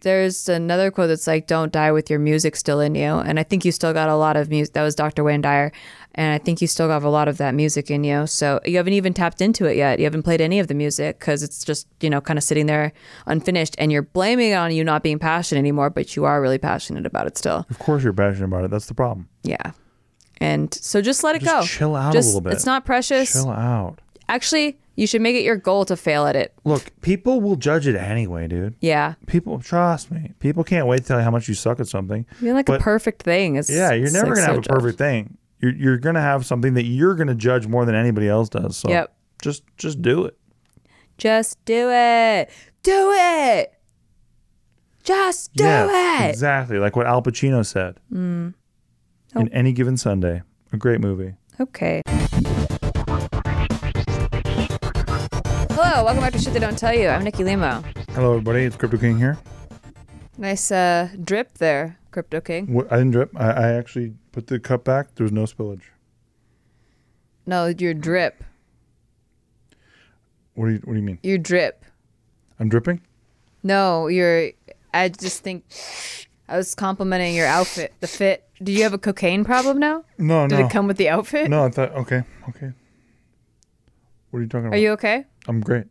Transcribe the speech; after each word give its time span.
There's 0.00 0.48
another 0.48 0.90
quote 0.90 1.08
that's 1.08 1.26
like, 1.26 1.46
"Don't 1.46 1.72
die 1.72 1.90
with 1.92 2.08
your 2.08 2.18
music 2.18 2.54
still 2.56 2.80
in 2.80 2.94
you," 2.94 3.14
and 3.18 3.38
I 3.38 3.42
think 3.42 3.64
you 3.64 3.72
still 3.72 3.92
got 3.92 4.08
a 4.08 4.14
lot 4.16 4.36
of 4.36 4.48
music. 4.48 4.74
That 4.74 4.82
was 4.82 4.94
Dr. 4.94 5.24
Wayne 5.24 5.40
Dyer, 5.40 5.72
and 6.14 6.32
I 6.32 6.38
think 6.38 6.60
you 6.60 6.66
still 6.68 6.88
have 6.88 7.02
a 7.04 7.08
lot 7.10 7.26
of 7.28 7.36
that 7.38 7.54
music 7.54 7.90
in 7.90 8.04
you. 8.04 8.26
So 8.26 8.60
you 8.64 8.76
haven't 8.76 8.92
even 8.92 9.12
tapped 9.12 9.40
into 9.40 9.66
it 9.66 9.76
yet. 9.76 9.98
You 9.98 10.04
haven't 10.04 10.22
played 10.22 10.40
any 10.40 10.60
of 10.60 10.68
the 10.68 10.74
music 10.74 11.18
because 11.18 11.42
it's 11.42 11.64
just 11.64 11.86
you 12.00 12.08
know 12.10 12.20
kind 12.20 12.38
of 12.38 12.44
sitting 12.44 12.66
there 12.66 12.92
unfinished, 13.26 13.74
and 13.78 13.90
you're 13.90 14.02
blaming 14.02 14.50
it 14.52 14.54
on 14.54 14.72
you 14.72 14.84
not 14.84 15.02
being 15.02 15.18
passionate 15.18 15.58
anymore, 15.58 15.90
but 15.90 16.14
you 16.14 16.24
are 16.24 16.40
really 16.40 16.58
passionate 16.58 17.04
about 17.06 17.26
it 17.26 17.36
still. 17.36 17.66
Of 17.68 17.78
course, 17.78 18.04
you're 18.04 18.12
passionate 18.12 18.46
about 18.46 18.64
it. 18.64 18.70
That's 18.70 18.86
the 18.86 18.94
problem. 18.94 19.28
Yeah, 19.42 19.72
and 20.40 20.72
so 20.72 21.00
just 21.02 21.24
let 21.24 21.34
it 21.36 21.42
Just 21.42 21.60
go. 21.60 21.66
chill 21.66 21.96
out 21.96 22.14
a 22.14 22.18
little 22.20 22.40
bit. 22.40 22.52
It's 22.52 22.66
not 22.66 22.84
precious. 22.84 23.32
Chill 23.32 23.50
out. 23.50 24.00
Actually, 24.28 24.78
you 24.98 25.06
should 25.06 25.22
make 25.22 25.36
it 25.36 25.44
your 25.44 25.56
goal 25.56 25.84
to 25.84 25.96
fail 25.96 26.26
at 26.26 26.34
it. 26.34 26.52
Look, 26.64 26.90
people 27.02 27.40
will 27.40 27.54
judge 27.56 27.86
it 27.86 27.94
anyway, 27.96 28.48
dude. 28.48 28.74
Yeah, 28.80 29.14
People, 29.26 29.60
trust 29.60 30.10
me. 30.10 30.32
People 30.40 30.64
can't 30.64 30.86
wait 30.86 30.98
to 30.98 31.04
tell 31.04 31.18
you 31.18 31.24
how 31.24 31.30
much 31.30 31.46
you 31.48 31.54
suck 31.54 31.78
at 31.78 31.86
something. 31.86 32.26
you're 32.40 32.54
like 32.54 32.68
a 32.68 32.78
perfect 32.78 33.22
thing. 33.22 33.56
It's, 33.56 33.70
Yeah, 33.70 33.92
you're 33.92 34.10
never 34.10 34.34
like, 34.34 34.34
gonna 34.44 34.46
so 34.46 34.52
have 34.54 34.66
a 34.66 34.68
perfect 34.68 34.98
thing. 34.98 35.38
You're 35.60 35.72
you're 35.74 35.98
gonna 35.98 36.20
have 36.20 36.44
something 36.46 36.74
that 36.74 36.84
you're 36.84 37.14
gonna 37.14 37.34
judge 37.34 37.66
more 37.66 37.84
than 37.84 37.94
anybody 37.94 38.28
else 38.28 38.48
does. 38.48 38.76
So 38.76 38.88
Yep. 38.88 39.12
just 39.42 39.62
just 39.76 40.02
do 40.02 40.24
it. 40.24 40.36
Just 41.16 41.64
do 41.64 41.90
it. 41.90 42.50
Do 42.82 43.12
it. 43.12 43.72
Just 45.04 45.52
do 45.54 45.64
it. 45.66 46.28
exactly 46.30 46.78
like 46.78 46.94
what 46.96 47.06
Al 47.06 47.22
Pacino 47.22 47.64
said. 47.64 47.98
Mm. 48.12 48.54
In 49.36 49.42
Oh. 49.46 49.48
any 49.52 49.72
given 49.72 49.96
Sunday, 49.96 50.42
a 50.72 50.76
great 50.76 51.00
movie. 51.00 51.34
Okay. 51.60 52.02
Hello, 55.90 56.04
welcome 56.04 56.22
back 56.22 56.34
to 56.34 56.38
Shit 56.38 56.52
They 56.52 56.58
Don't 56.58 56.76
Tell 56.76 56.92
You. 56.92 57.08
I'm 57.08 57.24
Nikki 57.24 57.44
Limo. 57.44 57.82
Hello, 58.10 58.32
everybody. 58.32 58.64
It's 58.64 58.76
Crypto 58.76 58.98
King 58.98 59.16
here. 59.16 59.38
Nice 60.36 60.70
uh, 60.70 61.08
drip 61.24 61.56
there, 61.56 61.98
Crypto 62.10 62.42
King. 62.42 62.70
What, 62.74 62.92
I 62.92 62.98
didn't 62.98 63.12
drip. 63.12 63.30
I, 63.34 63.52
I 63.52 63.72
actually 63.72 64.12
put 64.32 64.48
the 64.48 64.60
cup 64.60 64.84
back. 64.84 65.14
There 65.14 65.24
was 65.24 65.32
no 65.32 65.44
spillage. 65.44 65.84
No, 67.46 67.68
your 67.68 67.94
drip. 67.94 68.44
What 70.52 70.66
do 70.66 70.72
you 70.72 70.78
What 70.84 70.92
do 70.92 70.98
you 70.98 71.06
mean? 71.06 71.20
Your 71.22 71.38
drip. 71.38 71.82
I'm 72.60 72.68
dripping. 72.68 73.00
No, 73.62 74.08
you're. 74.08 74.50
I 74.92 75.08
just 75.08 75.42
think 75.42 75.64
I 76.50 76.58
was 76.58 76.74
complimenting 76.74 77.34
your 77.34 77.46
outfit, 77.46 77.94
the 78.00 78.08
fit. 78.08 78.46
Do 78.62 78.72
you 78.72 78.82
have 78.82 78.92
a 78.92 78.98
cocaine 78.98 79.42
problem 79.42 79.78
now? 79.78 80.04
No, 80.18 80.42
no. 80.42 80.48
Did 80.48 80.58
no. 80.58 80.66
it 80.66 80.70
come 80.70 80.86
with 80.86 80.98
the 80.98 81.08
outfit? 81.08 81.48
No, 81.48 81.64
I 81.64 81.70
thought. 81.70 81.92
Okay, 81.92 82.24
okay. 82.50 82.72
What 84.30 84.40
are 84.40 84.42
you 84.42 84.48
talking 84.48 84.66
about? 84.66 84.76
Are 84.76 84.80
you 84.80 84.90
okay? 84.90 85.24
I'm 85.48 85.60
great. 85.60 85.86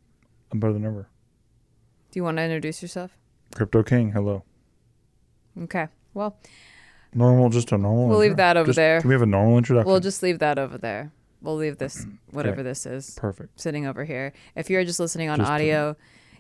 I'm 0.52 0.60
better 0.60 0.74
than 0.74 0.86
ever. 0.86 1.08
Do 2.12 2.20
you 2.20 2.24
want 2.24 2.38
to 2.38 2.44
introduce 2.44 2.82
yourself? 2.82 3.12
Crypto 3.56 3.84
King. 3.84 4.12
Hello. 4.12 4.44
Okay. 5.64 5.88
Well, 6.14 6.38
Normal, 7.14 7.50
just 7.50 7.72
a 7.72 7.78
normal. 7.78 8.10
We'll 8.10 8.20
leave 8.20 8.36
that 8.38 8.58
over 8.58 8.68
Just- 8.68 8.76
there. 8.76 9.00
Can 9.02 9.08
we 9.10 9.14
have 9.16 9.22
a 9.22 9.26
normal 9.26 9.58
introduction? 9.58 9.90
we'll 9.90 10.00
just 10.02 10.22
leave 10.22 10.40
that 10.40 10.60
over 10.60 10.78
there. 10.78 11.12
We'll 11.42 11.56
leave 11.56 11.78
this, 11.78 12.06
whatever 12.32 12.64
this 12.64 12.86
is. 12.86 13.16
Perfect. 13.18 13.60
sitting 13.60 13.88
over 13.88 14.04
here. 14.06 14.34
If 14.56 14.70
you're 14.70 14.84
just 14.84 15.00
listening 15.00 15.30
on 15.30 15.40
Just, 15.40 15.50
audio, 15.50 15.96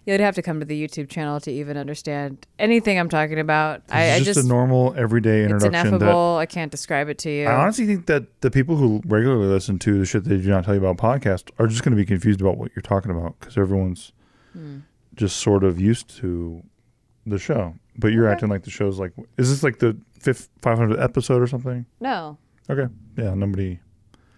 you'd 0.07 0.19
have 0.22 0.34
to 0.35 0.41
come 0.41 0.59
to 0.59 0.66
the 0.66 0.81
YouTube 0.88 1.09
channel 1.09 1.40
to 1.41 1.51
even 1.51 1.78
understand 1.78 2.47
anything 2.57 2.97
I'm 2.97 3.09
talking 3.09 3.38
about. 3.40 3.81
I, 3.91 4.06
This 4.06 4.13
I 4.13 4.16
is 4.18 4.25
just, 4.25 4.38
just, 4.40 4.45
a 4.45 4.50
normal, 4.50 4.95
everyday 4.97 5.44
introduction. 5.44 5.75
it's 5.75 5.85
ineffable. 6.01 6.38
I 6.38 6.45
can't 6.47 6.72
describe 6.72 7.09
it 7.09 7.18
to 7.19 7.30
you. 7.30 7.45
I 7.45 7.54
honestly 7.54 7.86
think 7.86 8.06
that 8.07 8.42
the 8.42 8.50
people 8.50 8.77
who 8.77 9.01
regularly 9.06 9.48
listen 9.48 9.77
to 9.80 10.00
the 10.00 10.06
shit 10.06 10.24
they 10.24 10.38
do 10.38 10.50
not 10.50 10.63
tell 10.65 10.74
you 10.74 10.83
about 10.83 10.98
podcast 10.98 11.51
are 11.59 11.68
just 11.68 11.83
going 11.83 11.92
to 11.92 11.98
be 12.01 12.06
confused 12.06 12.42
about 12.42 12.57
what 12.57 12.71
you're 12.75 12.81
talking 12.81 13.12
about 13.12 13.39
because 13.39 13.57
everyone's 13.57 14.13
Hmm. 14.54 14.77
just 15.13 15.38
sort 15.38 15.63
of 15.63 15.80
used 15.80 16.10
to 16.18 16.63
the 17.27 17.38
show. 17.38 17.75
But 18.00 18.13
you're 18.13 18.25
Okay. 18.27 18.33
acting 18.33 18.50
like 18.50 18.63
the 18.63 18.71
show's 18.71 18.98
like, 19.00 19.12
is 19.38 19.50
this 19.50 19.62
like 19.62 19.80
the 19.80 19.98
fifth, 20.19 20.50
500th 20.62 21.01
episode 21.03 21.42
or 21.42 21.48
something? 21.48 21.86
no, 22.00 22.38
Okay. 22.69 22.92
Yeah. 23.18 23.33
Nobody, 23.33 23.80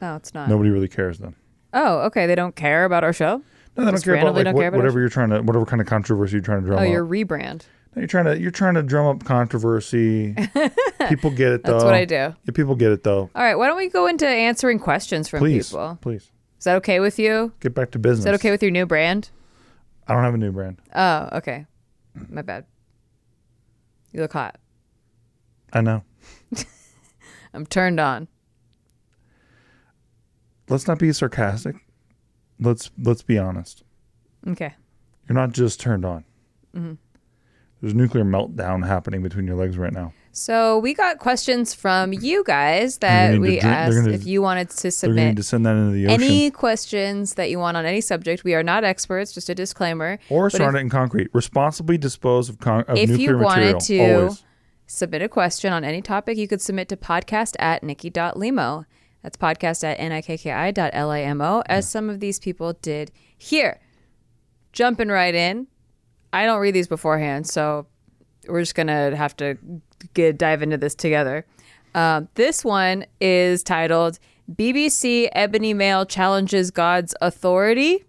no, 0.01 0.15
it's 0.15 0.33
not. 0.33 0.50
nobody 0.50 0.69
really 0.72 0.88
cares 0.88 1.19
then. 1.19 1.36
Oh, 1.74 2.00
okay. 2.07 2.25
They 2.27 2.36
don't 2.36 2.56
care 2.56 2.86
about 2.86 3.04
our 3.04 3.13
show. 3.13 3.44
No, 3.77 3.86
they 3.86 3.92
don't 3.92 4.04
care 4.04 4.16
about 4.16 4.36
like 4.36 4.44
don't 4.45 4.54
what, 4.56 4.62
care 4.62 4.68
about 4.69 4.77
whatever 4.77 5.00
it? 5.00 5.01
you're 5.04 5.10
trying 5.10 5.30
to, 5.30 5.42
whatever 5.42 5.66
kind 5.66 5.81
of 5.81 5.88
controversy 5.88 6.33
you're 6.33 6.42
trying 6.42 6.62
to 6.62 6.68
drum 6.68 6.80
oh, 6.80 6.81
up. 6.81 6.86
Oh, 6.86 6.89
up. 6.89 6.94
your 6.94 7.06
rebrand. 7.06 7.66
No, 7.95 8.01
you're 8.01 8.07
trying 8.07 8.25
to, 8.25 8.39
you're 8.39 8.51
trying 8.51 8.75
to 8.75 8.83
drum 8.83 9.07
up 9.07 9.24
controversy. 9.24 10.36
people 11.10 11.31
get 11.31 11.54
it 11.54 11.63
though. 11.63 11.74
That's 11.74 11.83
what 11.83 11.94
I 11.94 12.06
do. 12.06 12.16
Yeah, 12.16 12.36
people 12.54 12.75
get 12.75 12.92
it 12.92 13.04
though. 13.04 13.30
All 13.33 13.44
right. 13.44 13.56
Why 13.56 13.68
don't 13.68 13.77
we 13.77 13.89
go 13.89 14.07
into 14.07 14.27
answering 14.27 14.80
questions 14.80 15.27
from 15.30 15.39
Please, 15.39 15.69
people? 15.69 15.98
please 16.01 16.30
Is 16.57 16.66
that 16.66 16.75
okay 16.77 17.00
with 17.00 17.18
you? 17.18 17.54
get 17.62 17.74
back 17.74 17.92
to 17.92 18.00
business. 18.00 18.19
Is 18.19 18.25
that 18.25 18.36
okay 18.36 18.51
with 18.51 18.62
your 18.62 18.71
new 18.71 18.86
brand? 18.86 19.30
I 20.07 20.13
don't 20.13 20.24
have 20.24 20.33
a 20.33 20.38
new 20.38 20.51
brand. 20.51 20.81
Oh, 20.94 21.30
okay. 21.33 21.65
My 22.30 22.42
bad. 22.42 22.65
You 24.12 24.22
look 24.22 24.33
hot. 24.33 24.57
I 25.72 25.81
know. 25.81 26.04
I'm 27.54 27.65
turned 27.65 28.00
on. 28.00 28.27
Let's 30.68 30.88
not 30.88 31.00
be 31.00 31.12
sarcastic. 31.13 31.75
Let's 32.60 32.92
let's 33.02 33.22
be 33.22 33.38
honest. 33.38 33.84
Okay. 34.48 34.74
You're 35.28 35.36
not 35.36 35.52
just 35.52 35.80
turned 35.80 36.06
on. 36.06 36.24
Mm-hmm. 36.76 36.94
There's 37.82 37.94
a 37.94 37.98
nuclear 37.98 38.24
meltdown 38.26 38.86
happening 38.86 39.22
between 39.24 39.48
your 39.48 39.56
legs 39.56 39.78
right 39.78 39.94
now. 39.94 40.14
So 40.32 40.78
we 40.80 40.94
got 40.94 41.18
questions 41.18 41.74
from 41.74 42.14
you 42.14 42.44
guys 42.46 43.00
that 43.00 43.40
we 43.40 43.48
drink- 43.60 43.64
asked 43.64 43.96
gonna- 43.98 44.12
if 44.12 44.26
you 44.26 44.42
wanted 44.42 44.70
to 44.70 44.92
submit 44.92 45.36
to 45.38 45.44
send 45.44 45.66
that 45.66 45.76
into 45.76 45.92
the 45.92 46.06
ocean 46.08 46.22
any 46.22 46.52
questions 46.52 47.34
that 47.36 47.50
you 47.50 47.58
want 47.60 47.78
on 47.78 47.86
any 47.86 48.00
subject. 48.02 48.44
We 48.44 48.54
are 48.54 48.64
not 48.64 48.84
experts, 48.84 49.32
just 49.34 49.50
a 49.50 49.56
disclaimer. 49.56 50.20
or 50.30 50.50
start 50.50 50.76
it 50.76 50.80
in 50.80 50.90
concrete. 50.90 51.30
Responsibly 51.34 51.98
dispose 51.98 52.48
of, 52.50 52.60
con- 52.60 52.84
of 52.88 52.98
If 52.98 53.18
you 53.18 53.38
wanted 53.38 53.74
material. 53.76 53.80
to- 53.80 54.22
Always. 54.24 54.44
submit 54.86 55.22
a 55.22 55.30
question 55.30 55.74
on 55.74 55.84
any 55.84 56.02
topic, 56.02 56.38
you 56.38 56.48
could 56.48 56.62
submit 56.62 56.90
to 56.90 56.98
podcast 56.98 57.56
at 57.60 57.84
nikki.limo. 57.84 58.86
That's 59.24 59.38
podcast 59.38 59.83
at 59.83 60.00
nikki.limo, 60.00 61.63
as 61.66 61.89
some 61.89 62.10
of 62.10 62.19
these 62.19 62.39
people 62.39 62.74
did 62.74 63.12
here. 63.38 63.80
Jumping 64.71 65.10
right 65.10 65.36
in. 65.36 65.68
I 66.31 66.45
don't 66.45 66.60
read 66.60 66.75
these 66.75 66.88
beforehand, 66.88 67.48
so 67.48 67.88
we're 68.48 68.62
just 68.62 68.75
going 68.75 68.88
to 68.88 69.16
have 69.16 69.36
to 69.38 69.57
get 70.13 70.38
dive 70.38 70.62
into 70.62 70.77
this 70.77 70.95
together. 70.95 71.45
Um, 71.95 72.30
this 72.36 72.63
one 72.63 73.06
is 73.19 73.63
titled 73.63 74.19
BBC 74.54 75.30
Ebony 75.33 75.74
Male 75.74 76.06
Challenges 76.06 76.72
God's 76.72 77.15
Authority. 77.22 78.06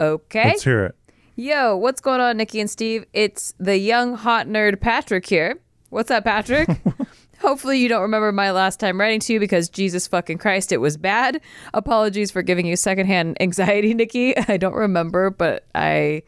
Okay. 0.00 0.48
Let's 0.48 0.64
hear 0.64 0.86
it. 0.86 0.94
Yo, 1.34 1.76
what's 1.76 2.00
going 2.00 2.20
on, 2.20 2.36
Nikki 2.36 2.60
and 2.60 2.68
Steve? 2.68 3.06
It's 3.12 3.54
the 3.58 3.78
young 3.78 4.14
hot 4.16 4.46
nerd 4.46 4.80
Patrick 4.80 5.26
here. 5.26 5.58
What's 5.88 6.10
up, 6.10 6.24
Patrick? 6.24 6.68
Hopefully, 7.42 7.80
you 7.80 7.88
don't 7.88 8.02
remember 8.02 8.30
my 8.30 8.52
last 8.52 8.78
time 8.78 9.00
writing 9.00 9.18
to 9.18 9.32
you 9.32 9.40
because 9.40 9.68
Jesus 9.68 10.06
fucking 10.06 10.38
Christ, 10.38 10.70
it 10.70 10.76
was 10.76 10.96
bad. 10.96 11.40
Apologies 11.74 12.30
for 12.30 12.40
giving 12.40 12.66
you 12.66 12.76
secondhand 12.76 13.36
anxiety, 13.40 13.94
Nikki. 13.94 14.36
I 14.48 14.56
don't 14.56 14.74
remember, 14.74 15.28
but 15.28 15.66
I 15.74 16.22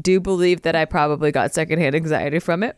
do 0.00 0.20
believe 0.20 0.62
that 0.62 0.76
I 0.76 0.84
probably 0.84 1.32
got 1.32 1.54
secondhand 1.54 1.94
anxiety 1.94 2.40
from 2.40 2.62
it. 2.62 2.76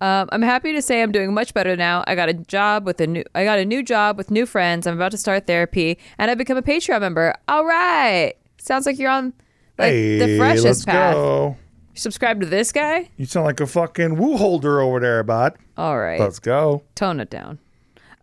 Um, 0.00 0.28
I'm 0.30 0.42
happy 0.42 0.72
to 0.74 0.82
say 0.82 1.02
I'm 1.02 1.10
doing 1.10 1.34
much 1.34 1.54
better 1.54 1.74
now. 1.74 2.04
I 2.06 2.14
got 2.14 2.28
a 2.28 2.34
job 2.34 2.86
with 2.86 3.00
a 3.00 3.06
new. 3.08 3.24
I 3.34 3.42
got 3.42 3.58
a 3.58 3.64
new 3.64 3.82
job 3.82 4.16
with 4.16 4.30
new 4.30 4.46
friends. 4.46 4.86
I'm 4.86 4.94
about 4.94 5.10
to 5.10 5.18
start 5.18 5.48
therapy, 5.48 5.98
and 6.18 6.30
I've 6.30 6.38
become 6.38 6.56
a 6.56 6.62
Patreon 6.62 7.00
member. 7.00 7.34
All 7.48 7.64
right, 7.64 8.34
sounds 8.58 8.86
like 8.86 8.98
you're 8.98 9.10
on 9.10 9.32
like 9.76 9.90
hey, 9.90 10.18
the 10.18 10.38
freshest 10.38 10.86
path. 10.86 11.14
go. 11.14 11.56
Subscribe 11.94 12.40
to 12.40 12.46
this 12.46 12.72
guy. 12.72 13.10
You 13.16 13.26
sound 13.26 13.44
like 13.46 13.60
a 13.60 13.66
fucking 13.66 14.16
woo 14.16 14.36
holder 14.36 14.80
over 14.80 14.98
there, 15.00 15.22
bud. 15.22 15.54
All 15.76 15.98
right, 15.98 16.18
Let's 16.20 16.38
go. 16.38 16.82
tone 16.94 17.20
it 17.20 17.28
down. 17.30 17.58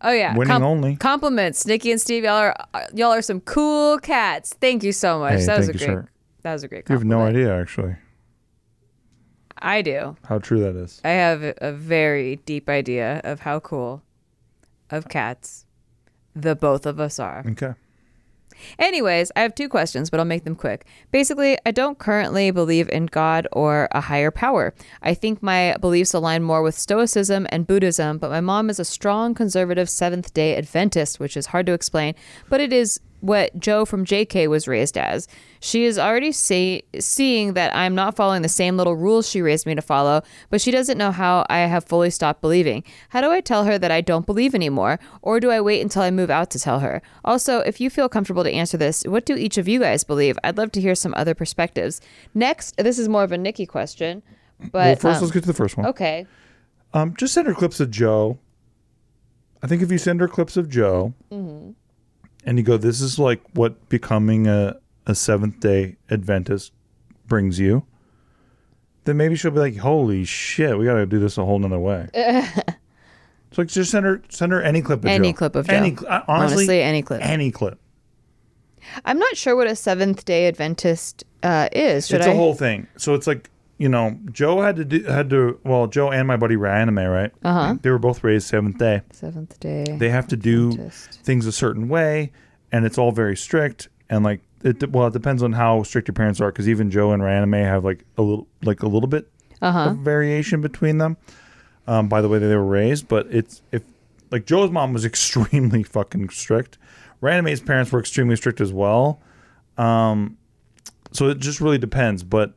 Oh 0.02 0.12
yeah, 0.12 0.36
Winning 0.36 0.64
only. 0.64 0.96
Compliments, 0.96 1.66
Nikki 1.66 1.92
and 1.92 2.00
Steve. 2.00 2.24
Y'all 2.24 2.34
are 2.36 2.56
uh, 2.74 2.86
y'all 2.94 3.12
are 3.12 3.22
some 3.22 3.42
cool 3.42 4.00
cats. 4.00 4.56
Thank 4.62 4.84
you 4.84 4.92
so 4.94 5.20
much. 5.20 5.40
Hey, 5.40 5.46
that 5.46 5.58
was 5.58 5.70
a 5.70 5.74
you, 5.74 5.78
great. 5.80 5.86
sir. 5.88 6.10
That 6.44 6.54
was 6.54 6.64
a 6.64 6.68
great. 6.70 6.88
You 6.90 6.94
have 6.96 7.04
no 7.04 7.22
idea, 7.22 7.54
actually, 7.60 7.96
I 9.58 9.82
do. 9.82 10.16
how 10.26 10.40
true 10.40 10.62
that 10.62 10.76
is. 10.76 11.02
I 11.04 11.10
have 11.10 11.44
a 11.58 11.72
very 11.74 12.38
deep 12.38 12.70
idea 12.70 13.20
of 13.26 13.42
how 13.42 13.60
cool 13.60 14.02
of 14.90 15.10
cats 15.10 15.66
the 16.34 16.56
both 16.56 16.86
of 16.86 17.00
us 17.00 17.20
are. 17.20 17.44
Okay. 17.46 17.74
Anyways, 18.78 19.32
I 19.36 19.42
have 19.42 19.56
two 19.56 19.70
questions, 19.70 20.10
but 20.10 20.20
I'll 20.20 20.26
make 20.26 20.44
them 20.44 20.56
quick. 20.56 20.86
Basically, 21.12 21.58
I 21.66 21.72
don't 21.72 22.00
currently 22.00 22.52
believe 22.52 22.90
in 22.90 23.08
God 23.08 23.48
or 23.52 23.88
a 23.92 24.02
higher 24.02 24.32
power. 24.32 24.74
I 25.02 25.14
think 25.14 25.42
my 25.42 25.76
beliefs 25.80 26.14
align 26.14 26.44
more 26.44 26.62
with 26.62 26.78
Stoicism 26.78 27.48
and 27.50 27.68
Buddhism, 27.68 28.18
but 28.18 28.30
my 28.30 28.42
mom 28.42 28.70
is 28.70 28.80
a 28.80 28.86
strong 28.86 29.34
conservative 29.34 29.90
Seventh 29.90 30.34
day 30.34 30.56
Adventist, 30.56 31.20
which 31.20 31.38
is 31.38 31.48
hard 31.48 31.66
to 31.66 31.74
explain, 31.74 32.16
but 32.50 32.62
it 32.62 32.74
is 32.74 33.00
what 33.22 33.58
Joe 33.60 33.84
from 33.86 34.06
JK 34.06 34.48
was 34.48 34.68
raised 34.68 34.98
as. 34.98 35.28
She 35.60 35.84
is 35.84 36.00
already 36.00 36.32
see- 36.32 36.84
seeing 37.00 37.54
that 37.54 37.76
I'm 37.76 37.94
not 37.94 38.16
following 38.16 38.42
the 38.44 38.48
same 38.50 38.78
little 38.78 38.96
rules 38.96 39.30
she 39.30 39.42
raised 39.42 39.66
me 39.66 39.76
to 39.76 39.82
follow, 39.82 40.22
but 40.50 40.62
she 40.62 40.72
doesn't 40.72 40.98
know 40.98 41.12
how 41.12 41.46
I 41.50 41.60
have 41.60 41.84
fully 41.84 42.10
stopped 42.12 42.40
believing. 42.42 42.84
How 43.10 43.20
do 43.22 43.30
I 43.32 43.42
tell 43.42 43.66
her 43.66 43.78
that 43.78 43.92
I 43.92 44.00
don't 44.02 44.26
believe 44.26 44.56
anymore, 44.56 45.00
or 45.22 45.40
do 45.42 45.52
I 45.52 45.60
wait 45.60 45.82
until 45.82 46.02
I 46.02 46.12
move 46.12 46.30
out 46.30 46.50
to 46.52 46.60
tell 46.60 46.80
her? 46.80 47.02
Also, 47.26 47.60
if 47.60 47.82
you 47.82 47.90
feel 47.90 48.08
comfortable 48.08 48.44
to 48.44 48.52
answer 48.52 48.78
this, 48.78 49.04
what 49.04 49.26
do 49.26 49.36
each 49.36 49.58
of 49.58 49.68
you 49.68 49.82
guys 49.82 50.04
believe? 50.06 50.40
I'd 50.44 50.58
love 50.58 50.72
to 50.74 50.82
hear 50.82 50.96
some 50.96 51.14
other 51.18 51.36
perspectives. 51.36 52.00
Next, 52.34 52.78
this 52.78 52.98
is 52.98 53.10
more 53.10 53.24
of 53.24 53.32
a 53.34 53.38
Nikki 53.38 53.66
question, 53.66 54.24
but 54.60 54.72
well, 54.74 54.96
first, 54.96 55.18
um, 55.18 55.22
let's 55.24 55.32
get 55.34 55.42
to 55.42 55.48
the 55.48 55.54
first 55.54 55.76
one. 55.78 55.86
okay. 55.88 56.26
Um, 56.94 57.16
just 57.18 57.34
send 57.34 57.48
her 57.48 57.54
clips 57.54 57.80
of 57.80 57.92
Joe. 57.92 58.40
I 59.62 59.68
think 59.68 59.82
if 59.82 59.92
you 59.92 59.98
send 59.98 60.22
her 60.22 60.28
clips 60.30 60.56
of 60.56 60.70
Joe, 60.70 61.14
Mm-hmm. 61.32 61.72
And 62.50 62.58
you 62.58 62.64
go, 62.64 62.78
"This 62.78 63.00
is 63.00 63.20
like 63.20 63.42
what 63.54 63.90
becoming 63.90 64.48
a 64.48 64.76
a 65.06 65.14
Seventh 65.14 65.60
Day 65.60 65.98
Adventist 66.10 66.74
brings 67.28 67.60
you," 67.60 67.86
then 69.04 69.18
maybe 69.18 69.36
she'll 69.36 69.52
be 69.52 69.60
like, 69.60 69.78
"Holy 69.78 70.26
shit, 70.26 70.76
we 70.76 70.86
got 70.86 70.96
to 70.96 71.06
do 71.06 71.20
this 71.20 71.38
a 71.38 71.46
whole 71.46 71.60
nother 71.60 71.78
way." 71.78 72.08
so 72.16 73.62
like, 73.62 73.68
just 73.68 73.92
send 73.92 74.04
her 74.04 74.24
send 74.30 74.52
her 74.52 74.64
any 74.64 74.82
clip 74.82 75.02
of 75.02 75.06
Any 75.06 75.32
Joe. 75.32 75.38
clip 75.38 75.56
of 75.56 75.68
Joe. 75.68 75.76
Any, 75.76 75.96
uh, 75.96 76.22
honestly, 76.28 76.56
Honestly, 76.56 76.82
any 76.82 77.02
clip. 77.04 77.24
any 77.24 77.52
clip. 77.52 77.80
I'm 79.06 79.20
not 79.20 79.38
sure 79.38 79.56
what 79.56 79.68
a 79.68 79.76
Seventh 79.76 80.26
Day 80.26 80.48
Adventist 80.48 81.24
uh, 81.44 81.70
is. 81.72 82.08
Should 82.08 82.18
it's 82.22 82.28
I? 82.28 82.32
a 82.32 82.36
whole 82.36 82.56
thing. 82.56 82.88
So 82.98 83.14
it's 83.14 83.28
like 83.28 83.52
you 83.80 83.90
know, 83.90 84.16
Joe 84.32 84.62
had 84.62 84.76
to 84.76 84.86
do 84.86 85.04
had 85.06 85.30
to. 85.32 85.60
Well, 85.64 85.88
Joe 85.88 86.12
and 86.12 86.28
my 86.28 86.38
buddy 86.38 86.56
were 86.56 86.68
anime, 86.68 87.00
right? 87.00 87.32
Uh 87.44 87.48
Uh-huh. 87.48 87.76
They 87.82 87.90
were 87.90 87.98
both 87.98 88.24
raised 88.24 88.48
Seventh 88.48 88.78
Day. 88.78 89.02
Seventh 89.12 89.60
Day. 89.60 89.86
they 89.98 90.10
have 90.10 90.28
to 90.28 90.38
do 90.38 90.70
Adventist. 90.72 91.22
things 91.24 91.48
a 91.48 91.52
certain 91.52 91.90
way 91.90 92.32
and 92.72 92.86
it's 92.86 93.00
all 93.00 93.12
very 93.12 93.36
strict 93.36 93.90
and 94.12 94.24
like 94.24 94.42
it 94.64 94.92
well 94.92 95.08
it 95.08 95.14
depends 95.14 95.42
on 95.42 95.54
how 95.54 95.82
strict 95.82 96.08
your 96.08 96.14
parents 96.14 96.40
are 96.40 96.52
because 96.52 96.70
even 96.70 96.92
joe 96.92 97.12
and 97.14 97.24
anime 97.24 97.54
have 97.54 97.84
like 97.84 98.04
a 98.16 98.22
little 98.22 98.48
like 98.62 98.84
a 98.84 98.88
little 98.88 99.08
bit 99.10 99.28
Uh-huh. 99.60 99.90
of 99.90 99.98
variation 99.98 100.62
between 100.62 101.00
them 101.00 101.18
um, 101.88 102.08
by 102.10 102.22
the 102.22 102.28
way 102.30 102.38
that 102.38 102.46
they 102.46 102.56
were 102.56 102.64
raised 102.82 103.08
but 103.08 103.26
it's 103.32 103.64
if 103.72 103.82
like 104.30 104.46
joe's 104.46 104.70
mom 104.70 104.94
was 104.94 105.04
extremely 105.14 105.82
fucking 105.82 106.30
strict 106.30 106.78
Ranime's 107.22 107.60
parents 107.62 107.92
were 107.92 108.00
extremely 108.00 108.36
strict 108.36 108.62
as 108.62 108.72
well 108.72 109.20
um, 109.80 110.38
so 111.12 111.28
it 111.30 111.40
just 111.40 111.60
really 111.62 111.80
depends 111.80 112.22
but 112.24 112.54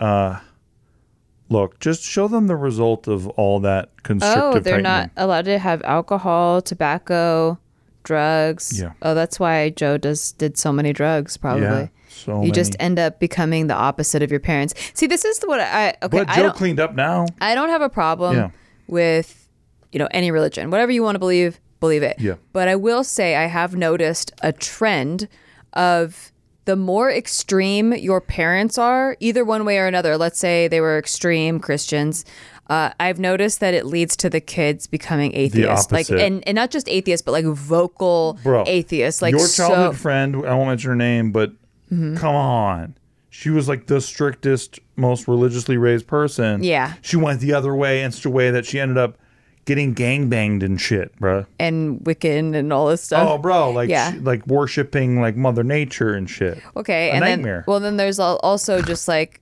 uh 0.00 0.40
look 1.52 1.78
just 1.80 2.02
show 2.02 2.26
them 2.28 2.46
the 2.46 2.56
result 2.56 3.06
of 3.08 3.28
all 3.28 3.60
that 3.60 3.90
constrictive 4.02 4.42
Oh, 4.42 4.58
they're 4.58 4.82
tightening. 4.82 4.82
not 4.82 5.10
allowed 5.16 5.44
to 5.44 5.58
have 5.58 5.82
alcohol, 5.82 6.62
tobacco, 6.62 7.58
drugs. 8.02 8.80
Yeah. 8.80 8.92
Oh, 9.02 9.14
that's 9.14 9.38
why 9.38 9.70
Joe 9.70 9.96
does 9.98 10.32
did 10.32 10.58
so 10.58 10.72
many 10.72 10.92
drugs. 10.92 11.36
Probably. 11.36 11.62
yeah 11.62 11.88
so 12.08 12.42
you 12.42 12.52
just 12.52 12.76
end 12.78 12.98
up 12.98 13.18
becoming 13.18 13.66
the 13.68 13.74
opposite 13.74 14.22
of 14.22 14.30
your 14.30 14.40
parents. 14.40 14.74
See, 14.94 15.06
this 15.06 15.24
is 15.24 15.40
what 15.44 15.60
I 15.60 15.94
okay. 16.02 16.18
but 16.18 16.28
I 16.28 16.36
joe 16.36 16.50
cleaned 16.52 16.78
up 16.78 16.94
now 16.94 17.26
I 17.40 17.54
don't 17.54 17.70
have 17.70 17.82
a 17.82 17.88
problem 17.88 18.36
Yeah. 18.36 18.50
with 18.86 19.48
you 19.92 19.98
know 19.98 20.08
any 20.10 20.30
religion, 20.30 20.70
whatever 20.70 20.92
you 20.92 21.02
want 21.02 21.14
to 21.14 21.18
believe, 21.18 21.60
believe 21.80 22.02
it. 22.02 22.16
Yeah. 22.20 22.34
But 22.52 22.68
I 22.68 22.76
will 22.76 23.04
say 23.04 23.34
I 23.36 23.46
have 23.46 23.74
noticed 23.76 24.32
a 24.42 24.52
trend 24.52 25.28
of 25.72 26.31
the 26.64 26.76
more 26.76 27.10
extreme 27.10 27.92
your 27.92 28.20
parents 28.20 28.78
are, 28.78 29.16
either 29.20 29.44
one 29.44 29.64
way 29.64 29.78
or 29.78 29.86
another. 29.86 30.16
Let's 30.16 30.38
say 30.38 30.68
they 30.68 30.80
were 30.80 30.98
extreme 30.98 31.58
Christians. 31.60 32.24
Uh, 32.68 32.90
I've 33.00 33.18
noticed 33.18 33.60
that 33.60 33.74
it 33.74 33.84
leads 33.84 34.16
to 34.16 34.30
the 34.30 34.40
kids 34.40 34.86
becoming 34.86 35.34
atheists, 35.34 35.90
like 35.92 36.08
and, 36.10 36.46
and 36.46 36.54
not 36.54 36.70
just 36.70 36.88
atheists, 36.88 37.24
but 37.24 37.32
like 37.32 37.44
vocal 37.44 38.38
Bro, 38.42 38.64
atheists. 38.66 39.20
Like 39.20 39.32
your 39.32 39.40
so, 39.40 39.68
childhood 39.68 40.00
friend, 40.00 40.36
I 40.36 40.54
won't 40.54 40.68
mention 40.68 40.90
her 40.90 40.96
name, 40.96 41.32
but 41.32 41.52
Mm-hmm. 41.92 42.16
come 42.16 42.34
on. 42.34 42.96
She 43.28 43.50
was 43.50 43.68
like 43.68 43.86
the 43.86 44.00
strictest, 44.00 44.78
most 44.96 45.28
religiously 45.28 45.76
raised 45.76 46.06
person. 46.06 46.62
Yeah. 46.62 46.94
She 47.02 47.16
went 47.16 47.40
the 47.40 47.52
other 47.52 47.74
way 47.74 48.02
in 48.02 48.12
such 48.12 48.24
a 48.24 48.30
way 48.30 48.50
that 48.50 48.64
she 48.64 48.80
ended 48.80 48.96
up 48.96 49.18
getting 49.64 49.92
gang 49.94 50.28
banged 50.28 50.62
and 50.62 50.80
shit, 50.80 51.14
bro. 51.20 51.46
and 51.58 52.00
Wiccan 52.00 52.54
and 52.56 52.72
all 52.72 52.88
this 52.88 53.02
stuff. 53.02 53.28
Oh, 53.28 53.38
bro, 53.38 53.70
like 53.70 53.88
Yeah. 53.88 54.12
like 54.20 54.46
worshiping 54.46 55.20
like 55.20 55.36
Mother 55.36 55.62
Nature 55.62 56.14
and 56.14 56.28
shit. 56.28 56.60
Okay, 56.76 57.10
A 57.10 57.12
and 57.12 57.20
nightmare. 57.20 57.58
then 57.58 57.64
well, 57.66 57.80
then 57.80 57.96
there's 57.96 58.18
also 58.18 58.82
just 58.82 59.06
like 59.08 59.40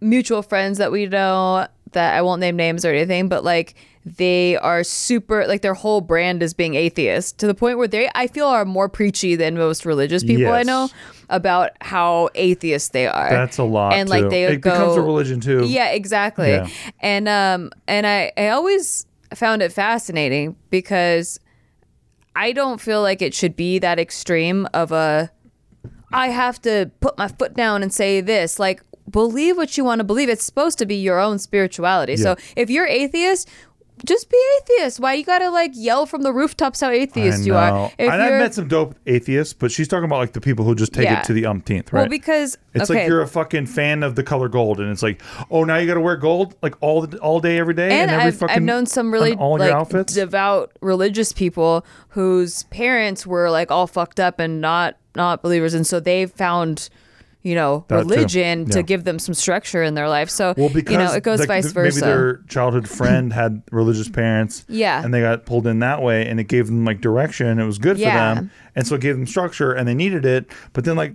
mutual 0.00 0.42
friends 0.42 0.78
that 0.78 0.92
we 0.92 1.06
know 1.06 1.66
that 1.92 2.14
I 2.14 2.22
won't 2.22 2.40
name 2.40 2.56
names 2.56 2.84
or 2.84 2.90
anything, 2.90 3.28
but 3.28 3.44
like 3.44 3.74
they 4.06 4.56
are 4.58 4.84
super 4.84 5.48
like 5.48 5.62
their 5.62 5.74
whole 5.74 6.00
brand 6.00 6.40
is 6.40 6.54
being 6.54 6.76
atheist 6.76 7.38
to 7.38 7.46
the 7.48 7.54
point 7.54 7.76
where 7.76 7.88
they 7.88 8.08
I 8.14 8.28
feel 8.28 8.46
are 8.46 8.64
more 8.64 8.88
preachy 8.88 9.34
than 9.34 9.56
most 9.56 9.84
religious 9.84 10.22
people 10.22 10.52
I 10.52 10.62
know 10.62 10.88
about 11.28 11.72
how 11.80 12.28
atheist 12.36 12.92
they 12.92 13.08
are. 13.08 13.30
That's 13.30 13.58
a 13.58 13.64
lot. 13.64 13.94
And 13.94 14.08
like 14.08 14.22
too. 14.22 14.28
they 14.28 14.44
it 14.44 14.60
go 14.60 14.70
becomes 14.70 14.96
a 14.96 15.02
religion 15.02 15.40
too. 15.40 15.64
yeah, 15.66 15.88
exactly. 15.88 16.50
Yeah. 16.50 16.68
And 17.00 17.28
um 17.28 17.72
and 17.88 18.06
I 18.06 18.30
I 18.36 18.50
always 18.50 19.06
found 19.34 19.60
it 19.60 19.72
fascinating 19.72 20.54
because 20.70 21.40
I 22.36 22.52
don't 22.52 22.80
feel 22.80 23.02
like 23.02 23.22
it 23.22 23.34
should 23.34 23.56
be 23.56 23.80
that 23.80 23.98
extreme 23.98 24.68
of 24.72 24.92
a 24.92 25.32
I 26.12 26.28
have 26.28 26.62
to 26.62 26.92
put 27.00 27.18
my 27.18 27.26
foot 27.26 27.54
down 27.54 27.82
and 27.82 27.92
say 27.92 28.20
this. 28.20 28.60
Like 28.60 28.84
believe 29.10 29.56
what 29.56 29.76
you 29.76 29.84
want 29.84 29.98
to 29.98 30.04
believe. 30.04 30.28
It's 30.28 30.44
supposed 30.44 30.78
to 30.78 30.86
be 30.86 30.94
your 30.94 31.18
own 31.18 31.40
spirituality. 31.40 32.16
So 32.16 32.36
if 32.54 32.70
you're 32.70 32.86
atheist, 32.86 33.48
just 34.04 34.28
be 34.30 34.36
atheist. 34.60 35.00
Why 35.00 35.14
you 35.14 35.24
gotta 35.24 35.50
like 35.50 35.70
yell 35.74 36.04
from 36.06 36.22
the 36.22 36.32
rooftops 36.32 36.80
how 36.80 36.90
atheist 36.90 37.46
you 37.46 37.54
are? 37.54 37.86
If 37.98 38.10
and 38.10 38.22
I've 38.22 38.28
you're- 38.28 38.38
met 38.40 38.54
some 38.54 38.68
dope 38.68 38.94
atheists, 39.06 39.54
but 39.54 39.70
she's 39.72 39.88
talking 39.88 40.04
about 40.04 40.18
like 40.18 40.32
the 40.32 40.40
people 40.40 40.64
who 40.64 40.74
just 40.74 40.92
take 40.92 41.04
Yeah. 41.04 41.20
it 41.20 41.24
to 41.26 41.32
the 41.32 41.46
umpteenth, 41.46 41.92
right? 41.92 42.00
well, 42.02 42.08
because 42.08 42.58
it's 42.74 42.90
okay, 42.90 43.00
like 43.00 43.08
you're 43.08 43.22
a 43.22 43.26
fucking 43.26 43.66
fan 43.66 44.02
of 44.02 44.14
the 44.16 44.22
color 44.22 44.48
gold, 44.48 44.80
and 44.80 44.90
it's 44.90 45.02
like, 45.02 45.22
oh, 45.50 45.64
now 45.64 45.76
you 45.78 45.86
got 45.86 45.94
to 45.94 46.00
wear 46.00 46.16
gold 46.16 46.54
like 46.62 46.74
all 46.82 47.06
the, 47.06 47.16
all 47.18 47.40
day, 47.40 47.58
every 47.58 47.74
day, 47.74 47.90
and 48.00 48.10
every 48.10 48.26
I've, 48.26 48.36
fucking 48.36 48.56
I've 48.56 48.62
known 48.62 48.84
some 48.86 49.12
really 49.12 49.32
on 49.32 49.38
all 49.38 49.58
like 49.58 49.68
your 49.70 49.76
outfits. 49.78 50.12
devout 50.14 50.72
religious 50.82 51.32
people 51.32 51.86
whose 52.10 52.64
parents 52.64 53.26
were 53.26 53.50
like 53.50 53.70
all 53.70 53.86
fucked 53.86 54.20
up 54.20 54.38
and 54.38 54.60
not 54.60 54.96
not 55.14 55.42
believers, 55.42 55.72
and 55.72 55.86
so 55.86 55.98
they 56.00 56.26
found 56.26 56.90
you 57.46 57.54
know 57.54 57.84
That 57.88 57.98
religion 57.98 58.66
to 58.70 58.82
give 58.82 59.04
them 59.04 59.18
some 59.20 59.34
structure 59.34 59.82
in 59.82 59.94
their 59.94 60.08
life. 60.08 60.28
So 60.30 60.52
well, 60.56 60.68
because 60.68 60.92
you 60.92 60.98
know 60.98 61.12
it 61.12 61.22
goes 61.22 61.38
like, 61.38 61.48
vice 61.48 61.70
versa. 61.70 62.00
Maybe 62.00 62.10
their 62.12 62.36
childhood 62.48 62.88
friend 62.88 63.32
had 63.32 63.62
religious 63.70 64.08
parents, 64.08 64.64
Yeah. 64.68 65.02
and 65.04 65.14
they 65.14 65.20
got 65.20 65.46
pulled 65.46 65.66
in 65.66 65.78
that 65.78 66.02
way, 66.02 66.26
and 66.26 66.40
it 66.40 66.44
gave 66.48 66.66
them 66.66 66.84
like 66.84 67.00
direction. 67.00 67.58
It 67.60 67.64
was 67.64 67.78
good 67.78 67.98
Yeah. 67.98 68.34
for 68.34 68.40
them, 68.40 68.50
and 68.74 68.86
so 68.86 68.96
it 68.96 69.00
gave 69.00 69.14
them 69.16 69.26
structure, 69.26 69.72
and 69.72 69.86
they 69.86 69.94
needed 69.94 70.24
it. 70.24 70.46
But 70.72 70.84
then 70.84 70.96
like. 70.96 71.14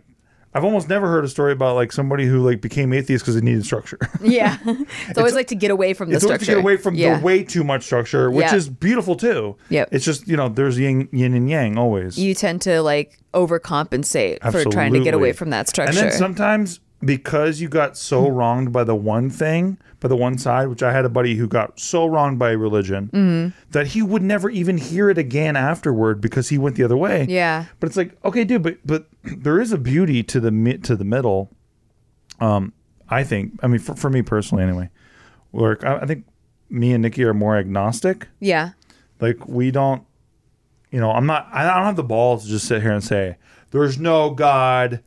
I've 0.54 0.66
almost 0.66 0.90
never 0.90 1.08
heard 1.08 1.24
a 1.24 1.30
story 1.30 1.54
about 1.54 1.76
like 1.76 1.92
somebody 1.92 2.26
who 2.26 2.46
like 2.46 2.60
became 2.60 2.92
atheist 2.92 3.24
because 3.24 3.36
they 3.36 3.42
needed 3.42 3.66
structure. 3.66 3.98
yeah, 4.22 4.58
it's 4.66 5.18
always 5.18 5.34
like 5.34 5.48
to 5.48 5.56
get 5.56 5.72
away 5.72 5.94
from 5.94 6.10
the 6.10 6.16
it's 6.16 6.26
always 6.26 6.42
structure. 6.42 6.52
to 6.54 6.58
get 6.58 6.64
away 6.64 6.78
from 6.78 6.96
yeah. 6.96 7.18
the 7.18 7.24
way 7.24 7.44
too 7.44 7.64
much 7.64 7.84
structure, 7.84 8.30
which 8.30 8.46
Yeah. 8.46 8.56
is 8.56 8.68
beautiful 8.68 9.16
too. 9.16 9.56
Yep. 9.70 9.90
It's 9.92 10.04
just 10.04 10.28
you 10.28 10.36
know 10.36 10.50
there's 10.50 10.78
yin, 10.78 11.08
yin 11.12 11.34
and 11.34 11.50
yang 11.50 11.78
always. 11.78 12.18
You 12.18 12.36
tend 12.36 12.62
to 12.64 12.82
like 12.82 13.18
overcompensate 13.34 14.42
for 14.52 14.70
trying 14.70 14.94
to 14.94 15.00
get 15.00 15.14
away 15.14 15.32
from 15.32 15.52
that 15.52 15.70
structure. 15.70 15.98
And 15.98 16.12
then 16.12 16.18
sometimes 16.18 16.80
because 17.04 17.60
you 17.62 17.68
got 17.70 17.98
so 17.98 18.28
wronged 18.28 18.72
by 18.72 18.84
the 18.84 18.96
one 18.96 19.30
thing, 19.30 19.78
by 20.00 20.08
the 20.08 20.16
one 20.16 20.38
side, 20.38 20.68
which 20.68 20.84
I 20.84 20.92
had 20.92 21.04
a 21.06 21.10
buddy 21.10 21.36
who 21.36 21.48
got 21.48 21.80
so 21.80 22.06
wronged 22.06 22.38
by 22.40 22.52
religion 22.52 23.10
Mm-hmm. 23.14 23.60
that 23.72 23.88
he 23.88 24.02
would 24.02 24.22
never 24.22 24.50
even 24.50 24.78
hear 24.78 25.10
it 25.10 25.18
again 25.18 25.56
afterward 25.56 26.22
because 26.22 26.50
he 26.50 26.58
went 26.58 26.76
the 26.76 26.84
other 26.84 26.98
way. 26.98 27.26
Yeah. 27.30 27.66
But 27.80 27.88
it's 27.88 27.98
like, 27.98 28.18
okay, 28.24 28.44
dude, 28.44 28.64
but 28.64 28.78
but 28.86 29.08
there 29.24 29.60
is 29.60 29.72
a 29.72 29.78
beauty 29.78 30.24
to 30.24 30.40
the 30.40 30.80
to 30.84 30.96
the 30.96 31.06
middle. 31.06 31.50
Um, 32.40 32.74
I 33.10 33.24
think. 33.24 33.60
I 33.62 33.68
mean, 33.68 33.80
for, 33.80 33.96
for 33.96 34.10
me 34.10 34.22
personally, 34.22 34.64
anyway. 34.64 34.90
Where 35.52 35.78
I, 35.86 36.04
I 36.04 36.06
think 36.06 36.26
me 36.70 36.94
and 36.94 37.02
Nikki 37.02 37.24
are 37.26 37.34
more 37.34 37.58
agnostic. 37.58 38.28
yeah, 38.40 38.70
Like 39.20 39.48
we 39.48 39.70
don't, 39.72 40.04
you 40.92 41.00
know, 41.00 41.12
I'm 41.12 41.26
not. 41.26 41.48
I 41.52 41.64
don't 41.64 41.84
have 41.86 41.96
the 41.98 42.04
balls 42.04 42.44
to 42.46 42.50
just 42.50 42.68
sit 42.68 42.82
here 42.82 42.92
and 42.94 43.04
say 43.04 43.38
there's 43.72 43.98
no 44.00 44.30
God. 44.30 45.04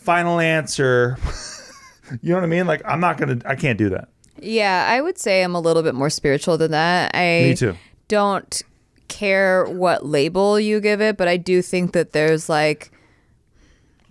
Final 0.00 0.40
answer. 0.40 1.18
you 2.22 2.30
know 2.30 2.36
what 2.36 2.44
I 2.44 2.48
mean? 2.48 2.66
Like 2.66 2.82
I'm 2.84 3.00
not 3.00 3.16
gonna. 3.18 3.38
I 3.44 3.54
can't 3.54 3.78
do 3.78 3.90
that. 3.90 4.08
yeah, 4.40 4.86
I 4.88 5.00
would 5.00 5.18
say 5.18 5.42
I'm 5.42 5.54
a 5.54 5.60
little 5.60 5.82
bit 5.82 5.94
more 5.94 6.10
spiritual 6.10 6.56
than 6.58 6.70
that. 6.72 7.12
I 7.14 7.42
Me 7.48 7.54
too. 7.54 7.76
don't 8.08 8.62
care 9.08 9.64
what 9.66 10.06
label 10.06 10.58
you 10.58 10.80
give 10.80 11.00
it, 11.00 11.16
but 11.16 11.28
I 11.28 11.36
do 11.36 11.62
think 11.62 11.92
that 11.92 12.12
there's 12.12 12.48
like 12.48 12.90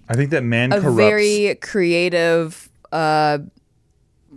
I 0.07 0.15
think 0.15 0.31
that 0.31 0.43
man 0.43 0.71
a 0.71 0.79
corrupts. 0.81 0.97
very 0.97 1.55
creative, 1.55 2.69
uh, 2.91 3.39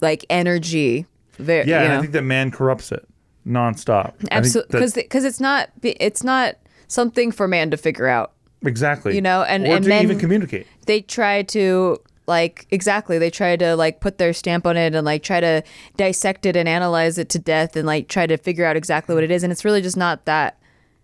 like 0.00 0.24
energy. 0.30 1.06
Very, 1.38 1.66
yeah, 1.68 1.80
you 1.80 1.84
and 1.86 1.92
I 1.94 2.00
think 2.00 2.12
that 2.12 2.22
man 2.22 2.50
corrupts 2.50 2.92
it 2.92 3.06
nonstop. 3.46 4.14
Absolutely 4.30 4.72
because 4.72 4.94
because 4.94 5.24
it's 5.24 5.40
not 5.40 5.70
it's 5.82 6.22
not 6.22 6.56
something 6.88 7.32
for 7.32 7.48
man 7.48 7.70
to 7.70 7.76
figure 7.76 8.06
out. 8.06 8.31
Exactly. 8.64 9.14
you 9.14 9.22
know, 9.22 9.42
and- 9.42 9.66
or 9.66 9.76
and 9.76 9.84
to 9.84 10.02
even 10.02 10.18
communicate. 10.18 10.66
they 10.86 11.00
try 11.00 11.42
to 11.42 11.98
like 12.28 12.66
exactly 12.70 13.18
they 13.18 13.30
try 13.30 13.56
to 13.56 13.74
like 13.74 13.98
put 14.00 14.18
their 14.18 14.32
stamp 14.32 14.64
on 14.64 14.76
it 14.76 14.94
and 14.94 15.04
like 15.04 15.24
try 15.24 15.40
to 15.40 15.60
dissect 15.96 16.46
it 16.46 16.54
and 16.56 16.68
analyze 16.68 17.18
it 17.18 17.28
to 17.28 17.38
death 17.38 17.74
and 17.74 17.84
like 17.84 18.06
try 18.08 18.28
to 18.28 18.36
figure 18.36 18.64
out 18.64 18.76
exactly 18.76 19.12
what 19.12 19.24
it 19.24 19.30
is 19.30 19.42
and 19.42 19.50
it's 19.52 19.64
really 19.64 19.82
just 19.82 19.96
not 19.96 20.24
that 20.24 20.56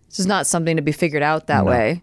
it's 0.07 0.15
just 0.15 0.29
not 0.29 0.47
something 0.47 0.77
to 0.77 0.81
be 0.81 0.93
figured 0.93 1.21
out 1.21 1.47
that 1.47 1.65
way 1.65 2.01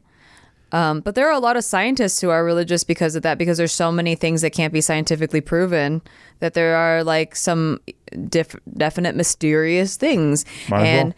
um, 0.72 1.00
but 1.00 1.14
there 1.14 1.26
are 1.28 1.32
a 1.32 1.38
lot 1.38 1.56
of 1.56 1.64
scientists 1.64 2.20
who 2.20 2.28
are 2.28 2.44
religious 2.44 2.84
because 2.84 3.14
of 3.14 3.22
that 3.22 3.38
because 3.38 3.56
there's 3.56 3.72
so 3.72 3.90
many 3.90 4.16
things 4.16 4.42
that 4.42 4.50
can't 4.50 4.72
be 4.72 4.80
scientifically 4.82 5.40
proven 5.40 6.02
that 6.40 6.54
there 6.54 6.76
are 6.76 7.02
like 7.04 7.36
some 7.36 7.80
diff- 8.28 8.56
definite 8.76 9.14
mysterious 9.16 9.96
things 9.96 10.44
Might 10.68 10.84
and 10.84 11.08
well. 11.08 11.14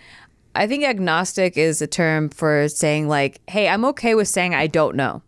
I 0.58 0.66
think 0.66 0.84
agnostic 0.84 1.56
is 1.56 1.80
a 1.82 1.86
term 1.86 2.28
for 2.28 2.68
saying 2.68 3.08
like 3.08 3.40
hey 3.48 3.68
i'm 3.68 3.84
okay 3.84 4.14
with 4.14 4.28
saying 4.28 4.54
i 4.54 4.66
don't 4.66 4.96
know 4.96 5.22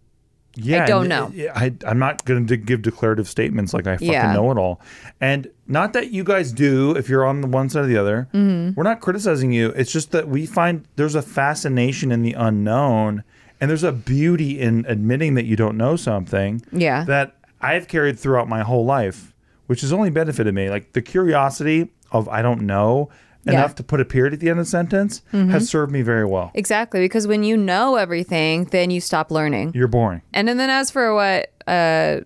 Yeah, 0.57 0.83
I 0.83 0.87
don't 0.87 1.09
know. 1.09 1.31
I, 1.55 1.73
I'm 1.87 2.01
not 2.01 2.25
going 2.25 2.47
to 2.49 2.57
give 2.57 2.83
declarative 2.83 3.29
statements 3.29 3.73
like 3.73 3.87
I 3.87 3.95
fucking 3.95 4.11
Yeah. 4.13 4.33
know 4.35 4.51
it 4.51 4.59
all. 4.59 4.81
And 5.21 5.47
not 5.69 5.93
that 5.93 6.11
you 6.11 6.25
guys 6.25 6.51
do, 6.53 6.91
if 6.97 7.09
you're 7.09 7.25
on 7.25 7.41
the 7.41 7.47
one 7.47 7.71
side 7.71 7.85
or 7.85 7.87
the 7.87 7.97
other. 7.97 8.29
Mm-hmm. 8.35 8.75
We're 8.75 8.83
not 8.93 9.01
criticizing 9.01 9.53
you. 9.53 9.69
It's 9.81 9.93
just 9.93 10.11
that 10.11 10.27
we 10.29 10.47
find 10.47 10.85
there's 10.97 11.15
a 11.15 11.23
fascination 11.23 12.11
in 12.11 12.23
the 12.23 12.33
unknown, 12.35 13.23
and 13.61 13.71
there's 13.71 13.85
a 13.85 13.93
beauty 13.93 14.59
in 14.61 14.85
admitting 14.89 15.35
that 15.35 15.45
you 15.47 15.55
don't 15.55 15.77
know 15.77 15.95
something. 15.95 16.61
Yeah. 16.73 17.05
That 17.05 17.37
I've 17.61 17.87
carried 17.87 18.19
throughout 18.19 18.49
my 18.49 18.63
whole 18.63 18.85
life, 18.85 19.33
which 19.69 19.83
has 19.83 19.93
only 19.93 20.11
benefited 20.11 20.53
me. 20.53 20.69
Like 20.69 20.93
the 20.95 21.01
curiosity 21.03 21.91
of 22.11 22.29
I 22.29 22.43
don't 22.43 22.63
know 22.63 23.09
Yeah. 23.45 23.53
Mm-hmm. 23.53 23.59
enough 23.59 23.75
to 23.77 23.83
put 23.83 24.01
a 24.01 24.05
period 24.05 24.35
at 24.35 24.41
the 24.41 24.51
end 24.51 24.59
of 24.59 24.67
the 24.67 24.71
sentence 24.71 25.23
has 25.33 25.69
served 25.69 25.91
me 25.91 26.03
very 26.03 26.27
well. 26.27 26.51
Exactly, 26.55 27.01
because 27.01 27.27
when 27.27 27.43
you 27.43 27.57
know 27.57 27.97
everything, 27.97 28.65
then 28.67 28.91
you 28.91 29.01
stop 29.01 29.31
learning. 29.31 29.73
You're 29.75 29.89
boring. 29.89 30.21
And 30.35 30.47
then, 30.47 30.59
then 30.59 30.69
as 30.69 30.91
for 30.91 31.15
what 31.15 31.51
uh, 31.67 32.21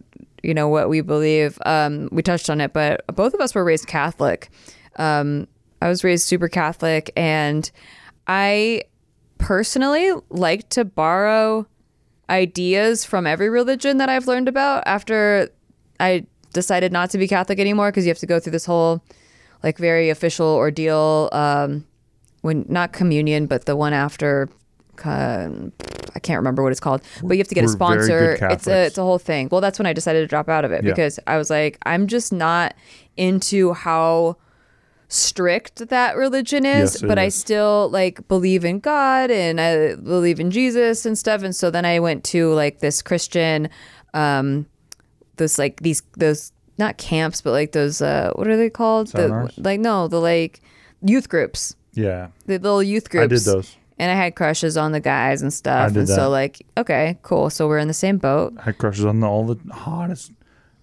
you 0.45 0.53
know, 0.53 0.69
what 0.69 0.89
we 0.89 1.01
believe, 1.01 1.59
um, 1.65 2.09
we 2.13 2.23
touched 2.23 2.51
on 2.51 2.61
it, 2.61 2.73
but 2.73 3.05
both 3.15 3.33
of 3.33 3.41
us 3.41 3.55
were 3.55 3.65
raised 3.65 3.87
Catholic. 3.87 4.51
Um, 4.97 5.49
I 5.81 5.89
was 5.89 6.05
raised 6.05 6.27
super 6.27 6.49
Catholic, 6.49 7.11
and 7.17 7.71
I 8.27 8.83
personally 9.39 10.13
like 10.29 10.69
to 10.71 10.85
borrow 10.85 11.67
ideas 12.29 13.05
from 13.05 13.27
every 13.27 13.49
religion 13.49 13.97
that 13.99 14.09
I've 14.09 14.27
learned 14.27 14.49
about 14.49 14.83
after 14.87 15.49
I 15.99 16.27
decided 16.53 16.93
not 16.93 17.11
to 17.11 17.19
be 17.19 17.27
Catholic 17.27 17.59
anymore 17.59 17.91
because 17.91 18.05
you 18.05 18.11
have 18.11 18.19
to 18.19 18.27
go 18.27 18.39
through 18.39 18.53
this 18.53 18.67
whole 18.67 19.03
like 19.65 19.79
very 19.79 20.11
official 20.11 20.47
ordeal 20.47 21.29
um, 21.33 21.85
when 22.43 22.65
not 22.69 22.93
communion 22.93 23.47
but 23.47 23.65
the 23.65 23.75
one 23.75 23.93
after 23.93 24.49
uh, 25.05 25.49
I 26.15 26.21
can't 26.21 26.39
remember 26.39 26.63
what 26.63 26.71
it's 26.71 26.81
called 26.81 27.01
but 27.23 27.33
you 27.35 27.39
have 27.39 27.49
to 27.49 27.55
get 27.57 27.63
a 27.63 27.67
We're 27.67 27.73
good 27.73 27.77
sponsor. 27.77 28.39
it's 28.51 28.67
a 28.69 28.85
it's 28.87 28.99
a 28.99 29.03
whole 29.03 29.19
thing. 29.19 29.49
Well 29.51 29.61
that's 29.61 29.79
when 29.81 29.87
I 29.87 29.93
decided 29.93 30.21
to 30.21 30.27
drop 30.29 30.49
out 30.49 30.65
of 30.65 30.71
it 30.71 30.85
Yeah. 30.85 30.91
because 30.93 31.19
I 31.27 31.37
was 31.39 31.51
like 31.51 31.79
I'm 31.85 32.07
just 32.07 32.33
not 32.33 32.75
into 33.17 33.73
how 33.73 34.37
strict 35.09 35.89
that 35.89 36.17
religion 36.17 36.65
is 36.67 36.95
Yes, 36.95 37.03
but 37.03 37.19
I 37.19 37.29
still 37.29 37.89
like 37.91 38.27
believe 38.29 38.65
in 38.65 38.81
God 38.81 39.31
and 39.31 39.61
I 39.61 39.95
believe 39.97 40.41
in 40.41 40.51
Jesus 40.51 41.05
and 41.07 41.17
stuff. 41.19 41.43
And 41.43 41.55
so 41.55 41.71
then 41.71 41.85
I 41.85 42.01
went 42.01 42.25
to 42.27 42.53
like 42.55 42.81
this 42.81 43.03
Christian 43.03 43.69
um 44.15 44.67
those 45.37 45.59
like 45.59 45.81
these 45.81 46.03
those 46.17 46.53
not 46.79 46.97
camps 46.99 47.41
but 47.41 47.51
like 47.53 47.73
those 47.73 48.01
uh 48.03 48.33
what 48.35 48.47
are 48.49 48.57
they 48.57 48.71
called 48.71 49.07
the, 49.09 49.19
Seminars? 49.29 49.55
like 49.59 49.81
no 49.81 50.09
the 50.09 50.21
like 50.21 50.61
youth 51.03 51.29
groups 51.29 51.77
Yeah. 51.93 52.29
the 52.47 52.59
little 52.59 52.83
youth 52.83 53.11
groups 53.11 53.25
I 53.25 53.27
did 53.29 53.41
those. 53.41 53.77
and 53.99 54.11
I 54.11 54.15
had 54.15 54.35
crushes 54.35 54.77
on 54.77 54.93
the 54.93 55.01
guys 55.01 55.43
and 55.43 55.53
stuff 55.53 55.87
I 55.87 55.89
did 55.89 55.97
and 55.99 56.09
that. 56.09 56.15
so 56.17 56.31
like 56.31 56.67
okay 56.77 57.19
cool 57.23 57.51
so 57.51 57.69
we're 57.69 57.79
in 57.79 57.89
the 57.89 57.95
same 57.95 58.19
boat 58.19 58.55
I 58.59 58.63
had 58.63 58.79
crushes 58.79 59.05
on 59.05 59.21
the, 59.21 59.27
all 59.29 59.45
the 59.47 59.73
hottest, 59.73 60.33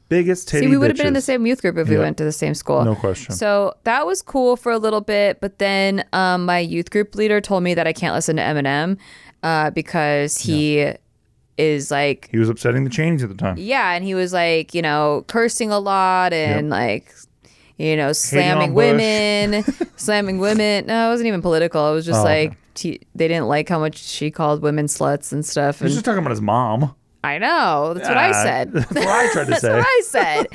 biggest 0.10 0.48
titty 0.50 0.66
See, 0.66 0.70
we 0.70 0.78
would 0.78 0.90
have 0.90 0.98
been 0.98 1.08
in 1.08 1.14
the 1.14 1.20
bitches. 1.20 1.24
same 1.24 1.46
youth 1.46 1.62
group 1.62 1.78
if 1.78 1.88
we 1.88 1.96
Yeah. 1.96 2.02
went 2.02 2.18
to 2.18 2.24
the 2.26 2.32
same 2.34 2.54
school. 2.54 2.84
No 2.84 2.96
question. 2.96 3.34
So 3.34 3.74
that 3.86 4.06
was 4.06 4.22
cool 4.22 4.58
for 4.58 4.72
a 4.72 4.78
little 4.78 5.00
bit, 5.02 5.40
but 5.40 5.58
then 5.60 6.04
um, 6.12 6.46
my 6.46 6.60
youth 6.60 6.90
group 6.92 7.16
leader 7.16 7.40
told 7.40 7.64
me 7.64 7.74
that 7.76 7.88
I 7.88 7.94
can't 7.94 8.14
listen 8.14 8.36
to 8.36 8.42
Eminem 8.42 8.98
uh, 9.42 9.70
because 9.72 10.38
he 10.38 10.94
is 11.62 11.92
like, 11.92 12.30
He 12.32 12.38
was 12.40 12.50
upsetting 12.50 12.84
the 12.84 12.90
Cheneys 12.90 13.24
at 13.24 13.30
the 13.30 13.36
time. 13.36 13.56
yeah, 13.58 13.92
and 13.94 14.04
he 14.04 14.16
was 14.16 14.34
like, 14.34 14.74
you 14.74 14.82
know, 14.82 15.24
cursing 15.28 15.72
a 15.72 15.80
lot 15.80 16.34
and 16.34 16.70
like, 16.70 17.14
you 17.78 17.96
know, 17.96 18.12
slamming 18.14 18.74
women, 18.74 19.64
slamming 19.96 20.40
women. 20.40 20.86
No, 20.88 21.08
it 21.08 21.10
wasn't 21.10 21.28
even 21.28 21.42
political. 21.42 21.90
It 21.92 21.94
was 21.94 22.06
just 22.06 22.20
Oh, 22.20 22.24
okay. 22.24 22.48
like 22.50 22.58
t- 22.76 23.02
they 23.16 23.28
didn't 23.28 23.48
like 23.48 23.68
how 23.70 23.80
much 23.80 23.98
she 23.98 24.30
called 24.32 24.62
women 24.62 24.86
sluts 24.88 25.32
and 25.32 25.46
stuff. 25.46 25.80
He 25.80 25.86
was 25.86 25.94
And 25.94 25.98
just 25.98 26.06
talking 26.06 26.20
about 26.20 26.32
his 26.32 26.42
mom. 26.42 26.96
I 27.24 27.38
know 27.38 27.94
that's 27.94 28.08
what 28.10 28.18
I 28.18 28.32
said. 28.32 28.74
That's 28.74 28.92
what 28.96 29.08
I 29.08 29.30
tried 29.32 29.44
to 29.44 29.50
That's 29.52 29.62
say. 29.62 29.74
what 29.74 29.86
I 29.88 30.02
said. 30.04 30.48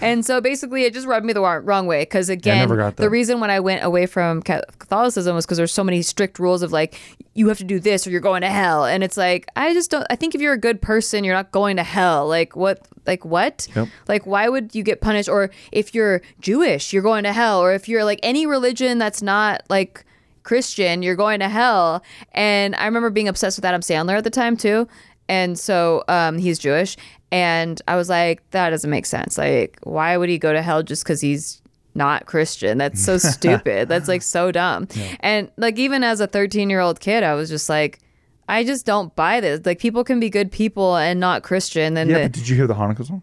And 0.00 0.24
so 0.24 0.40
basically, 0.40 0.84
it 0.84 0.94
just 0.94 1.06
rubbed 1.06 1.26
me 1.26 1.32
the 1.32 1.40
wrong, 1.40 1.86
way. 1.86 2.02
Because 2.02 2.28
again, 2.28 2.68
the 2.96 3.10
reason 3.10 3.40
when 3.40 3.50
I 3.50 3.60
went 3.60 3.84
away 3.84 4.06
from 4.06 4.42
Catholicism 4.42 5.34
was 5.34 5.46
because 5.46 5.58
there's 5.58 5.72
so 5.72 5.84
many 5.84 6.02
strict 6.02 6.38
rules 6.38 6.62
of 6.62 6.72
like, 6.72 6.98
you 7.34 7.48
have 7.48 7.58
to 7.58 7.64
do 7.64 7.78
this 7.78 8.06
or 8.06 8.10
you're 8.10 8.20
going 8.20 8.42
to 8.42 8.50
hell. 8.50 8.84
And 8.84 9.04
it's 9.04 9.16
like, 9.16 9.46
I 9.56 9.74
just 9.74 9.90
don't, 9.90 10.06
I 10.10 10.16
think 10.16 10.34
if 10.34 10.40
you're 10.40 10.54
a 10.54 10.58
good 10.58 10.80
person, 10.80 11.24
you're 11.24 11.34
not 11.34 11.52
going 11.52 11.76
to 11.76 11.82
hell. 11.82 12.26
Like, 12.26 12.56
what? 12.56 12.86
Like, 13.06 13.24
what? 13.24 13.68
Yep. 13.74 13.88
Like, 14.08 14.26
why 14.26 14.48
would 14.48 14.74
you 14.74 14.82
get 14.82 15.00
punished? 15.00 15.28
Or 15.28 15.50
if 15.70 15.94
you're 15.94 16.22
Jewish, 16.40 16.92
you're 16.92 17.02
going 17.02 17.24
to 17.24 17.32
hell. 17.32 17.60
Or 17.60 17.72
if 17.72 17.88
you're 17.88 18.04
like 18.04 18.20
any 18.22 18.46
religion 18.46 18.98
that's 18.98 19.22
not 19.22 19.62
like, 19.68 20.04
Christian, 20.42 21.02
you're 21.02 21.16
going 21.16 21.40
to 21.40 21.48
hell. 21.48 22.04
And 22.30 22.76
I 22.76 22.84
remember 22.86 23.10
being 23.10 23.26
obsessed 23.26 23.58
with 23.58 23.64
Adam 23.64 23.80
Sandler 23.80 24.16
at 24.16 24.22
the 24.24 24.30
time 24.30 24.56
too. 24.56 24.86
And 25.28 25.58
so 25.58 26.04
um, 26.06 26.38
he's 26.38 26.58
Jewish. 26.58 26.96
And 27.32 27.80
I 27.88 27.96
was 27.96 28.08
like, 28.08 28.48
that 28.50 28.70
doesn't 28.70 28.90
make 28.90 29.06
sense. 29.06 29.36
Like, 29.36 29.78
why 29.82 30.16
would 30.16 30.28
he 30.28 30.38
go 30.38 30.52
to 30.52 30.62
hell 30.62 30.82
just 30.82 31.02
because 31.04 31.20
he's 31.20 31.60
not 31.94 32.26
Christian. 32.26 32.76
That's 32.78 33.02
so 33.02 33.16
stupid. 33.34 33.88
That's 33.88 34.06
like 34.08 34.22
so 34.22 34.52
dumb. 34.52 34.86
And 35.20 35.50
like 35.56 35.78
even 35.78 36.04
as 36.04 36.20
a 36.20 36.26
13 36.26 36.68
year 36.70 36.80
old 36.80 37.00
kid, 37.00 37.22
I 37.22 37.34
was 37.34 37.48
just 37.48 37.68
like, 37.68 38.00
I 38.48 38.62
just 38.64 38.84
don't 38.86 39.14
buy 39.16 39.40
this. 39.40 39.64
Like 39.64 39.78
people 39.78 40.04
can 40.04 40.20
be 40.20 40.28
good 40.30 40.52
people 40.52 40.96
and 40.96 41.18
not 41.18 41.42
Christian. 41.42 41.96
And 41.96 42.10
Yeah, 42.10 42.18
the- 42.18 42.24
but 42.24 42.32
did 42.32 42.48
you 42.48 42.54
hear 42.56 42.66
the 42.66 42.74
Hanukkah 42.74 43.06
song? 43.06 43.22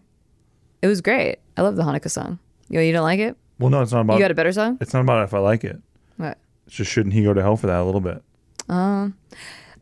it 0.82 0.86
was 0.88 1.00
great. 1.00 1.38
I 1.56 1.62
love 1.62 1.76
the 1.76 1.82
Hanukkah 1.84 2.10
song. 2.10 2.38
You, 2.68 2.80
you 2.80 2.92
don't 2.92 3.04
like 3.04 3.20
it? 3.20 3.36
Well, 3.58 3.70
no, 3.70 3.80
it's 3.80 3.92
not 3.92 4.00
about. 4.00 4.14
You 4.14 4.20
got 4.20 4.32
a 4.32 4.34
better 4.34 4.52
song? 4.52 4.76
It's 4.80 4.92
not 4.92 5.00
about 5.00 5.22
if 5.24 5.32
I 5.32 5.38
like 5.38 5.62
it. 5.64 5.80
What? 6.18 6.36
It's 6.66 6.74
just 6.76 6.90
shouldn't 6.90 7.14
he 7.14 7.22
go 7.22 7.32
to 7.32 7.40
hell 7.40 7.56
for 7.56 7.68
that 7.68 7.80
a 7.80 7.84
little 7.84 8.00
bit? 8.00 8.22
Um, 8.68 9.16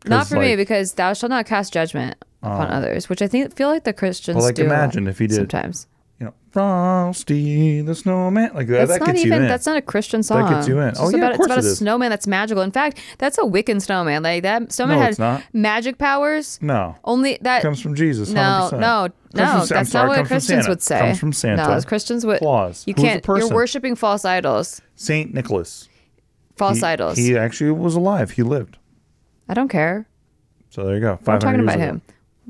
Not 0.05 0.27
for 0.27 0.39
me 0.39 0.55
because 0.55 0.93
thou 0.93 1.13
shalt 1.13 1.29
not 1.29 1.45
cast 1.45 1.73
judgment 1.73 2.17
upon 2.41 2.71
oh. 2.71 2.75
others, 2.75 3.09
which 3.09 3.21
I 3.21 3.27
think 3.27 3.55
feel 3.55 3.69
like 3.69 3.83
the 3.83 3.93
Christians 3.93 4.35
Well, 4.35 4.45
like, 4.45 4.55
do. 4.55 4.65
imagine 4.65 5.07
if 5.07 5.19
he 5.19 5.27
did. 5.27 5.35
sometimes. 5.35 5.87
You 6.19 6.27
know, 6.27 6.33
Frosty 6.51 7.81
the 7.81 7.95
Snowman, 7.95 8.51
like 8.53 8.67
that. 8.67 8.87
That's 8.87 8.91
that 8.91 8.99
not 8.99 9.05
gets 9.07 9.19
even. 9.25 9.37
you 9.39 9.43
in. 9.43 9.47
That's 9.47 9.65
not 9.65 9.77
a 9.77 9.81
Christian 9.81 10.21
song. 10.23 10.43
That 10.43 10.55
gets 10.55 10.67
you 10.67 10.79
in. 10.79 10.89
It's 10.89 10.99
Oh, 10.99 11.09
yeah, 11.09 11.17
about, 11.17 11.31
of 11.31 11.37
course 11.37 11.49
it's 11.49 11.55
about 11.55 11.65
it 11.65 11.71
a 11.71 11.75
snowman 11.75 12.09
that's 12.11 12.27
magical. 12.27 12.61
In 12.63 12.71
fact, 12.71 12.99
that's 13.17 13.37
a 13.37 13.41
Wiccan 13.41 13.81
snowman. 13.81 14.23
Like 14.23 14.43
that 14.43 14.71
snowman 14.71 14.99
No, 15.17 15.25
had 15.35 15.43
magic 15.53 15.97
powers. 15.97 16.59
no, 16.61 16.95
Only 17.03 17.39
that 17.41 17.61
comes 17.61 17.81
from 17.81 17.95
Jesus. 17.95 18.29
No, 18.29 18.69
100%. 18.71 18.79
no, 18.79 18.79
no. 18.79 19.43
I'm 19.43 19.67
that's 19.67 19.89
sorry, 19.89 20.09
not 20.09 20.17
what 20.17 20.27
Christians 20.27 20.67
would 20.67 20.81
say. 20.81 20.99
Comes 20.99 21.19
from 21.19 21.33
Santa. 21.33 21.63
No, 21.63 21.73
as 21.73 21.85
Christians 21.85 22.25
would. 22.25 22.39
Claus. 22.39 22.83
You 22.85 22.93
can't. 22.93 23.25
You're 23.25 23.49
worshiping 23.49 23.95
false 23.95 24.23
idols. 24.23 24.81
Saint 24.95 25.33
Nicholas. 25.33 25.89
False 26.55 26.77
he, 26.77 26.83
idols. 26.83 27.17
He 27.17 27.35
actually 27.35 27.71
was 27.71 27.95
alive. 27.95 28.31
He 28.31 28.43
lived. 28.43 28.77
I 29.49 29.53
don't 29.53 29.67
care. 29.69 30.07
So 30.69 30.83
there 30.85 30.95
you 30.95 31.01
go. 31.01 31.17
500 31.17 31.39
talking 31.41 31.59
about 31.61 31.75
ago. 31.75 31.83
him. 31.83 32.01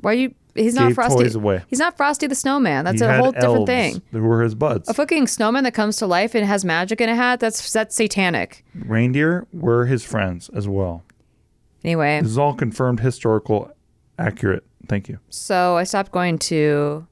Why 0.02 0.12
are 0.12 0.14
you? 0.16 0.36
He's 0.56 0.76
not 0.76 0.90
Gave 0.90 0.96
Frosty. 0.96 1.34
away. 1.38 1.64
He's 1.68 1.80
not 1.80 1.98
Frosty 1.98 2.28
the 2.28 2.36
Snowman. 2.36 2.86
That's 2.86 3.02
He 3.02 3.06
a 3.08 3.10
had 3.10 3.20
whole 3.22 3.32
different 3.32 3.56
elves 3.58 3.66
thing. 3.68 4.02
Who 4.12 4.22
were 4.22 4.44
his 4.44 4.54
buds. 4.54 4.88
A 4.88 4.94
fucking 4.94 5.26
snowman 5.26 5.64
that 5.64 5.74
comes 5.74 5.98
to 5.98 6.06
life 6.06 6.36
and 6.36 6.46
has 6.46 6.64
magic 6.64 7.02
in 7.02 7.10
a 7.10 7.16
hat. 7.16 7.40
That's 7.40 7.72
that's 7.74 7.96
satanic. 7.96 8.64
Reindeer 8.76 9.48
were 9.52 9.88
his 9.88 10.04
friends 10.04 10.50
as 10.54 10.68
well. 10.68 11.04
Anyway, 11.84 12.22
This 12.22 12.32
is 12.32 12.38
all 12.38 12.54
confirmed, 12.54 13.00
historical, 13.00 13.72
accurate. 14.20 14.64
Thank 14.88 15.10
you. 15.10 15.18
so 15.30 15.76
I 15.78 15.84
stopped 15.86 16.12
going 16.12 16.38
to 16.40 17.08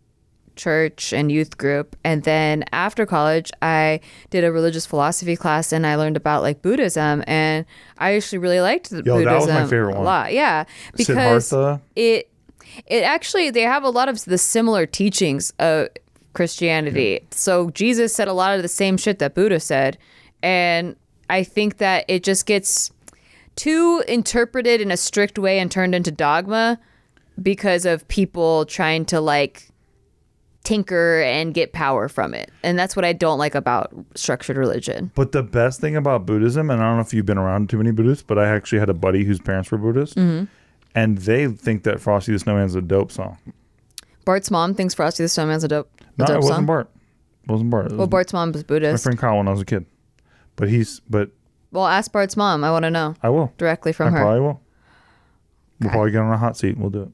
church 0.56 1.14
and 1.14 1.32
youth 1.32 1.58
group 1.58 1.96
and 2.04 2.24
then 2.24 2.64
after 2.72 3.06
college 3.06 3.52
I 3.62 4.00
did 4.30 4.44
a 4.44 4.52
religious 4.52 4.86
philosophy 4.86 5.36
class 5.36 5.72
and 5.72 5.88
I 5.88 5.96
learned 5.96 6.18
about 6.18 6.42
like 6.42 6.62
Buddhism 6.62 7.24
and 7.28 7.66
I 7.98 8.14
actually 8.16 8.40
really 8.40 8.62
liked 8.62 8.90
the 8.90 9.04
Yo, 9.04 9.18
Buddhism 9.18 9.26
that 9.26 9.36
was 9.36 9.48
my 9.48 9.68
favorite 9.68 9.98
a 9.98 10.02
lot. 10.02 10.34
Yeah, 10.34 10.66
because 10.96 11.48
Siddhartha. 11.48 11.82
it 11.96 12.30
it 12.88 13.04
actually 13.04 13.50
they 13.50 13.62
have 13.62 13.84
a 13.84 13.90
lot 13.90 14.10
of 14.10 14.24
the 14.26 14.38
similar 14.38 14.86
teachings 14.86 15.52
of 15.60 15.90
Christianity. 16.34 17.22
So 17.32 17.70
Jesus 17.72 18.14
said 18.14 18.28
a 18.28 18.34
lot 18.34 18.56
of 18.56 18.62
the 18.62 18.68
same 18.68 18.98
shit 18.98 19.20
that 19.20 19.36
Buddha 19.36 19.60
said, 19.60 19.98
and 20.42 20.96
I 21.30 21.44
think 21.44 21.78
that 21.78 22.06
it 22.08 22.24
just 22.24 22.46
gets 22.46 22.92
too 23.56 24.04
interpreted 24.08 24.82
in 24.82 24.92
a 24.92 24.98
strict 24.98 25.38
way 25.38 25.60
and 25.60 25.70
turned 25.72 25.94
into 25.94 26.12
dogma 26.12 26.80
because 27.42 27.86
of 27.86 28.08
people 28.08 28.66
trying 28.66 29.06
to 29.06 29.20
like 29.20 29.71
tinker 30.64 31.22
and 31.22 31.54
get 31.54 31.74
power 31.74 32.08
from 32.08 32.34
it. 32.34 32.52
And 32.64 32.78
that's 32.78 32.96
what 32.96 33.04
I 33.06 33.14
don't 33.14 33.40
like 33.40 33.56
about 33.56 33.92
structured 34.16 34.58
religion. 34.58 35.12
But 35.16 35.32
the 35.32 35.44
best 35.44 35.82
thing 35.82 35.96
about 35.96 36.26
Buddhism, 36.26 36.70
and 36.70 36.82
I 36.82 36.86
don't 36.88 36.98
know 36.98 37.02
if 37.02 37.14
you've 37.14 37.26
been 37.26 37.38
around 37.38 37.70
too 37.70 37.78
many 37.78 37.92
Buddhists, 37.92 38.24
but 38.24 38.38
I 38.38 38.48
actually 38.48 38.80
had 38.80 38.90
a 38.90 38.94
buddy 38.94 39.24
whose 39.24 39.40
parents 39.40 39.72
were 39.72 39.78
Buddhist, 39.78 40.16
Mm-hmm. 40.18 40.46
and 40.96 41.18
they 41.20 41.48
think 41.48 41.84
that 41.84 42.00
Frosty 42.00 42.32
the 42.32 42.40
Snowman 42.40 42.66
is 42.66 42.76
a 42.76 42.82
dope 42.82 43.12
song. 43.12 43.38
Bart's 44.26 44.52
mom 44.52 44.76
thinks 44.76 44.94
Frosty 44.94 45.24
the 45.24 45.30
Snowman's 45.30 45.64
a 45.64 45.68
dope, 45.68 45.90
a 46.00 46.04
No, 46.18 46.26
dope 46.26 46.36
it 46.36 46.38
wasn't 46.40 46.56
song. 46.58 46.66
Bart. 46.68 46.90
It 47.46 47.52
wasn't 47.52 47.70
Bart. 47.72 47.86
It 47.88 47.92
Well, 47.94 48.00
was 48.02 48.08
Bart's 48.10 48.34
mom 48.34 48.52
was 48.52 48.64
Buddhist. 48.64 49.04
my 49.04 49.10
friend 49.10 49.20
Kyle 49.20 49.38
when 49.38 49.48
I 49.48 49.52
was 49.52 49.62
a 49.62 49.66
kid. 49.66 49.86
But 50.58 50.70
he's, 50.70 51.00
but 51.10 51.32
Well, 51.72 51.88
ask 51.88 52.12
Bart's 52.12 52.38
mom. 52.38 52.64
I 52.64 52.70
want 52.70 52.84
to 52.84 52.92
know 52.92 53.16
I 53.24 53.30
will. 53.30 53.52
directly 53.58 53.94
from 53.94 54.12
her. 54.12 54.18
I 54.18 54.20
her. 54.20 54.26
probably 54.26 54.42
will. 54.42 54.62
We'll 55.80 55.90
probably 55.90 56.12
get 56.12 56.20
on 56.22 56.32
a 56.32 56.38
hot 56.38 56.56
seat. 56.56 56.78
We'll 56.78 56.92
do 56.92 57.02
it. 57.04 57.10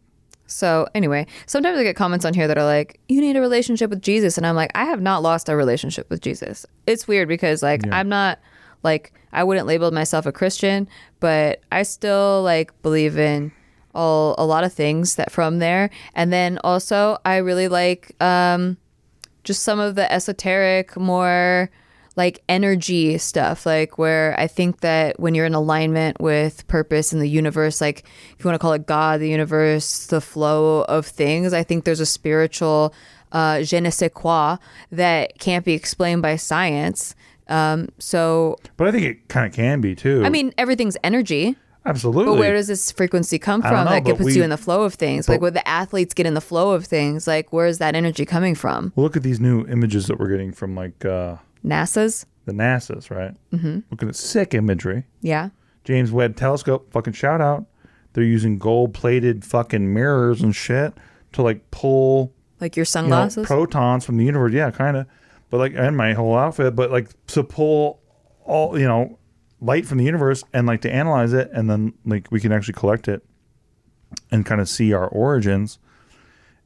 So 0.48 0.88
anyway, 0.96 1.28
sometimes 1.46 1.78
I 1.78 1.84
get 1.84 1.96
comments 1.96 2.26
on 2.26 2.34
here 2.34 2.48
that 2.48 2.58
are 2.58 2.66
like, 2.66 3.00
"You 3.08 3.22
need 3.22 3.36
a 3.36 3.42
relationship 3.42 3.90
with 3.90 4.02
Jesus," 4.02 4.38
and 4.38 4.48
I'm 4.48 4.56
like, 4.56 4.72
I 4.76 4.86
have 4.86 5.02
not 5.02 5.22
lost 5.22 5.50
a 5.50 5.56
relationship 5.56 6.10
with 6.10 6.22
Jesus. 6.22 6.66
It's 6.88 7.08
weird 7.08 7.28
because 7.28 7.62
like 7.62 7.82
I'm 7.92 8.10
not 8.10 8.40
like 8.84 9.14
I 9.34 9.44
wouldn't 9.44 9.68
label 9.68 9.92
myself 9.92 10.26
a 10.26 10.32
Christian, 10.32 10.88
but 11.20 11.62
I 11.72 11.84
still 11.84 12.42
like 12.44 12.82
believe 12.82 13.18
in 13.18 13.52
all 13.94 14.36
a 14.38 14.46
lot 14.46 14.64
of 14.64 14.74
things 14.74 15.16
that 15.16 15.32
from 15.32 15.60
there, 15.60 15.90
and 16.16 16.32
then 16.32 16.60
also 16.64 17.18
I 17.26 17.38
really 17.38 17.68
like 17.68 18.16
um, 18.22 18.78
just 19.44 19.64
some 19.64 19.80
of 19.80 19.96
the 19.96 20.12
esoteric, 20.12 20.96
more 20.98 21.70
like 22.18 22.42
energy 22.50 23.18
stuff, 23.20 23.66
like 23.66 23.98
where 23.98 24.36
I 24.38 24.48
think 24.48 24.82
that 24.82 25.20
when 25.20 25.36
you're 25.36 25.46
in 25.46 25.54
alignment 25.54 26.20
with 26.20 26.68
purpose 26.68 27.14
in 27.14 27.20
the 27.20 27.30
universe, 27.30 27.80
like 27.80 28.00
if 28.38 28.44
you 28.44 28.50
want 28.50 28.56
to 28.56 28.60
call 28.60 28.74
it 28.74 28.86
God, 28.88 29.22
the 29.22 29.30
universe, 29.30 30.08
the 30.08 30.20
flow 30.20 30.82
of 30.90 31.06
things, 31.06 31.54
I 31.54 31.64
think 31.64 31.86
there's 31.86 32.00
a 32.02 32.06
spiritual 32.08 32.94
uh, 33.32 33.62
je 33.62 33.80
ne 33.80 33.90
sais 33.92 34.10
quoi 34.14 34.58
that 34.92 35.38
can't 35.40 35.64
be 35.64 35.74
explained 35.74 36.22
by 36.24 36.36
science. 36.38 37.14
Um, 37.48 37.90
so, 38.00 38.58
But 38.76 38.88
I 38.88 38.92
think 38.92 39.06
it 39.06 39.28
kind 39.30 39.46
of 39.46 39.54
can 39.54 39.80
be 39.80 39.96
too. 39.96 40.24
I 40.26 40.30
mean, 40.30 40.54
everything's 40.58 40.98
energy. 41.04 41.56
absolutely. 41.86 42.34
But 42.34 42.40
where 42.40 42.54
does 42.54 42.68
this 42.68 42.92
frequency 42.92 43.38
come 43.40 43.62
from 43.62 43.86
know, 43.86 43.92
that 43.92 44.04
but 44.04 44.18
puts 44.18 44.26
we- 44.26 44.36
you 44.36 44.44
in 44.44 44.50
the 44.50 44.58
flow 44.58 44.84
of 44.84 44.96
things? 44.96 45.30
Like 45.30 45.40
where 45.40 45.52
the 45.52 45.66
athletes 45.68 46.14
get 46.14 46.26
in 46.26 46.34
the 46.34 46.42
flow 46.42 46.72
of 46.72 46.86
things, 46.86 47.28
like 47.28 47.54
where's 47.54 47.78
that 47.78 47.96
energy 47.96 48.26
coming 48.26 48.56
from? 48.56 48.92
Look 48.96 49.16
at 49.16 49.24
these 49.24 49.40
new 49.40 49.66
images 49.68 50.08
that 50.08 50.20
we're 50.20 50.28
getting 50.30 50.52
from 50.52 50.76
like 50.76 51.06
uh, 51.06 51.36
NASA's? 51.66 52.26
the 52.46 52.54
NASA's, 52.54 53.12
right? 53.12 53.36
Mm-hmm. 53.52 53.80
Looking 53.92 54.08
at 54.08 54.16
sick 54.16 54.54
imagery. 54.54 55.04
Yeah. 55.22 55.50
James 55.84 56.14
Webb 56.14 56.38
Telescope, 56.38 56.92
fucking 56.94 57.12
shout 57.14 57.42
out. 57.42 57.66
They're 58.14 58.24
using 58.24 58.58
gold 58.58 58.94
plated 58.94 59.44
fucking 59.44 59.94
mirrors 59.94 60.42
and 60.42 60.56
shit 60.56 60.94
to 61.34 61.42
like 61.42 61.70
pull 61.72 62.34
Like 62.62 62.76
your 62.78 62.82
you 62.84 62.86
know, 62.86 63.02
sunglasses? 63.02 63.46
protons 63.46 64.06
from 64.06 64.16
the 64.18 64.24
universe. 64.24 64.54
Yeah, 64.54 64.72
kind 64.72 64.96
of. 64.96 65.08
But 65.50 65.58
like, 65.58 65.74
and 65.76 65.96
my 65.98 66.14
whole 66.14 66.38
outfit, 66.38 66.76
but 66.76 66.90
like 66.90 67.10
to 67.28 67.44
pull 67.44 68.00
all, 68.46 68.80
you 68.80 68.88
know, 68.88 69.20
light 69.60 69.86
from 69.86 69.98
the 69.98 70.06
universe 70.06 70.44
and 70.54 70.68
like 70.68 70.82
to 70.82 70.92
analyze 70.92 71.34
it. 71.34 71.50
And 71.54 71.70
then 71.70 71.94
like 72.06 72.32
we 72.32 72.40
can 72.40 72.54
actually 72.54 72.76
collect 72.76 73.10
it 73.10 73.26
and 74.32 74.46
kind 74.46 74.62
of 74.62 74.70
see 74.70 74.94
our 74.94 75.08
origins. 75.08 75.80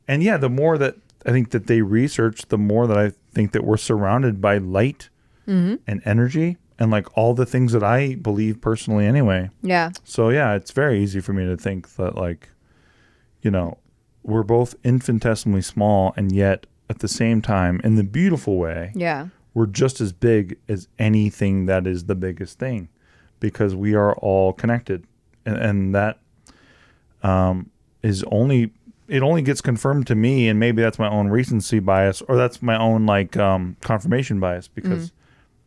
And 0.07 0.21
yeah, 0.21 0.37
the 0.37 0.49
more 0.49 0.77
that 0.77 0.95
I 1.25 1.31
think 1.31 1.51
that 1.51 1.65
they 1.67 1.81
research, 1.81 2.47
the 2.49 2.57
more 2.57 2.85
that 2.87 2.97
I 2.97 3.11
think 3.31 3.51
that 3.53 3.63
we're 3.63 3.77
surrounded 3.77 4.41
by 4.41 4.57
light 4.57 5.09
and 5.47 6.01
energy 6.05 6.55
and 6.79 6.91
like 6.91 7.17
all 7.17 7.33
the 7.33 7.45
things 7.45 7.73
that 7.73 7.83
I 7.83 8.15
believe 8.15 8.61
personally 8.61 9.05
anyway. 9.05 9.49
yeah. 9.61 9.91
So 10.05 10.29
yeah, 10.29 10.53
it's 10.55 10.71
very 10.71 11.01
easy 11.03 11.19
for 11.19 11.33
me 11.33 11.45
to 11.45 11.57
think 11.57 11.95
that 11.95 12.15
like, 12.15 12.47
you 13.41 13.51
know, 13.51 13.77
we're 14.23 14.43
both 14.43 14.75
infinitesimally 14.85 15.61
small 15.61 16.13
and 16.15 16.31
yet 16.31 16.67
at 16.89 16.99
the 16.99 17.07
same 17.09 17.41
time, 17.41 17.81
in 17.83 17.95
the 17.95 18.03
beautiful 18.03 18.57
way, 18.57 18.91
Yeah. 18.95 19.27
we're 19.53 19.65
just 19.65 19.99
as 19.99 20.13
big 20.13 20.57
as 20.69 20.87
anything 20.99 21.65
that 21.65 21.85
is 21.85 22.05
the 22.05 22.15
biggest 22.15 22.57
thing 22.59 22.87
because 23.41 23.75
we 23.75 23.93
are 23.93 24.13
all 24.17 24.53
connected. 24.53 25.05
And, 25.45 25.57
and 25.57 25.95
that 25.95 26.19
um, 27.23 27.71
is 28.03 28.23
only, 28.31 28.73
it 29.11 29.21
only 29.21 29.41
gets 29.41 29.61
confirmed 29.61 30.07
to 30.07 30.15
me. 30.15 30.47
And 30.47 30.59
maybe 30.59 30.81
that's 30.81 30.97
my 30.97 31.09
own 31.09 31.27
recency 31.27 31.79
bias 31.79 32.21
or 32.23 32.35
that's 32.37 32.61
my 32.61 32.77
own 32.79 33.05
like 33.05 33.35
um, 33.37 33.75
confirmation 33.81 34.39
bias 34.39 34.67
because 34.67 35.11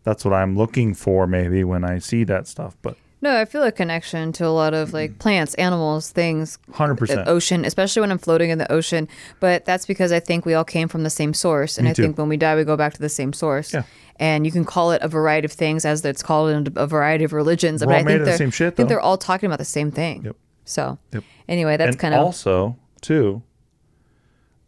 that's 0.02 0.24
what 0.24 0.32
I'm 0.34 0.56
looking 0.56 0.94
for 0.94 1.26
maybe 1.26 1.62
when 1.64 1.84
I 1.84 1.98
see 1.98 2.24
that 2.24 2.46
stuff. 2.46 2.76
But 2.82 2.96
No, 3.20 3.38
I 3.40 3.44
feel 3.44 3.62
a 3.62 3.70
connection 3.72 4.32
to 4.32 4.46
a 4.46 4.48
lot 4.62 4.74
of 4.74 4.92
like 4.92 5.18
plants, 5.18 5.54
animals, 5.54 6.10
things, 6.10 6.58
100%. 6.72 7.26
ocean, 7.26 7.64
especially 7.64 8.00
when 8.00 8.10
I'm 8.10 8.18
floating 8.18 8.50
in 8.50 8.58
the 8.58 8.70
ocean. 8.72 9.08
But 9.40 9.64
that's 9.64 9.86
because 9.86 10.10
I 10.12 10.20
think 10.20 10.44
we 10.46 10.54
all 10.54 10.64
came 10.64 10.88
from 10.88 11.02
the 11.04 11.10
same 11.10 11.32
source. 11.34 11.78
And 11.78 11.84
Me 11.84 11.90
I 11.90 11.94
too. 11.94 12.02
think 12.02 12.18
when 12.18 12.28
we 12.28 12.36
die, 12.36 12.56
we 12.56 12.64
go 12.64 12.76
back 12.76 12.92
to 12.94 13.00
the 13.00 13.08
same 13.08 13.32
source. 13.32 13.72
Yeah. 13.74 13.84
And 14.20 14.46
you 14.46 14.52
can 14.52 14.64
call 14.64 14.92
it 14.92 15.02
a 15.02 15.08
variety 15.08 15.44
of 15.46 15.52
things 15.52 15.84
as 15.84 16.04
it's 16.04 16.22
called 16.22 16.50
in 16.50 16.72
a 16.76 16.86
variety 16.86 17.24
of 17.24 17.32
religions. 17.32 17.80
We're 17.82 17.86
but 17.88 17.94
all 17.94 18.00
I 18.00 18.02
made 18.04 18.10
think 18.12 18.20
of 18.20 18.24
the 18.26 18.30
they're, 18.30 18.38
same 18.38 18.50
shit, 18.52 18.72
I 18.72 18.76
think 18.76 18.88
they're 18.88 19.00
all 19.00 19.18
talking 19.18 19.46
about 19.48 19.58
the 19.58 19.64
same 19.64 19.90
thing. 19.90 20.22
Yep. 20.24 20.36
So 20.66 20.98
Yep. 21.12 21.24
anyway, 21.48 21.76
that's 21.76 21.90
and 21.92 21.98
kind 21.98 22.14
of 22.14 22.20
also 22.20 22.76
too 23.04 23.42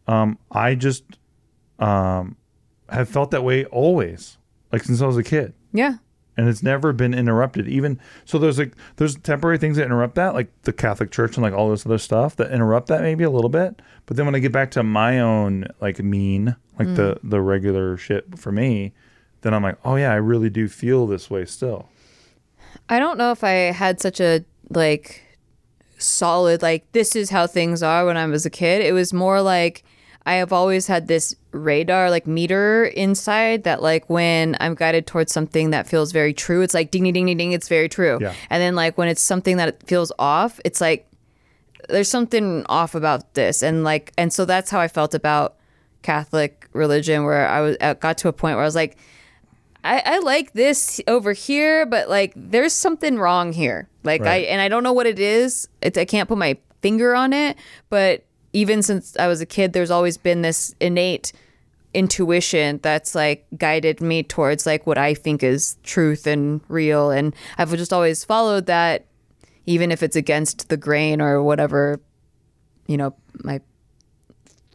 um 0.07 0.38
i 0.53 0.75
just 0.75 1.03
um 1.81 2.37
have 2.88 3.09
felt 3.09 3.31
that 3.33 3.42
way 3.42 3.64
always 3.66 4.38
like 4.72 4.85
since 4.85 5.01
i 5.03 5.07
was 5.07 5.16
a 5.16 5.22
kid. 5.25 5.53
Yeah. 5.72 5.96
and 6.37 6.49
it's 6.49 6.62
never 6.62 6.92
been 6.92 7.12
interrupted. 7.14 7.66
Even 7.66 7.99
so 8.25 8.38
there's 8.38 8.59
like 8.59 8.75
there's 8.96 9.16
temporary 9.16 9.59
things 9.59 9.77
that 9.77 9.85
interrupt 9.85 10.14
that 10.16 10.35
like 10.35 10.49
the 10.62 10.72
catholic 10.72 11.11
church 11.11 11.37
and 11.37 11.42
like 11.42 11.53
all 11.55 11.70
this 11.70 11.85
other 11.87 11.99
stuff 11.99 12.37
that 12.37 12.53
interrupt 12.53 12.88
that 12.88 13.01
maybe 13.03 13.25
a 13.25 13.31
little 13.31 13.49
bit. 13.51 13.81
But 14.07 14.16
then 14.16 14.27
when 14.27 14.35
i 14.35 14.38
get 14.38 14.53
back 14.53 14.70
to 14.72 14.83
my 14.83 15.18
own 15.18 15.66
like 15.81 15.99
mean 15.99 16.55
like 16.79 16.94
the 16.94 17.18
the 17.22 17.40
regular 17.40 17.96
shit 17.96 18.38
for 18.38 18.53
me 18.53 18.92
then 19.40 19.55
i'm 19.55 19.62
like 19.62 19.79
oh 19.85 19.96
yeah 19.96 20.12
i 20.12 20.16
really 20.16 20.51
do 20.51 20.68
feel 20.68 21.07
this 21.07 21.29
way 21.31 21.44
still. 21.44 21.88
I 22.88 22.99
don't 22.99 23.18
know 23.18 23.33
if 23.33 23.42
I 23.42 23.72
had 23.72 24.01
such 24.01 24.20
a 24.20 24.44
like 24.70 25.26
solid 25.99 26.63
like 26.63 26.91
this 26.93 27.17
is 27.17 27.31
how 27.31 27.47
things 27.47 27.83
are 27.83 28.07
when 28.07 28.17
I 28.17 28.27
was 28.27 28.47
a 28.47 28.51
kid. 28.51 28.83
It 28.83 28.93
was 28.93 29.13
more 29.13 29.41
like 29.41 29.85
I 30.25 30.35
have 30.35 30.53
always 30.53 30.89
had 30.89 31.07
this 31.07 31.37
radar 31.53 32.11
like 32.11 32.27
meter 32.27 32.85
inside 32.85 33.63
that 33.63 33.81
like 33.81 34.11
when 34.11 34.57
I'm 34.61 34.75
guided 34.75 35.07
towards 35.07 35.33
something 35.33 35.71
that 35.71 35.87
feels 35.87 36.13
very 36.13 36.35
true, 36.35 36.63
it's 36.63 36.75
like 36.75 36.91
ding 36.91 37.05
ding 37.05 37.15
ding 37.15 37.27
ding 37.27 37.37
ding, 37.37 37.53
it's 37.53 37.69
very 37.69 37.89
true. 37.89 38.19
Yeah. 38.21 38.35
And 38.51 38.61
then 38.61 38.75
like 38.75 38.99
when 38.99 39.09
it's 39.09 39.23
something 39.23 39.57
that 39.59 39.87
feels 39.87 40.13
off, 40.19 40.61
it's 40.65 40.81
like 40.81 41.09
there's 41.89 42.11
something 42.11 42.67
off 42.69 42.95
about 42.95 43.35
this, 43.35 43.63
and 43.63 43.85
like 43.85 44.13
and 44.19 44.33
so 44.33 44.45
that's 44.45 44.71
how 44.71 44.81
I 44.81 44.89
felt 44.89 45.15
about 45.15 45.55
Catholic 46.03 46.69
religion, 46.73 47.25
where 47.25 47.49
I 47.49 47.61
was 47.61 47.77
I 47.81 47.95
got 47.95 48.19
to 48.19 48.29
a 48.29 48.33
point 48.33 48.57
where 48.57 48.65
I 48.65 48.67
was 48.67 48.75
like. 48.75 48.97
I, 49.87 50.03
I 50.05 50.18
like 50.18 50.53
this 50.53 51.01
over 51.07 51.33
here, 51.33 51.87
but 51.87 52.09
like 52.09 52.33
there's 52.35 52.72
something 52.72 53.18
wrong 53.18 53.53
here. 53.53 53.88
Like 54.03 54.22
I 54.22 54.38
and 54.38 54.61
I 54.61 54.68
don't 54.68 54.83
know 54.83 54.92
what 54.92 55.07
it 55.07 55.18
is. 55.18 55.68
It, 55.81 55.96
I 55.96 56.05
can't 56.05 56.29
put 56.29 56.38
my 56.38 56.59
finger 56.83 57.14
on 57.14 57.33
it, 57.33 57.57
but 57.88 58.25
even 58.53 58.83
since 58.83 59.16
I 59.16 59.29
was 59.29 59.40
a 59.40 59.46
kid, 59.46 59.72
there's 59.72 59.90
always 59.90 60.16
been 60.16 60.42
this 60.42 60.75
innate 60.81 61.33
intuition 61.94 62.81
that's 62.83 63.14
like 63.14 63.46
guided 63.57 64.01
me 64.01 64.22
towards 64.22 64.66
like 64.66 64.87
what 64.87 64.99
I 64.99 65.14
think 65.14 65.42
is 65.42 65.77
truth 65.83 66.27
and 66.27 66.61
real, 66.68 67.11
and 67.11 67.35
I've 67.57 67.70
just 67.77 67.92
always 67.92 68.25
followed 68.25 68.66
that, 68.66 69.07
even 69.66 69.92
if 69.92 70.03
it's 70.03 70.16
against 70.16 70.68
the 70.68 70.77
grain 70.77 71.22
or 71.22 71.42
whatever, 71.42 72.01
you 72.87 72.96
know, 72.96 73.14
my 73.44 73.61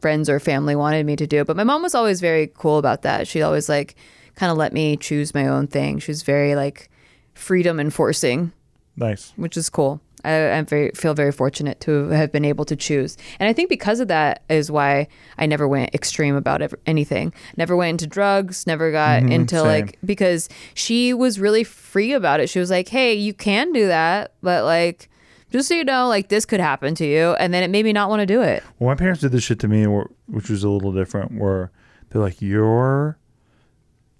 friends 0.00 0.28
or 0.28 0.40
family 0.40 0.74
wanted 0.74 1.06
me 1.06 1.16
to 1.16 1.26
do. 1.26 1.44
But 1.44 1.56
my 1.56 1.64
mom 1.64 1.82
was 1.82 1.94
always 1.94 2.20
very 2.20 2.50
cool 2.54 2.78
about 2.78 3.02
that. 3.02 3.28
She 3.28 3.42
always 3.42 3.68
like 3.68 3.94
kind 4.36 4.50
of 4.50 4.58
let 4.58 4.72
me 4.72 4.96
choose 4.96 5.34
my 5.34 5.46
own 5.46 5.66
thing. 5.66 5.98
She 5.98 6.10
was 6.10 6.22
very 6.22 6.54
like 6.54 6.90
freedom 7.34 7.80
enforcing, 7.80 8.52
Nice. 8.96 9.32
which 9.36 9.56
is 9.56 9.70
cool. 9.70 10.00
I, 10.24 10.58
I 10.58 10.62
very 10.62 10.90
feel 10.90 11.14
very 11.14 11.32
fortunate 11.32 11.80
to 11.80 12.08
have 12.10 12.30
been 12.30 12.44
able 12.44 12.64
to 12.66 12.76
choose, 12.76 13.16
and 13.40 13.48
I 13.48 13.52
think 13.52 13.68
because 13.68 14.00
of 14.00 14.08
that 14.08 14.42
is 14.48 14.70
why 14.70 15.08
I 15.38 15.46
never 15.46 15.66
went 15.66 15.94
extreme 15.94 16.36
about 16.36 16.62
ev- 16.62 16.74
anything. 16.86 17.32
Never 17.56 17.76
went 17.76 17.90
into 17.90 18.06
drugs. 18.06 18.66
Never 18.66 18.92
got 18.92 19.22
mm-hmm. 19.22 19.32
into 19.32 19.56
same. 19.56 19.66
like 19.66 19.98
because 20.04 20.48
she 20.74 21.12
was 21.12 21.40
really 21.40 21.64
free 21.64 22.12
about 22.12 22.40
it. 22.40 22.48
She 22.48 22.60
was 22.60 22.70
like, 22.70 22.88
"Hey, 22.88 23.14
you 23.14 23.34
can 23.34 23.72
do 23.72 23.86
that, 23.88 24.34
but 24.42 24.64
like." 24.64 25.08
Just 25.50 25.68
so 25.68 25.74
you 25.74 25.84
know, 25.84 26.08
like 26.08 26.30
this 26.30 26.46
could 26.46 26.60
happen 26.60 26.94
to 26.94 27.04
you, 27.04 27.32
and 27.32 27.52
then 27.52 27.62
it 27.62 27.68
made 27.68 27.84
me 27.84 27.92
not 27.92 28.08
want 28.08 28.20
to 28.20 28.26
do 28.26 28.40
it. 28.40 28.62
Well, 28.78 28.88
my 28.88 28.94
parents 28.94 29.20
did 29.20 29.32
this 29.32 29.44
shit 29.44 29.58
to 29.58 29.68
me, 29.68 29.84
which 29.84 30.48
was 30.48 30.64
a 30.64 30.70
little 30.70 30.92
different. 30.92 31.38
Where 31.38 31.70
they're 32.08 32.22
like, 32.22 32.40
"You're, 32.40 33.18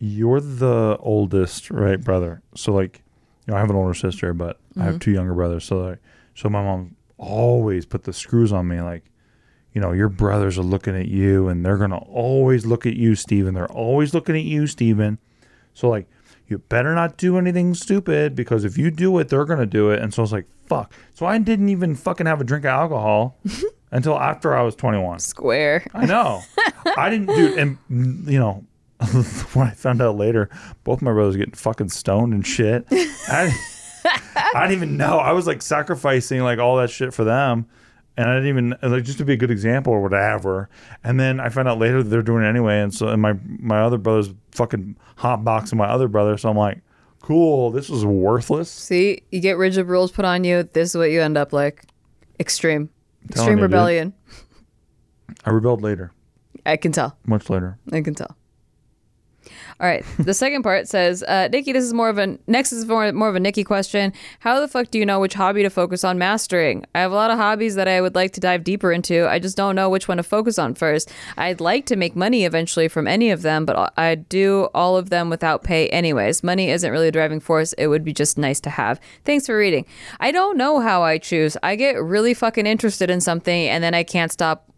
you're 0.04 0.40
the 0.40 0.98
oldest, 1.00 1.70
right, 1.70 2.02
brother?" 2.02 2.42
So 2.56 2.72
like, 2.72 3.02
you 3.46 3.52
know, 3.52 3.56
I 3.56 3.60
have 3.60 3.70
an 3.70 3.76
older 3.76 3.94
sister, 3.94 4.34
but 4.34 4.58
I 4.76 4.82
have 4.82 4.94
mm-hmm. 4.94 4.98
two 4.98 5.12
younger 5.12 5.34
brothers. 5.34 5.64
So 5.64 5.78
like, 5.78 5.98
so 6.34 6.48
my 6.48 6.62
mom 6.62 6.96
always 7.18 7.86
put 7.86 8.02
the 8.02 8.12
screws 8.12 8.52
on 8.52 8.66
me, 8.66 8.80
like, 8.80 9.04
you 9.72 9.80
know, 9.80 9.92
your 9.92 10.08
brothers 10.08 10.58
are 10.58 10.62
looking 10.62 10.96
at 10.96 11.06
you, 11.06 11.48
and 11.48 11.64
they're 11.64 11.78
gonna 11.78 11.98
always 11.98 12.66
look 12.66 12.84
at 12.84 12.96
you, 12.96 13.14
Stephen. 13.14 13.54
They're 13.54 13.70
always 13.70 14.12
looking 14.12 14.36
at 14.36 14.42
you, 14.42 14.66
Stephen. 14.66 15.18
So 15.72 15.88
like, 15.88 16.08
you 16.48 16.58
better 16.58 16.94
not 16.94 17.16
do 17.16 17.38
anything 17.38 17.72
stupid 17.74 18.34
because 18.34 18.64
if 18.64 18.76
you 18.76 18.90
do 18.90 19.16
it, 19.18 19.28
they're 19.28 19.44
gonna 19.44 19.66
do 19.66 19.90
it. 19.90 20.02
And 20.02 20.12
so 20.12 20.22
I 20.22 20.24
was 20.24 20.32
like, 20.32 20.46
fuck. 20.66 20.92
So 21.14 21.26
I 21.26 21.38
didn't 21.38 21.68
even 21.68 21.94
fucking 21.94 22.26
have 22.26 22.40
a 22.40 22.44
drink 22.44 22.64
of 22.64 22.70
alcohol 22.70 23.38
until 23.90 24.18
after 24.18 24.54
I 24.54 24.62
was 24.62 24.74
21. 24.74 25.20
Square. 25.20 25.86
I 25.94 26.06
know. 26.06 26.42
I 26.96 27.08
didn't 27.08 27.28
do 27.28 27.56
and 27.56 27.78
you 28.28 28.38
know 28.38 28.64
when 29.52 29.68
I 29.68 29.70
found 29.72 30.02
out 30.02 30.16
later, 30.16 30.48
both 30.84 31.02
my 31.02 31.12
brothers 31.12 31.36
getting 31.36 31.54
fucking 31.54 31.88
stoned 31.88 32.32
and 32.32 32.46
shit. 32.46 32.86
I, 32.90 33.54
I 34.54 34.60
didn't 34.62 34.72
even 34.76 34.96
know. 34.96 35.18
I 35.18 35.32
was 35.32 35.46
like 35.46 35.62
sacrificing 35.62 36.40
like 36.40 36.58
all 36.58 36.76
that 36.76 36.90
shit 36.90 37.14
for 37.14 37.24
them. 37.24 37.66
And 38.14 38.28
I 38.28 38.34
didn't 38.34 38.48
even 38.48 38.76
like 38.82 39.04
just 39.04 39.18
to 39.18 39.24
be 39.24 39.32
a 39.32 39.38
good 39.38 39.50
example 39.50 39.92
or 39.92 40.02
whatever. 40.02 40.68
And 41.02 41.18
then 41.18 41.40
I 41.40 41.48
found 41.48 41.66
out 41.66 41.78
later 41.78 42.02
that 42.02 42.10
they're 42.10 42.22
doing 42.22 42.44
it 42.44 42.48
anyway. 42.48 42.80
And 42.80 42.92
so 42.92 43.08
and 43.08 43.22
my 43.22 43.34
my 43.42 43.80
other 43.80 43.96
brother's 43.96 44.34
fucking 44.50 44.96
hot 45.16 45.44
boxing 45.44 45.78
my 45.78 45.86
other 45.86 46.08
brother. 46.08 46.36
So 46.36 46.50
I'm 46.50 46.56
like, 46.56 46.82
cool, 47.22 47.70
this 47.70 47.88
was 47.88 48.04
worthless. 48.04 48.70
See, 48.70 49.22
you 49.30 49.40
get 49.40 49.56
rigid 49.56 49.86
rules 49.86 50.12
put 50.12 50.26
on 50.26 50.44
you. 50.44 50.62
This 50.62 50.90
is 50.90 50.96
what 50.96 51.10
you 51.10 51.22
end 51.22 51.38
up 51.38 51.54
like. 51.54 51.84
Extreme. 52.38 52.90
Extreme 53.30 53.48
you, 53.48 53.54
dude. 53.54 53.62
rebellion. 53.62 54.12
I 55.46 55.50
rebelled 55.50 55.80
later, 55.80 56.12
I 56.66 56.76
can 56.76 56.92
tell. 56.92 57.16
much 57.24 57.48
later. 57.48 57.78
I 57.90 58.02
can 58.02 58.14
tell. 58.14 58.36
All 59.80 59.86
right. 59.86 60.04
The 60.18 60.34
second 60.34 60.62
part 60.62 60.88
says, 60.88 61.22
uh, 61.22 61.48
Nikki, 61.50 61.72
this 61.72 61.84
is 61.84 61.92
more 61.92 62.08
of 62.08 62.18
a 62.18 62.38
next 62.46 62.72
is 62.72 62.86
more 62.86 63.12
more 63.12 63.28
of 63.28 63.34
a 63.34 63.40
Nikki 63.40 63.64
question. 63.64 64.12
How 64.40 64.60
the 64.60 64.68
fuck 64.68 64.90
do 64.90 64.98
you 64.98 65.06
know 65.06 65.20
which 65.20 65.34
hobby 65.34 65.62
to 65.62 65.70
focus 65.70 66.04
on 66.04 66.18
mastering? 66.18 66.84
I 66.94 67.00
have 67.00 67.12
a 67.12 67.14
lot 67.14 67.30
of 67.30 67.38
hobbies 67.38 67.74
that 67.74 67.88
I 67.88 68.00
would 68.00 68.14
like 68.14 68.32
to 68.32 68.40
dive 68.40 68.64
deeper 68.64 68.92
into. 68.92 69.28
I 69.28 69.38
just 69.38 69.56
don't 69.56 69.74
know 69.74 69.90
which 69.90 70.08
one 70.08 70.18
to 70.18 70.22
focus 70.22 70.58
on 70.58 70.74
first. 70.74 71.12
I'd 71.36 71.60
like 71.60 71.86
to 71.86 71.96
make 71.96 72.14
money 72.14 72.44
eventually 72.44 72.88
from 72.88 73.06
any 73.06 73.30
of 73.30 73.42
them, 73.42 73.64
but 73.64 73.92
I 73.96 74.14
do 74.14 74.68
all 74.74 74.96
of 74.96 75.10
them 75.10 75.30
without 75.30 75.64
pay 75.64 75.88
anyways. 75.88 76.42
Money 76.42 76.70
isn't 76.70 76.90
really 76.90 77.08
a 77.08 77.12
driving 77.12 77.40
force. 77.40 77.72
It 77.74 77.88
would 77.88 78.04
be 78.04 78.12
just 78.12 78.38
nice 78.38 78.60
to 78.60 78.70
have. 78.70 79.00
Thanks 79.24 79.46
for 79.46 79.56
reading. 79.56 79.86
I 80.20 80.30
don't 80.32 80.56
know 80.56 80.80
how 80.80 81.02
I 81.02 81.18
choose. 81.18 81.56
I 81.62 81.76
get 81.76 82.02
really 82.02 82.34
fucking 82.34 82.66
interested 82.66 83.10
in 83.10 83.20
something 83.20 83.68
and 83.68 83.82
then 83.82 83.94
I 83.94 84.02
can't 84.02 84.32
stop 84.32 84.68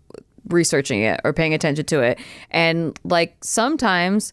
researching 0.49 1.01
it 1.03 1.21
or 1.25 1.33
paying 1.33 1.55
attention 1.55 1.85
to 1.87 2.01
it. 2.01 2.19
And 2.51 2.99
like 3.05 3.37
sometimes 3.43 4.33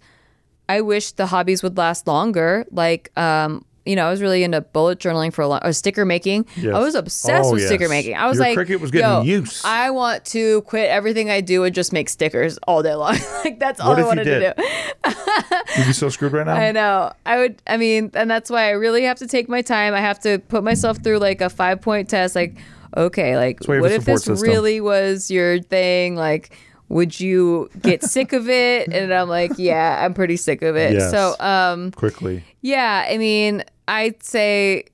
I 0.72 0.82
wish 0.82 1.12
the 1.12 1.26
hobbies 1.26 1.62
would 1.64 1.78
last 1.78 2.08
longer. 2.08 2.66
Like, 2.72 3.12
um, 3.18 3.66
you 3.86 3.96
know, 3.96 4.06
I 4.08 4.12
was 4.12 4.22
really 4.22 4.44
into 4.44 4.62
bullet 4.62 5.00
journaling 5.00 5.34
for 5.34 5.42
a 5.42 5.48
long, 5.48 5.60
or 5.64 5.74
sticker 5.74 6.06
making. 6.06 6.46
Yes. 6.56 6.74
I 6.76 6.80
was 6.80 6.96
obsessed 6.96 7.50
Oh, 7.50 7.54
with 7.54 7.66
sticker 7.66 7.90
making. 7.90 8.16
I 8.16 8.28
was 8.28 8.38
Your 8.38 8.46
like, 8.48 8.58
Cricut 8.58 8.80
was 8.80 8.92
getting 8.92 9.10
Yo, 9.10 9.22
use." 9.40 9.62
I 9.66 9.90
want 9.90 10.24
to 10.26 10.62
quit 10.62 10.90
everything 10.90 11.30
I 11.32 11.42
do 11.42 11.64
and 11.64 11.74
just 11.74 11.92
make 11.92 12.08
stickers 12.08 12.58
all 12.68 12.84
day 12.84 12.94
long. 12.94 13.18
like 13.44 13.60
that's 13.60 13.80
all 13.82 13.90
What 13.90 14.00
I 14.00 14.06
wanted 14.06 14.26
to 14.26 14.54
do. 14.56 14.64
You'd 15.78 15.88
be 15.88 15.94
so 15.94 16.10
screwed 16.10 16.32
right 16.32 16.46
now. 16.46 16.54
I 16.54 16.72
know. 16.72 17.12
I 17.26 17.38
would. 17.38 17.62
I 17.68 17.78
mean, 17.78 18.12
and 18.14 18.30
that's 18.30 18.50
why 18.50 18.68
I 18.68 18.72
really 18.72 19.04
have 19.04 19.18
to 19.20 19.28
take 19.28 19.50
my 19.50 19.62
time. 19.62 19.94
I 19.94 20.00
have 20.00 20.20
to 20.22 20.40
put 20.40 20.64
myself 20.64 20.98
through 21.04 21.18
like 21.20 21.42
a 21.42 21.50
five 21.50 21.82
point 21.82 22.08
test. 22.10 22.36
Like, 22.36 22.58
okay, 22.96 23.36
like 23.36 23.60
why 23.66 23.76
you 23.76 23.84
have 23.84 23.92
what 23.92 23.92
if 23.92 24.06
this 24.06 24.24
system. 24.26 24.48
really 24.48 24.80
was 24.80 25.32
your 25.32 25.60
thing? 25.60 26.16
Like, 26.16 26.56
would 26.92 27.20
you 27.20 27.70
get 27.82 28.04
sick 28.04 28.34
of 28.34 28.50
it? 28.50 28.92
And 29.02 29.14
I'm 29.14 29.30
like, 29.30 29.54
yeah, 29.58 30.04
I'm 30.04 30.14
pretty 30.14 30.38
sick 30.38 30.62
of 30.62 30.76
it. 30.76 30.94
Yes. 30.94 31.12
So, 31.12 31.36
um, 31.40 31.92
Quickly. 31.92 32.44
yeah, 32.62 33.08
I 33.10 33.18
mean, 33.18 33.64
I'd 33.88 34.22
say 34.22 34.86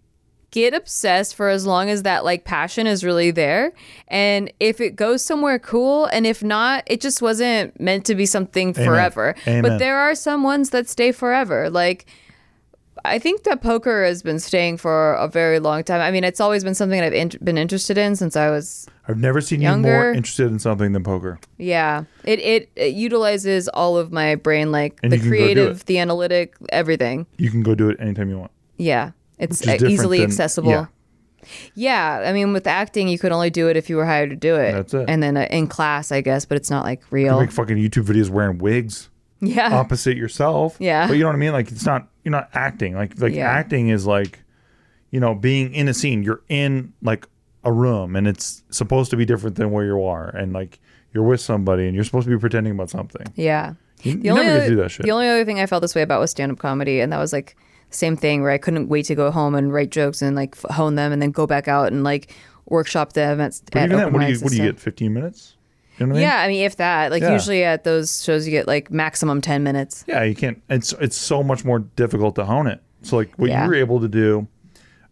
get 0.51 0.73
obsessed 0.73 1.35
for 1.35 1.49
as 1.49 1.65
long 1.65 1.89
as 1.89 2.03
that 2.03 2.23
like 2.23 2.45
passion 2.45 2.87
is 2.87 3.03
really 3.03 3.31
there. 3.31 3.73
And 4.07 4.51
if 4.59 4.79
it 4.79 4.95
goes 4.95 5.23
somewhere 5.23 5.59
cool 5.59 6.05
and 6.05 6.25
if 6.25 6.43
not, 6.43 6.83
it 6.87 7.01
just 7.01 7.21
wasn't 7.21 7.79
meant 7.79 8.05
to 8.05 8.15
be 8.15 8.25
something 8.25 8.73
forever. 8.73 9.35
Amen. 9.45 9.61
But 9.61 9.79
there 9.79 9.97
are 9.97 10.15
some 10.15 10.43
ones 10.43 10.69
that 10.69 10.87
stay 10.87 11.11
forever. 11.11 11.69
Like 11.69 12.05
I 13.09 13.19
think 13.19 13.43
that 13.43 13.61
poker 13.61 14.03
has 14.05 14.21
been 14.23 14.39
staying 14.39 14.77
for 14.77 15.13
a 15.13 15.27
very 15.27 15.59
long 15.59 15.83
time. 15.83 16.01
I 16.01 16.11
mean, 16.11 16.23
it's 16.23 16.39
always 16.39 16.63
been 16.63 16.75
something 16.75 16.99
that 16.99 17.07
I've 17.07 17.13
in- 17.13 17.39
been 17.43 17.57
interested 17.57 17.97
in 17.97 18.15
since 18.15 18.35
I 18.35 18.49
was 18.49 18.87
I've 19.07 19.17
never 19.17 19.39
seen 19.41 19.61
you 19.61 19.75
more 19.77 20.11
interested 20.11 20.47
in 20.51 20.59
something 20.59 20.91
than 20.91 21.03
poker. 21.03 21.39
yeah. 21.57 22.03
It 22.23 22.39
it, 22.39 22.69
it 22.75 22.93
utilizes 22.93 23.67
all 23.69 23.97
of 23.97 24.11
my 24.11 24.35
brain 24.35 24.71
like 24.71 24.99
And 25.03 25.11
the 25.11 25.17
you 25.17 25.21
can 25.21 25.29
go 25.31 25.35
do 25.37 25.43
creative, 25.43 25.85
the 25.85 25.99
analytic, 25.99 26.55
everything. 26.69 27.25
You 27.37 27.49
can 27.51 27.63
go 27.63 27.73
do 27.75 27.89
it 27.89 27.97
anytime 27.99 28.29
you 28.29 28.37
want. 28.39 28.51
Yeah, 28.77 29.11
it's 29.39 29.59
Which 29.61 29.67
is 29.67 29.73
different 29.73 29.93
easily 29.93 30.17
than- 30.19 30.27
accessible. 30.27 30.69
yeah. 30.71 30.85
Yeah. 31.75 32.23
I 32.25 32.33
mean, 32.33 32.53
with 32.53 32.67
acting, 32.67 33.07
you 33.07 33.17
could 33.19 33.31
only 33.31 33.49
do 33.49 33.69
it 33.69 33.77
if 33.77 33.89
you 33.89 33.95
were 33.95 34.05
hired 34.05 34.29
to 34.31 34.35
do 34.35 34.55
it. 34.55 34.71
That's 34.73 34.93
it. 34.93 35.05
And 35.09 35.21
then 35.23 35.37
uh, 35.37 35.47
in 35.49 35.67
class, 35.67 36.11
I 36.11 36.21
guess, 36.21 36.45
but 36.45 36.57
it's 36.57 36.69
not 36.69 36.83
like 36.83 37.01
You 37.03 37.07
real. 37.11 37.39
make 37.39 37.51
fucking 37.51 37.77
YouTube 37.77 38.03
videos 38.05 38.29
wearing 38.29 38.57
wigs 38.57 39.09
yeah. 39.39 39.73
opposite 39.73 40.17
yourself. 40.17 40.75
Yeah. 40.79 41.07
But 41.07 41.13
you 41.13 41.21
know 41.21 41.27
what 41.27 41.35
I 41.35 41.39
mean? 41.39 41.53
Like 41.53 41.71
it's 41.71 41.85
not 41.85 42.07
you're 42.27 42.31
not 42.39 42.49
acting. 42.53 42.93
Like 42.93 43.17
like 43.21 43.33
Yeah. 43.33 43.49
acting 43.49 43.87
is 43.87 44.05
like, 44.05 44.43
you 45.11 45.19
know, 45.21 45.33
being 45.33 45.73
in 45.73 45.87
a 45.87 45.93
scene. 45.93 46.23
You're 46.23 46.41
in 46.49 46.91
like 47.01 47.25
a 47.63 47.71
room 47.71 48.15
and 48.17 48.27
it's 48.27 48.63
supposed 48.69 49.11
to 49.11 49.17
be 49.17 49.23
different 49.25 49.55
than 49.55 49.71
where 49.71 49.85
you 49.85 50.03
are. 50.03 50.27
And 50.29 50.51
like 50.51 50.79
you're 51.13 51.23
with 51.23 51.39
somebody 51.39 51.85
and 51.87 51.95
you're 51.95 52.03
supposed 52.03 52.25
to 52.27 52.35
be 52.35 52.39
pretending 52.39 52.73
about 52.73 52.89
something. 52.89 53.25
yeah. 53.35 53.73
You, 54.03 54.13
The 54.15 54.25
you 54.25 54.31
only, 54.31 54.43
never 54.43 54.57
other, 54.59 54.69
do 54.69 54.75
that 54.75 54.91
shit. 54.91 55.05
the 55.05 55.11
only 55.11 55.27
other 55.27 55.43
thing 55.45 55.59
I 55.59 55.65
felt 55.65 55.81
this 55.81 55.95
way 55.95 56.03
about 56.03 56.19
was 56.19 56.29
stand 56.29 56.51
up 56.51 56.59
comedy, 56.59 56.99
and 56.99 57.11
that 57.11 57.17
was 57.17 57.33
like 57.33 57.55
same 57.89 58.15
thing 58.15 58.41
where 58.43 58.51
I 58.51 58.59
couldn't 58.59 58.89
wait 58.89 59.05
to 59.05 59.15
go 59.15 59.31
home 59.31 59.55
and 59.55 59.73
write 59.73 59.89
jokes 59.89 60.21
and 60.21 60.35
like 60.35 60.55
hone 60.65 60.93
them, 60.95 61.11
and 61.11 61.19
then 61.19 61.31
go 61.31 61.47
back 61.47 61.67
out 61.67 61.91
and 61.91 62.03
like 62.03 62.31
workshop 62.67 63.13
them 63.13 63.41
at, 63.41 63.59
but 63.71 63.81
at 63.81 63.85
even 63.89 63.99
open 64.01 64.13
what 64.13 64.27
do 64.27 64.31
you 64.33 64.39
what 64.41 64.51
do 64.51 64.57
you 64.57 64.63
get? 64.71 64.79
Fifteen 64.79 65.13
minutes? 65.15 65.56
You 65.99 66.05
know 66.05 66.11
what 66.13 66.17
I 66.17 66.19
mean? 66.19 66.27
Yeah, 66.29 66.39
I 66.41 66.47
mean, 66.47 66.63
if 66.63 66.75
that, 66.77 67.11
like 67.11 67.21
Yeah. 67.23 67.33
usually 67.33 67.63
at 67.63 67.83
those 67.83 68.23
shows, 68.23 68.45
you 68.45 68.51
get 68.51 68.67
like 68.67 68.91
maximum 68.91 69.41
ten 69.41 69.63
minutes. 69.63 70.03
Yeah, 70.07 70.23
you 70.23 70.35
can't. 70.35 70.61
It's 70.69 70.93
it's 70.93 71.17
so 71.17 71.41
much 71.43 71.65
more 71.65 71.79
difficult 71.79 72.35
to 72.35 72.45
hone 72.45 72.67
it. 72.67 72.81
So 73.01 73.17
like 73.17 73.33
what 73.37 73.49
Yeah. 73.49 73.63
you 73.63 73.69
were 73.69 73.75
able 73.75 73.99
to 74.01 74.07
do, 74.07 74.47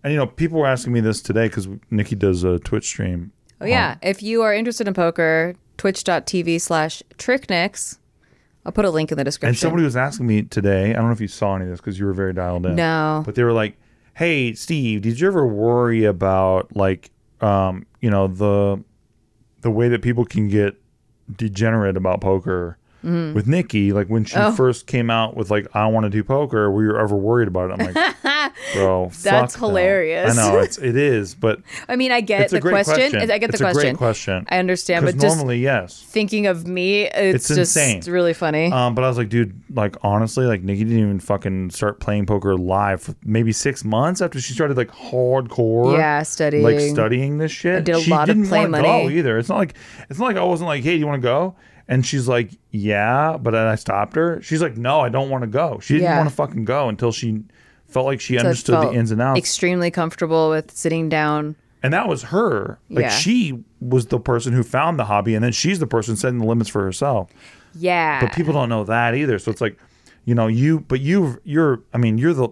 and 0.04 0.13
you 0.13 0.19
know 0.19 0.28
people 0.28 0.60
were 0.60 0.67
asking 0.67 0.93
me 0.93 1.00
this 1.00 1.21
today 1.21 1.48
because 1.48 1.67
Nikki 1.89 2.15
does 2.15 2.43
a 2.43 2.60
Twitch 2.60 2.86
stream. 2.86 3.32
Oh 3.62 3.65
yeah, 3.65 3.95
if 4.04 4.21
you 4.21 4.41
are 4.43 4.54
interested 4.54 4.88
in 4.88 4.93
poker, 4.93 5.56
twitch.tv 5.78 6.60
slash 6.62 7.02
tricknicks. 7.17 7.98
I'll 8.65 8.71
put 8.71 8.86
a 8.86 8.89
link 8.89 9.12
in 9.12 9.17
the 9.19 9.24
description. 9.24 9.50
And 9.50 9.58
somebody 9.58 9.84
was 9.84 9.95
asking 9.95 10.26
me 10.26 10.41
today. 10.41 10.89
I 10.89 10.93
don't 10.93 11.06
know 11.06 11.12
if 11.12 11.21
you 11.21 11.28
saw 11.28 11.56
any 11.56 11.65
of 11.65 11.69
this 11.69 11.80
because 11.80 12.00
you 12.00 12.06
were 12.08 12.13
very 12.13 12.34
dialed 12.34 12.65
in. 12.65 12.76
No. 12.76 13.21
but 13.24 13.36
they 13.36 13.43
were 13.43 13.54
like, 13.54 13.78
"Hey, 14.15 14.54
Steve, 14.54 15.04
did 15.04 15.19
you 15.19 15.28
ever 15.28 15.45
worry 15.45 16.04
about 16.06 16.76
like, 16.76 17.12
um, 17.41 17.86
you 18.02 18.10
know, 18.10 18.28
the 18.28 18.84
the 19.65 19.71
way 19.71 19.89
that 19.89 20.04
people 20.04 20.23
can 20.23 20.47
get 20.47 20.80
degenerate 21.36 21.97
about 21.97 22.21
poker 22.21 22.78
Mm-hmm. 23.05 23.33
with 23.35 23.47
Nikki. 23.47 23.93
Like 23.93 24.07
when 24.07 24.25
she 24.25 24.35
Oh. 24.37 24.51
first 24.51 24.87
came 24.87 25.09
out 25.09 25.37
with 25.37 25.51
like 25.51 25.67
I 25.75 25.87
want 25.87 26.05
to 26.05 26.09
do 26.09 26.23
poker, 26.23 26.71
were 26.71 26.83
you 26.83 26.97
ever 26.97 27.15
worried 27.15 27.47
about 27.47 27.69
it? 27.69 27.79
I'm 27.79 27.93
like, 27.93 28.51
bro, 28.73 29.11
That's 29.21 29.53
fuck 29.53 29.61
no." 29.61 29.67
hilarious. 29.67 30.37
I 30.37 30.41
know 30.51 30.59
it's 30.59 30.77
it 30.77 30.95
is, 30.97 31.35
but 31.35 31.59
I 31.87 31.95
mean, 31.95 32.11
I 32.11 32.21
get 32.21 32.41
it's 32.41 32.51
the 32.51 32.61
question. 32.61 32.95
question. 33.11 33.31
I 33.31 33.37
get 33.37 33.47
the 33.51 33.53
It's 33.55 33.61
a 33.61 33.63
great 33.65 33.73
question. 33.73 33.95
question. 33.97 34.47
I 34.49 34.57
understand, 34.57 35.05
but 35.05 35.15
normally, 35.15 35.59
yes. 35.59 36.01
thinking 36.01 36.47
of 36.47 36.67
me, 36.67 37.03
it's, 37.03 37.49
It's 37.51 37.55
just 37.55 37.77
insane. 37.77 38.01
really 38.11 38.33
funny. 38.33 38.71
Um, 38.71 38.95
but 38.95 39.03
I 39.03 39.07
was 39.07 39.17
like, 39.17 39.29
dude, 39.29 39.53
like 39.73 39.95
honestly, 40.01 40.45
like 40.45 40.63
Nikki 40.63 40.83
didn't 40.83 40.99
even 40.99 41.19
fucking 41.19 41.69
start 41.71 41.99
playing 41.99 42.25
poker 42.25 42.55
live 42.57 43.01
for 43.01 43.15
maybe 43.23 43.51
six 43.51 43.83
months 43.85 44.21
after 44.21 44.39
she 44.41 44.53
started 44.53 44.77
like 44.77 44.89
hardcore. 44.89 45.97
Yeah, 45.97 46.23
studying. 46.23 46.63
like 46.63 46.79
studying 46.79 47.37
this 47.37 47.51
shit. 47.51 47.77
I 47.77 47.81
did 47.81 47.95
a 47.95 48.01
she 48.01 48.11
lot 48.11 48.29
of 48.29 48.35
didn't 48.35 48.49
play 48.49 48.59
wanna 48.61 48.81
go 48.81 49.03
money. 49.03 49.17
either. 49.17 49.37
It's 49.37 49.49
not 49.49 49.57
like 49.57 49.75
it's 50.09 50.19
not 50.19 50.25
like 50.25 50.37
I 50.37 50.43
wasn't 50.43 50.67
like, 50.67 50.83
hey, 50.83 50.93
do 50.93 50.99
you 50.99 51.07
want 51.07 51.21
to 51.21 51.25
go? 51.25 51.55
And 51.88 52.06
she's 52.06 52.28
like, 52.28 52.52
yeah, 52.71 53.38
but 53.38 53.52
then 53.52 53.67
I 53.67 53.76
stopped 53.76 54.15
her. 54.15 54.41
She's 54.41 54.62
like, 54.62 54.76
no, 54.78 55.02
I 55.02 55.10
don't 55.10 55.30
want 55.30 55.43
to 55.43 55.48
go. 55.48 55.80
She 55.82 55.93
didn't 55.95 56.06
Yeah. 56.06 56.17
want 56.17 56.30
to 56.30 56.36
fucking 56.36 56.65
go 56.65 56.89
until 56.89 57.12
she 57.12 57.43
felt 57.88 58.08
like 58.08 58.19
she 58.19 58.38
So 58.38 58.45
understood 58.45 58.76
the 58.78 58.82
felt 58.82 58.95
ins 58.95 59.12
and 59.12 59.21
outs. 59.21 59.38
Extremely 59.38 59.91
comfortable 59.91 60.50
with 60.50 60.71
sitting 60.71 61.10
down. 61.10 61.56
and 61.84 61.93
that 61.93 62.08
was 62.08 62.24
her. 62.24 62.80
Like 62.89 63.04
Yeah. 63.04 63.10
she 63.10 63.63
was 63.80 64.08
the 64.08 64.19
person 64.19 64.54
who 64.54 64.63
found 64.63 64.98
the 64.98 65.06
hobby, 65.06 65.36
and 65.36 65.43
then 65.43 65.52
she's 65.52 65.78
the 65.78 65.86
person 65.86 66.15
setting 66.15 66.39
the 66.39 66.45
limits 66.48 66.67
for 66.69 66.82
herself. 66.84 67.30
Yeah. 67.76 68.19
But 68.19 68.34
people 68.34 68.54
don't 68.54 68.69
know 68.69 68.84
that 68.86 69.13
either. 69.13 69.38
So 69.38 69.52
it's 69.52 69.62
like, 69.62 69.78
you 70.24 70.34
know, 70.34 70.48
you, 70.48 70.80
but 70.80 71.02
you, 71.02 71.39
you're, 71.43 71.82
I 71.93 72.00
mean, 72.00 72.17
you're 72.17 72.34
the, 72.34 72.50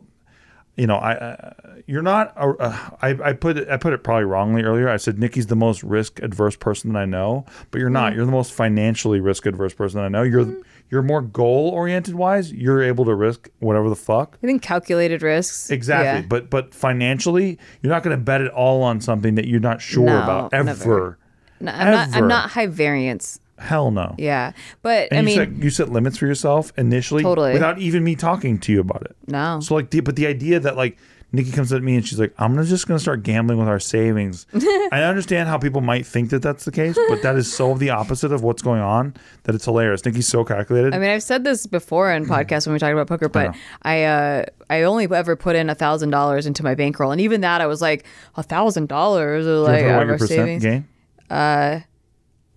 you 0.76 0.88
know, 0.88 0.96
I, 0.96 1.14
uh, 1.14 1.54
you're 1.86 2.02
not. 2.02 2.34
A, 2.36 2.48
uh, 2.48 2.90
I, 3.02 3.10
I 3.30 3.34
put 3.34 3.58
it, 3.58 3.70
I 3.70 3.78
put 3.78 3.94
it 3.94 4.04
probably 4.04 4.26
wrongly 4.26 4.64
earlier. 4.64 4.90
I 4.90 4.98
said 4.98 5.20
Nikki's 5.20 5.48
the 5.48 5.56
most 5.56 5.84
risk 5.84 6.20
adverse 6.24 6.56
person 6.56 6.94
that 6.94 7.00
I 7.00 7.06
know, 7.06 7.46
but 7.72 7.80
you're 7.80 7.90
Mm. 7.90 7.94
not. 7.94 8.16
You're 8.16 8.26
the 8.26 8.32
most 8.32 8.54
financially 8.54 9.20
risk 9.20 9.46
adverse 9.46 9.74
person 9.74 10.00
that 10.00 10.06
I 10.06 10.10
know. 10.10 10.24
You're, 10.24 10.52
you're 10.90 11.04
more 11.04 11.22
goal 11.22 11.70
oriented 11.70 12.16
wise. 12.16 12.52
You're 12.52 12.82
able 12.82 13.06
to 13.06 13.14
risk 13.14 13.50
whatever 13.60 13.88
the 13.90 13.96
fuck. 13.96 14.38
I 14.42 14.48
think 14.48 14.62
calculated 14.64 15.22
risks. 15.22 15.70
Exactly. 15.70 16.22
Yeah. 16.22 16.28
But 16.28 16.50
but 16.50 16.74
financially, 16.74 17.60
you're 17.82 17.92
not 17.94 18.02
going 18.04 18.18
to 18.18 18.24
bet 18.24 18.42
it 18.42 18.50
all 18.52 18.82
on 18.82 19.00
something 19.00 19.36
that 19.36 19.48
you're 19.48 19.60
not 19.60 19.80
sure 19.82 20.06
No, 20.06 20.24
about 20.24 20.54
ever. 20.54 21.18
No, 21.60 21.72
I'm 21.72 21.92
not. 21.92 22.16
I'm 22.16 22.28
not 22.28 22.50
high 22.52 22.68
variance. 22.68 23.40
Hell 23.64 23.92
no. 23.92 24.16
Yeah, 24.18 24.52
but 24.82 25.08
And 25.12 25.20
I 25.20 25.22
you 25.22 25.26
mean, 25.26 25.36
set, 25.56 25.64
you 25.64 25.70
set 25.70 25.90
limits 25.90 26.18
for 26.18 26.28
yourself 26.28 26.72
initially 26.78 27.24
Totally. 27.24 27.54
without 27.54 27.80
even 27.80 28.04
me 28.04 28.16
talking 28.16 28.58
to 28.60 28.72
you 28.72 28.82
about 28.82 29.04
it. 29.04 29.16
no. 29.28 29.60
So 29.62 29.76
like, 29.76 29.90
the, 29.90 30.02
but 30.02 30.16
the 30.16 30.28
idea 30.28 30.60
that 30.60 30.76
like 30.78 30.98
Nikki 31.36 31.50
comes 31.52 31.74
at 31.74 31.82
me 31.82 31.96
and 31.96 32.08
she's 32.08 32.20
like, 32.20 32.32
"I'm 32.38 32.64
just 32.64 32.88
gonna 32.88 33.00
start 33.00 33.24
gambling 33.24 33.58
with 33.58 33.68
our 33.68 33.80
savings." 33.80 34.46
I 34.54 35.02
understand 35.02 35.50
how 35.50 35.58
people 35.58 35.82
might 35.82 36.06
think 36.06 36.30
that 36.30 36.44
that's 36.44 36.64
the 36.64 36.72
case, 36.72 36.96
but 37.10 37.24
that 37.24 37.36
is 37.36 37.52
so 37.52 37.74
the 37.74 37.90
opposite 37.90 38.32
of 38.32 38.44
what's 38.44 38.62
going 38.62 38.82
on 38.82 39.16
that 39.44 39.56
it's 39.56 39.66
hilarious. 39.66 40.06
Nikki's 40.06 40.28
so 40.28 40.44
calculated. 40.44 40.94
I 40.94 41.00
mean, 41.00 41.10
I've 41.10 41.24
said 41.24 41.44
this 41.44 41.66
before 41.66 42.12
in 42.12 42.28
podcasts 42.28 42.68
when 42.68 42.74
we 42.74 42.80
talked 42.80 42.94
about 42.94 43.08
poker, 43.08 43.30
but 43.30 43.56
I 43.82 44.04
uh, 44.04 44.46
I 44.70 44.84
only 44.84 45.06
ever 45.12 45.36
put 45.36 45.56
in 45.56 45.72
a 45.72 45.76
thousand 45.76 46.12
dollars 46.12 46.46
into 46.46 46.64
my 46.64 46.76
bankroll, 46.76 47.12
and 47.12 47.20
even 47.20 47.42
that 47.42 47.62
I 47.62 47.66
was 47.66 47.82
like 47.82 48.06
a 48.36 48.44
thousand 48.44 48.90
dollars 48.90 49.48
or 49.48 49.56
like 49.56 49.80
ever 49.82 49.88
know 49.88 49.94
out 49.96 50.08
what 50.10 50.14
of 50.16 50.22
our 50.22 50.28
savings. 50.28 50.62
gain? 50.64 50.88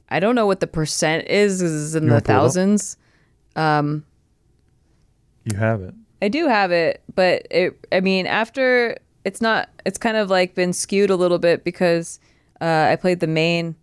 I 0.09 0.21
don't 0.21 0.35
know 0.35 0.47
what 0.47 0.61
the 0.61 0.67
percent 0.67 1.27
is, 1.29 1.61
is 1.63 1.95
in 1.95 2.05
You 2.05 2.09
the 2.11 2.15
wanna 2.15 2.23
pull 2.23 2.35
it 2.35 2.37
up? 2.39 2.43
thousands. 2.43 2.97
You 5.45 5.57
have 5.57 5.81
it. 5.83 5.95
I 6.23 6.29
do 6.29 6.49
have 6.49 6.73
it, 6.73 7.03
but 7.15 7.47
it. 7.51 7.79
I 7.93 8.01
mean, 8.01 8.27
after 8.27 8.97
it's 9.25 9.41
not. 9.41 9.69
It's 9.85 9.99
kind 9.99 10.17
of 10.17 10.31
like 10.31 10.55
been 10.55 10.73
skewed 10.73 11.11
a 11.11 11.17
little 11.17 11.39
bit 11.39 11.63
because 11.65 12.19
uh, 12.61 12.89
I 12.91 12.97
played 12.97 13.21
the 13.21 13.27
main. 13.27 13.77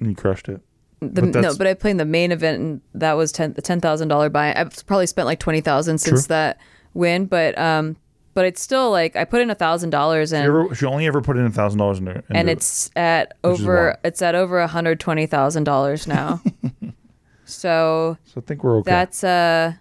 And 0.00 0.08
you 0.10 0.16
crushed 0.16 0.48
it. 0.48 0.60
The, 1.00 1.22
But 1.22 1.40
no, 1.40 1.54
but 1.56 1.66
I 1.66 1.74
played 1.74 1.98
the 1.98 2.04
main 2.04 2.32
event, 2.32 2.60
and 2.60 2.80
that 2.94 3.12
was 3.14 3.30
ten 3.32 3.52
the 3.52 3.62
ten 3.62 3.80
thousand 3.80 4.08
dollar 4.08 4.28
buy. 4.30 4.54
I've 4.54 4.84
probably 4.86 5.06
spent 5.06 5.26
like 5.26 5.38
twenty 5.38 5.60
thousand 5.60 5.98
since 5.98 6.22
True. 6.26 6.28
that 6.28 6.58
win, 6.94 7.26
but 7.26 7.56
um, 7.58 7.96
but 8.34 8.44
it's 8.44 8.60
still 8.60 8.90
like 8.90 9.16
I 9.16 9.24
put 9.24 9.40
in 9.42 9.50
a 9.50 9.54
thousand 9.54 9.90
dollars 9.90 10.32
and 10.32 10.46
ever, 10.46 10.74
she 10.74 10.86
only 10.86 11.06
ever 11.06 11.20
put 11.20 11.36
in 11.36 11.44
a 11.46 11.50
thousand 11.50 11.78
dollars 11.78 11.98
into 11.98 12.22
and 12.30 12.48
it's 12.50 12.90
at 12.96 13.34
over 13.44 13.96
it's 14.04 14.22
at 14.22 14.34
over 14.34 14.58
a 14.60 14.66
hundred 14.66 15.00
twenty 15.00 15.26
thousand 15.26 15.64
dollars 15.64 16.06
now. 16.06 16.40
so 17.44 18.16
So 18.24 18.40
I 18.40 18.40
think 18.40 18.62
we're 18.64 18.78
okay. 18.78 18.90
that's 18.90 19.24
uh 19.24 19.72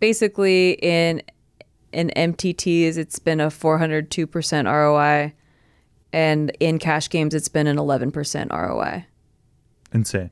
basically 0.00 0.72
in 0.72 1.22
in 1.92 2.10
MTTs 2.16 2.96
it's 2.96 3.18
been 3.18 3.40
a 3.40 3.50
four 3.50 3.78
hundred 3.78 4.10
two 4.10 4.26
percent 4.26 4.68
ROI, 4.68 5.32
and 6.12 6.50
in 6.60 6.78
cash 6.78 7.08
games 7.10 7.34
it's 7.34 7.48
been 7.48 7.66
an 7.66 7.78
eleven 7.78 8.10
percent 8.10 8.50
ROI. 8.52 9.06
insane. 9.92 10.30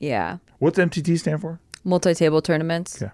Yeah, 0.00 0.38
What's 0.60 0.78
MTT 0.78 1.18
stand 1.18 1.40
for? 1.40 1.60
multi 1.84 2.14
table 2.14 2.40
tournaments. 2.42 3.00
Okay. 3.02 3.10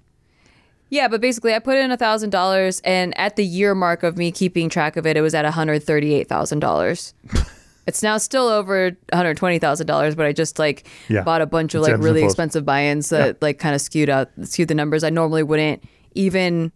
Yeah, 0.94 1.08
but 1.08 1.20
basically, 1.20 1.54
I 1.54 1.58
put 1.58 1.76
in 1.76 1.90
a 1.90 1.96
thousand 1.96 2.30
dollars, 2.30 2.80
and 2.84 3.16
at 3.18 3.34
the 3.34 3.44
year 3.44 3.74
mark 3.74 4.02
of 4.04 4.16
me 4.16 4.30
keeping 4.30 4.68
track 4.68 4.96
of 4.96 5.06
it, 5.06 5.16
it 5.16 5.22
was 5.22 5.34
at 5.34 5.42
one 5.44 5.52
hundred 5.52 5.82
thirty-eight 5.82 6.28
thousand 6.28 6.60
dollars. 6.60 7.14
It's 7.86 8.02
now 8.02 8.16
still 8.16 8.48
over 8.48 8.84
one 8.84 8.96
hundred 9.12 9.36
twenty 9.36 9.58
thousand 9.58 9.86
dollars, 9.88 10.14
but 10.14 10.24
I 10.24 10.32
just 10.32 10.58
like 10.58 10.86
Yeah. 11.10 11.20
bought 11.22 11.42
a 11.42 11.46
bunch 11.46 11.74
of 11.74 11.80
It's 11.82 11.90
like 11.90 12.00
really 12.00 12.20
flows. 12.22 12.32
expensive 12.32 12.64
buy-ins 12.64 13.10
that 13.10 13.42
like 13.42 13.58
kind 13.58 13.74
of 13.74 13.80
skewed 13.82 14.08
out, 14.08 14.30
skewed 14.44 14.68
the 14.68 14.74
numbers. 14.74 15.04
I 15.04 15.10
normally 15.10 15.42
wouldn't 15.42 15.84
even 16.14 16.72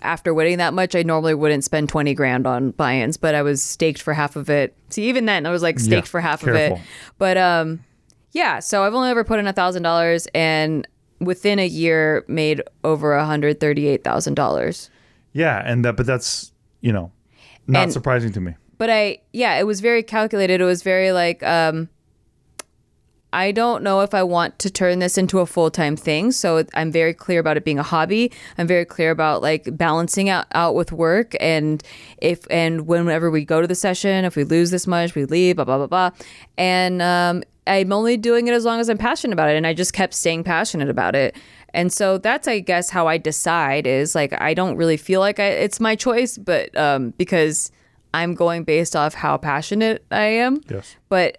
after 0.00 0.34
winning 0.34 0.58
that 0.58 0.74
much. 0.74 0.96
I 0.96 1.04
normally 1.04 1.34
wouldn't 1.34 1.62
spend 1.62 1.88
twenty 1.90 2.12
grand 2.12 2.44
on 2.48 2.72
buy-ins, 2.72 3.16
but 3.18 3.36
I 3.36 3.42
was 3.42 3.62
staked 3.62 4.02
for 4.02 4.14
half 4.14 4.34
of 4.34 4.50
it. 4.50 4.74
See, 4.90 5.04
even 5.04 5.26
then, 5.26 5.46
I 5.46 5.50
was 5.50 5.62
like 5.62 5.78
staked 5.78 6.08
Yeah, 6.08 6.10
for 6.10 6.20
half 6.20 6.40
careful. 6.42 6.74
of 6.76 6.80
it. 6.80 6.86
But 7.18 7.36
um, 7.36 7.84
yeah. 8.32 8.58
So 8.58 8.82
I've 8.82 8.94
only 8.94 9.10
ever 9.10 9.22
put 9.22 9.38
in 9.38 9.46
a 9.46 9.52
thousand 9.52 9.84
dollars, 9.84 10.26
and 10.34 10.88
within 11.24 11.58
a 11.58 11.66
year 11.66 12.24
made 12.28 12.62
over 12.84 13.14
a 13.14 13.24
hundred 13.24 13.60
thirty-eight 13.60 14.04
thousand 14.04 14.34
dollars. 14.34 14.90
Yeah, 15.32 15.62
and 15.64 15.84
that, 15.84 15.96
but 15.96 16.06
that's 16.06 16.52
you 16.80 16.92
know, 16.92 17.10
not 17.66 17.84
And- 17.84 17.92
surprising 17.92 18.32
to 18.32 18.40
me. 18.40 18.54
But 18.78 18.90
I, 18.90 19.18
yeah, 19.32 19.58
it 19.60 19.64
was 19.64 19.80
very 19.80 20.02
calculated. 20.02 20.60
It 20.60 20.64
was 20.64 20.82
very 20.82 21.12
like, 21.12 21.40
um, 21.44 21.88
I 23.32 23.52
don't 23.52 23.82
know 23.82 24.00
if 24.00 24.12
I 24.12 24.24
want 24.24 24.58
to 24.58 24.70
turn 24.70 24.98
this 24.98 25.16
into 25.16 25.38
a 25.38 25.46
full 25.46 25.70
time 25.70 25.96
thing. 25.96 26.32
So 26.32 26.64
I'm 26.74 26.90
very 26.92 27.14
clear 27.14 27.40
about 27.40 27.56
it 27.56 27.64
being 27.64 27.78
a 27.78 27.82
hobby. 27.84 28.30
I'm 28.58 28.66
very 28.66 28.84
clear 28.84 29.10
about 29.10 29.40
like 29.40 29.74
balancing 29.76 30.28
out, 30.28 30.46
out 30.52 30.74
with 30.74 30.90
work 30.92 31.34
and 31.40 31.82
if 32.18 32.40
and 32.50 32.86
whenever 32.86 33.30
we 33.30 33.44
go 33.44 33.60
to 33.60 33.66
the 33.66 33.74
session, 33.76 34.24
if 34.24 34.34
we 34.36 34.44
lose 34.44 34.70
this 34.70 34.86
much, 34.86 35.14
we 35.14 35.24
leave, 35.24 35.56
blah 35.56 35.64
blah 35.64 35.78
blah 35.78 35.86
blah. 35.86 36.10
And 36.58 37.00
um, 37.00 37.42
I'm 37.66 37.92
only 37.92 38.16
doing 38.16 38.48
it 38.48 38.54
as 38.54 38.64
long 38.64 38.80
as 38.80 38.88
I'm 38.88 38.98
passionate 38.98 39.32
about 39.32 39.48
it. 39.50 39.56
And 39.56 39.66
I 39.66 39.74
just 39.74 39.92
kept 39.92 40.14
staying 40.14 40.44
passionate 40.44 40.88
about 40.88 41.14
it. 41.14 41.36
And 41.74 41.92
so 41.92 42.18
that's, 42.18 42.46
I 42.48 42.58
guess, 42.58 42.90
how 42.90 43.06
I 43.06 43.18
decide 43.18 43.86
is 43.86 44.14
like 44.14 44.32
I 44.40 44.52
don't 44.54 44.76
really 44.76 44.96
feel 44.96 45.20
like 45.20 45.38
I, 45.40 45.46
it's 45.46 45.80
my 45.80 45.94
choice, 45.96 46.36
but 46.36 46.76
um, 46.76 47.10
because 47.16 47.70
I'm 48.12 48.34
going 48.34 48.64
based 48.64 48.94
off 48.94 49.14
how 49.14 49.36
passionate 49.38 50.04
I 50.10 50.24
am. 50.24 50.60
Yes. 50.68 50.96
But 51.08 51.38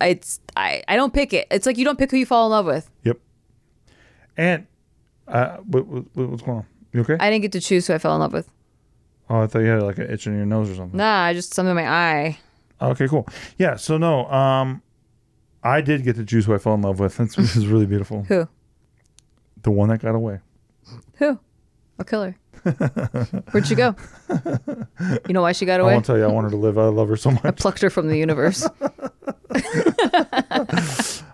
it's 0.00 0.40
I, 0.56 0.82
I 0.86 0.96
don't 0.96 1.12
pick 1.14 1.32
it. 1.32 1.48
It's 1.50 1.66
like 1.66 1.78
you 1.78 1.84
don't 1.84 1.98
pick 1.98 2.10
who 2.10 2.18
you 2.18 2.26
fall 2.26 2.46
in 2.46 2.50
love 2.52 2.66
with. 2.66 2.90
Yep. 3.04 3.18
And 4.36 4.66
uh, 5.26 5.56
what, 5.58 5.86
what, 5.86 6.04
what's 6.14 6.42
going 6.42 6.58
on? 6.58 6.66
You 6.92 7.00
okay? 7.00 7.16
I 7.18 7.30
didn't 7.30 7.42
get 7.42 7.52
to 7.52 7.60
choose 7.60 7.86
who 7.86 7.94
I 7.94 7.98
fell 7.98 8.14
in 8.14 8.20
love 8.20 8.32
with. 8.32 8.50
oh, 9.28 9.40
I 9.42 9.46
thought 9.46 9.60
you 9.60 9.66
had 9.66 9.82
like 9.82 9.98
an 9.98 10.10
itch 10.10 10.26
in 10.26 10.36
your 10.36 10.46
nose 10.46 10.70
or 10.70 10.74
something. 10.74 10.96
Nah, 10.98 11.24
I 11.24 11.32
just 11.34 11.54
something 11.54 11.70
in 11.70 11.76
my 11.76 11.88
eye. 11.88 12.38
Okay, 12.82 13.08
cool. 13.08 13.26
Yeah. 13.58 13.76
So 13.76 13.96
no, 13.98 14.26
um, 14.30 14.82
I 15.62 15.80
did 15.80 16.04
get 16.04 16.16
to 16.16 16.24
choose 16.24 16.46
who 16.46 16.54
I 16.54 16.58
fell 16.58 16.74
in 16.74 16.82
love 16.82 17.00
with. 17.00 17.16
That's, 17.18 17.36
this 17.36 17.54
is 17.56 17.66
really 17.66 17.86
beautiful. 17.86 18.22
Who? 18.24 18.48
The 19.62 19.70
one 19.70 19.88
that 19.90 20.00
got 20.00 20.14
away. 20.14 20.40
Who? 21.16 21.38
I'll 21.98 22.04
kill 22.06 22.22
her. 22.22 22.36
Where'd 23.52 23.66
she 23.66 23.74
go? 23.74 23.94
You 25.28 25.34
know 25.34 25.42
why 25.42 25.52
she 25.52 25.66
got 25.66 25.80
away? 25.80 25.90
I 25.90 25.94
won't 25.94 26.04
tell 26.06 26.16
you. 26.18 26.24
I 26.24 26.28
want 26.28 26.44
her 26.44 26.50
to 26.50 26.56
live. 26.56 26.78
I 26.78 26.84
love 26.86 27.08
her 27.08 27.16
so 27.16 27.30
much. 27.30 27.44
I 27.44 27.50
plucked 27.50 27.80
her 27.82 27.90
from 27.90 28.08
the 28.08 28.16
universe. 28.18 28.66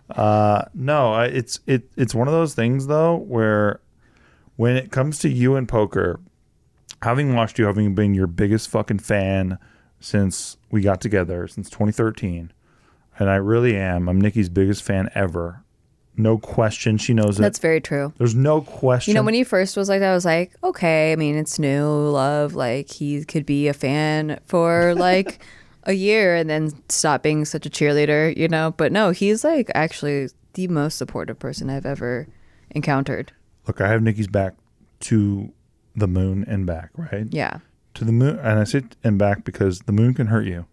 Uh, 0.09 0.65
no, 0.73 1.12
I- 1.12 1.27
it's 1.27 1.61
it 1.67 1.91
it's 1.97 2.15
one 2.15 2.27
of 2.29 2.33
those 2.33 2.55
things 2.55 2.87
though 2.87 3.17
where 3.17 3.81
when 4.55 4.77
it 4.77 4.91
comes 4.91 5.19
to 5.19 5.29
you 5.29 5.57
and 5.57 5.69
poker, 5.69 6.21
having 7.03 7.35
watched 7.35 7.59
you, 7.59 7.67
having 7.67 7.95
been 7.95 8.15
your 8.15 8.27
biggest 8.29 8.69
fucking 8.71 9.01
fan 9.01 9.59
since 10.01 10.57
we 10.71 10.81
got 10.81 11.01
together 11.01 11.47
since 11.49 11.69
2013, 11.69 12.53
and 13.19 13.31
I 13.31 13.37
really 13.37 13.77
am. 13.77 14.09
I'm 14.09 14.21
Nikki's 14.21 14.49
biggest 14.49 14.83
fan 14.83 15.11
ever. 15.15 15.63
No 16.19 16.39
question, 16.39 16.97
she 16.97 17.13
knows 17.13 17.39
it. 17.39 17.43
That's 17.43 17.59
very 17.59 17.81
true. 17.81 18.13
There's 18.17 18.35
no 18.35 18.63
question. 18.63 19.11
You 19.11 19.15
know, 19.17 19.23
when 19.23 19.35
he 19.35 19.45
first 19.45 19.77
was 19.77 19.89
like 19.89 20.01
that, 20.01 20.11
I 20.11 20.15
was 20.15 20.25
like, 20.25 20.53
okay, 20.65 21.13
I 21.13 21.17
mean, 21.17 21.37
it's 21.37 21.59
new 21.59 21.87
love. 21.87 22.55
Like, 22.55 22.91
he 22.91 23.23
could 23.25 23.45
be 23.45 23.69
a 23.69 23.75
fan 23.75 24.41
for 24.47 24.95
like 24.95 25.41
a 25.83 25.93
year 25.93 26.35
and 26.35 26.49
then 26.49 26.73
stop 26.89 27.23
being 27.23 27.45
such 27.45 27.67
a 27.67 27.71
cheerleader, 27.71 28.35
you 28.35 28.49
know? 28.49 28.73
But 28.77 28.93
no, 28.93 29.11
he's 29.11 29.45
like 29.45 29.71
actually 29.75 30.29
the 30.55 30.69
most 30.69 30.97
supportive 30.97 31.39
person 31.39 31.69
I've 31.69 31.87
ever 31.87 32.27
encountered. 32.71 33.33
Look, 33.67 33.83
I 33.83 33.89
have 33.89 34.03
Nikki's 34.03 34.29
back 34.29 34.55
to 35.01 35.53
the 35.95 36.09
moon 36.09 36.45
and 36.49 36.65
back, 36.65 36.91
right? 36.97 37.27
Yeah. 37.31 37.59
To 37.95 38.05
the 38.05 38.13
moon, 38.13 38.39
and 38.39 38.59
I 38.59 38.65
say 38.65 38.85
and 39.05 39.19
back 39.19 39.45
because 39.45 39.81
the 39.81 39.93
moon 39.93 40.15
can 40.15 40.29
hurt 40.29 40.47
you. 40.47 40.67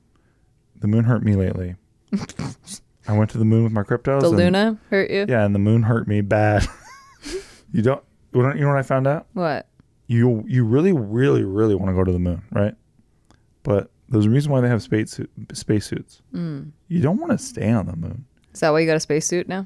The 0.80 0.88
moon 0.88 1.06
hurt 1.06 1.24
me 1.24 1.36
lately. 1.36 1.76
I 3.08 3.18
went 3.18 3.32
to 3.32 3.38
the 3.38 3.46
moon 3.46 3.64
with 3.64 3.74
my 3.74 3.84
cryptos. 3.84 4.22
The 4.22 4.30
and- 4.30 4.38
Luna 4.38 4.78
hurt 4.90 5.10
you? 5.10 5.26
Yeah, 5.28 5.46
and 5.46 5.54
the 5.54 5.60
moon 5.60 5.84
hurt 5.84 6.08
me 6.08 6.22
bad. 6.22 6.66
you 7.72 7.82
don't. 7.82 8.04
You 8.34 8.42
know 8.42 8.54
you 8.54 8.62
know 8.62 8.70
what 8.70 8.78
I 8.78 8.84
found 8.84 9.08
out? 9.08 9.28
What? 9.34 9.68
You 10.08 10.44
you 10.48 10.64
really 10.64 10.94
really 10.94 11.44
really 11.44 11.76
want 11.76 11.90
to 11.90 11.94
go 11.94 12.04
to 12.04 12.12
the 12.12 12.20
moon, 12.20 12.42
right? 12.52 12.74
But 13.64 13.92
there's 14.10 14.26
a 14.26 14.30
reason 14.30 14.52
why 14.52 14.62
they 14.62 14.68
have 14.68 14.82
space 14.82 15.12
suit, 15.12 15.30
spacesuits. 15.54 16.22
Mm. 16.34 16.72
You 16.88 17.02
don't 17.02 17.18
want 17.18 17.32
to 17.32 17.38
stay 17.38 17.70
on 17.70 17.86
the 17.86 17.96
moon. 17.96 18.26
Is 18.54 18.60
that 18.60 18.72
why 18.72 18.80
you 18.80 18.88
got 18.88 18.98
a 18.98 19.00
spacesuit 19.00 19.48
now? 19.48 19.66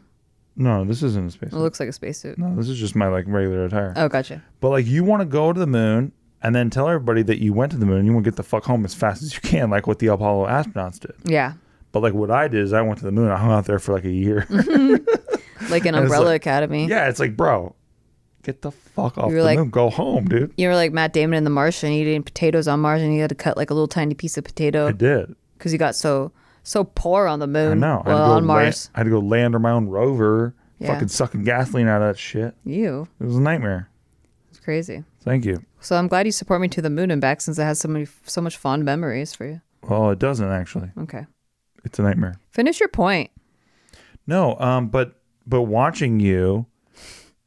No, 0.55 0.83
this 0.86 1.03
isn't 1.03 1.27
a 1.27 1.31
spacesuit. 1.31 1.60
It 1.60 1.62
looks 1.62 1.79
like 1.79 1.89
a 1.89 1.93
spacesuit. 1.93 2.38
no, 2.38 2.55
this 2.55 2.67
is 2.67 2.79
just 2.79 2.95
my 2.95 3.07
like 3.07 3.25
regular 3.27 3.65
attire. 3.65 3.93
Oh, 3.95 4.07
gotcha. 4.07 4.43
But 4.60 4.69
like 4.69 4.86
you 4.86 5.03
want 5.03 5.21
to 5.21 5.25
go 5.25 5.53
to 5.53 5.60
the 5.60 5.67
moon 5.67 6.12
and 6.41 6.55
then 6.55 6.69
tell 6.69 6.88
everybody 6.88 7.23
that 7.23 7.39
you 7.41 7.53
went 7.53 7.71
to 7.71 7.77
the 7.77 7.86
moon. 7.86 8.05
You 8.05 8.13
want 8.13 8.23
to 8.25 8.31
get 8.31 8.38
the 8.38 8.43
fuck 8.43 8.63
home 8.65 8.86
as 8.86 8.93
fast 8.93 9.21
as 9.21 9.33
you 9.33 9.41
can, 9.41 9.69
like 9.69 9.88
what 9.88 9.99
the 9.99 10.07
Apollo 10.07 10.47
astronauts 10.47 10.99
did. 10.99 11.13
Yeah. 11.25 11.53
But 11.97 12.03
like 12.03 12.13
what 12.13 12.29
I 12.31 12.47
did 12.47 12.62
is 12.63 12.73
I 12.73 12.81
went 12.81 12.99
to 12.99 13.05
the 13.05 13.12
moon. 13.12 13.29
I 13.31 13.38
hung 13.38 13.51
out 13.51 13.65
there 13.65 13.79
for 13.79 13.93
like 13.93 14.05
a 14.05 14.12
year. 14.12 14.45
Like 15.69 15.86
an 15.86 15.95
Umbrella 15.95 16.25
like- 16.25 16.36
Academy. 16.41 16.86
yeah, 16.88 17.10
it's 17.10 17.19
like, 17.19 17.36
bro, 17.36 17.75
get 18.43 18.62
the 18.62 18.71
fuck 18.71 19.17
off 19.17 19.25
You 19.25 19.31
the 19.31 19.38
were 19.38 19.43
like- 19.43 19.57
moon. 19.57 19.69
Go 19.71 19.89
home, 19.89 20.25
dude. 20.25 20.53
You 20.55 20.67
were 20.67 20.75
like 20.75 20.93
Matt 20.93 21.12
Damon 21.13 21.36
in 21.38 21.43
The 21.43 21.49
Martian 21.49 21.89
eating 21.91 22.21
potatoes 22.23 22.67
on 22.67 22.79
Mars 22.79 23.01
and 23.01 23.13
you 23.13 23.21
had 23.21 23.29
to 23.29 23.36
cut 23.36 23.57
like 23.57 23.69
a 23.71 23.73
little 23.73 23.88
tiny 23.88 24.13
piece 24.13 24.38
of 24.38 24.43
potato. 24.43 24.88
I 24.88 24.91
did. 24.91 25.36
because 25.57 25.73
you 25.73 25.79
got 25.79 25.95
so 25.95 26.31
so 26.63 26.83
poor 26.83 27.25
on 27.27 27.39
the 27.39 27.47
I 27.47 27.49
moon. 27.49 27.79
know. 27.79 28.03
I 28.05 28.10
had, 28.10 28.15
Well, 28.15 28.17
to 28.17 28.29
go 28.29 28.33
on 28.33 28.45
Mars. 28.45 28.89
I 28.93 28.99
had 28.99 29.03
to 29.05 29.10
go 29.10 29.19
land 29.19 29.55
on 29.55 29.62
my 29.63 29.71
own 29.71 29.88
rover, 29.88 30.53
Yeah. 30.79 30.93
fucking 30.93 31.07
sucking 31.07 31.43
gasoline 31.43 31.88
out 31.88 32.01
of 32.03 32.10
that 32.15 32.19
shit. 32.19 32.53
You. 32.63 33.07
It 33.19 33.23
was 33.25 33.38
a 33.38 33.41
nightmare. 33.41 33.89
It's 34.51 34.60
crazy. 34.60 35.03
Thank 35.23 35.43
you. 35.43 35.63
So 35.81 35.95
I'm 35.95 36.07
glad 36.07 36.25
you 36.27 36.31
support 36.31 36.62
me 36.62 36.67
to 36.69 36.81
the 36.81 36.89
moon 36.91 37.10
and 37.10 37.19
back 37.19 37.41
since 37.41 37.57
it 37.57 37.63
has 37.63 37.79
so 37.79 37.88
many 37.88 38.05
so 38.25 38.41
much 38.41 38.57
fond 38.57 38.86
memories 38.86 39.33
for 39.33 39.45
you. 39.45 39.62
Well, 39.81 40.12
it 40.12 40.19
doesn't 40.19 40.47
actually. 40.49 40.91
Okay. 40.99 41.25
It's 41.84 42.00
a 42.00 42.02
nightmare. 42.04 42.36
Finish 42.52 42.80
your 42.80 42.90
point. 42.90 43.32
No, 44.26 44.58
um, 44.60 44.88
but 44.90 45.20
but 45.46 45.62
watching 45.63 46.20
you 46.20 46.66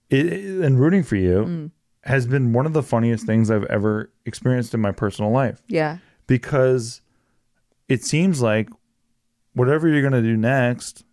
it, 0.09 0.27
and 0.64 0.81
rooting 0.81 1.03
for 1.03 1.16
you 1.16 1.45
Mm. 1.45 1.71
has 2.05 2.27
been 2.27 2.53
one 2.53 2.66
of 2.66 2.73
the 2.73 2.83
funniest 2.83 3.27
things 3.27 3.51
I've 3.51 3.64
ever 3.64 4.11
experienced 4.25 4.73
in 4.75 4.81
my 4.81 4.90
personal 4.93 5.31
life 5.31 5.62
Yeah. 5.69 5.99
because 6.27 7.03
it 7.88 8.03
seems 8.05 8.40
like 8.40 8.69
whatever 9.53 9.88
you're 9.88 10.03
gonna 10.03 10.23
do 10.23 10.37
next, 10.37 11.05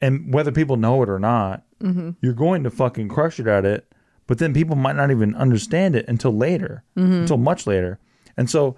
and 0.00 0.32
whether 0.32 0.52
people 0.52 0.76
know 0.76 1.02
it 1.02 1.08
or 1.08 1.18
not, 1.18 1.64
Mm-hmm. 1.80 2.10
you're 2.20 2.32
going 2.34 2.64
to 2.64 2.70
fucking 2.70 3.08
crush 3.08 3.38
it 3.40 3.46
at 3.46 3.64
it. 3.64 3.86
But 4.26 4.38
then 4.38 4.52
people 4.52 4.74
might 4.76 4.96
not 4.96 5.10
even 5.12 5.34
understand 5.36 5.94
it 5.96 6.06
until 6.08 6.36
later, 6.36 6.82
Mm-hmm. 6.96 7.12
until 7.22 7.36
much 7.38 7.66
later. 7.66 7.98
And 8.36 8.50
so, 8.50 8.76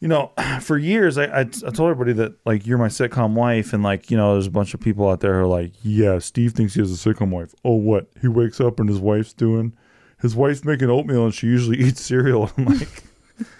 you 0.00 0.08
know, 0.08 0.32
for 0.60 0.78
years, 0.78 1.18
I, 1.18 1.24
I, 1.24 1.40
I 1.40 1.44
told 1.44 1.90
everybody 1.90 2.12
that 2.14 2.34
like 2.44 2.66
you're 2.66 2.78
my 2.78 2.88
sitcom 2.88 3.34
wife, 3.34 3.72
and 3.72 3.82
like 3.82 4.10
you 4.10 4.16
know, 4.16 4.34
there's 4.34 4.46
a 4.46 4.50
bunch 4.50 4.74
of 4.74 4.80
people 4.80 5.08
out 5.08 5.20
there 5.20 5.34
who 5.34 5.40
are 5.40 5.46
like, 5.46 5.72
yeah, 5.82 6.18
Steve 6.18 6.52
thinks 6.52 6.74
he 6.74 6.80
has 6.80 6.92
a 6.92 6.94
sitcom 6.94 7.30
wife. 7.30 7.54
Oh, 7.64 7.74
what? 7.74 8.08
He 8.20 8.28
wakes 8.28 8.60
up 8.60 8.80
and 8.80 8.88
his 8.88 8.98
wife's 8.98 9.32
doing, 9.32 9.74
his 10.20 10.34
wife's 10.34 10.64
making 10.64 10.90
oatmeal, 10.90 11.24
and 11.24 11.34
she 11.34 11.46
usually 11.46 11.78
eats 11.84 12.00
cereal. 12.00 12.50
I'm 12.56 12.66
like, 12.66 13.04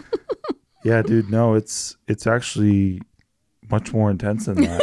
yeah, 0.85 1.03
dude, 1.03 1.31
no, 1.31 1.55
it's 1.55 1.96
it's 2.07 2.27
actually 2.27 3.01
much 3.70 3.92
more 3.92 4.11
intense 4.11 4.46
than 4.46 4.62
that. 4.62 4.83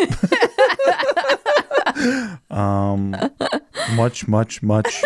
um, 2.49 3.15
much, 3.95 4.27
much, 4.27 4.61
much, 4.61 5.01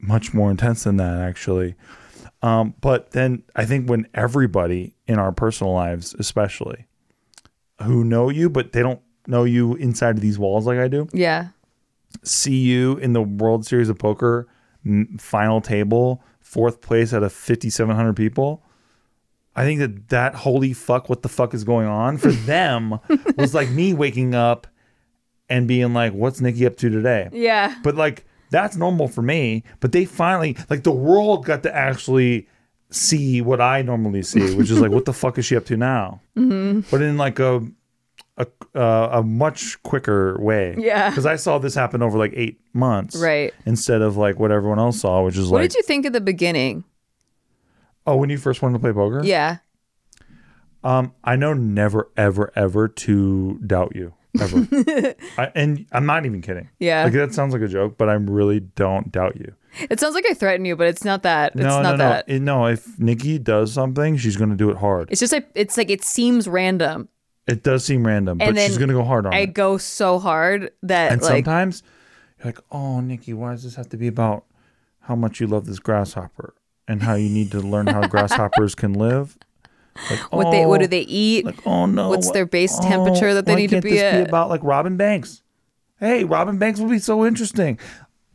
much 0.00 0.32
more 0.32 0.50
intense 0.50 0.84
than 0.84 0.96
that, 0.98 1.18
actually. 1.18 1.74
Um, 2.44 2.74
but 2.80 3.12
then 3.12 3.42
I 3.56 3.64
think 3.64 3.88
when 3.88 4.06
everybody 4.12 4.94
in 5.06 5.18
our 5.18 5.32
personal 5.32 5.72
lives, 5.72 6.14
especially, 6.18 6.86
who 7.82 8.04
know 8.04 8.28
you, 8.28 8.50
but 8.50 8.72
they 8.72 8.82
don't 8.82 9.00
know 9.26 9.44
you 9.44 9.74
inside 9.76 10.16
of 10.16 10.20
these 10.20 10.38
walls 10.38 10.66
like 10.66 10.78
I 10.78 10.88
do, 10.88 11.08
Yeah. 11.12 11.48
see 12.22 12.56
you 12.58 12.98
in 12.98 13.14
the 13.14 13.22
World 13.22 13.64
Series 13.64 13.88
of 13.88 13.98
Poker 13.98 14.46
final 15.18 15.62
table, 15.62 16.22
fourth 16.40 16.82
place 16.82 17.14
out 17.14 17.22
of 17.22 17.32
5,700 17.32 18.14
people. 18.14 18.62
I 19.56 19.64
think 19.64 19.80
that 19.80 20.08
that 20.10 20.34
holy 20.34 20.74
fuck, 20.74 21.08
what 21.08 21.22
the 21.22 21.28
fuck 21.30 21.54
is 21.54 21.64
going 21.64 21.86
on 21.86 22.18
for 22.18 22.30
them 22.52 22.98
was 23.36 23.54
like 23.54 23.70
me 23.70 23.94
waking 23.94 24.34
up 24.34 24.66
and 25.48 25.66
being 25.66 25.94
like, 25.94 26.12
what's 26.12 26.42
Nikki 26.42 26.66
up 26.66 26.76
to 26.78 26.90
today? 26.90 27.30
Yeah. 27.32 27.74
But 27.82 27.94
like 27.94 28.26
that's 28.50 28.76
normal 28.76 29.08
for 29.08 29.22
me. 29.22 29.64
But 29.80 29.92
they 29.92 30.04
finally 30.04 30.56
like 30.70 30.82
the 30.82 30.92
world 30.92 31.44
got 31.44 31.62
to 31.64 31.74
actually 31.74 32.48
see 32.90 33.40
what 33.40 33.60
I 33.60 33.82
normally 33.82 34.22
see, 34.22 34.54
which 34.54 34.70
is 34.70 34.80
like, 34.80 34.90
what 34.90 35.04
the 35.04 35.12
fuck 35.22 35.38
is 35.38 35.44
she 35.44 35.56
up 35.56 35.64
to 35.66 35.76
now? 35.76 36.20
Mm-hmm. 36.36 36.80
But 36.90 37.02
in 37.02 37.16
like 37.16 37.38
a 37.38 37.66
a 38.36 38.46
uh, 38.74 39.08
a 39.12 39.22
much 39.22 39.80
quicker 39.82 40.36
way. 40.40 40.74
Yeah. 40.78 41.10
Because 41.10 41.26
I 41.26 41.36
saw 41.36 41.58
this 41.58 41.74
happen 41.74 42.02
over 42.02 42.18
like 42.18 42.32
eight 42.34 42.60
months. 42.72 43.16
Right. 43.16 43.52
Instead 43.66 44.02
of 44.02 44.16
like 44.16 44.38
what 44.38 44.50
everyone 44.50 44.78
else 44.78 45.00
saw, 45.00 45.24
which 45.24 45.36
is 45.36 45.48
What 45.48 45.58
like, 45.58 45.62
What 45.64 45.70
did 45.70 45.76
you 45.76 45.82
think 45.82 46.06
at 46.06 46.12
the 46.12 46.20
beginning? 46.20 46.84
oh, 48.06 48.16
when 48.16 48.28
you 48.28 48.36
first 48.36 48.60
wanted 48.60 48.74
to 48.74 48.78
play 48.80 48.92
poker. 48.92 49.22
Yeah. 49.24 49.58
Um, 50.82 51.14
I 51.24 51.36
know 51.36 51.54
never, 51.54 52.10
ever, 52.18 52.52
ever 52.54 52.86
to 52.88 53.58
doubt 53.66 53.96
you 53.96 54.12
ever. 54.40 55.14
I, 55.38 55.52
and 55.54 55.86
I'm 55.92 56.06
not 56.06 56.26
even 56.26 56.42
kidding. 56.42 56.68
Yeah. 56.78 57.04
Like 57.04 57.12
that 57.14 57.34
sounds 57.34 57.52
like 57.52 57.62
a 57.62 57.68
joke, 57.68 57.96
but 57.98 58.08
I 58.08 58.14
really 58.14 58.60
don't 58.60 59.10
doubt 59.12 59.36
you. 59.36 59.54
It 59.90 59.98
sounds 59.98 60.14
like 60.14 60.24
I 60.30 60.34
threaten 60.34 60.64
you, 60.64 60.76
but 60.76 60.86
it's 60.86 61.04
not 61.04 61.22
that. 61.24 61.52
It's 61.54 61.62
no, 61.62 61.82
not 61.82 61.92
no, 61.92 61.96
that. 61.98 62.28
no. 62.28 62.34
It- 62.34 62.40
no, 62.42 62.66
if 62.66 62.98
Nikki 62.98 63.38
does 63.38 63.72
something, 63.72 64.16
she's 64.16 64.36
going 64.36 64.50
to 64.50 64.56
do 64.56 64.70
it 64.70 64.76
hard. 64.76 65.10
It's 65.10 65.20
just 65.20 65.32
like 65.32 65.48
it's 65.54 65.76
like 65.76 65.90
it 65.90 66.04
seems 66.04 66.46
random. 66.46 67.08
It 67.46 67.62
does 67.62 67.84
seem 67.84 68.06
random, 68.06 68.38
And 68.40 68.54
but 68.54 68.62
she's 68.62 68.78
going 68.78 68.88
to 68.88 68.94
go 68.94 69.04
hard 69.04 69.26
on 69.26 69.34
it. 69.34 69.36
I 69.36 69.44
go 69.46 69.76
so 69.76 70.18
hard 70.18 70.70
that 70.82 71.12
And 71.12 71.20
like 71.20 71.44
sometimes 71.44 71.82
you're 72.38 72.46
like, 72.46 72.60
"Oh, 72.72 73.00
Nikki, 73.00 73.34
why 73.34 73.52
does 73.52 73.64
this 73.64 73.74
have 73.74 73.88
to 73.90 73.96
be 73.98 74.06
about 74.06 74.44
how 75.00 75.14
much 75.14 75.40
you 75.40 75.46
love 75.46 75.66
this 75.66 75.78
grasshopper 75.78 76.54
and 76.88 77.02
how 77.02 77.14
you 77.14 77.28
need 77.28 77.50
to 77.50 77.60
learn 77.60 77.86
how 77.88 78.06
grasshoppers 78.08 78.74
can 78.74 78.94
live?" 78.94 79.36
Like, 80.10 80.32
what 80.32 80.50
they 80.50 80.66
what 80.66 80.78
do 80.78 80.84
"Oh, 80.84 80.88
they 80.88 81.00
eat? 81.02 81.44
Like, 81.44 81.66
oh 81.66 81.86
no, 81.86 82.08
What's 82.08 82.26
what- 82.26 82.34
their 82.34 82.46
base 82.46 82.76
oh, 82.78 82.82
temperature 82.82 83.34
that 83.34 83.46
they 83.46 83.54
need 83.54 83.68
to 83.70 83.76
can't 83.76 83.84
be 83.84 83.90
this 83.92 84.02
at? 84.02 84.24
be 84.24 84.28
about 84.28 84.48
like 84.50 84.62
Robin 84.64 84.96
Banks? 84.96 85.42
Hey, 86.00 86.24
Robin 86.24 86.58
Banks 86.58 86.80
would 86.80 86.90
be 86.90 86.98
so 86.98 87.24
interesting. 87.24 87.78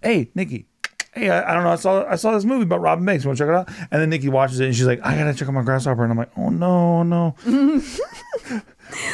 Hey, 0.02 0.32
Nikki. 0.36 0.66
Hey, 1.14 1.30
I, 1.30 1.52
I 1.52 1.54
don't 1.56 1.64
know. 1.64 1.72
I 1.72 1.76
saw 1.76 2.06
I 2.08 2.16
saw 2.16 2.32
this 2.34 2.46
movie 2.46 2.64
about 2.64 2.82
Robin 2.82 3.04
Banks. 3.04 3.24
You 3.24 3.30
want 3.30 3.38
to 3.40 3.44
check 3.44 3.50
it 3.50 3.56
out? 3.56 3.88
And 3.92 4.02
then 4.02 4.10
Nikki 4.10 4.30
watches 4.30 4.60
it 4.60 4.68
and 4.68 4.76
she's 4.76 4.86
like, 4.86 5.00
I 5.04 5.16
gotta 5.18 5.34
check 5.34 5.48
out 5.48 5.54
my 5.54 5.64
grasshopper. 5.64 6.04
And 6.04 6.12
I'm 6.12 6.18
like, 6.18 6.32
oh 6.38 6.50
no, 6.50 7.04
no. 7.04 7.36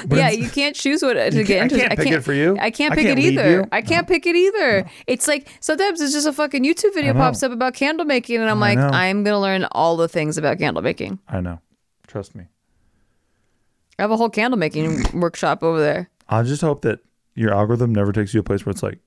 Yeah, 0.10 0.30
you 0.30 0.50
can't 0.50 0.74
choose 0.74 1.02
what 1.04 1.18
uh, 1.18 1.30
to 1.32 1.44
can't- 1.44 1.70
get 1.70 1.92
I 1.92 1.96
can't 1.96 2.00
pick 2.00 2.12
it 2.14 2.22
for 2.22 2.32
you. 2.32 2.58
I 2.60 2.72
can't 2.72 2.94
I 2.94 2.96
pick 2.96 3.08
can't 3.08 3.20
it 3.20 3.24
either. 3.26 3.50
you. 3.52 3.66
I 3.74 3.82
can't 3.82 4.08
pick 4.08 4.26
it 4.26 4.34
either. 4.36 4.90
It's 5.06 5.28
like 5.28 5.50
sometimes 5.60 6.00
it's 6.00 6.14
just 6.14 6.26
a 6.26 6.32
fucking 6.32 6.64
YouTube 6.64 6.94
video 6.94 7.14
pops 7.14 7.44
up 7.44 7.52
about 7.52 7.74
candle 7.74 8.06
making, 8.06 8.38
and 8.40 8.50
I'm 8.50 8.64
I 8.64 8.76
like. 8.76 8.94
I'm 8.94 9.24
gonna 9.26 9.42
learn 9.42 9.66
all 9.74 9.98
the 9.98 10.08
things 10.08 10.38
about 10.38 10.60
candle 10.60 10.82
making. 10.82 11.20
I 11.28 11.42
know. 11.42 11.60
Trust 12.08 12.36
me. 12.36 12.46
I 13.98 14.02
have 14.04 14.12
a 14.12 14.18
whole 14.18 14.30
candle 14.30 14.58
making 14.58 15.06
workshop 15.14 15.64
over 15.64 15.80
there. 15.80 16.10
I 16.28 16.44
just 16.44 16.62
hope 16.62 16.82
that 16.82 17.00
your 17.36 17.54
algorithm 17.54 17.94
never 17.94 18.12
takes 18.12 18.34
you 18.34 18.40
to 18.40 18.42
a 18.42 18.44
place 18.44 18.66
where 18.66 18.72
it's 18.72 18.84
like, 18.84 19.00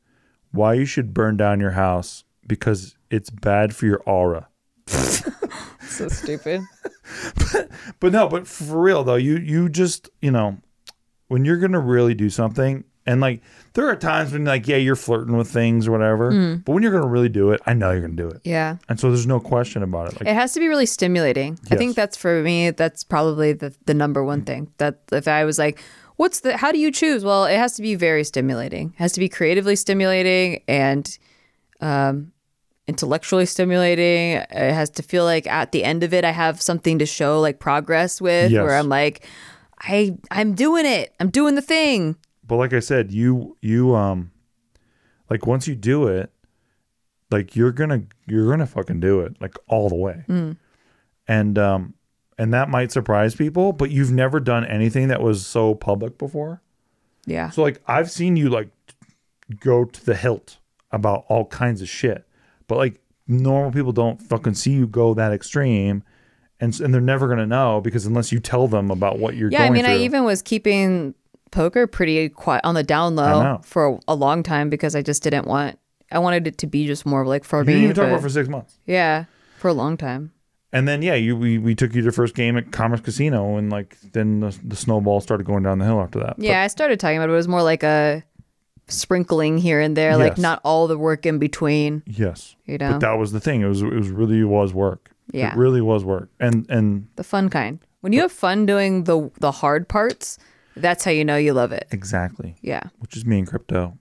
why 0.53 0.75
you 0.75 0.85
should 0.85 1.13
burn 1.13 1.37
down 1.37 1.61
your 1.61 1.73
house 1.73 2.25
because 2.47 2.97
it's 3.11 3.31
bad 3.31 3.75
for 3.75 3.87
your 3.87 4.03
aura. 4.07 4.49
So 5.89 6.09
stupid. 6.09 6.61
But 8.01 8.13
no, 8.13 8.29
but 8.29 8.47
for 8.47 8.81
real 8.81 9.03
though, 9.03 9.17
you 9.17 9.39
you 9.39 9.69
just 9.69 10.11
you 10.21 10.31
know, 10.31 10.59
when 11.29 11.45
you're 11.45 11.57
gonna 11.57 11.81
really 11.81 12.15
do 12.15 12.31
something, 12.31 12.85
and 13.09 13.21
like 13.21 13.40
there 13.75 13.88
are 13.88 13.97
times 13.97 14.33
when 14.33 14.44
like 14.44 14.68
yeah 14.68 14.77
you're 14.77 14.94
flirting 14.97 15.37
with 15.37 15.49
things 15.51 15.88
or 15.88 15.92
whatever, 15.92 16.31
Mm. 16.31 16.64
but 16.64 16.73
when 16.73 16.83
you're 16.85 16.92
gonna 16.92 17.07
really 17.09 17.29
do 17.29 17.51
it, 17.51 17.61
I 17.66 17.73
know 17.75 17.90
you're 17.90 18.01
gonna 18.03 18.14
do 18.14 18.29
it, 18.29 18.40
Yeah. 18.44 18.77
and 18.88 19.01
so 19.01 19.09
there's 19.09 19.27
no 19.27 19.40
question 19.40 19.83
about 19.83 20.12
it. 20.12 20.21
Like 20.21 20.29
It 20.29 20.35
has 20.35 20.53
to 20.55 20.61
be 20.61 20.68
really 20.68 20.87
stimulating. 20.87 21.59
I 21.71 21.77
think 21.77 21.97
that's 21.97 22.16
for 22.16 22.42
me. 22.42 22.71
That's 22.71 23.03
probably 23.05 23.53
the 23.53 23.75
the 23.87 23.94
number 23.94 24.23
one 24.23 24.42
thing. 24.42 24.68
That 24.79 25.01
if 25.12 25.27
I 25.27 25.44
was 25.44 25.59
like, 25.59 25.81
"What's 26.16 26.40
the? 26.40 26.57
How 26.57 26.71
do 26.73 26.79
you 26.79 26.90
choose?" 26.92 27.25
Well, 27.25 27.44
it 27.44 27.57
has 27.57 27.75
to 27.77 27.83
be 27.83 27.94
very 27.97 28.25
stimulating. 28.25 28.94
It 28.99 29.03
has 29.03 29.12
to 29.12 29.21
be 29.21 29.29
creatively 29.29 29.75
stimulating 29.77 30.62
and 30.68 31.05
um, 31.81 32.33
intellectually 32.88 33.46
stimulating. 33.46 34.33
It 34.50 34.73
has 34.75 34.90
to 34.90 35.02
feel 35.02 35.25
like 35.25 35.46
at 35.46 35.73
the 35.73 35.85
end 35.85 36.02
of 36.02 36.13
it, 36.15 36.25
I 36.25 36.33
have 36.33 36.61
something 36.61 36.98
to 36.98 37.06
show 37.06 37.40
like 37.40 37.59
progress 37.61 38.21
with, 38.21 38.50
Yes. 38.50 38.63
where 38.63 38.77
I'm 38.77 38.88
like, 38.88 39.25
I 39.81 40.17
I'm 40.31 40.54
doing 40.54 40.87
it. 40.87 41.15
I'm 41.21 41.31
doing 41.31 41.54
the 41.54 41.63
thing. 41.63 42.17
But 42.49 42.57
like 42.57 42.73
I 42.73 42.81
said, 42.81 43.13
you 43.13 43.57
you 43.63 43.94
um, 43.94 44.33
like 45.31 45.46
once 45.46 45.69
you 45.69 45.75
do 45.77 46.09
it, 46.09 46.31
like 47.31 47.55
you're 47.55 47.73
gonna 47.73 48.03
you're 48.27 48.49
gonna 48.51 48.67
fucking 48.67 49.01
do 49.01 49.21
it 49.21 49.37
like 49.40 49.55
all 49.69 49.88
the 49.88 49.94
way, 49.94 50.25
and 51.29 51.59
um, 51.59 51.94
and 52.38 52.53
that 52.55 52.69
might 52.69 52.90
surprise 52.92 53.35
people, 53.35 53.73
but 53.73 53.90
you've 53.90 54.11
never 54.13 54.40
done 54.40 54.65
anything 54.65 55.09
that 55.09 55.23
was 55.23 55.46
so 55.46 55.75
public 55.75 56.19
before. 56.19 56.63
Yeah. 57.27 57.51
So 57.51 57.63
like 57.63 57.81
I've 57.87 58.11
seen 58.11 58.37
you 58.37 58.49
like 58.49 58.71
go 59.61 59.85
to 59.85 60.05
the 60.07 60.15
hilt 60.15 60.59
about 60.90 61.25
all 61.29 61.44
kinds 61.46 61.83
of 61.83 61.88
shit, 61.88 62.27
but 62.67 62.79
like 62.79 63.01
normal 63.27 63.71
people 63.71 63.92
don't 63.92 64.21
fucking 64.23 64.55
see 64.55 64.73
you 64.73 64.87
go 64.87 65.13
that 65.15 65.33
extreme, 65.33 66.03
and 66.61 66.79
and 66.81 66.94
they're 66.94 67.01
never 67.03 67.29
gonna 67.29 67.46
know 67.46 67.81
because 67.83 68.07
unless 68.07 68.33
you 68.33 68.40
tell 68.40 68.67
them 68.69 68.90
about 68.90 69.19
what 69.19 69.37
you're 69.37 69.51
Yeah, 69.51 69.65
I 69.65 69.67
going 69.67 69.75
mean, 69.75 69.85
I 69.85 69.94
through. 69.96 70.05
even 70.05 70.25
was 70.25 70.40
keeping 70.40 71.15
poker 71.51 71.87
pretty 71.87 72.29
quiet 72.29 72.63
on 72.65 72.75
the 72.75 72.83
down 72.83 73.17
low 73.17 73.61
for 73.65 73.99
a 74.09 74.15
long 74.15 74.42
time 74.42 74.71
because 74.71 74.94
I 74.94 75.03
just 75.03 75.23
didn't 75.23 75.46
want. 75.46 75.79
I 76.11 76.19
wanted 76.21 76.46
it 76.46 76.59
to 76.59 76.67
be 76.67 76.87
just 76.87 77.05
more 77.05 77.23
of 77.23 77.29
like 77.29 77.44
for 77.44 77.61
You 77.61 77.67
me. 77.67 77.73
didn't 77.75 77.85
even 77.85 77.96
talk 77.96 78.09
about 78.09 78.21
for 78.23 78.29
six 78.29 78.49
months. 78.49 78.79
yeah, 78.87 79.25
for 79.59 79.69
a 79.69 79.73
long 79.75 79.96
time. 79.96 80.33
And 80.73 80.87
then 80.87 81.01
yeah, 81.03 81.15
you 81.15 81.35
we, 81.37 81.57
we 81.59 81.75
took 81.75 81.94
you 81.94 82.03
to 82.03 82.13
first 82.13 82.35
game 82.35 82.57
at 82.59 82.73
Commerce 82.73 83.01
Casino, 83.01 83.57
and 83.57 83.71
like 83.71 83.96
then 84.13 84.40
the, 84.40 84.59
the 84.65 84.77
snowball 84.77 85.21
started 85.21 85.46
going 85.46 85.63
down 85.63 85.79
the 85.79 85.85
hill 85.87 86.01
after 86.01 86.19
that. 86.21 86.35
Yeah, 86.38 86.63
I 86.63 86.67
started 86.67 87.01
talking 87.01 87.17
about 87.17 87.31
it. 87.31 87.33
It 87.33 87.37
was 87.37 87.49
more 87.49 87.63
like 87.63 87.83
a 87.83 88.23
sprinkling 88.87 89.59
here 89.59 89.81
and 89.81 89.96
there, 89.96 90.17
like 90.17 90.38
not 90.38 90.61
all 90.65 90.87
the 90.87 90.99
work 90.99 91.27
in 91.27 91.38
between. 91.38 92.03
Yes, 92.07 92.57
You 92.67 92.79
know, 92.79 92.92
but 92.92 93.01
that 93.01 93.13
was 93.19 93.33
the 93.33 93.40
thing. 93.40 93.61
It 93.63 93.67
was 93.67 93.83
it 93.83 93.92
was 93.92 94.09
really 94.11 94.42
was 94.44 94.73
work. 94.73 95.11
Yeah. 95.33 95.53
it 95.53 95.57
really 95.59 95.81
was 95.83 96.05
work. 96.05 96.31
And 96.40 96.69
and 96.71 97.09
the 97.17 97.25
fun 97.25 97.49
kind. 97.51 97.79
When 98.01 98.13
you 98.13 98.21
have 98.23 98.33
fun 98.33 98.65
doing 98.67 99.05
the 99.05 99.31
the 99.40 99.51
hard 99.53 99.88
parts, 99.88 100.38
that's 100.83 101.04
how 101.04 101.10
you 101.10 101.24
know 101.24 101.37
you 101.37 101.52
love 101.52 101.72
it. 101.72 101.87
exactly, 101.90 102.56
Yeah. 102.62 102.83
which 102.98 103.16
is 103.16 103.24
me 103.24 103.38
and 103.38 103.46
crypto. 103.46 103.98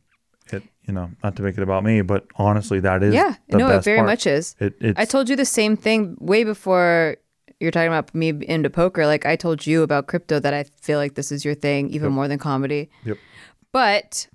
It 0.51 0.63
you 0.87 0.93
know 0.93 1.11
not 1.23 1.35
to 1.35 1.41
make 1.43 1.57
it 1.57 1.63
about 1.63 1.83
me, 1.83 2.01
but 2.01 2.25
honestly, 2.35 2.79
that 2.79 3.03
is 3.03 3.13
Yeah. 3.13 3.35
No, 3.49 3.69
it 3.69 3.83
very 3.83 3.97
part. 3.97 4.07
much 4.07 4.25
is. 4.27 4.55
It 4.59 4.75
it's, 4.79 4.99
I 4.99 5.05
told 5.05 5.27
you 5.29 5.35
the 5.35 5.45
same 5.45 5.75
thing 5.75 6.15
way 6.19 6.43
before 6.45 7.17
you're 7.59 7.71
talking 7.71 7.87
about 7.89 8.13
me 8.15 8.29
into 8.47 8.69
poker. 8.69 9.05
Like 9.05 9.25
I 9.25 9.35
told 9.35 9.65
you 9.67 9.83
about 9.83 10.07
crypto 10.07 10.39
that 10.39 10.53
I 10.53 10.63
feel 10.81 10.99
like 10.99 11.15
this 11.15 11.31
is 11.31 11.43
your 11.43 11.55
thing 11.55 11.89
even 11.89 12.11
more 12.13 12.27
than 12.27 12.39
comedy. 12.39 12.89
Yep. 13.03 13.17
But 13.73 14.27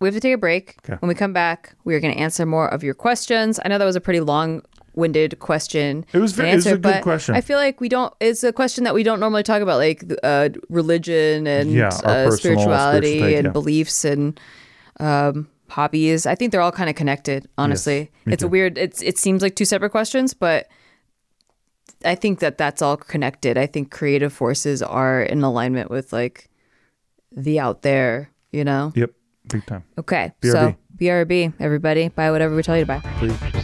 we 0.00 0.08
have 0.08 0.14
to 0.14 0.20
take 0.20 0.34
a 0.34 0.38
break. 0.38 0.76
Okay. 0.84 0.96
When 1.00 1.08
we 1.08 1.14
come 1.14 1.32
back, 1.32 1.74
we 1.84 1.94
are 1.94 2.00
going 2.00 2.12
to 2.14 2.20
answer 2.20 2.44
more 2.44 2.68
of 2.68 2.82
your 2.82 2.94
questions. 2.94 3.58
I 3.64 3.68
know 3.68 3.78
that 3.78 3.84
was 3.84 3.96
a 3.96 4.00
pretty 4.00 4.20
long-winded 4.94 5.38
question. 5.38 6.04
It 6.12 6.18
was 6.18 6.32
to 6.34 6.42
ve- 6.42 6.50
it 6.50 6.54
was 6.56 6.66
a 6.66 6.68
answer, 6.70 6.76
good 6.76 6.82
but 6.82 7.02
question. 7.02 7.34
I 7.34 7.40
feel 7.40 7.58
like 7.58 7.80
we 7.80 7.88
don't. 7.88 8.12
It's 8.20 8.44
a 8.44 8.52
question 8.52 8.84
that 8.84 8.94
we 8.94 9.02
don't 9.02 9.20
normally 9.20 9.42
talk 9.42 9.62
about, 9.62 9.78
like 9.78 10.04
uh, 10.22 10.50
religion 10.68 11.46
and 11.46 11.72
Yeah, 11.72 11.88
uh, 11.88 12.30
spirituality 12.30 13.08
spiritual 13.08 13.26
take, 13.28 13.36
and 13.36 13.44
yeah. 13.46 13.50
beliefs 13.50 14.04
and 14.04 14.40
um, 15.00 15.48
hobbies. 15.68 16.26
I 16.26 16.34
think 16.34 16.52
they're 16.52 16.60
all 16.60 16.72
kind 16.72 16.90
of 16.90 16.96
connected. 16.96 17.48
Honestly, 17.58 18.10
me 18.24 18.32
it's 18.32 18.42
a 18.42 18.48
weird. 18.48 18.78
It's 18.78 19.02
it 19.02 19.18
seems 19.18 19.42
like 19.42 19.56
two 19.56 19.64
separate 19.64 19.90
questions, 19.90 20.34
but 20.34 20.68
I 22.04 22.14
think 22.14 22.40
that 22.40 22.58
that's 22.58 22.82
all 22.82 22.96
connected. 22.96 23.58
I 23.58 23.66
think 23.66 23.90
creative 23.90 24.32
forces 24.32 24.82
are 24.82 25.22
in 25.22 25.42
alignment 25.42 25.90
with 25.90 26.12
like 26.12 26.48
the 27.32 27.58
out 27.60 27.82
there. 27.82 28.30
You 28.52 28.62
know. 28.62 28.92
yep, 28.94 29.10
big 29.48 29.66
time. 29.66 29.82
Okay. 29.98 30.32
BRB. 30.40 30.52
So 30.52 30.76
BRB, 30.96 31.54
everybody, 31.58 32.08
buy 32.08 32.30
whatever 32.30 32.54
we 32.54 32.62
tell 32.62 32.76
you 32.76 32.84
to 32.84 32.86
buy. 32.86 33.00
Please. 33.18 33.63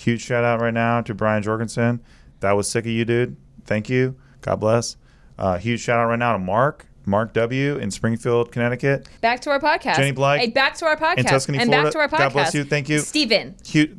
huge 0.00 0.22
shout 0.22 0.44
out 0.44 0.60
right 0.60 0.74
now 0.74 1.00
to 1.02 1.14
Brian 1.14 1.42
Jorgensen. 1.42 2.00
That 2.40 2.52
was 2.52 2.68
sick 2.68 2.84
of 2.84 2.90
you, 2.90 3.04
dude. 3.04 3.36
Thank 3.64 3.88
you. 3.90 4.16
God 4.40 4.56
bless. 4.56 4.96
Uh, 5.38 5.58
huge 5.58 5.80
shout 5.80 5.98
out 5.98 6.06
right 6.06 6.18
now 6.18 6.32
to 6.32 6.38
Mark, 6.38 6.86
Mark 7.06 7.32
W. 7.34 7.76
in 7.76 7.90
Springfield, 7.90 8.50
Connecticut. 8.52 9.08
Back 9.20 9.40
to 9.40 9.50
our 9.50 9.60
podcast. 9.60 9.96
Jenny 9.96 10.12
Blake 10.12 10.40
Hey, 10.40 10.48
back 10.48 10.74
to 10.76 10.86
our 10.86 10.96
podcast. 10.96 11.18
in 11.18 11.24
Tuscany, 11.26 11.58
and 11.58 11.68
Florida. 11.68 11.86
back 11.86 11.92
to 11.92 11.98
our 11.98 12.08
podcast. 12.08 12.18
God 12.24 12.32
bless 12.32 12.54
you. 12.54 12.64
Thank 12.64 12.88
you. 12.88 12.98
Steven. 13.00 13.54
Huge. 13.64 13.96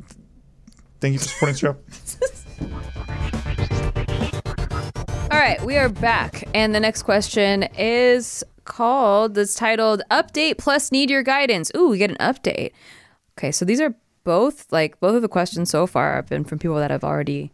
Thank 1.00 1.14
you 1.14 1.18
for 1.18 1.26
supporting 1.28 1.54
the 1.54 1.58
show. 1.58 1.76
All 5.32 5.38
right, 5.38 5.60
we 5.64 5.76
are 5.76 5.88
back. 5.88 6.44
And 6.54 6.74
the 6.74 6.80
next 6.80 7.02
question 7.02 7.64
is 7.76 8.44
called, 8.64 9.36
it's 9.38 9.54
titled 9.54 10.02
Update 10.10 10.58
plus 10.58 10.92
Need 10.92 11.10
Your 11.10 11.22
Guidance. 11.22 11.70
Ooh, 11.76 11.88
we 11.88 11.98
get 11.98 12.10
an 12.10 12.16
update. 12.18 12.72
Okay, 13.38 13.50
so 13.50 13.64
these 13.64 13.80
are 13.80 13.94
both, 14.24 14.70
like, 14.72 14.98
both 15.00 15.16
of 15.16 15.22
the 15.22 15.28
questions 15.28 15.70
so 15.70 15.86
far 15.86 16.14
have 16.14 16.28
been 16.28 16.44
from 16.44 16.58
people 16.58 16.76
that 16.76 16.90
have 16.90 17.04
already 17.04 17.52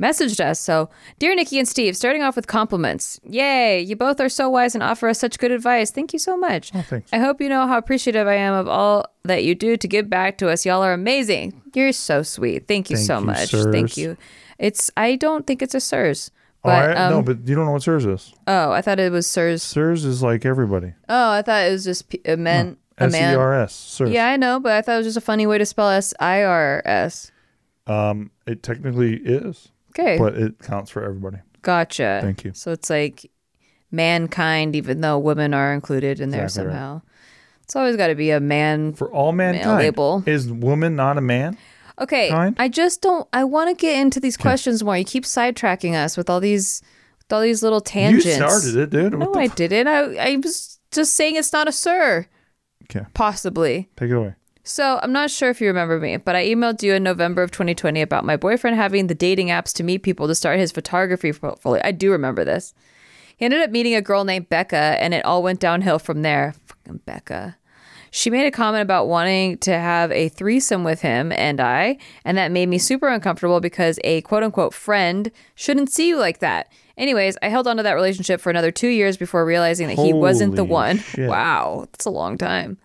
messaged 0.00 0.40
us. 0.40 0.58
So, 0.58 0.90
dear 1.18 1.34
Nikki 1.34 1.58
and 1.58 1.68
Steve, 1.68 1.96
starting 1.96 2.22
off 2.22 2.34
with 2.36 2.46
compliments. 2.46 3.20
Yay, 3.24 3.80
you 3.80 3.94
both 3.96 4.20
are 4.20 4.28
so 4.28 4.48
wise 4.50 4.74
and 4.74 4.82
offer 4.82 5.08
us 5.08 5.18
such 5.20 5.38
good 5.38 5.52
advice. 5.52 5.90
Thank 5.92 6.12
you 6.12 6.18
so 6.18 6.36
much. 6.36 6.72
Oh, 6.74 6.82
thanks. 6.82 7.08
I 7.12 7.18
hope 7.18 7.40
you 7.40 7.48
know 7.48 7.66
how 7.66 7.78
appreciative 7.78 8.26
I 8.26 8.34
am 8.34 8.54
of 8.54 8.66
all 8.68 9.06
that 9.24 9.44
you 9.44 9.54
do 9.54 9.76
to 9.76 9.88
give 9.88 10.10
back 10.10 10.38
to 10.38 10.48
us. 10.50 10.66
Y'all 10.66 10.82
are 10.82 10.92
amazing. 10.92 11.62
You're 11.74 11.92
so 11.92 12.22
sweet. 12.22 12.66
Thank 12.66 12.90
you 12.90 12.96
Thank 12.96 13.06
so 13.06 13.18
you, 13.20 13.24
much. 13.26 13.50
sirs. 13.50 13.66
Thank 13.72 13.96
you. 13.96 14.16
It's 14.58 14.90
I 14.96 15.16
don't 15.16 15.46
think 15.46 15.62
it's 15.62 15.74
a 15.74 15.80
sirs. 15.80 16.30
oh, 16.64 16.68
But, 16.70 16.96
I, 16.96 17.10
no, 17.10 17.18
um, 17.18 17.24
but 17.24 17.46
you 17.46 17.54
don't 17.54 17.66
know 17.66 17.72
what 17.72 17.82
SIRS 17.82 18.06
is. 18.06 18.34
Oh, 18.46 18.72
I 18.72 18.82
thought 18.82 18.98
it 19.00 19.12
was 19.12 19.26
sirs. 19.26 19.62
SIRS 19.62 20.04
is 20.04 20.22
like 20.22 20.44
everybody. 20.44 20.92
Oh, 21.08 21.30
I 21.32 21.42
thought 21.42 21.66
it 21.66 21.70
was 21.72 21.84
just 21.84 22.08
p- 22.08 22.20
a 22.24 22.36
man. 22.36 22.76
S 22.98 23.14
E. 23.14 23.20
R 23.34 23.54
S. 23.54 24.00
Yeah, 24.06 24.28
I 24.28 24.36
know, 24.36 24.60
but 24.60 24.72
I 24.72 24.82
thought 24.82 24.94
it 24.94 24.98
was 24.98 25.06
just 25.06 25.16
a 25.16 25.20
funny 25.22 25.46
way 25.46 25.58
to 25.58 25.66
spell 25.66 25.88
S 25.90 26.14
I 26.20 26.42
R 26.44 26.82
S. 26.84 27.30
Um, 27.86 28.30
it 28.46 28.62
technically 28.62 29.16
is, 29.16 29.68
Okay, 29.90 30.16
but 30.18 30.34
it 30.34 30.58
counts 30.60 30.90
for 30.90 31.02
everybody. 31.04 31.38
gotcha. 31.62 32.20
Thank 32.22 32.44
you. 32.44 32.52
So 32.54 32.72
it's 32.72 32.88
like 32.90 33.30
mankind, 33.90 34.74
even 34.76 35.00
though 35.00 35.18
women 35.18 35.54
are 35.54 35.72
included 35.72 36.20
in 36.20 36.30
there 36.30 36.44
Exactly 36.44 36.68
right. 36.68 36.72
somehow. 36.74 37.02
It's 37.62 37.76
always 37.76 37.96
got 37.96 38.08
to 38.08 38.14
be 38.14 38.30
a 38.30 38.40
man. 38.40 38.92
For 38.94 39.10
all 39.10 39.32
mankind, 39.32 39.78
label. 39.78 40.22
is 40.26 40.50
woman 40.52 40.96
not 40.96 41.16
a 41.16 41.22
man? 41.22 41.56
Okay, 41.98 42.28
kind? 42.28 42.56
I 42.58 42.68
just 42.68 43.00
don't. 43.02 43.26
I 43.32 43.44
want 43.44 43.70
to 43.70 43.80
get 43.80 43.98
into 44.00 44.18
these 44.20 44.36
questions 44.36 44.82
more. 44.82 44.96
You 44.98 45.04
keep 45.04 45.24
sidetracking 45.24 45.94
us 45.94 46.16
with 46.16 46.28
all 46.28 46.40
these, 46.40 46.82
with 47.20 47.32
all 47.32 47.40
these 47.40 47.62
little 47.62 47.80
tangents. 47.80 48.26
You 48.26 48.32
started 48.34 48.76
it, 48.76 48.90
dude. 48.90 49.12
No, 49.12 49.18
What 49.26 49.32
the 49.34 49.38
I 49.40 49.44
f- 49.44 49.54
didn't. 49.54 49.86
I, 49.88 50.32
I 50.32 50.36
was 50.36 50.78
just 50.90 51.14
saying 51.14 51.36
it's 51.36 51.52
not 51.52 51.68
a 51.68 51.72
sir. 51.72 52.26
Okay, 52.94 53.06
Possibly. 53.14 53.88
take 53.96 54.10
it 54.10 54.14
away. 54.14 54.34
So 54.62 54.98
I'm 55.02 55.12
not 55.12 55.30
sure 55.30 55.50
if 55.50 55.60
you 55.60 55.66
remember 55.66 56.00
me, 56.00 56.16
but 56.16 56.34
I 56.34 56.46
emailed 56.46 56.82
you 56.82 56.94
in 56.94 57.02
November 57.02 57.42
of 57.42 57.50
2020 57.50 58.00
about 58.00 58.24
my 58.24 58.36
boyfriend 58.36 58.76
having 58.76 59.08
the 59.08 59.14
dating 59.14 59.48
apps 59.48 59.74
to 59.74 59.82
meet 59.82 60.02
people 60.02 60.26
to 60.26 60.34
start 60.34 60.58
his 60.58 60.72
photography 60.72 61.32
portfolio. 61.32 61.82
I 61.84 61.92
do 61.92 62.10
remember 62.10 62.44
this. 62.44 62.72
He 63.36 63.44
ended 63.44 63.60
up 63.60 63.70
meeting 63.70 63.94
a 63.94 64.00
girl 64.00 64.24
named 64.24 64.48
Becca, 64.48 64.76
and 64.76 65.12
it 65.12 65.24
all 65.24 65.42
went 65.42 65.60
downhill 65.60 65.98
from 65.98 66.22
there. 66.22 66.54
Fucking 66.66 67.00
Becca. 67.04 67.56
She 68.10 68.30
made 68.30 68.46
a 68.46 68.52
comment 68.52 68.82
about 68.82 69.08
wanting 69.08 69.58
to 69.58 69.72
have 69.76 70.12
a 70.12 70.28
threesome 70.28 70.84
with 70.84 71.00
him 71.00 71.32
and 71.32 71.60
I, 71.60 71.98
and 72.24 72.38
that 72.38 72.52
made 72.52 72.68
me 72.68 72.78
super 72.78 73.08
uncomfortable 73.08 73.60
because 73.60 73.98
a 74.04 74.20
quote 74.20 74.44
unquote 74.44 74.72
friend 74.72 75.32
shouldn't 75.56 75.90
see 75.90 76.06
you 76.06 76.16
like 76.16 76.38
that. 76.38 76.70
Anyways, 76.96 77.36
I 77.42 77.48
held 77.48 77.66
on 77.66 77.76
to 77.78 77.82
that 77.82 77.94
relationship 77.94 78.40
for 78.40 78.50
another 78.50 78.70
two 78.70 78.86
years 78.86 79.16
before 79.16 79.44
realizing 79.44 79.88
that 79.88 79.98
he 79.98 80.12
wasn't 80.12 80.54
the 80.54 80.62
one. 80.64 80.98
shit. 80.98 81.28
Wow, 81.28 81.88
that's 81.90 82.06
a 82.06 82.10
long 82.10 82.38
time. 82.38 82.78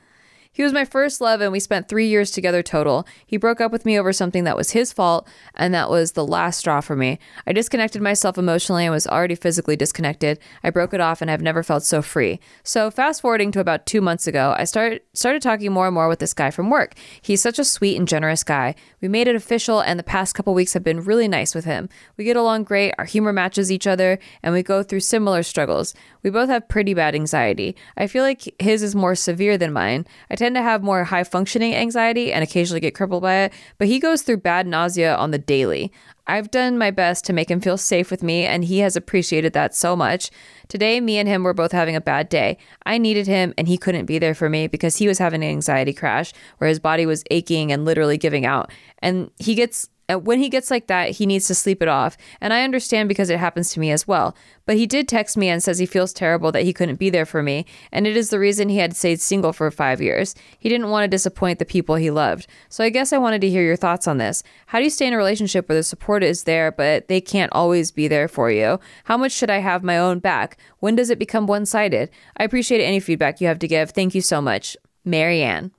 He 0.59 0.63
was 0.63 0.73
my 0.73 0.83
first 0.83 1.21
love, 1.21 1.39
and 1.39 1.53
we 1.53 1.61
spent 1.61 1.87
three 1.87 2.07
years 2.09 2.31
together 2.31 2.61
total. 2.61 3.07
He 3.25 3.37
broke 3.37 3.61
up 3.61 3.71
with 3.71 3.85
me 3.85 3.97
over 3.97 4.11
something 4.11 4.43
that 4.43 4.57
was 4.57 4.71
his 4.71 4.91
fault, 4.91 5.25
and 5.55 5.73
that 5.73 5.89
was 5.89 6.11
the 6.11 6.27
last 6.27 6.59
straw 6.59 6.81
for 6.81 6.97
me. 6.97 7.17
I 7.47 7.53
disconnected 7.53 8.01
myself 8.01 8.37
emotionally 8.37 8.83
and 8.83 8.91
was 8.91 9.07
already 9.07 9.35
physically 9.35 9.77
disconnected. 9.77 10.37
I 10.61 10.69
broke 10.69 10.93
it 10.93 10.99
off, 10.99 11.21
and 11.21 11.31
I've 11.31 11.41
never 11.41 11.63
felt 11.63 11.83
so 11.83 12.01
free. 12.01 12.41
So, 12.61 12.91
fast 12.91 13.21
forwarding 13.21 13.53
to 13.53 13.61
about 13.61 13.85
two 13.85 14.01
months 14.01 14.27
ago, 14.27 14.53
I 14.57 14.65
started 14.65 14.99
started 15.13 15.41
talking 15.41 15.71
more 15.71 15.87
and 15.87 15.95
more 15.95 16.09
with 16.09 16.19
this 16.19 16.33
guy 16.33 16.51
from 16.51 16.69
work. 16.69 16.93
He's 17.21 17.41
such 17.41 17.57
a 17.57 17.63
sweet 17.63 17.95
and 17.95 18.05
generous 18.05 18.43
guy. 18.43 18.75
We 18.99 19.07
made 19.07 19.29
it 19.29 19.37
official, 19.37 19.79
and 19.79 19.97
the 19.97 20.03
past 20.03 20.35
couple 20.35 20.53
weeks 20.53 20.73
have 20.73 20.83
been 20.83 21.05
really 21.05 21.29
nice 21.29 21.55
with 21.55 21.63
him. 21.63 21.87
We 22.17 22.25
get 22.25 22.35
along 22.35 22.65
great, 22.65 22.93
our 22.97 23.05
humor 23.05 23.31
matches 23.31 23.71
each 23.71 23.87
other, 23.87 24.19
and 24.43 24.53
we 24.53 24.61
go 24.61 24.83
through 24.83 24.99
similar 24.99 25.41
struggles. 25.41 25.95
We 26.21 26.29
both 26.29 26.49
have 26.49 26.67
pretty 26.67 26.93
bad 26.93 27.15
anxiety. 27.15 27.77
I 27.95 28.07
feel 28.07 28.23
like 28.23 28.53
his 28.61 28.83
is 28.83 28.93
more 28.93 29.15
severe 29.15 29.57
than 29.57 29.71
mine. 29.71 30.05
I 30.29 30.35
tend 30.35 30.48
to 30.53 30.61
have 30.61 30.83
more 30.83 31.03
high 31.03 31.23
functioning 31.23 31.75
anxiety 31.75 32.31
and 32.31 32.43
occasionally 32.43 32.79
get 32.79 32.95
crippled 32.95 33.23
by 33.23 33.35
it, 33.35 33.53
but 33.77 33.87
he 33.87 33.99
goes 33.99 34.21
through 34.21 34.37
bad 34.37 34.67
nausea 34.67 35.15
on 35.15 35.31
the 35.31 35.37
daily. 35.37 35.91
I've 36.27 36.51
done 36.51 36.77
my 36.77 36.91
best 36.91 37.25
to 37.25 37.33
make 37.33 37.49
him 37.49 37.59
feel 37.59 37.77
safe 37.77 38.11
with 38.11 38.21
me, 38.21 38.45
and 38.45 38.63
he 38.63 38.79
has 38.79 38.95
appreciated 38.95 39.53
that 39.53 39.73
so 39.73 39.95
much. 39.95 40.29
Today, 40.67 41.01
me 41.01 41.17
and 41.17 41.27
him 41.27 41.43
were 41.43 41.55
both 41.55 41.71
having 41.71 41.95
a 41.95 42.01
bad 42.01 42.29
day. 42.29 42.57
I 42.85 42.99
needed 42.99 43.25
him, 43.25 43.53
and 43.57 43.67
he 43.67 43.79
couldn't 43.79 44.05
be 44.05 44.19
there 44.19 44.35
for 44.35 44.47
me 44.47 44.67
because 44.67 44.97
he 44.97 45.07
was 45.07 45.17
having 45.17 45.43
an 45.43 45.49
anxiety 45.49 45.93
crash 45.93 46.31
where 46.59 46.67
his 46.67 46.79
body 46.79 47.07
was 47.07 47.23
aching 47.31 47.71
and 47.71 47.83
literally 47.83 48.17
giving 48.17 48.45
out. 48.45 48.71
And 48.99 49.31
he 49.37 49.55
gets 49.55 49.89
Uh, 50.09 50.17
when 50.17 50.39
he 50.39 50.49
gets 50.49 50.71
like 50.71 50.87
that, 50.87 51.11
he 51.11 51.25
needs 51.25 51.47
to 51.47 51.55
sleep 51.55 51.81
it 51.81 51.87
off. 51.87 52.17
And 52.41 52.51
I 52.53 52.63
understand 52.63 53.07
because 53.07 53.29
it 53.29 53.39
happens 53.39 53.71
to 53.71 53.79
me 53.79 53.91
as 53.91 54.07
well. 54.07 54.35
But 54.65 54.77
he 54.77 54.85
did 54.85 55.07
text 55.07 55.37
me 55.37 55.49
and 55.49 55.61
says 55.61 55.79
he 55.79 55.85
feels 55.85 56.13
terrible 56.13 56.51
that 56.51 56.63
he 56.63 56.73
couldn't 56.73 56.99
be 56.99 57.09
there 57.09 57.25
for 57.25 57.43
me. 57.43 57.65
And 57.91 58.05
it 58.07 58.17
is 58.17 58.29
the 58.29 58.39
reason 58.39 58.69
he 58.69 58.77
had 58.77 58.95
stayed 58.95 59.21
single 59.21 59.53
for 59.53 59.69
five 59.71 60.01
years. 60.01 60.35
He 60.57 60.69
didn't 60.69 60.89
want 60.89 61.03
to 61.03 61.07
disappoint 61.07 61.59
the 61.59 61.65
people 61.65 61.95
he 61.95 62.11
loved. 62.11 62.47
So 62.69 62.83
I 62.83 62.89
guess 62.89 63.13
I 63.13 63.17
wanted 63.17 63.41
to 63.41 63.49
hear 63.49 63.63
your 63.63 63.75
thoughts 63.75 64.07
on 64.07 64.17
this. 64.17 64.43
How 64.67 64.79
do 64.79 64.83
you 64.83 64.89
stay 64.89 65.07
in 65.07 65.13
a 65.13 65.17
relationship 65.17 65.69
where 65.69 65.77
the 65.77 65.83
support 65.83 66.23
is 66.23 66.43
there, 66.43 66.71
but 66.71 67.07
they 67.07 67.21
can't 67.21 67.51
always 67.53 67.91
be 67.91 68.07
there 68.07 68.27
for 68.27 68.51
you? 68.51 68.79
How 69.05 69.17
much 69.17 69.31
should 69.31 69.49
I 69.49 69.59
have 69.59 69.83
my 69.83 69.97
own 69.97 70.19
back? 70.19 70.57
When 70.79 70.95
does 70.95 71.09
it 71.09 71.19
become 71.19 71.47
one 71.47 71.65
sided? 71.65 72.09
I 72.37 72.43
appreciate 72.43 72.83
any 72.83 72.99
feedback 72.99 73.41
you 73.41 73.47
have 73.47 73.59
to 73.59 73.67
give. 73.67 73.91
Thank 73.91 74.15
you 74.15 74.21
so 74.21 74.41
much. 74.41 74.75
Marianne. 75.05 75.71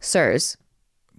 Sirs. 0.00 0.56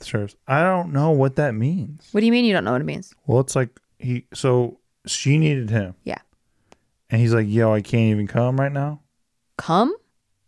Sure. 0.05 0.27
I 0.47 0.61
don't 0.63 0.91
know 0.93 1.11
what 1.11 1.35
that 1.37 1.53
means. 1.55 2.07
What 2.11 2.21
do 2.21 2.25
you 2.25 2.31
mean 2.31 2.45
you 2.45 2.53
don't 2.53 2.63
know 2.63 2.71
what 2.71 2.81
it 2.81 2.85
means? 2.85 3.13
Well, 3.27 3.39
it's 3.39 3.55
like 3.55 3.79
he. 3.97 4.25
So 4.33 4.79
she 5.05 5.37
needed 5.37 5.69
him, 5.69 5.95
Yeah. 6.03 6.19
and 7.09 7.19
he's 7.21 7.33
like, 7.33 7.47
"Yo, 7.47 7.73
I 7.73 7.81
can't 7.81 8.11
even 8.11 8.27
come 8.27 8.59
right 8.59 8.71
now. 8.71 9.01
Come? 9.57 9.95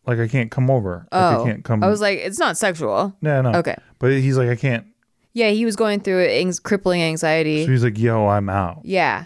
Like, 0.06 0.20
I 0.20 0.28
can't 0.28 0.50
come 0.52 0.70
over. 0.70 1.08
Oh, 1.12 1.20
like, 1.20 1.36
I 1.36 1.40
oh. 1.40 1.46
can't 1.46 1.64
come." 1.64 1.84
I 1.84 1.88
was 1.88 2.02
like, 2.02 2.20
it's 2.20 2.40
not 2.40 2.58
sexual. 2.58 3.16
no, 3.22 3.42
no. 3.42 3.54
Okay. 3.60 3.76
But 4.00 4.12
he's 4.12 4.38
like, 4.38 4.50
I 4.50 4.56
can't. 4.56 4.86
Yeah, 5.34 5.50
he 5.50 5.64
was 5.66 5.76
going 5.76 6.02
through 6.02 6.26
anx- 6.26 6.60
crippling 6.60 7.02
anxiety. 7.02 7.66
So 7.66 7.72
he's 7.72 7.84
like, 7.84 7.98
"Yo, 7.98 8.28
I'm 8.28 8.50
out." 8.50 8.82
yeah. 8.84 9.26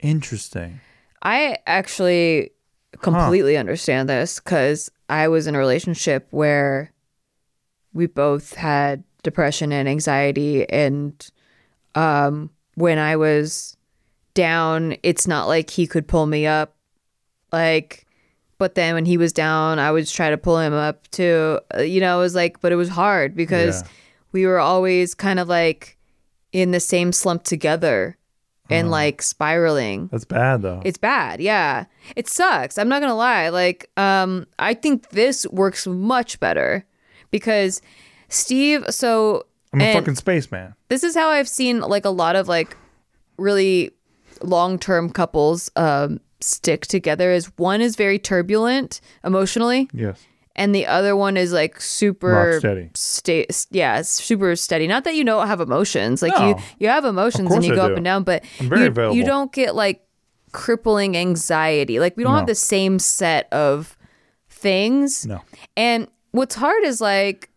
Interesting. 0.00 0.80
I 1.22 1.58
actually 1.66 2.50
completely 3.00 3.56
understand 3.56 4.08
this 4.08 4.38
because 4.38 4.90
I 5.08 5.28
was 5.28 5.46
in 5.46 5.54
a 5.54 5.58
relationship 5.58 6.28
where 6.30 6.92
we 7.92 8.06
both 8.06 8.54
had 8.54 9.04
depression 9.26 9.72
and 9.72 9.86
anxiety. 9.88 10.66
And 10.70 11.12
um, 11.94 12.50
when 12.76 12.98
I 12.98 13.16
was 13.16 13.76
down, 14.32 14.96
it's 15.02 15.26
not 15.26 15.48
like 15.48 15.68
he 15.70 15.86
could 15.86 16.06
pull 16.08 16.26
me 16.26 16.46
up. 16.46 16.74
Like, 17.52 18.06
but 18.58 18.74
then 18.74 18.94
when 18.94 19.04
he 19.04 19.16
was 19.18 19.32
down, 19.32 19.78
I 19.78 19.90
would 19.92 20.06
try 20.08 20.30
to 20.30 20.38
pull 20.38 20.58
him 20.58 20.72
up 20.72 21.08
too. 21.10 21.60
Uh, 21.76 21.82
You 21.82 22.00
know, 22.00 22.18
it 22.18 22.22
was 22.22 22.34
like, 22.34 22.60
but 22.60 22.72
it 22.72 22.76
was 22.76 22.88
hard 22.88 23.34
because 23.36 23.82
Yeah. 23.82 23.88
we 24.32 24.46
were 24.46 24.58
always 24.58 25.14
kind 25.14 25.38
of 25.38 25.48
like 25.48 25.98
in 26.52 26.70
the 26.70 26.80
same 26.80 27.12
slump 27.12 27.42
together 27.44 28.16
and 28.70 28.90
like 28.90 29.22
spiraling. 29.22 30.08
That's 30.10 30.24
bad 30.24 30.62
though. 30.62 30.82
It's 30.84 30.98
bad, 30.98 31.40
yeah. 31.40 31.84
It 32.16 32.28
sucks. 32.28 32.78
I'm 32.78 32.88
not 32.88 33.00
gonna 33.00 33.14
lie. 33.14 33.48
Like, 33.50 33.90
um, 33.96 34.46
I 34.58 34.74
think 34.74 35.10
this 35.10 35.46
works 35.48 35.86
much 35.86 36.40
better 36.40 36.84
because 37.30 37.80
Steve. 38.28 38.84
So 38.90 39.46
I'm 39.72 39.80
a 39.80 39.92
fucking 39.92 40.14
spaceman. 40.16 40.74
this 40.88 41.02
is 41.04 41.14
how 41.14 41.28
I've 41.28 41.48
seen 41.48 41.80
like 41.80 42.04
a 42.04 42.10
lot 42.10 42.36
of 42.36 42.48
like 42.48 42.76
really 43.38 43.90
long 44.42 44.78
term 44.78 45.10
couples 45.10 45.70
um 45.76 46.20
stick 46.40 46.86
together. 46.86 47.30
Is 47.32 47.46
one 47.56 47.80
is 47.80 47.96
very 47.96 48.18
turbulent 48.18 49.00
emotionally, 49.24 49.88
Yes. 49.92 50.24
and 50.54 50.74
the 50.74 50.86
other 50.86 51.16
one 51.16 51.36
is 51.36 51.52
like 51.52 51.80
super 51.80 52.28
Rock 52.52 52.58
steady. 52.60 52.90
Sta- 52.94 53.46
yeah, 53.70 54.02
super 54.02 54.54
steady. 54.56 54.86
Not 54.86 55.04
that 55.04 55.14
you 55.14 55.24
don't 55.24 55.46
have 55.46 55.60
emotions. 55.60 56.22
Like 56.22 56.32
you 56.34 56.54
No. 56.54 56.60
you 56.78 56.88
have 56.88 57.04
emotions 57.04 57.52
and 57.52 57.64
you 57.64 57.72
I 57.72 57.76
go 57.76 57.86
do. 57.86 57.92
up 57.92 57.96
and 57.96 58.04
down, 58.04 58.22
but 58.24 58.44
you, 58.60 58.68
available. 58.86 59.16
you 59.16 59.24
don't 59.24 59.52
get 59.52 59.74
like 59.74 60.02
crippling 60.52 61.16
anxiety. 61.16 61.98
Like 62.00 62.16
we 62.16 62.22
don't 62.24 62.34
have 62.36 62.46
the 62.46 62.54
same 62.54 62.98
set 62.98 63.50
of 63.52 63.96
things. 64.48 65.26
No. 65.26 65.42
And 65.76 66.08
what's 66.32 66.54
hard 66.54 66.82
is 66.84 67.00
like 67.00 67.50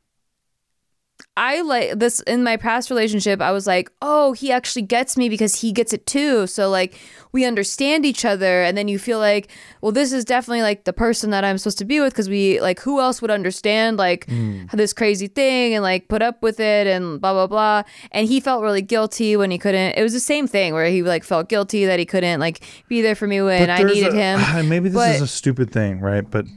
I 1.42 1.62
like 1.62 1.98
this 2.00 2.20
in 2.22 2.44
my 2.44 2.58
past 2.58 2.90
relationship. 2.90 3.40
I 3.42 3.52
was 3.54 3.66
like, 3.66 3.90
oh, 4.02 4.34
he 4.34 4.52
actually 4.52 4.82
gets 4.82 5.16
me 5.16 5.30
because 5.30 5.62
he 5.62 5.72
gets 5.72 5.94
it 5.94 6.06
too. 6.06 6.48
So, 6.48 6.70
like, 6.70 7.00
we 7.32 7.46
understand 7.46 8.06
each 8.06 8.26
other. 8.26 8.62
And 8.62 8.78
then 8.78 8.90
you 8.90 9.00
feel 9.00 9.20
like, 9.20 9.50
well, 9.80 9.94
this 9.94 10.12
is 10.12 10.26
definitely 10.26 10.64
like 10.64 10.84
the 10.84 10.92
person 10.92 11.30
that 11.30 11.46
I'm 11.46 11.58
supposed 11.58 11.78
to 11.78 11.86
be 11.86 12.02
with 12.02 12.12
because 12.12 12.28
we, 12.28 12.60
like, 12.60 12.82
who 12.82 13.00
else 13.00 13.22
would 13.22 13.32
understand, 13.32 13.96
like, 13.96 14.28
this 14.74 14.92
crazy 14.92 15.28
thing 15.28 15.74
and, 15.74 15.82
like, 15.82 16.10
put 16.10 16.22
up 16.22 16.42
with 16.44 16.60
it 16.60 16.88
and 16.88 17.22
blah, 17.22 17.32
blah, 17.32 17.48
blah. 17.48 17.84
And 18.12 18.28
he 18.28 18.42
felt 18.42 18.62
really 18.62 18.82
guilty 18.82 19.38
when 19.38 19.50
he 19.50 19.58
couldn't. 19.58 19.98
It 19.98 20.04
was 20.04 20.12
the 20.12 20.20
same 20.20 20.46
thing 20.46 20.74
where 20.74 20.88
he, 20.88 21.04
like, 21.04 21.24
felt 21.24 21.48
guilty 21.48 21.86
that 21.86 22.00
he 22.00 22.06
couldn't, 22.06 22.42
like, 22.42 22.66
be 22.90 23.02
there 23.02 23.16
for 23.16 23.28
me 23.28 23.42
when 23.42 23.70
I 23.70 23.82
needed 23.84 24.14
a- 24.14 24.38
him. 24.38 24.68
Maybe 24.70 24.90
this 24.90 24.96
But- 24.96 25.16
is 25.16 25.22
a 25.22 25.28
stupid 25.28 25.72
thing, 25.72 26.02
right? 26.02 26.30
But 26.30 26.48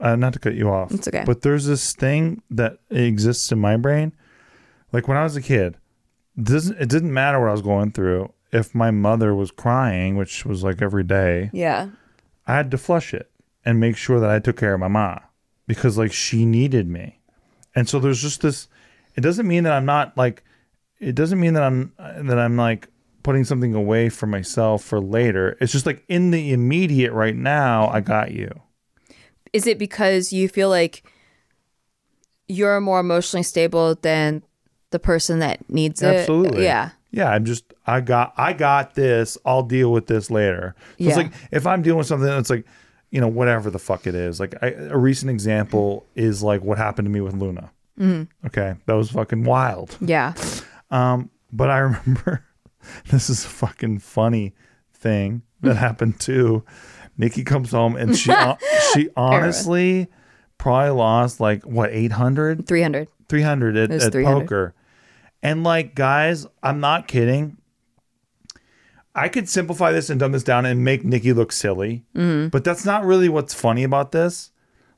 uh, 0.00 0.14
not 0.14 0.32
to 0.34 0.38
cut 0.38 0.54
you 0.54 0.70
off. 0.70 0.92
It's 0.92 1.08
okay. 1.08 1.24
But 1.26 1.42
there's 1.42 1.66
this 1.66 1.92
thing 1.92 2.40
that 2.50 2.78
exists 2.88 3.50
in 3.50 3.58
my 3.58 3.76
brain. 3.76 4.12
Like 4.92 5.08
when 5.08 5.16
I 5.16 5.22
was 5.22 5.36
a 5.36 5.42
kid, 5.42 5.76
it 6.36 6.44
doesn't 6.44 6.80
it 6.80 6.88
didn't 6.88 7.12
matter 7.12 7.38
what 7.40 7.48
I 7.48 7.52
was 7.52 7.62
going 7.62 7.92
through. 7.92 8.32
If 8.52 8.74
my 8.74 8.90
mother 8.90 9.34
was 9.34 9.50
crying, 9.50 10.16
which 10.16 10.46
was 10.46 10.62
like 10.64 10.80
every 10.80 11.04
day, 11.04 11.50
Yeah. 11.52 11.90
I 12.46 12.54
had 12.54 12.70
to 12.70 12.78
flush 12.78 13.12
it 13.12 13.30
and 13.64 13.78
make 13.78 13.96
sure 13.96 14.20
that 14.20 14.30
I 14.30 14.38
took 14.38 14.56
care 14.56 14.72
of 14.72 14.80
my 14.80 14.88
mom 14.88 15.20
because 15.66 15.98
like 15.98 16.12
she 16.12 16.46
needed 16.46 16.88
me. 16.88 17.20
And 17.74 17.86
so 17.88 17.98
there's 17.98 18.22
just 18.22 18.40
this 18.40 18.68
it 19.16 19.20
doesn't 19.20 19.46
mean 19.46 19.64
that 19.64 19.72
I'm 19.74 19.84
not 19.84 20.16
like 20.16 20.42
it 20.98 21.14
doesn't 21.14 21.38
mean 21.38 21.54
that 21.54 21.62
I'm 21.62 21.92
that 21.98 22.38
I'm 22.38 22.56
like 22.56 22.88
putting 23.22 23.44
something 23.44 23.74
away 23.74 24.08
for 24.08 24.26
myself 24.26 24.82
for 24.82 25.00
later. 25.00 25.58
It's 25.60 25.72
just 25.72 25.84
like 25.84 26.02
in 26.08 26.30
the 26.30 26.52
immediate 26.52 27.12
right 27.12 27.36
now, 27.36 27.88
I 27.88 28.00
got 28.00 28.30
you. 28.30 28.48
is 29.52 29.66
it 29.66 29.78
because 29.78 30.32
you 30.32 30.48
feel 30.48 30.70
like 30.70 31.02
you're 32.46 32.80
more 32.80 33.00
emotionally 33.00 33.42
stable 33.42 33.94
than 33.96 34.42
the 34.90 34.98
person 34.98 35.38
that 35.40 35.68
needs 35.70 36.02
it? 36.02 36.14
Absolutely. 36.16 36.64
Yeah. 36.64 36.90
Yeah, 37.10 37.30
I'm 37.30 37.44
just 37.46 37.72
I 37.86 38.00
got 38.02 38.34
I 38.36 38.52
got 38.52 38.94
this. 38.94 39.38
I'll 39.44 39.62
deal 39.62 39.90
with 39.92 40.06
this 40.06 40.30
later. 40.30 40.74
So 40.78 40.94
Yeah. 40.98 41.08
it's 41.08 41.16
like 41.16 41.32
if 41.50 41.66
I'm 41.66 41.80
dealing 41.82 41.98
with 41.98 42.06
something 42.06 42.28
that's 42.28 42.50
like, 42.50 42.66
you 43.10 43.20
know, 43.20 43.28
whatever 43.28 43.70
the 43.70 43.78
fuck 43.78 44.06
it 44.06 44.14
is. 44.14 44.38
Like 44.40 44.54
I, 44.62 44.68
a 44.68 44.96
recent 44.98 45.30
example 45.30 46.04
is 46.14 46.42
like 46.42 46.62
what 46.62 46.76
happened 46.76 47.06
to 47.06 47.10
me 47.10 47.20
with 47.22 47.34
Luna. 47.34 47.70
Mm-hmm. 47.98 48.46
Okay, 48.48 48.74
that 48.86 48.92
was 48.92 49.10
fucking 49.10 49.44
wild. 49.44 49.96
Yeah. 50.00 50.34
Um, 50.90 51.30
but 51.52 51.70
I 51.70 51.78
remember 51.78 52.44
this 53.10 53.30
is 53.30 53.44
a 53.44 53.48
fucking 53.48 54.00
funny 54.00 54.54
thing 54.92 55.42
that 55.62 55.76
happened 55.78 56.20
too. 56.20 56.62
Nikki 57.16 57.42
comes 57.42 57.70
home 57.72 57.96
and 57.96 58.16
she 58.16 58.32
she 58.94 59.08
honestly 59.16 60.08
probably 60.58 60.90
lost 60.90 61.40
like 61.40 61.62
what 61.64 61.90
800 61.90 62.66
300. 62.66 63.08
300 63.28 63.76
at, 63.76 63.90
It 63.90 64.02
at 64.02 64.12
300. 64.12 64.40
poker. 64.40 64.74
And 65.42 65.62
like, 65.64 65.94
guys, 65.94 66.46
I'm 66.62 66.80
not 66.80 67.06
kidding. 67.08 67.56
I 69.14 69.28
could 69.28 69.48
simplify 69.48 69.90
this 69.92 70.10
and 70.10 70.20
dumb 70.20 70.32
this 70.32 70.44
down 70.44 70.64
and 70.66 70.84
make 70.84 71.04
Nikki 71.04 71.32
look 71.32 71.50
silly, 71.52 72.04
Mm-hmm. 72.14 72.48
but 72.48 72.62
that's 72.64 72.84
not 72.84 73.04
really 73.04 73.28
what's 73.28 73.54
funny 73.54 73.82
about 73.82 74.12
this. 74.12 74.50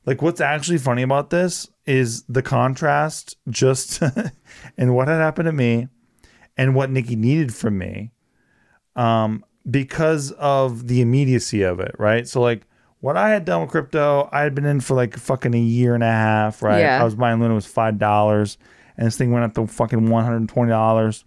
Like, 0.05 0.21
what's 0.21 0.41
actually 0.41 0.77
funny 0.79 1.01
about 1.03 1.29
this 1.29 1.67
is 1.85 2.23
the 2.23 2.41
contrast 2.41 3.37
just 3.49 4.01
and 4.77 4.95
what 4.95 5.07
had 5.07 5.17
happened 5.19 5.45
to 5.47 5.51
me 5.51 5.87
and 6.57 6.75
what 6.75 6.89
Nikki 6.91 7.15
needed 7.15 7.53
from 7.53 7.77
me 7.77 8.11
um, 8.95 9.43
because 9.69 10.31
of 10.33 10.87
the 10.87 11.01
immediacy 11.01 11.61
of 11.63 11.79
it, 11.79 11.95
right? 11.99 12.27
So, 12.27 12.41
like, 12.41 12.63
what 12.99 13.17
I 13.17 13.29
had 13.29 13.45
done 13.45 13.61
with 13.61 13.71
crypto, 13.71 14.29
I 14.31 14.41
had 14.41 14.53
been 14.53 14.65
in 14.65 14.81
for 14.81 14.93
like 14.95 15.17
fucking 15.17 15.55
a 15.55 15.59
year 15.59 15.95
and 15.95 16.03
a 16.03 16.11
half, 16.11 16.61
right? 16.61 16.79
Yeah. 16.81 17.01
I 17.01 17.03
was 17.03 17.15
buying 17.15 17.39
Luna 17.39 17.53
it 17.53 17.55
was 17.55 17.65
five 17.65 17.97
dollars, 17.97 18.57
and 18.97 19.07
this 19.07 19.17
thing 19.17 19.31
went 19.31 19.45
up 19.45 19.53
to 19.55 19.67
fucking 19.67 20.09
one 20.09 20.23
hundred 20.23 20.37
and 20.37 20.49
twenty 20.49 20.69
dollars, 20.71 21.25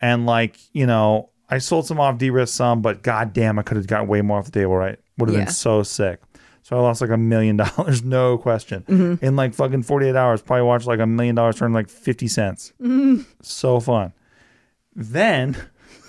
and 0.00 0.26
like 0.26 0.56
you 0.72 0.86
know, 0.86 1.30
I 1.48 1.58
sold 1.58 1.86
some 1.86 2.00
off, 2.00 2.18
de-risked 2.18 2.54
some, 2.56 2.82
but 2.82 3.02
goddamn, 3.02 3.58
I 3.58 3.62
could 3.62 3.76
have 3.76 3.86
gotten 3.86 4.08
way 4.08 4.22
more 4.22 4.38
off 4.38 4.44
the 4.46 4.50
table, 4.52 4.76
right? 4.76 4.98
Would 5.18 5.28
have 5.30 5.38
Yeah. 5.38 5.44
been 5.46 5.52
so 5.54 5.82
sick. 5.82 6.20
So 6.62 6.76
I 6.76 6.80
lost 6.80 7.00
like 7.00 7.10
a 7.10 7.16
million 7.16 7.56
dollars, 7.76 8.04
no 8.04 8.38
question. 8.38 8.84
Mm-hmm. 8.88 9.24
In 9.24 9.34
like 9.36 9.54
fucking 9.54 9.82
forty 9.82 10.06
eight 10.08 10.16
hours, 10.16 10.42
probably 10.42 10.62
watched 10.64 10.86
like 10.86 11.00
a 11.00 11.06
million 11.06 11.34
dollars 11.34 11.56
turn 11.56 11.72
like 11.72 11.88
fifty 11.88 12.28
cents. 12.28 12.72
Mm-hmm. 12.80 13.22
So 13.42 13.80
fun. 13.80 14.12
Then, 14.94 15.56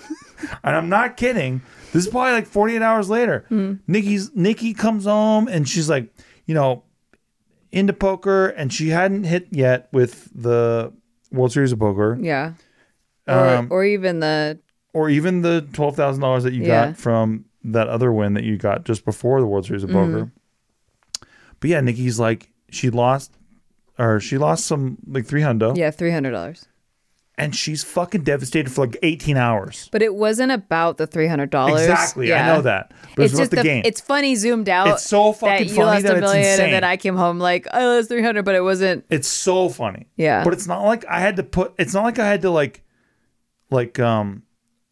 and 0.64 0.76
I'm 0.76 0.88
not 0.88 1.16
kidding. 1.16 1.62
This 1.92 2.06
is 2.06 2.10
probably 2.10 2.32
like 2.32 2.46
48 2.46 2.80
hours 2.80 3.10
later. 3.10 3.44
Nikki's 3.86 4.34
Nikki 4.34 4.72
comes 4.72 5.04
home 5.04 5.46
and 5.46 5.68
she's 5.68 5.90
like, 5.90 6.12
you 6.46 6.54
know, 6.54 6.84
into 7.72 7.92
poker, 7.92 8.48
and 8.48 8.72
she 8.72 8.90
hadn't 8.90 9.24
hit 9.24 9.48
yet 9.50 9.88
with 9.92 10.28
the 10.34 10.92
World 11.32 11.52
Series 11.52 11.72
of 11.72 11.78
Poker, 11.78 12.16
Yeah. 12.20 12.52
Or, 13.26 13.34
Um, 13.56 13.68
or 13.70 13.84
even 13.84 14.20
the 14.20 14.58
or 14.92 15.08
even 15.08 15.40
the 15.42 15.66
twelve 15.72 15.96
thousand 15.96 16.20
dollars 16.20 16.42
that 16.44 16.52
you 16.52 16.62
Yeah. 16.62 16.86
got 16.88 16.96
from 16.98 17.46
that 17.64 17.88
other 17.88 18.12
win 18.12 18.34
that 18.34 18.44
you 18.44 18.56
got 18.58 18.84
just 18.84 19.04
before 19.04 19.40
the 19.40 19.46
World 19.46 19.64
Series 19.64 19.82
of 19.84 19.90
Mm-hmm. 19.90 20.12
Poker. 20.14 20.32
But 21.60 21.70
yeah, 21.70 21.80
Nikki's 21.80 22.18
like 22.20 22.50
she 22.70 22.90
lost, 22.90 23.32
or 23.98 24.18
she 24.20 24.36
lost 24.38 24.66
some 24.66 24.98
like 25.06 25.24
three 25.24 25.42
hundo, 25.42 25.76
yeah 25.76 25.90
three 25.90 26.10
hundred 26.10 26.32
dollars. 26.32 26.66
And 27.38 27.56
she's 27.56 27.82
fucking 27.82 28.22
devastated 28.22 28.70
for 28.70 28.86
like 28.86 28.98
eighteen 29.02 29.36
hours. 29.36 29.88
But 29.90 30.02
it 30.02 30.14
wasn't 30.14 30.52
about 30.52 30.98
the 30.98 31.06
three 31.06 31.26
hundred 31.26 31.50
dollars. 31.50 31.82
Exactly, 31.82 32.32
I 32.32 32.46
know 32.46 32.62
that. 32.62 32.92
But 33.16 33.24
it's, 33.24 33.32
it's 33.32 33.40
just 33.40 33.50
the, 33.50 33.56
the, 33.58 33.62
game. 33.62 33.82
it's 33.84 34.00
funny 34.00 34.34
zoomed 34.34 34.68
out. 34.68 34.88
It's 34.88 35.04
so 35.04 35.32
fucking 35.32 35.66
that 35.66 35.70
you 35.70 35.74
funny 35.74 35.86
lost 35.86 36.02
that 36.04 36.14
a 36.14 36.16
it's 36.18 36.22
million, 36.22 36.50
insane. 36.50 36.64
and 36.66 36.74
then 36.74 36.84
I 36.84 36.96
came 36.96 37.16
home 37.16 37.38
like, 37.38 37.66
oh, 37.72 37.98
it's 37.98 38.08
three 38.08 38.22
hundred, 38.22 38.44
but 38.44 38.54
it 38.54 38.62
wasn't. 38.62 39.04
It's 39.10 39.28
so 39.28 39.68
funny. 39.68 40.08
Yeah. 40.16 40.44
But 40.44 40.52
it's 40.52 40.66
not 40.66 40.82
like 40.82 41.04
I 41.06 41.20
had 41.20 41.36
to 41.36 41.42
put 41.42 41.74
it's 41.78 41.94
not 41.94 42.04
like 42.04 42.18
I 42.18 42.26
had 42.26 42.42
to 42.42 42.50
like 42.50 42.82
like 43.70 43.98
um 43.98 44.42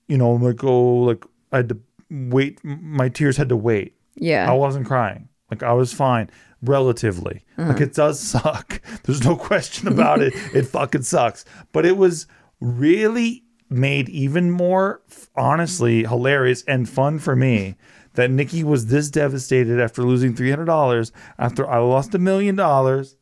you 0.08 0.16
know, 0.16 0.32
like 0.32 0.64
oh 0.64 0.94
like 1.00 1.24
I 1.52 1.58
had 1.58 1.68
to 1.68 1.78
wait 2.10 2.58
my 2.64 3.08
tears 3.08 3.36
had 3.36 3.50
to 3.50 3.56
wait. 3.56 3.96
Yeah. 4.16 4.50
I 4.50 4.54
wasn't 4.54 4.86
crying. 4.86 5.28
Like 5.50 5.62
I 5.62 5.72
was 5.72 5.92
fine 5.92 6.30
relatively. 6.62 7.44
Uh-huh. 7.58 7.72
Like 7.72 7.80
it 7.80 7.94
does 7.94 8.20
suck. 8.20 8.80
There's 9.04 9.24
no 9.24 9.36
question 9.36 9.88
about 9.88 10.20
it. 10.20 10.34
It 10.54 10.66
fucking 10.66 11.02
sucks. 11.02 11.44
But 11.72 11.86
it 11.86 11.96
was 11.96 12.26
really 12.60 13.44
made 13.68 14.08
even 14.08 14.50
more 14.50 15.00
honestly 15.36 16.04
hilarious 16.04 16.62
and 16.64 16.88
fun 16.88 17.18
for 17.18 17.36
me 17.36 17.76
that 18.14 18.30
Nikki 18.30 18.64
was 18.64 18.86
this 18.86 19.08
devastated 19.10 19.80
after 19.80 20.02
losing 20.02 20.34
$300 20.34 21.12
after 21.38 21.68
I 21.68 21.78
lost 21.78 22.14
a 22.14 22.18
million 22.18 22.56
dollars 22.56 23.16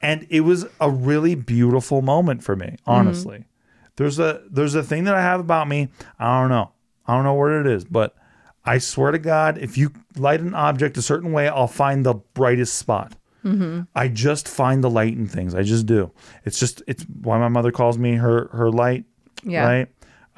and 0.00 0.26
it 0.30 0.40
was 0.40 0.66
a 0.80 0.90
really 0.90 1.34
beautiful 1.34 2.02
moment 2.02 2.42
for 2.42 2.56
me 2.56 2.76
honestly 2.86 3.44
there's 3.96 4.18
a 4.18 4.42
there's 4.50 4.74
a 4.74 4.82
thing 4.82 5.04
that 5.04 5.14
i 5.14 5.22
have 5.22 5.38
about 5.40 5.68
me 5.68 5.88
i 6.18 6.40
don't 6.40 6.50
know 6.50 6.72
i 7.06 7.14
don't 7.14 7.24
know 7.24 7.34
what 7.34 7.52
it 7.52 7.66
is 7.66 7.84
but 7.84 8.14
i 8.64 8.78
swear 8.78 9.10
to 9.12 9.18
god 9.18 9.58
if 9.58 9.76
you 9.76 9.90
light 10.16 10.40
an 10.40 10.54
object 10.54 10.96
a 10.96 11.02
certain 11.02 11.32
way 11.32 11.48
i'll 11.48 11.66
find 11.66 12.04
the 12.06 12.14
brightest 12.34 12.74
spot. 12.76 13.14
Mm-hmm. 13.44 13.80
I 13.92 14.06
just 14.06 14.46
find 14.46 14.84
the 14.84 14.88
light 14.90 15.14
in 15.14 15.26
things. 15.26 15.52
I 15.52 15.64
just 15.64 15.84
do. 15.84 16.12
It's 16.44 16.60
just 16.60 16.80
it's 16.86 17.02
why 17.22 17.38
my 17.38 17.48
mother 17.48 17.72
calls 17.72 17.98
me 17.98 18.12
her 18.14 18.48
her 18.52 18.70
light 18.70 19.04
Yeah. 19.42 19.66
right? 19.66 19.88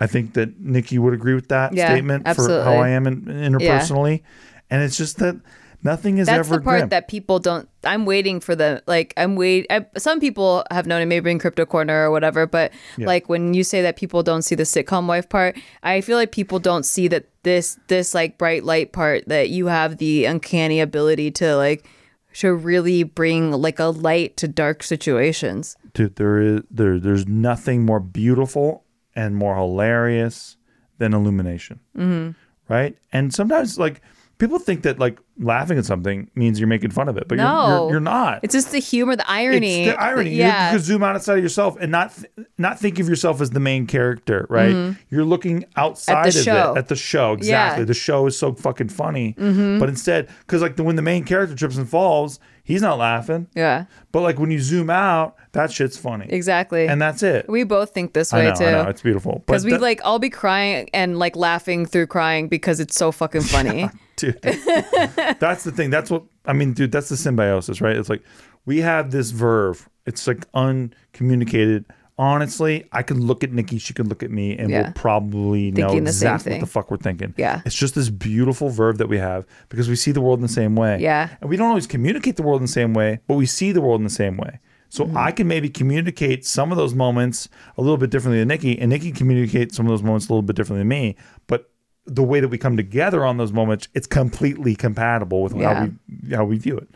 I 0.00 0.06
think 0.06 0.32
that 0.34 0.58
nikki 0.58 0.98
would 0.98 1.12
agree 1.12 1.34
with 1.34 1.48
that 1.48 1.74
Yeah, 1.74 1.88
statement 1.90 2.26
for 2.34 2.48
how 2.64 2.76
i 2.76 2.88
am 2.88 3.06
in, 3.06 3.22
interpersonally 3.26 4.22
and 4.70 4.82
it's 4.82 4.96
just 4.96 5.18
that 5.18 5.36
nothing 5.84 6.18
is 6.18 6.26
That's 6.26 6.48
ever 6.48 6.56
the 6.56 6.62
part 6.62 6.80
grim. 6.80 6.88
that 6.88 7.08
people 7.08 7.38
don't. 7.38 7.68
I'm 7.84 8.06
waiting 8.06 8.40
for 8.40 8.56
the 8.56 8.82
like. 8.86 9.14
I'm 9.16 9.36
wait. 9.36 9.66
I, 9.70 9.86
some 9.96 10.18
people 10.18 10.64
have 10.70 10.86
known 10.86 11.02
it 11.02 11.06
maybe 11.06 11.30
in 11.30 11.38
Crypto 11.38 11.66
Corner 11.66 12.06
or 12.06 12.10
whatever, 12.10 12.46
but 12.46 12.72
like 12.98 13.28
when 13.28 13.54
you 13.54 13.62
say 13.62 13.82
that 13.82 13.96
people 13.96 14.22
don't 14.22 14.42
see 14.42 14.54
the 14.54 14.64
sitcom 14.64 15.06
wife 15.06 15.28
part, 15.28 15.56
I 15.82 16.00
feel 16.00 16.16
like 16.16 16.32
people 16.32 16.58
don't 16.58 16.84
see 16.84 17.08
that 17.08 17.28
this 17.44 17.78
this 17.88 18.14
like 18.14 18.38
bright 18.38 18.64
light 18.64 18.92
part 18.92 19.28
that 19.28 19.50
you 19.50 19.66
have 19.66 19.98
the 19.98 20.24
uncanny 20.24 20.80
ability 20.80 21.30
to 21.32 21.56
like 21.56 21.86
to 22.34 22.52
really 22.52 23.04
bring 23.04 23.52
like 23.52 23.78
a 23.78 23.84
light 23.84 24.36
to 24.38 24.48
dark 24.48 24.82
situations. 24.82 25.76
dude 25.92 26.16
there 26.16 26.40
is 26.40 26.62
there 26.70 26.98
there's 26.98 27.28
nothing 27.28 27.84
more 27.84 28.00
beautiful 28.00 28.84
and 29.14 29.36
more 29.36 29.54
hilarious 29.54 30.56
than 30.98 31.14
illumination 31.14 31.78
mm-hmm. 31.96 32.30
right 32.72 32.98
and 33.12 33.32
sometimes 33.32 33.78
like 33.78 34.00
people 34.38 34.58
think 34.58 34.82
that 34.82 34.98
like 34.98 35.18
laughing 35.38 35.78
at 35.78 35.84
something 35.84 36.30
means 36.34 36.58
you're 36.60 36.68
making 36.68 36.90
fun 36.90 37.08
of 37.08 37.16
it 37.16 37.26
but 37.28 37.38
you're, 37.38 37.46
you're, 37.46 37.90
you're 37.92 38.00
not 38.00 38.40
It's 38.42 38.52
just 38.54 38.72
the 38.72 38.78
humor, 38.78 39.16
the 39.16 39.28
irony. 39.30 39.84
it's 39.84 39.96
the 39.96 40.02
irony. 40.02 40.30
You- 40.30 40.36
Yeah. 40.38 40.72
You, 40.72 40.78
zoom 40.78 41.02
out 41.02 41.14
outside 41.16 41.38
of 41.38 41.42
yourself 41.42 41.76
and 41.80 41.90
not 41.92 42.14
th- 42.14 42.48
not 42.58 42.78
think 42.78 42.98
of 42.98 43.08
yourself 43.08 43.40
as 43.40 43.50
the 43.50 43.60
main 43.60 43.86
character, 43.86 44.46
right? 44.50 44.96
You're 45.10 45.24
looking 45.24 45.64
outside 45.76 46.28
of 46.28 46.34
Mm-hmm. 46.34 46.44
show. 46.44 46.72
it 46.74 46.78
at 46.78 46.88
the 46.88 46.96
show. 46.96 47.32
Exactly. 47.32 47.82
Yeah. 47.82 47.86
The 47.86 47.94
show 47.94 48.26
is 48.26 48.36
so 48.38 48.52
fucking 48.54 48.88
funny, 48.88 49.34
Mm-hmm. 49.38 49.78
but 49.78 49.88
instead, 49.88 50.28
because 50.40 50.62
like 50.62 50.76
the, 50.76 50.82
when 50.84 50.96
the 50.96 51.02
main 51.02 51.24
character 51.24 51.54
trips 51.54 51.76
and 51.76 51.88
falls, 51.88 52.38
he's 52.64 52.82
not 52.82 52.98
laughing. 52.98 53.46
yeah. 53.54 53.84
But 54.10 54.22
like 54.22 54.38
when 54.40 54.50
you 54.50 54.58
zoom 54.60 54.90
out, 54.90 55.36
that 55.52 55.70
shit's 55.70 55.96
funny. 55.96 56.26
Exactly. 56.28 56.88
And 56.88 57.00
that's 57.00 57.22
it. 57.22 57.48
we 57.48 57.62
both 57.64 57.90
think 57.94 58.12
this 58.14 58.32
I 58.32 58.38
way 58.38 58.44
know, 58.48 58.54
too. 58.54 58.64
I 58.64 58.70
know, 58.82 58.88
it's 58.88 59.02
beautiful. 59.02 59.42
Because 59.46 59.64
we 59.64 59.70
that- 59.72 59.80
like 59.80 60.00
I'll 60.04 60.18
be 60.18 60.30
crying 60.30 60.88
and 60.92 61.18
like 61.18 61.36
laughing 61.36 61.86
through 61.86 62.08
crying 62.08 62.48
because 62.48 62.80
it's 62.80 62.96
so 62.96 63.12
fucking 63.12 63.42
funny. 63.54 63.88
dude. 64.16 64.40
that's 64.42 65.62
the 65.64 65.72
thing. 65.72 65.90
That's 65.90 66.10
what 66.10 66.24
I 66.46 66.52
mean, 66.52 66.72
dude. 66.72 66.90
That's 66.92 67.08
the 67.08 67.16
symbiosis, 67.16 67.80
right? 67.80 67.96
It's 67.96 68.08
like 68.08 68.22
we 68.66 68.78
have 68.80 69.10
this 69.12 69.30
verve. 69.30 69.88
It's 70.06 70.26
like 70.26 70.44
uncommunicated. 70.54 71.84
Honestly, 72.16 72.84
I 72.92 73.02
could 73.02 73.18
look 73.18 73.42
at 73.42 73.52
Nikki, 73.52 73.78
she 73.78 73.92
could 73.92 74.06
look 74.08 74.22
at 74.22 74.30
me, 74.30 74.56
and 74.56 74.70
Yeah. 74.70 74.82
we'll 74.82 74.92
probably 74.92 75.72
know 75.72 75.88
Thinking 75.88 76.06
same 76.06 76.06
exactly 76.06 76.52
what 76.52 76.60
the 76.60 76.66
fuck 76.66 76.90
we're 76.90 76.96
thinking. 76.96 77.34
Yeah. 77.36 77.60
It's 77.66 77.74
just 77.74 77.96
this 77.96 78.08
beautiful 78.08 78.68
verb 78.70 78.98
that 78.98 79.08
we 79.08 79.18
have 79.18 79.44
because 79.68 79.88
we 79.88 79.96
see 79.96 80.12
the 80.12 80.20
world 80.20 80.38
in 80.38 80.42
the 80.42 80.48
same 80.48 80.76
way. 80.76 80.98
Yeah. 81.00 81.30
And 81.40 81.50
we 81.50 81.56
don't 81.56 81.68
always 81.68 81.88
communicate 81.88 82.36
the 82.36 82.44
world 82.44 82.60
in 82.60 82.66
the 82.66 82.72
same 82.72 82.94
way, 82.94 83.18
but 83.26 83.34
we 83.34 83.46
see 83.46 83.72
the 83.72 83.80
world 83.80 84.00
in 84.00 84.04
the 84.04 84.10
same 84.10 84.36
way. 84.36 84.60
So 84.90 85.04
Mm-hmm. 85.06 85.16
I 85.16 85.32
can 85.32 85.48
maybe 85.48 85.68
communicate 85.68 86.46
some 86.46 86.70
of 86.70 86.78
those 86.78 86.94
moments 86.94 87.48
a 87.76 87.80
little 87.82 87.96
bit 87.96 88.10
differently 88.10 88.38
than 88.38 88.46
Nikki, 88.48 88.78
and 88.78 88.90
Nikki 88.90 89.10
communicates 89.10 89.74
some 89.76 89.86
of 89.86 89.90
those 89.90 90.04
moments 90.04 90.28
a 90.28 90.32
little 90.32 90.42
bit 90.42 90.54
differently 90.54 90.82
than 90.82 90.88
me. 90.88 91.16
But 91.48 91.68
the 92.06 92.22
way 92.22 92.38
that 92.38 92.48
we 92.48 92.58
come 92.58 92.76
together 92.76 93.24
on 93.24 93.38
those 93.38 93.52
moments, 93.52 93.88
it's 93.92 94.06
completely 94.06 94.76
compatible 94.76 95.42
with 95.42 95.56
Yeah. 95.56 95.74
how 95.74 95.84
we 96.28 96.34
how 96.36 96.44
we 96.44 96.58
view 96.58 96.76
it. 96.76 96.88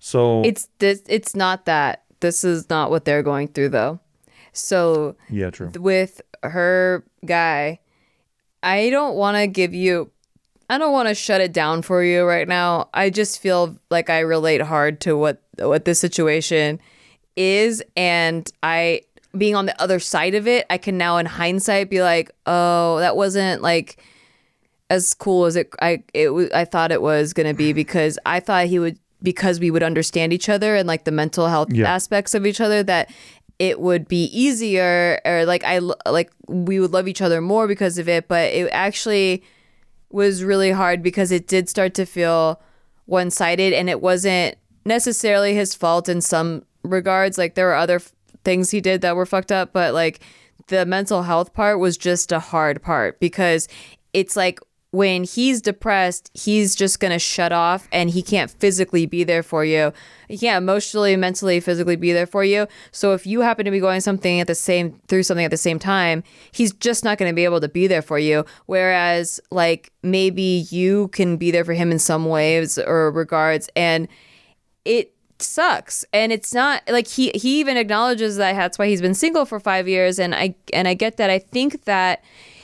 So 0.00 0.42
it's 0.42 0.68
this 0.80 1.02
it's 1.08 1.34
not 1.34 1.64
that. 1.64 2.02
This 2.20 2.44
is 2.44 2.68
not 2.68 2.90
what 2.90 3.06
they're 3.06 3.22
going 3.22 3.48
through 3.48 3.70
though. 3.70 4.00
So 4.52 5.16
yeah, 5.28 5.50
true. 5.50 5.70
with 5.78 6.20
her 6.42 7.04
guy, 7.24 7.80
I 8.62 8.90
don't 8.90 9.14
want 9.16 9.36
to 9.36 9.46
give 9.46 9.74
you 9.74 10.10
I 10.68 10.78
don't 10.78 10.92
want 10.92 11.08
to 11.08 11.14
shut 11.16 11.40
it 11.40 11.52
down 11.52 11.82
for 11.82 12.04
you 12.04 12.24
right 12.24 12.46
now. 12.46 12.88
I 12.94 13.10
just 13.10 13.40
feel 13.40 13.76
like 13.90 14.08
I 14.08 14.20
relate 14.20 14.60
hard 14.62 15.00
to 15.02 15.16
what 15.16 15.42
what 15.58 15.84
this 15.84 15.98
situation 15.98 16.78
is 17.36 17.82
and 17.96 18.50
I 18.62 19.02
being 19.36 19.54
on 19.54 19.66
the 19.66 19.80
other 19.80 20.00
side 20.00 20.34
of 20.34 20.48
it, 20.48 20.66
I 20.70 20.76
can 20.78 20.98
now 20.98 21.16
in 21.18 21.26
hindsight 21.26 21.88
be 21.90 22.02
like, 22.02 22.30
"Oh, 22.46 22.98
that 22.98 23.16
wasn't 23.16 23.62
like 23.62 24.02
as 24.90 25.14
cool 25.14 25.44
as 25.44 25.54
it 25.56 25.70
I 25.80 26.02
it 26.14 26.52
I 26.52 26.64
thought 26.64 26.90
it 26.92 27.00
was 27.02 27.32
going 27.32 27.46
to 27.48 27.54
be 27.54 27.72
because 27.72 28.18
I 28.26 28.40
thought 28.40 28.66
he 28.66 28.78
would 28.80 28.98
because 29.22 29.60
we 29.60 29.70
would 29.70 29.82
understand 29.82 30.32
each 30.32 30.48
other 30.48 30.74
and 30.74 30.88
like 30.88 31.04
the 31.04 31.12
mental 31.12 31.46
health 31.46 31.68
Yeah. 31.72 31.92
aspects 31.92 32.34
of 32.34 32.46
each 32.46 32.60
other 32.60 32.82
that 32.84 33.10
it 33.60 33.78
would 33.78 34.08
be 34.08 34.24
easier 34.32 35.20
or 35.24 35.44
like 35.44 35.62
I 35.64 35.80
like 36.06 36.32
we 36.48 36.80
would 36.80 36.92
love 36.92 37.06
each 37.06 37.20
other 37.20 37.42
more 37.42 37.68
because 37.68 37.98
of 37.98 38.08
it 38.08 38.26
but 38.26 38.50
it 38.52 38.70
actually 38.72 39.44
was 40.08 40.42
really 40.42 40.70
hard 40.70 41.02
because 41.02 41.30
it 41.30 41.46
did 41.46 41.68
start 41.68 41.92
to 41.94 42.06
feel 42.06 42.60
one-sided 43.04 43.74
and 43.74 43.90
it 43.90 44.00
wasn't 44.00 44.56
necessarily 44.86 45.54
his 45.54 45.74
fault 45.74 46.08
in 46.08 46.20
some 46.20 46.64
regards. 46.82 47.36
Like 47.38 47.54
there 47.54 47.66
were 47.66 47.74
other 47.74 47.96
f- 47.96 48.12
things 48.44 48.70
he 48.70 48.80
did 48.80 49.02
that 49.02 49.14
were 49.14 49.26
fucked 49.26 49.52
up 49.52 49.74
but 49.74 49.92
like 49.92 50.20
the 50.68 50.86
mental 50.86 51.24
health 51.24 51.52
part 51.52 51.78
was 51.78 51.98
just 51.98 52.32
a 52.32 52.40
hard 52.40 52.80
part 52.80 53.20
because 53.20 53.68
it's 54.14 54.36
like 54.36 54.58
when 54.92 55.22
he's 55.22 55.62
depressed, 55.62 56.30
he's 56.34 56.74
just 56.74 56.98
going 56.98 57.12
to 57.12 57.18
shut 57.18 57.52
off 57.52 57.86
and 57.92 58.10
he 58.10 58.22
can't 58.22 58.50
physically 58.50 59.06
be 59.06 59.22
there 59.22 59.42
for 59.42 59.64
you. 59.64 59.92
He 60.28 60.36
can't 60.36 60.62
emotionally, 60.62 61.16
mentally, 61.16 61.60
physically 61.60 61.94
be 61.94 62.12
there 62.12 62.26
for 62.26 62.42
you. 62.42 62.66
So 62.90 63.12
if 63.12 63.24
you 63.24 63.40
happen 63.40 63.64
to 63.64 63.70
be 63.70 63.78
going 63.78 64.00
something 64.00 64.40
at 64.40 64.48
the 64.48 64.54
same 64.56 65.00
through 65.06 65.22
something 65.22 65.44
at 65.44 65.52
the 65.52 65.56
same 65.56 65.78
time, 65.78 66.24
he's 66.50 66.72
just 66.72 67.04
not 67.04 67.18
going 67.18 67.30
to 67.30 67.34
be 67.34 67.44
able 67.44 67.60
to 67.60 67.68
be 67.68 67.86
there 67.86 68.02
for 68.02 68.18
you. 68.18 68.44
Whereas 68.66 69.40
like 69.52 69.92
maybe 70.02 70.66
you 70.70 71.08
can 71.08 71.36
be 71.36 71.52
there 71.52 71.64
for 71.64 71.74
him 71.74 71.92
in 71.92 72.00
some 72.00 72.26
ways 72.26 72.76
or 72.76 73.12
regards 73.12 73.68
and 73.76 74.08
it 74.84 75.14
sucks 75.38 76.04
and 76.12 76.32
it's 76.32 76.52
not 76.52 76.82
like 76.88 77.06
he 77.06 77.30
he 77.34 77.60
even 77.60 77.76
acknowledges 77.76 78.36
that 78.36 78.54
that's 78.54 78.78
why 78.78 78.86
he's 78.86 79.00
been 79.00 79.14
single 79.14 79.46
for 79.46 79.58
5 79.58 79.88
years 79.88 80.18
and 80.18 80.34
I 80.34 80.54
and 80.72 80.86
I 80.86 80.94
get 80.94 81.16
that 81.16 81.30
I 81.30 81.38
think 81.38 81.84
that 81.84 82.22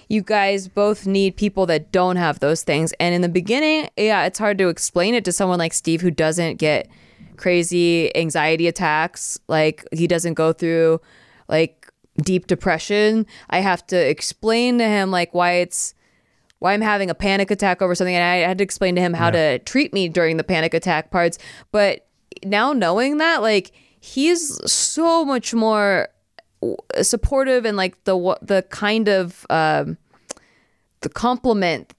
you 0.09 0.23
guys 0.23 0.69
both 0.69 1.07
need 1.07 1.37
people 1.37 1.67
that 1.67 1.91
don't 1.93 2.17
have 2.17 2.41
those 2.41 2.63
things. 2.63 2.93
And 3.01 3.15
in 3.15 3.23
the 3.23 3.29
beginning 3.29 3.89
yeah 3.97 4.25
it's 4.25 4.39
hard 4.39 4.59
to 4.59 4.69
explain 4.69 5.15
it 5.15 5.25
to 5.25 5.33
someone 5.33 5.59
like 5.59 5.73
Steve 5.73 6.01
who 6.01 6.11
doesn't 6.11 6.57
get 6.57 6.89
crazy 7.37 8.15
anxiety 8.17 8.67
attacks. 8.67 9.39
Like 9.49 9.87
he 9.93 10.07
doesn't 10.07 10.35
go 10.35 10.53
through 10.53 11.01
like 11.49 11.91
deep 12.23 12.47
depression. 12.47 13.27
I 13.51 13.61
have 13.61 13.87
to 13.89 13.97
explain 13.97 14.79
to 14.79 14.85
him 14.85 15.11
like 15.11 15.35
why 15.35 15.53
it's 15.53 15.95
why 16.59 16.73
I'm 16.73 16.81
having 16.81 17.11
a 17.11 17.15
panic 17.15 17.51
attack 17.51 17.83
over 17.83 17.95
something. 17.95 18.15
And 18.15 18.25
I 18.25 18.49
had 18.49 18.59
to 18.59 18.65
explain 18.65 18.95
to 18.97 19.01
him 19.01 19.13
how 19.13 19.31
to 19.31 19.59
treat 19.61 19.93
me 19.93 20.09
during 20.09 20.37
the 20.37 20.45
panic 20.45 20.75
attack 20.75 21.11
parts. 21.11 21.39
But 21.71 22.07
now 22.45 22.73
knowing 22.73 23.19
that 23.19 23.43
like 23.43 23.73
he's 24.01 24.59
so 24.71 25.25
much 25.25 25.53
more 25.55 26.09
supportive 27.03 27.65
and 27.65 27.77
like 27.77 28.03
the 28.05 28.39
the 28.43 28.63
kind 28.71 29.09
of 29.09 29.47
um 29.51 29.99
the 31.01 31.09
complement 31.09 31.93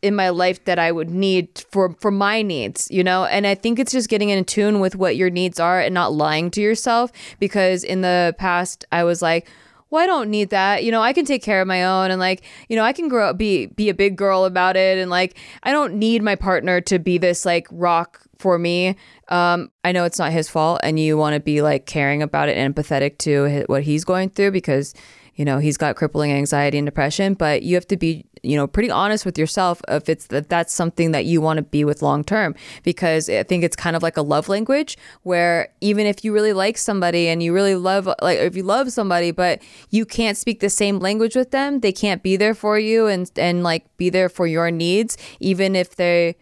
in 0.00 0.14
my 0.14 0.28
life 0.28 0.64
that 0.64 0.78
I 0.78 0.92
would 0.92 1.10
need 1.10 1.64
for 1.70 1.94
for 2.00 2.10
my 2.10 2.42
needs, 2.42 2.88
you 2.90 3.02
know? 3.02 3.24
And 3.24 3.46
I 3.46 3.54
think 3.54 3.78
it's 3.78 3.92
just 3.92 4.08
getting 4.08 4.30
in 4.30 4.44
tune 4.44 4.80
with 4.80 4.94
what 4.94 5.16
your 5.16 5.30
needs 5.30 5.58
are 5.58 5.80
and 5.80 5.92
not 5.92 6.12
lying 6.12 6.50
to 6.52 6.60
yourself 6.60 7.10
because 7.38 7.84
in 7.84 8.00
the 8.02 8.34
past 8.38 8.84
I 8.92 9.04
was 9.04 9.22
like 9.22 9.48
well, 9.90 10.04
I 10.04 10.06
don't 10.06 10.28
need 10.28 10.50
that. 10.50 10.84
You 10.84 10.90
know, 10.90 11.00
I 11.00 11.14
can 11.14 11.24
take 11.24 11.42
care 11.42 11.62
of 11.62 11.66
my 11.66 11.82
own 11.84 12.10
and 12.10 12.20
like, 12.20 12.42
you 12.68 12.76
know, 12.76 12.84
I 12.84 12.92
can 12.92 13.08
grow 13.08 13.30
up 13.30 13.38
be 13.38 13.66
be 13.66 13.88
a 13.88 13.94
big 13.94 14.16
girl 14.16 14.44
about 14.44 14.76
it 14.76 14.98
and 14.98 15.10
like 15.10 15.36
I 15.62 15.72
don't 15.72 15.94
need 15.94 16.22
my 16.22 16.34
partner 16.34 16.80
to 16.82 16.98
be 16.98 17.18
this 17.18 17.46
like 17.46 17.66
rock 17.70 18.27
for 18.38 18.58
me. 18.58 18.96
Um 19.28 19.70
I 19.84 19.92
know 19.92 20.04
it's 20.04 20.18
not 20.18 20.32
his 20.32 20.48
fault 20.48 20.80
and 20.82 20.98
you 20.98 21.16
want 21.16 21.34
to 21.34 21.40
be 21.40 21.62
like 21.62 21.86
caring 21.86 22.22
about 22.22 22.48
it 22.48 22.56
and 22.56 22.74
empathetic 22.74 23.18
to 23.18 23.48
hi- 23.48 23.64
what 23.66 23.82
he's 23.82 24.04
going 24.04 24.30
through 24.30 24.52
because 24.52 24.94
you 25.38 25.44
know, 25.44 25.58
he's 25.58 25.76
got 25.76 25.94
crippling 25.94 26.32
anxiety 26.32 26.78
and 26.78 26.84
depression, 26.84 27.34
but 27.34 27.62
you 27.62 27.76
have 27.76 27.86
to 27.86 27.96
be, 27.96 28.26
you 28.42 28.56
know, 28.56 28.66
pretty 28.66 28.90
honest 28.90 29.24
with 29.24 29.38
yourself 29.38 29.80
if 29.86 30.08
it's 30.08 30.26
that 30.26 30.48
that's 30.48 30.74
something 30.74 31.12
that 31.12 31.26
you 31.26 31.40
want 31.40 31.58
to 31.58 31.62
be 31.62 31.84
with 31.84 32.02
long 32.02 32.24
term 32.24 32.56
because 32.82 33.30
I 33.30 33.44
think 33.44 33.62
it's 33.62 33.76
kind 33.76 33.94
of 33.94 34.02
like 34.02 34.16
a 34.16 34.22
love 34.22 34.48
language 34.48 34.98
where 35.22 35.68
even 35.80 36.06
if 36.08 36.24
you 36.24 36.34
really 36.34 36.52
like 36.52 36.76
somebody 36.76 37.28
and 37.28 37.40
you 37.40 37.54
really 37.54 37.76
love 37.76 38.08
like 38.20 38.38
if 38.38 38.56
you 38.56 38.64
love 38.64 38.90
somebody 38.90 39.30
but 39.30 39.62
you 39.90 40.04
can't 40.04 40.36
speak 40.36 40.58
the 40.58 40.68
same 40.68 40.98
language 40.98 41.36
with 41.36 41.52
them, 41.52 41.80
they 41.80 41.92
can't 41.92 42.24
be 42.24 42.36
there 42.36 42.54
for 42.54 42.76
you 42.76 43.06
and 43.06 43.30
and 43.36 43.62
like 43.62 43.96
be 43.96 44.10
there 44.10 44.28
for 44.28 44.48
your 44.48 44.72
needs 44.72 45.16
even 45.38 45.76
if 45.76 45.94
they 45.94 46.34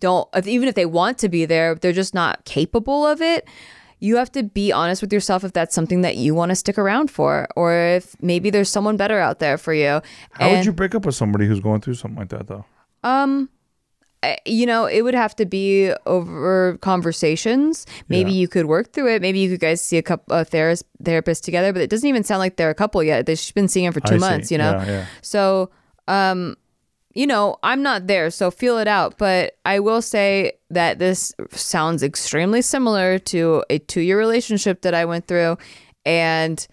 don't 0.00 0.28
if, 0.34 0.46
even 0.46 0.68
if 0.68 0.74
they 0.74 0.86
want 0.86 1.18
to 1.18 1.28
be 1.28 1.44
there, 1.44 1.74
they're 1.74 1.92
just 1.92 2.14
not 2.14 2.44
capable 2.44 3.06
of 3.06 3.20
it 3.20 3.46
you 4.00 4.14
have 4.14 4.30
to 4.30 4.44
be 4.44 4.70
honest 4.70 5.02
with 5.02 5.12
yourself 5.12 5.42
if 5.42 5.52
that's 5.52 5.74
something 5.74 6.02
that 6.02 6.16
you 6.16 6.32
want 6.32 6.50
to 6.50 6.54
stick 6.54 6.78
around 6.78 7.10
for 7.10 7.48
or 7.56 7.74
if 7.74 8.14
maybe 8.22 8.48
there's 8.48 8.68
someone 8.68 8.96
better 8.96 9.18
out 9.18 9.40
there 9.40 9.58
for 9.58 9.74
you 9.74 10.00
How 10.32 10.50
would 10.50 10.64
you 10.64 10.70
break 10.72 10.94
up 10.94 11.04
with 11.04 11.16
somebody 11.16 11.46
who's 11.48 11.58
going 11.58 11.80
through 11.80 11.94
something 11.94 12.16
like 12.18 12.28
that 12.28 12.46
though? 12.46 12.64
um 13.02 13.48
I- 14.22 14.38
you 14.46 14.66
know 14.66 14.86
it 14.86 15.02
would 15.02 15.14
have 15.14 15.34
to 15.36 15.46
be 15.46 15.92
over 16.06 16.76
conversations 16.80 17.86
maybe 18.08 18.30
Yeah. 18.32 18.38
you 18.38 18.48
could 18.48 18.66
work 18.66 18.92
through 18.92 19.08
it 19.14 19.22
maybe 19.22 19.38
you 19.40 19.50
could 19.50 19.60
guys 19.60 19.80
see 19.80 19.96
a 19.98 20.02
couple 20.02 20.36
a 20.36 20.44
therapist 20.44 20.84
therapist 21.02 21.44
together 21.44 21.72
but 21.72 21.82
it 21.82 21.90
doesn't 21.90 22.08
even 22.08 22.22
sound 22.24 22.38
like 22.40 22.56
they're 22.56 22.70
a 22.70 22.74
couple 22.74 23.02
yet 23.02 23.26
they've 23.26 23.54
been 23.54 23.68
seeing 23.68 23.86
him 23.86 23.92
for 23.92 24.00
two 24.00 24.14
I 24.14 24.18
see. 24.18 24.20
months 24.20 24.50
you 24.52 24.58
know 24.58 24.72
Yeah, 24.72 24.86
yeah. 24.86 25.06
so 25.22 25.70
um 26.08 26.56
you 27.18 27.26
know 27.26 27.58
i'm 27.64 27.82
not 27.82 28.06
there 28.06 28.30
so 28.30 28.48
feel 28.48 28.78
it 28.78 28.86
out 28.86 29.18
but 29.18 29.56
i 29.64 29.80
will 29.80 30.00
say 30.00 30.52
that 30.70 31.00
this 31.00 31.34
sounds 31.50 32.04
extremely 32.04 32.62
similar 32.62 33.18
to 33.18 33.64
a 33.68 33.78
two 33.78 34.00
year 34.00 34.16
relationship 34.16 34.82
that 34.82 34.94
i 34.94 35.04
went 35.04 35.26
through 35.26 35.58
and 36.06 36.68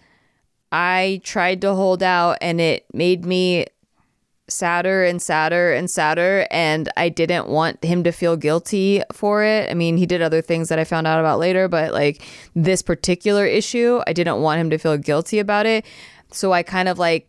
i 0.70 1.20
tried 1.24 1.60
to 1.60 1.74
hold 1.74 2.00
out 2.00 2.38
and 2.40 2.60
it 2.60 2.86
made 2.94 3.24
me 3.24 3.66
sadder 4.48 5.02
and 5.02 5.20
sadder 5.20 5.72
and 5.72 5.90
sadder 5.90 6.46
and 6.52 6.88
I 6.96 7.08
didn't 7.08 7.48
want 7.48 7.82
him 7.82 8.04
to 8.04 8.12
feel 8.12 8.36
guilty 8.36 9.02
for 9.12 9.42
it. 9.42 9.68
I 9.68 9.74
mean, 9.74 9.96
he 9.96 10.06
did 10.06 10.22
other 10.22 10.40
things 10.40 10.68
that 10.68 10.78
I 10.78 10.84
found 10.84 11.08
out 11.08 11.18
about 11.18 11.40
later, 11.40 11.66
but 11.66 11.92
like 11.92 12.22
this 12.54 12.80
particular 12.80 13.44
issue, 13.44 14.00
I 14.06 14.12
didn't 14.12 14.40
want 14.40 14.60
him 14.60 14.70
to 14.70 14.78
feel 14.78 14.96
guilty 14.98 15.40
about 15.40 15.66
it. 15.66 15.84
So 16.30 16.52
I 16.52 16.62
kind 16.62 16.88
of 16.88 16.96
like 16.96 17.28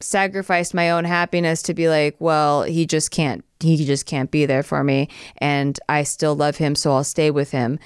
sacrificed 0.00 0.74
my 0.74 0.90
own 0.90 1.04
happiness 1.04 1.62
to 1.62 1.74
be 1.74 1.88
like, 1.88 2.16
well, 2.18 2.62
he 2.62 2.86
just 2.86 3.10
can't 3.10 3.44
he 3.60 3.84
just 3.86 4.04
can't 4.04 4.30
be 4.30 4.44
there 4.44 4.62
for 4.62 4.84
me 4.84 5.08
and 5.38 5.80
I 5.88 6.02
still 6.02 6.34
love 6.36 6.56
him, 6.56 6.74
so 6.74 6.92
I'll 6.92 7.04
stay 7.04 7.30
with 7.30 7.50
him 7.52 7.78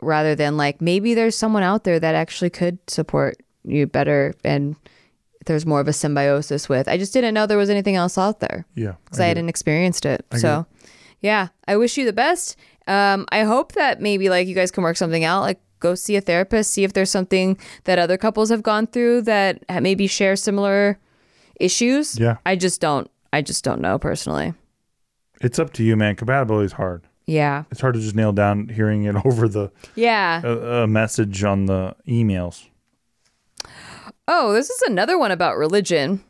rather 0.00 0.34
than 0.34 0.56
like 0.56 0.80
maybe 0.80 1.14
there's 1.14 1.36
someone 1.36 1.62
out 1.62 1.84
there 1.84 2.00
that 2.00 2.14
actually 2.16 2.50
could 2.50 2.78
support 2.90 3.36
you 3.64 3.86
better 3.86 4.34
and 4.44 4.74
there's 5.46 5.64
more 5.66 5.80
of 5.80 5.86
a 5.88 5.92
symbiosis 5.92 6.68
with. 6.68 6.88
I 6.88 6.98
just 6.98 7.12
didn't 7.12 7.34
know 7.34 7.46
there 7.46 7.56
was 7.58 7.70
anything 7.70 7.94
else 7.96 8.18
out 8.18 8.40
there 8.40 8.64
Yeah. 8.74 8.94
because 9.04 9.20
I, 9.20 9.26
it. 9.26 9.28
hadn't 9.28 9.48
experienced 9.48 10.04
it. 10.06 10.24
get 10.30 10.40
so, 10.40 10.66
yeah, 11.20 11.48
I 11.68 11.76
wish 11.76 11.96
you 11.96 12.04
the 12.04 12.12
best. 12.12 12.56
Um, 12.88 13.26
I 13.30 13.42
hope 13.44 13.72
that 13.72 14.00
maybe 14.00 14.28
like 14.28 14.48
you 14.48 14.54
guys 14.56 14.72
can 14.72 14.82
work 14.82 14.96
something 14.96 15.22
out. 15.22 15.42
Like, 15.42 15.60
go 15.78 15.94
see 15.94 16.14
a 16.16 16.20
therapist, 16.20 16.72
see 16.72 16.82
if 16.84 16.92
there's 16.92 17.10
something 17.10 17.56
that 17.84 17.98
other 17.98 18.16
couples 18.16 18.50
have 18.50 18.62
gone 18.62 18.86
through 18.88 19.22
that 19.22 19.64
maybe 19.80 20.06
share 20.08 20.34
similar 20.36 20.98
issues. 21.62 22.18
Yeah. 22.18 22.36
I 22.44 22.56
just 22.56 22.80
don't. 22.80 23.10
I 23.32 23.40
just 23.42 23.64
don't 23.64 23.80
know 23.80 23.98
personally. 23.98 24.52
It's 25.40 25.58
up 25.58 25.72
to 25.74 25.82
you, 25.82 25.96
man. 25.96 26.16
Compatibility 26.16 26.66
is 26.66 26.72
hard. 26.72 27.06
Yeah. 27.26 27.64
It's 27.70 27.80
hard 27.80 27.94
to 27.94 28.00
just 28.00 28.14
nail 28.14 28.32
down 28.32 28.68
hearing 28.68 29.04
it 29.04 29.14
over 29.24 29.48
the 29.48 29.70
Yeah. 29.94 30.42
a, 30.44 30.82
a 30.82 30.86
message 30.86 31.42
on 31.44 31.66
the 31.66 31.96
emails. 32.06 32.66
Oh, 34.28 34.52
this 34.52 34.70
is 34.70 34.82
another 34.82 35.18
one 35.18 35.30
about 35.30 35.56
religion. 35.56 36.22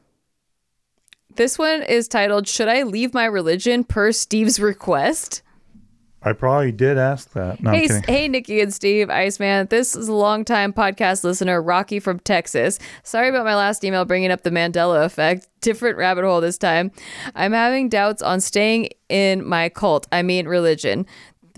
This 1.34 1.58
one 1.58 1.82
is 1.82 2.08
titled 2.08 2.46
"Should 2.46 2.68
I 2.68 2.82
Leave 2.82 3.14
My 3.14 3.24
Religion 3.24 3.84
Per 3.84 4.12
Steve's 4.12 4.60
Request?" 4.60 5.42
I 6.24 6.32
probably 6.32 6.70
did 6.72 6.98
ask 6.98 7.32
that. 7.32 7.60
No, 7.60 7.72
hey, 7.72 7.88
hey, 8.06 8.28
Nikki 8.28 8.60
and 8.60 8.72
Steve, 8.72 9.10
Iceman. 9.10 9.66
This 9.70 9.96
is 9.96 10.06
a 10.08 10.12
longtime 10.12 10.72
podcast 10.72 11.24
listener, 11.24 11.60
Rocky 11.60 11.98
from 11.98 12.20
Texas. 12.20 12.78
Sorry 13.02 13.28
about 13.28 13.44
my 13.44 13.56
last 13.56 13.82
email 13.82 14.04
bringing 14.04 14.30
up 14.30 14.42
the 14.42 14.50
Mandela 14.50 15.04
effect. 15.04 15.48
Different 15.60 15.96
rabbit 15.96 16.24
hole 16.24 16.40
this 16.40 16.58
time. 16.58 16.92
I'm 17.34 17.52
having 17.52 17.88
doubts 17.88 18.22
on 18.22 18.40
staying 18.40 18.90
in 19.08 19.46
my 19.46 19.68
cult. 19.68 20.06
I 20.12 20.22
mean, 20.22 20.46
religion. 20.46 21.06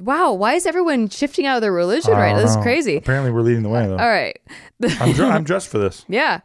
Wow, 0.01 0.33
why 0.33 0.55
is 0.55 0.67
everyone 0.67 1.09
shifting 1.09 1.47
out 1.47 1.57
of 1.57 1.61
their 1.63 1.73
religion 1.73 2.13
right? 2.15 2.33
don't 2.33 2.41
This 2.41 2.51
is 2.51 2.57
know. 2.57 2.63
crazy. 2.63 2.97
Apparently, 2.97 3.31
we're 3.31 3.43
leading 3.43 3.63
the 3.63 3.69
way 3.69 3.87
though. 3.87 3.97
All 3.99 4.09
right. 4.09 4.39
I'm, 5.01 5.13
dr- 5.13 5.31
I'm 5.31 5.45
dressed 5.45 5.69
for 5.69 5.79
this. 5.79 6.05
Yeah. 6.09 6.41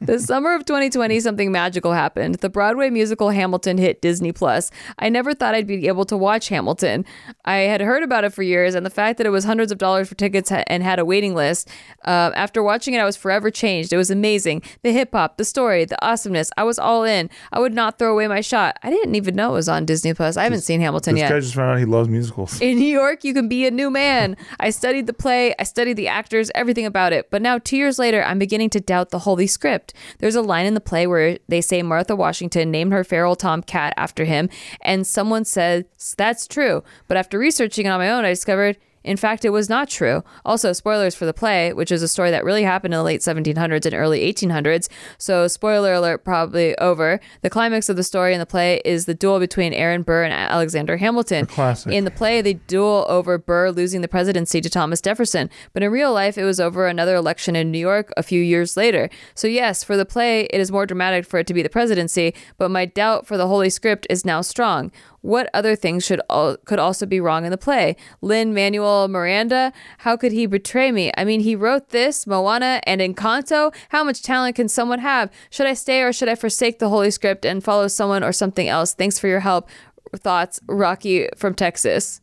The 0.00 0.18
summer 0.18 0.54
of 0.54 0.64
2020, 0.64 1.20
something 1.20 1.52
magical 1.52 1.92
happened. 1.92 2.36
The 2.36 2.48
Broadway 2.48 2.90
musical 2.90 3.30
Hamilton 3.30 3.78
hit 3.78 4.00
Disney 4.02 4.32
Plus. 4.32 4.70
I 4.98 5.08
never 5.08 5.34
thought 5.34 5.54
I'd 5.54 5.66
be 5.66 5.88
able 5.88 6.04
to 6.06 6.16
watch 6.16 6.48
Hamilton. 6.48 7.04
I 7.44 7.56
had 7.58 7.80
heard 7.80 8.02
about 8.02 8.24
it 8.24 8.32
for 8.32 8.42
years, 8.42 8.74
and 8.74 8.84
the 8.84 8.90
fact 8.90 9.18
that 9.18 9.26
it 9.26 9.30
was 9.30 9.44
hundreds 9.44 9.72
of 9.72 9.78
dollars 9.78 10.08
for 10.08 10.14
tickets 10.14 10.50
and 10.52 10.82
had 10.82 10.98
a 10.98 11.04
waiting 11.04 11.34
list. 11.34 11.68
Uh, 12.04 12.30
after 12.34 12.62
watching 12.62 12.94
it, 12.94 12.98
I 12.98 13.04
was 13.04 13.16
forever 13.16 13.50
changed. 13.50 13.92
It 13.92 13.96
was 13.96 14.10
amazing. 14.10 14.62
The 14.82 14.92
hip 14.92 15.10
hop, 15.12 15.36
the 15.36 15.44
story, 15.44 15.84
the 15.84 16.02
awesomeness. 16.04 16.50
I 16.56 16.64
was 16.64 16.78
all 16.78 17.04
in. 17.04 17.30
I 17.52 17.60
would 17.60 17.74
not 17.74 17.98
throw 17.98 18.12
away 18.12 18.28
my 18.28 18.40
shot. 18.40 18.78
I 18.82 18.90
didn't 18.90 19.14
even 19.14 19.34
know 19.34 19.50
it 19.50 19.54
was 19.54 19.68
on 19.68 19.84
Disney 19.84 20.14
Plus. 20.14 20.36
I 20.36 20.44
haven't 20.44 20.62
seen 20.62 20.80
Hamilton 20.80 21.14
This 21.14 21.22
yet. 21.22 21.28
This 21.28 21.34
guy 21.34 21.40
just 21.40 21.54
found 21.54 21.72
out 21.72 21.78
he 21.78 21.84
loves 21.84 22.08
musicals. 22.08 22.60
In 22.60 22.78
New 22.78 22.84
York, 22.84 23.24
you 23.24 23.34
can 23.34 23.48
be 23.48 23.66
a 23.66 23.70
new 23.70 23.90
man. 23.90 24.36
I 24.60 24.70
studied 24.70 25.06
the 25.06 25.12
play, 25.12 25.54
I 25.58 25.64
studied 25.64 25.94
the 25.94 26.08
actors, 26.08 26.50
everything 26.54 26.86
about 26.86 27.12
it. 27.12 27.30
But 27.30 27.42
now, 27.42 27.58
two 27.58 27.76
years 27.76 27.98
later, 27.98 28.22
I'm 28.22 28.38
beginning 28.38 28.70
to 28.70 28.75
doubt 28.80 29.10
the 29.10 29.20
holy 29.20 29.46
script. 29.46 29.94
There's 30.18 30.34
a 30.34 30.42
line 30.42 30.66
in 30.66 30.74
the 30.74 30.80
play 30.80 31.06
where 31.06 31.38
they 31.48 31.60
say 31.60 31.82
Martha 31.82 32.16
Washington 32.16 32.70
named 32.70 32.92
her 32.92 33.04
feral 33.04 33.36
tom 33.36 33.62
cat 33.62 33.94
after 33.96 34.24
him, 34.24 34.48
and 34.80 35.06
someone 35.06 35.44
says 35.44 35.84
that's 36.16 36.46
true. 36.46 36.82
But 37.08 37.16
after 37.16 37.38
researching 37.38 37.86
it 37.86 37.90
on 37.90 38.00
my 38.00 38.10
own, 38.10 38.24
I 38.24 38.30
discovered 38.30 38.76
In 39.06 39.16
fact, 39.16 39.44
it 39.44 39.50
was 39.50 39.68
not 39.68 39.88
true. 39.88 40.24
Also, 40.44 40.72
spoilers 40.72 41.14
for 41.14 41.26
the 41.26 41.32
play, 41.32 41.72
which 41.72 41.92
is 41.92 42.02
a 42.02 42.08
story 42.08 42.32
that 42.32 42.44
really 42.44 42.64
happened 42.64 42.92
in 42.92 42.98
the 42.98 43.04
late 43.04 43.20
1700s 43.20 43.86
and 43.86 43.94
early 43.94 44.20
1800s. 44.32 44.88
So, 45.16 45.46
spoiler 45.46 45.94
alert, 45.94 46.24
probably 46.24 46.76
over. 46.78 47.20
The 47.42 47.50
climax 47.50 47.88
of 47.88 47.96
the 47.96 48.02
story 48.02 48.34
in 48.34 48.40
the 48.40 48.46
play 48.46 48.82
is 48.84 49.06
the 49.06 49.14
duel 49.14 49.38
between 49.38 49.72
Aaron 49.72 50.02
Burr 50.02 50.24
and 50.24 50.32
Alexander 50.32 50.96
Hamilton. 50.96 51.46
classic. 51.46 51.92
In 51.92 52.04
the 52.04 52.10
play, 52.10 52.42
they 52.42 52.54
duel 52.54 53.06
over 53.08 53.38
Burr 53.38 53.70
losing 53.70 54.00
the 54.00 54.08
presidency 54.08 54.60
to 54.60 54.68
Thomas 54.68 55.00
Jefferson, 55.00 55.50
but 55.72 55.84
in 55.84 55.92
real 55.92 56.12
life, 56.12 56.36
it 56.36 56.44
was 56.44 56.58
over 56.58 56.88
another 56.88 57.14
election 57.14 57.54
in 57.54 57.70
New 57.70 57.78
York 57.78 58.12
a 58.16 58.24
few 58.24 58.42
years 58.42 58.76
later. 58.76 59.08
So, 59.36 59.46
yes, 59.46 59.84
for 59.84 59.96
the 59.96 60.04
play, 60.04 60.46
it 60.46 60.60
is 60.60 60.72
more 60.72 60.84
dramatic 60.84 61.24
for 61.24 61.38
it 61.38 61.46
to 61.46 61.54
be 61.54 61.62
the 61.62 61.68
presidency, 61.68 62.34
but 62.58 62.72
my 62.72 62.86
doubt 62.86 63.26
for 63.26 63.36
the 63.36 63.46
Holy 63.46 63.70
Script 63.70 64.06
is 64.10 64.24
now 64.24 64.40
strong. 64.40 64.90
What 65.26 65.50
other 65.52 65.74
things 65.74 66.04
should 66.04 66.20
al- 66.30 66.56
could 66.64 66.78
also 66.78 67.04
be 67.04 67.18
wrong 67.20 67.44
in 67.44 67.50
the 67.50 67.58
play? 67.58 67.96
Lin 68.20 68.54
Manuel 68.54 69.08
Miranda, 69.08 69.72
how 69.98 70.16
could 70.16 70.30
he 70.30 70.46
betray 70.46 70.92
me? 70.92 71.10
I 71.16 71.24
mean, 71.24 71.40
he 71.40 71.56
wrote 71.56 71.88
this, 71.88 72.26
Moana, 72.28 72.80
and 72.86 73.00
Encanto. 73.00 73.74
How 73.88 74.04
much 74.04 74.22
talent 74.22 74.54
can 74.56 74.68
someone 74.68 75.00
have? 75.00 75.30
Should 75.50 75.66
I 75.66 75.74
stay 75.74 76.00
or 76.02 76.12
should 76.12 76.28
I 76.28 76.36
forsake 76.36 76.78
the 76.78 76.88
Holy 76.88 77.10
Script 77.10 77.44
and 77.44 77.62
follow 77.64 77.88
someone 77.88 78.22
or 78.22 78.32
something 78.32 78.68
else? 78.68 78.94
Thanks 78.94 79.18
for 79.18 79.26
your 79.26 79.40
help. 79.40 79.68
Thoughts, 80.14 80.60
Rocky 80.68 81.28
from 81.36 81.54
Texas. 81.54 82.20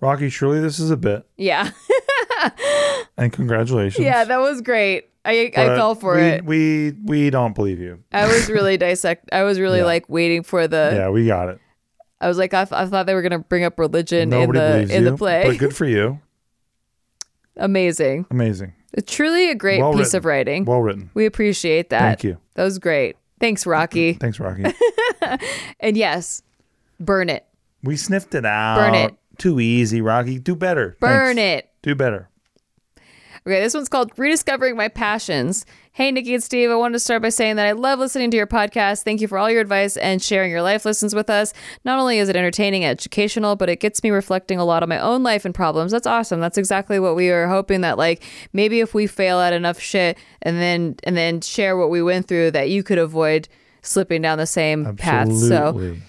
Rocky, 0.00 0.28
surely 0.28 0.60
this 0.60 0.78
is 0.78 0.90
a 0.90 0.96
bit. 0.98 1.26
Yeah, 1.38 1.70
And 3.16 3.32
congratulations. 3.32 4.04
yeah, 4.04 4.24
that 4.24 4.40
was 4.40 4.60
great. 4.60 5.08
I 5.24 5.50
I 5.56 5.66
fell 5.74 5.94
for 5.94 6.14
we, 6.16 6.20
it. 6.22 6.44
We 6.44 6.92
we 7.04 7.30
don't 7.30 7.54
believe 7.54 7.80
you. 7.80 8.04
I 8.12 8.26
was 8.26 8.48
really 8.48 8.76
dissect. 8.86 9.28
I 9.32 9.42
was 9.42 9.58
really 9.58 9.78
Yeah. 9.78 9.86
like 9.86 10.08
waiting 10.08 10.42
for 10.42 10.68
the. 10.68 10.92
yeah, 10.94 11.08
we 11.08 11.26
got 11.26 11.48
it. 11.48 11.58
I 12.20 12.28
was 12.28 12.38
like, 12.38 12.54
I, 12.54 12.62
I 12.70 12.86
thought 12.86 13.06
they 13.06 13.14
were 13.14 13.22
gonna 13.22 13.38
bring 13.40 13.64
up 13.64 13.78
religion 13.78 14.30
Nobody 14.30 14.58
in 14.58 14.88
the 14.88 14.96
in 14.96 15.04
you. 15.04 15.10
the 15.10 15.16
play. 15.16 15.44
But 15.46 15.58
good 15.58 15.76
for 15.76 15.84
you. 15.84 16.20
Amazing. 17.56 18.26
Amazing. 18.30 18.74
It's 18.92 19.12
truly 19.14 19.50
a 19.50 19.54
great 19.54 19.80
Well 19.80 19.92
piece 19.92 20.06
written. 20.08 20.16
of 20.18 20.24
writing. 20.24 20.64
Well 20.64 20.80
written. 20.80 21.10
we 21.14 21.26
appreciate 21.26 21.90
that. 21.90 22.00
Thank 22.00 22.24
you. 22.24 22.38
That 22.54 22.64
was 22.64 22.78
great. 22.78 23.16
Thanks, 23.40 23.66
Rocky. 23.66 24.12
Thanks, 24.20 24.40
Rocky. 24.40 24.64
and 25.80 25.96
yes, 25.96 26.42
burn 27.00 27.28
it. 27.28 27.46
we 27.82 27.96
sniffed 27.96 28.34
it 28.34 28.46
out. 28.46 28.76
Burn 28.76 28.94
it. 28.94 29.14
Too 29.38 29.60
easy, 29.60 30.00
Rocky. 30.00 30.38
Do 30.38 30.54
better. 30.54 30.96
Burn 31.00 31.36
Thanks. 31.36 31.64
it. 31.66 31.70
Do 31.82 31.94
better. 31.94 32.30
Okay, 33.46 33.60
this 33.60 33.74
one's 33.74 33.88
called 33.88 34.10
Rediscovering 34.16 34.76
My 34.76 34.88
Passions. 34.88 35.64
Hey, 35.92 36.10
Nikki 36.10 36.34
and 36.34 36.42
Steve, 36.42 36.68
I 36.68 36.74
wanted 36.74 36.94
to 36.94 36.98
start 36.98 37.22
by 37.22 37.28
saying 37.28 37.54
that 37.56 37.66
I 37.66 37.72
love 37.72 38.00
listening 38.00 38.32
to 38.32 38.36
your 38.36 38.48
podcast. 38.48 39.04
Thank 39.04 39.20
you 39.20 39.28
for 39.28 39.38
all 39.38 39.48
your 39.48 39.60
advice 39.60 39.96
and 39.96 40.20
sharing 40.20 40.50
your 40.50 40.62
life 40.62 40.84
lessons 40.84 41.14
with 41.14 41.30
us. 41.30 41.52
Not 41.84 42.00
only 42.00 42.18
is 42.18 42.28
it 42.28 42.34
entertaining 42.34 42.82
and 42.82 42.90
educational, 42.90 43.54
but 43.54 43.68
it 43.68 43.78
gets 43.78 44.02
me 44.02 44.10
reflecting 44.10 44.58
a 44.58 44.64
lot 44.64 44.82
on 44.82 44.88
my 44.88 44.98
own 44.98 45.22
life 45.22 45.44
and 45.44 45.54
problems. 45.54 45.92
That's 45.92 46.08
awesome. 46.08 46.40
That's 46.40 46.58
exactly 46.58 46.98
what 46.98 47.14
we 47.14 47.30
were 47.30 47.46
hoping 47.46 47.82
that 47.82 47.98
like 47.98 48.24
maybe 48.52 48.80
if 48.80 48.94
we 48.94 49.06
fail 49.06 49.38
at 49.38 49.52
enough 49.52 49.78
shit 49.78 50.18
and 50.42 50.58
then 50.58 50.96
and 51.04 51.16
then 51.16 51.40
share 51.40 51.76
what 51.76 51.88
we 51.88 52.02
went 52.02 52.26
through 52.26 52.50
that 52.50 52.68
you 52.68 52.82
could 52.82 52.98
avoid 52.98 53.48
slipping 53.80 54.22
down 54.22 54.38
the 54.38 54.46
same 54.46 54.96
path. 54.96 55.32
So 55.32 55.68
Absolutely. 55.68 56.02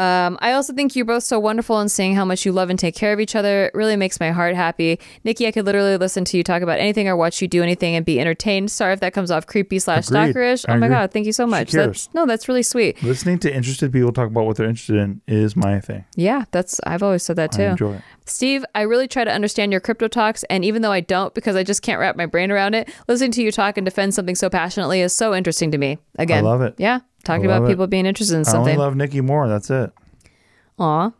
Um, 0.00 0.38
I 0.40 0.52
also 0.52 0.72
think 0.72 0.96
you're 0.96 1.04
both 1.04 1.22
so 1.24 1.38
wonderful 1.38 1.78
in 1.80 1.88
saying 1.90 2.14
how 2.14 2.24
much 2.24 2.46
you 2.46 2.52
love 2.52 2.70
and 2.70 2.78
take 2.78 2.94
care 2.94 3.12
of 3.12 3.20
each 3.20 3.36
other. 3.36 3.66
It 3.66 3.74
really 3.74 3.96
makes 3.96 4.18
my 4.18 4.30
heart 4.30 4.54
happy. 4.54 4.98
Nikki, 5.24 5.46
I 5.46 5.52
could 5.52 5.66
literally 5.66 5.96
listen 5.98 6.24
to 6.24 6.36
you 6.36 6.42
talk 6.42 6.62
about 6.62 6.78
anything 6.78 7.06
or 7.06 7.16
watch 7.16 7.42
you 7.42 7.48
do 7.48 7.62
anything 7.62 7.94
and 7.94 8.06
be 8.06 8.18
entertained. 8.18 8.70
Sorry 8.70 8.94
if 8.94 9.00
that 9.00 9.12
comes 9.12 9.30
off 9.30 9.46
creepy 9.46 9.78
slash 9.78 10.06
stalkerish. 10.06 10.64
I 10.68 10.72
Oh 10.74 10.78
my 10.78 10.86
agree. 10.86 10.96
god, 10.96 11.12
thank 11.12 11.26
you 11.26 11.32
so 11.32 11.46
much. 11.46 11.72
That's, 11.72 12.08
no, 12.14 12.24
that's 12.24 12.48
really 12.48 12.62
sweet. 12.62 13.02
Listening 13.02 13.38
to 13.40 13.54
interested 13.54 13.92
people 13.92 14.10
talk 14.12 14.28
about 14.28 14.46
what 14.46 14.56
they're 14.56 14.68
interested 14.68 14.96
in 14.96 15.20
is 15.28 15.54
my 15.54 15.80
thing. 15.80 16.04
Yeah, 16.16 16.44
that's 16.50 16.80
I've 16.84 17.02
always 17.02 17.22
said 17.22 17.36
that 17.36 17.52
I 17.54 17.56
too. 17.56 17.62
enjoy 17.64 17.94
it. 17.96 18.02
Steve, 18.24 18.64
I 18.74 18.82
really 18.82 19.08
try 19.08 19.24
to 19.24 19.30
understand 19.32 19.72
your 19.72 19.80
crypto 19.80 20.06
talks, 20.08 20.44
and 20.44 20.64
even 20.64 20.82
though 20.82 20.92
I 20.92 21.00
don't 21.00 21.34
because 21.34 21.56
I 21.56 21.62
just 21.64 21.82
can't 21.82 21.98
wrap 22.00 22.16
my 22.16 22.26
brain 22.26 22.50
around 22.50 22.74
it, 22.74 22.88
listening 23.08 23.32
to 23.32 23.42
you 23.42 23.50
talk 23.52 23.76
and 23.76 23.84
defend 23.84 24.14
something 24.14 24.34
so 24.36 24.48
passionately 24.48 25.00
is 25.00 25.12
so 25.14 25.34
interesting 25.34 25.70
to 25.72 25.78
me. 25.78 25.98
Again, 26.16 26.38
I 26.44 26.48
love 26.48 26.62
it. 26.62 26.74
Yeah, 26.78 27.00
talking 27.24 27.44
about 27.46 27.64
it. 27.64 27.68
people 27.68 27.86
being 27.86 28.06
interested 28.06 28.36
in 28.36 28.44
something. 28.44 28.68
I 28.68 28.72
only 28.72 28.84
love 28.84 28.96
Nikki 28.96 29.20
more. 29.20 29.48
That's 29.48 29.70
it. 29.70 29.92
Aw. 30.78 31.10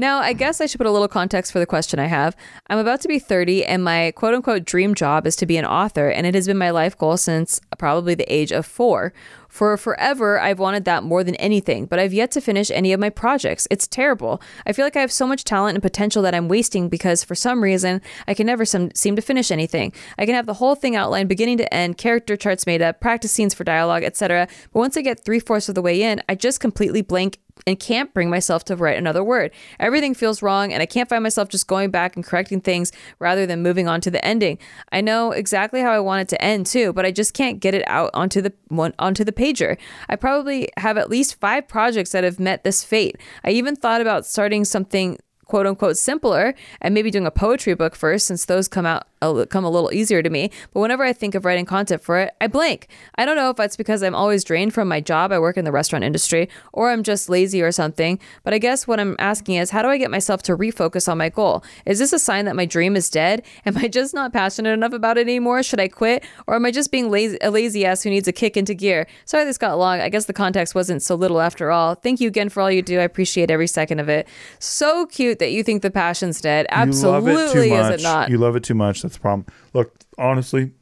Now, 0.00 0.20
I 0.20 0.32
guess 0.32 0.60
I 0.60 0.66
should 0.66 0.78
put 0.78 0.86
a 0.86 0.92
little 0.92 1.08
context 1.08 1.50
for 1.50 1.58
the 1.58 1.66
question 1.66 1.98
I 1.98 2.06
have. 2.06 2.36
I'm 2.68 2.78
about 2.78 3.00
to 3.00 3.08
be 3.08 3.18
30, 3.18 3.64
and 3.64 3.82
my 3.82 4.12
quote 4.12 4.32
unquote 4.32 4.64
dream 4.64 4.94
job 4.94 5.26
is 5.26 5.34
to 5.34 5.44
be 5.44 5.56
an 5.56 5.64
author, 5.64 6.08
and 6.08 6.24
it 6.24 6.36
has 6.36 6.46
been 6.46 6.56
my 6.56 6.70
life 6.70 6.96
goal 6.96 7.16
since 7.16 7.60
probably 7.78 8.14
the 8.14 8.32
age 8.32 8.52
of 8.52 8.64
four. 8.64 9.12
For 9.48 9.76
forever, 9.76 10.38
I've 10.38 10.60
wanted 10.60 10.84
that 10.84 11.02
more 11.02 11.24
than 11.24 11.34
anything, 11.36 11.86
but 11.86 11.98
I've 11.98 12.12
yet 12.12 12.30
to 12.32 12.40
finish 12.40 12.70
any 12.70 12.92
of 12.92 13.00
my 13.00 13.10
projects. 13.10 13.66
It's 13.72 13.88
terrible. 13.88 14.40
I 14.66 14.72
feel 14.72 14.84
like 14.86 14.94
I 14.94 15.00
have 15.00 15.10
so 15.10 15.26
much 15.26 15.42
talent 15.42 15.74
and 15.74 15.82
potential 15.82 16.22
that 16.22 16.34
I'm 16.34 16.48
wasting 16.48 16.88
because 16.88 17.24
for 17.24 17.34
some 17.34 17.62
reason, 17.62 18.00
I 18.28 18.34
can 18.34 18.46
never 18.46 18.64
some, 18.64 18.90
seem 18.94 19.16
to 19.16 19.22
finish 19.22 19.50
anything. 19.50 19.92
I 20.16 20.26
can 20.26 20.34
have 20.36 20.46
the 20.46 20.54
whole 20.54 20.76
thing 20.76 20.94
outlined 20.94 21.28
beginning 21.28 21.58
to 21.58 21.74
end, 21.74 21.98
character 21.98 22.36
charts 22.36 22.66
made 22.66 22.82
up, 22.82 23.00
practice 23.00 23.32
scenes 23.32 23.54
for 23.54 23.64
dialogue, 23.64 24.04
etc. 24.04 24.46
But 24.72 24.78
once 24.78 24.96
I 24.96 25.00
get 25.00 25.24
three 25.24 25.40
fourths 25.40 25.68
of 25.68 25.74
the 25.74 25.82
way 25.82 26.02
in, 26.02 26.22
I 26.28 26.36
just 26.36 26.60
completely 26.60 27.02
blank 27.02 27.38
and 27.66 27.78
can't 27.78 28.12
bring 28.14 28.30
myself 28.30 28.64
to 28.64 28.76
write 28.76 28.98
another 28.98 29.22
word. 29.24 29.50
Everything 29.78 30.14
feels 30.14 30.42
wrong, 30.42 30.72
and 30.72 30.82
I 30.82 30.86
can't 30.86 31.08
find 31.08 31.22
myself 31.22 31.48
just 31.48 31.66
going 31.66 31.90
back 31.90 32.16
and 32.16 32.24
correcting 32.24 32.60
things 32.60 32.92
rather 33.18 33.46
than 33.46 33.62
moving 33.62 33.88
on 33.88 34.00
to 34.02 34.10
the 34.10 34.24
ending. 34.24 34.58
I 34.92 35.00
know 35.00 35.32
exactly 35.32 35.80
how 35.80 35.92
I 35.92 36.00
want 36.00 36.22
it 36.22 36.28
to 36.28 36.42
end 36.42 36.66
too, 36.66 36.92
but 36.92 37.04
I 37.04 37.10
just 37.10 37.34
can't 37.34 37.60
get 37.60 37.74
it 37.74 37.84
out 37.86 38.10
onto 38.14 38.40
the 38.40 38.52
onto 38.98 39.24
the 39.24 39.32
pager. 39.32 39.76
I 40.08 40.16
probably 40.16 40.68
have 40.76 40.98
at 40.98 41.10
least 41.10 41.40
five 41.40 41.68
projects 41.68 42.12
that 42.12 42.24
have 42.24 42.38
met 42.38 42.64
this 42.64 42.84
fate. 42.84 43.16
I 43.44 43.50
even 43.50 43.76
thought 43.76 44.00
about 44.00 44.26
starting 44.26 44.64
something 44.64 45.18
quote 45.48 45.66
unquote 45.66 45.96
simpler 45.96 46.54
and 46.80 46.94
maybe 46.94 47.10
doing 47.10 47.26
a 47.26 47.30
poetry 47.30 47.74
book 47.74 47.96
first 47.96 48.26
since 48.26 48.44
those 48.44 48.68
come 48.68 48.86
out 48.86 49.08
a- 49.22 49.46
come 49.46 49.64
a 49.64 49.70
little 49.70 49.92
easier 49.92 50.22
to 50.22 50.30
me. 50.30 50.50
But 50.72 50.80
whenever 50.80 51.04
i 51.04 51.12
think 51.12 51.34
of 51.34 51.44
writing 51.44 51.64
content 51.66 52.02
for 52.02 52.18
it 52.18 52.34
i 52.40 52.46
blank. 52.46 52.88
I 53.16 53.24
don't 53.24 53.36
know 53.36 53.50
if 53.50 53.56
that's 53.56 53.76
because 53.76 54.02
i'm 54.02 54.14
always 54.14 54.44
drained 54.44 54.74
from 54.74 54.88
my 54.88 55.00
job. 55.00 55.32
I 55.32 55.38
work 55.38 55.56
in 55.56 55.64
the 55.64 55.72
restaurant 55.72 56.04
industry 56.04 56.48
or 56.72 56.90
i'm 56.90 57.02
just 57.02 57.28
lazy 57.28 57.62
or 57.62 57.72
something. 57.72 58.18
But 58.44 58.54
i 58.54 58.58
guess 58.58 58.86
what 58.86 59.00
i'm 59.00 59.16
asking 59.18 59.56
is 59.56 59.70
how 59.70 59.82
do 59.82 59.88
i 59.88 59.98
get 59.98 60.10
myself 60.10 60.42
to 60.44 60.56
refocus 60.56 61.10
on 61.10 61.18
my 61.18 61.28
goal? 61.28 61.64
Is 61.86 61.98
this 61.98 62.12
a 62.12 62.18
sign 62.18 62.44
that 62.46 62.56
my 62.56 62.66
dream 62.66 62.96
is 62.96 63.10
dead? 63.10 63.44
Am 63.66 63.76
i 63.78 63.88
just 63.88 64.14
not 64.14 64.32
passionate 64.32 64.70
enough 64.72 64.92
about 64.92 65.18
it 65.18 65.22
anymore? 65.22 65.62
Should 65.62 65.80
i 65.80 65.88
quit? 65.88 66.24
Or 66.46 66.54
am 66.54 66.64
i 66.64 66.70
just 66.70 66.90
being 66.90 67.10
lazy 67.10 67.38
a 67.42 67.50
lazy 67.50 67.84
ass 67.84 68.02
who 68.02 68.10
needs 68.10 68.28
a 68.28 68.32
kick 68.32 68.56
into 68.56 68.74
gear? 68.74 69.06
Sorry 69.24 69.44
this 69.44 69.58
got 69.58 69.78
long. 69.78 70.00
I 70.00 70.08
guess 70.08 70.26
the 70.26 70.32
context 70.32 70.74
wasn't 70.74 71.02
so 71.02 71.14
little 71.14 71.40
after 71.40 71.70
all. 71.70 71.94
Thank 71.94 72.20
you 72.20 72.28
again 72.28 72.48
for 72.48 72.60
all 72.62 72.70
you 72.70 72.82
do. 72.82 72.98
I 72.98 73.02
appreciate 73.02 73.50
every 73.50 73.66
second 73.66 74.00
of 74.00 74.08
it. 74.08 74.26
So 74.58 75.06
cute 75.06 75.38
that 75.38 75.52
you 75.52 75.62
think 75.62 75.82
the 75.82 75.90
passion's 75.90 76.40
dead. 76.40 76.66
Absolutely 76.70 77.70
it 77.70 77.80
is 77.94 78.00
it 78.00 78.02
not? 78.02 78.30
You 78.30 78.38
love 78.38 78.56
it 78.56 78.64
too 78.64 78.74
much. 78.74 79.02
That's 79.08 79.16
the 79.16 79.20
problem. 79.22 79.46
Look, 79.72 79.94
honestly, 80.18 80.72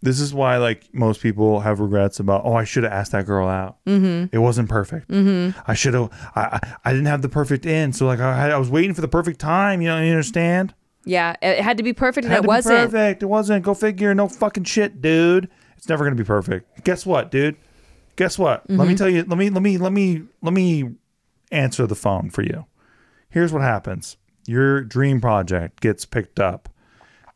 this 0.00 0.20
is 0.20 0.32
why 0.32 0.56
like 0.58 0.88
most 0.94 1.20
people 1.20 1.60
have 1.60 1.80
regrets 1.80 2.20
about. 2.20 2.42
Oh, 2.44 2.54
I 2.54 2.64
should 2.64 2.84
have 2.84 2.92
asked 2.92 3.12
that 3.12 3.26
girl 3.26 3.48
out. 3.48 3.76
Mm-hmm. 3.84 4.34
It 4.34 4.38
wasn't 4.38 4.68
perfect. 4.68 5.08
Mm-hmm. 5.10 5.58
I 5.70 5.74
should 5.74 5.94
have. 5.94 6.10
I, 6.34 6.58
I 6.62 6.76
I 6.84 6.92
didn't 6.92 7.06
have 7.06 7.22
the 7.22 7.28
perfect 7.28 7.66
end. 7.66 7.94
So 7.96 8.06
like 8.06 8.20
I, 8.20 8.36
had- 8.36 8.50
I 8.52 8.58
was 8.58 8.70
waiting 8.70 8.94
for 8.94 9.00
the 9.00 9.08
perfect 9.08 9.40
time. 9.40 9.80
You 9.82 9.88
know, 9.88 10.00
you 10.02 10.10
understand? 10.10 10.74
yeah 11.04 11.34
it 11.40 11.62
had 11.62 11.78
to 11.78 11.82
be 11.82 11.92
perfect 11.94 12.26
it 12.26 12.42
to 12.42 12.46
wasn't 12.46 12.90
perfect. 12.90 13.22
It 13.22 13.26
wasn't. 13.26 13.64
Go 13.64 13.74
figure. 13.74 14.14
No 14.14 14.28
fucking 14.28 14.64
shit, 14.64 15.00
dude. 15.02 15.48
It's 15.76 15.88
never 15.88 16.04
gonna 16.04 16.16
be 16.16 16.24
perfect. 16.24 16.84
Guess 16.84 17.04
what, 17.06 17.30
dude? 17.30 17.56
Guess 18.16 18.38
what? 18.38 18.68
Let 18.68 18.78
Mm-hmm. 18.78 18.88
me 18.88 18.94
tell 18.96 19.08
you. 19.08 19.24
Let 19.24 19.38
me 19.38 19.50
let 19.50 19.62
me 19.62 19.78
let 19.78 19.92
me 19.92 20.22
let 20.42 20.52
me 20.54 20.94
answer 21.50 21.86
the 21.86 21.94
phone 21.94 22.30
for 22.30 22.42
you. 22.42 22.66
Here's 23.30 23.52
what 23.52 23.62
happens. 23.62 24.16
Your 24.46 24.82
dream 24.82 25.20
project 25.20 25.80
gets 25.80 26.04
picked 26.04 26.38
up. 26.40 26.68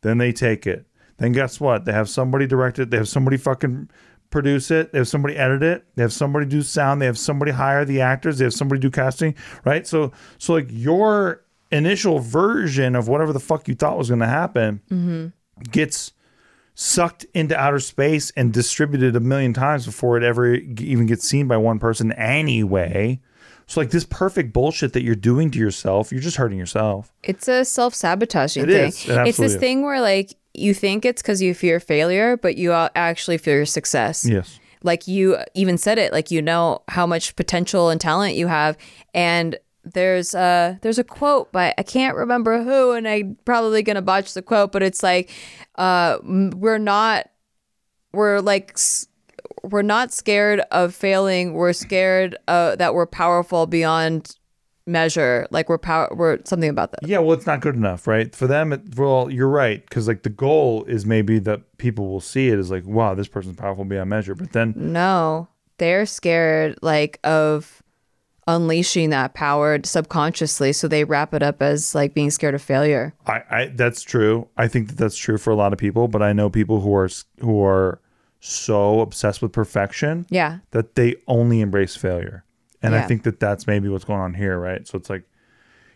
Then 0.03 0.19
they 0.19 0.33
take 0.33 0.67
it. 0.67 0.87
Then 1.19 1.33
guess 1.33 1.61
what? 1.61 1.85
They 1.85 1.93
have 1.93 2.09
somebody 2.09 2.47
direct 2.47 2.79
it. 2.79 2.91
They 2.91 2.97
have 2.97 3.09
somebody 3.09 3.37
fucking 3.37 3.89
produce 4.31 4.71
it. 4.71 4.93
They 4.93 4.99
have 4.99 5.09
somebody 5.09 5.37
edit 5.37 5.63
it. 5.63 5.85
They 5.95 6.03
have 6.03 6.13
somebody 6.13 6.47
do 6.47 6.63
sound. 6.63 7.01
They 7.01 7.07
have 7.07 7.19
somebody 7.19 7.53
hire 7.53 7.85
the 7.85 8.01
actors. 8.01 8.39
They 8.39 8.45
have 8.45 8.55
somebody 8.55 8.81
do 8.81 8.91
casting. 8.91 9.35
Right. 9.65 9.87
So 9.87 10.13
so 10.39 10.55
like 10.55 10.67
your 10.69 11.45
initial 11.71 12.19
version 12.19 12.97
of 12.97 13.09
whatever 13.09 13.33
the 13.33 13.41
fuck 13.41 13.69
you 13.69 13.75
thought 13.75 13.97
was 13.97 14.09
going 14.09 14.21
to 14.21 14.27
happen 14.27 14.81
mm-hmm. 14.91 15.29
gets 15.71 16.13
sucked 16.75 17.25
into 17.35 17.57
outer 17.57 17.79
space 17.79 18.31
and 18.37 18.53
distributed 18.53 19.15
a 19.17 19.21
million 19.21 19.53
times 19.53 19.87
before 19.87 20.17
it 20.17 20.23
ever 20.23 20.55
even 20.55 21.07
gets 21.07 21.27
seen 21.27 21.47
by 21.47 21.57
one 21.57 21.79
person 21.79 22.13
anyway. 22.13 23.21
So 23.73 23.81
like 23.81 23.89
this 23.89 24.05
perfect 24.05 24.53
bullshit 24.53 24.93
that 24.93 25.03
you're 25.03 25.15
doing 25.15 25.51
to 25.53 25.59
yourself, 25.59 26.13
you're 26.13 26.21
just 26.21 26.37
hurting 26.37 26.59
yourself. 26.59 27.11
It's 27.23 27.49
a 27.49 27.65
self 27.65 27.95
sabotaging 27.95 28.65
It 28.65 28.67
thing. 28.67 28.89
is. 28.89 29.09
It 29.09 29.29
it's 29.29 29.39
this 29.39 29.55
is. 29.55 29.57
thing 29.61 29.81
where 29.81 29.99
like 29.99 30.35
you 30.53 30.75
think 30.75 31.07
it's 31.07 31.23
because 31.23 31.41
you 31.41 31.55
fear 31.55 31.81
failure, 31.81 32.37
but 32.37 32.57
you 32.59 32.73
actually 32.73 33.39
fear 33.39 33.57
your 33.57 33.65
success. 33.65 34.27
Yes. 34.29 34.61
Like 34.83 35.09
you 35.09 35.39
even 35.55 35.79
said 35.79 35.97
it, 35.97 36.13
like 36.13 36.31
you 36.31 36.43
know 36.43 36.83
how 36.89 37.07
much 37.07 37.35
potential 37.35 37.89
and 37.89 37.99
talent 37.99 38.35
you 38.35 38.47
have, 38.47 38.77
and 39.15 39.59
there's 39.85 40.35
a 40.35 40.79
there's 40.83 40.99
a 40.99 41.05
quote 41.05 41.51
by 41.51 41.73
I 41.79 41.83
can't 41.83 42.15
remember 42.15 42.63
who, 42.63 42.93
and 42.93 43.09
I'm 43.09 43.39
probably 43.47 43.83
gonna 43.83 44.03
botch 44.03 44.35
the 44.35 44.43
quote, 44.43 44.73
but 44.73 44.83
it's 44.83 45.03
like, 45.03 45.31
uh, 45.77 46.19
we're 46.23 46.77
not 46.77 47.31
we're 48.13 48.41
like 48.41 48.77
we're 49.63 49.83
not 49.83 50.13
scared 50.13 50.61
of 50.71 50.95
failing. 50.95 51.55
We're 51.55 51.73
scared 51.73 52.37
uh, 52.49 52.77
that 52.77 52.95
we're 52.95 53.07
powerful 53.07 53.67
beyond 53.67 54.37
measure. 54.87 55.47
Like 55.51 55.69
we're 55.69 55.79
power. 55.79 56.09
We're 56.15 56.39
something 56.45 56.69
about 56.69 56.91
that. 56.93 57.09
Yeah, 57.09 57.19
well, 57.19 57.33
it's 57.33 57.47
not 57.47 57.61
good 57.61 57.77
enough, 57.77 58.07
right? 58.07 58.35
For 58.35 58.47
them, 58.47 58.73
it, 58.73 58.97
well, 58.97 59.31
you're 59.31 59.49
right, 59.49 59.83
because 59.85 60.09
like 60.09 60.23
the 60.23 60.31
goal 60.31 60.85
is 60.85 61.07
maybe 61.07 61.39
that 61.41 61.79
people 61.79 62.09
will 62.09 62.21
see 62.21 62.49
it 62.49 62.59
as 62.59 62.71
like, 62.71 62.85
wow, 62.85 63.15
this 63.15 63.29
person's 63.29 63.57
powerful 63.57 63.85
beyond 63.85 64.11
measure. 64.11 64.35
But 64.35 64.53
then, 64.53 64.75
No, 64.77 65.49
they're 65.79 66.07
scared 66.07 66.79
like 66.83 67.21
of 67.25 67.83
unleashing 68.49 69.11
that 69.11 69.35
power 69.35 69.79
subconsciously, 69.85 70.73
so 70.73 70.89
they 70.89 71.05
wrap 71.05 71.33
it 71.33 71.43
up 71.43 71.63
as 71.63 71.95
like 71.95 72.13
being 72.13 72.31
scared 72.31 72.55
of 72.55 72.63
failure. 72.63 73.15
I, 73.27 73.43
I 73.51 73.67
that's 73.75 74.03
true. 74.03 74.49
I 74.57 74.67
think 74.67 74.89
that 74.89 74.99
that's 74.99 75.17
true 75.17 75.39
for 75.39 75.51
a 75.51 75.57
lot 75.57 75.73
of 75.73 75.79
people. 75.79 76.09
But 76.09 76.23
I 76.23 76.33
know 76.33 76.51
people 76.51 76.81
who 76.81 76.93
are 76.95 77.09
who 77.41 77.63
are 77.65 78.01
so 78.45 79.01
obsessed 79.01 79.41
with 79.41 79.53
perfection 79.53 80.27
Yeah. 80.29 80.59
that 80.73 80.97
they 80.97 81.15
only 81.29 81.61
embrace 81.61 81.95
failure. 81.95 82.45
And 82.83 82.97
I 82.97 83.03
think 83.03 83.23
that 83.23 83.39
that's 83.39 83.69
maybe 83.69 83.89
what's 83.89 84.05
going 84.05 84.19
on 84.19 84.35
here, 84.35 84.59
right? 84.59 84.85
So 84.89 84.99
it's 84.99 85.09
like, 85.09 85.23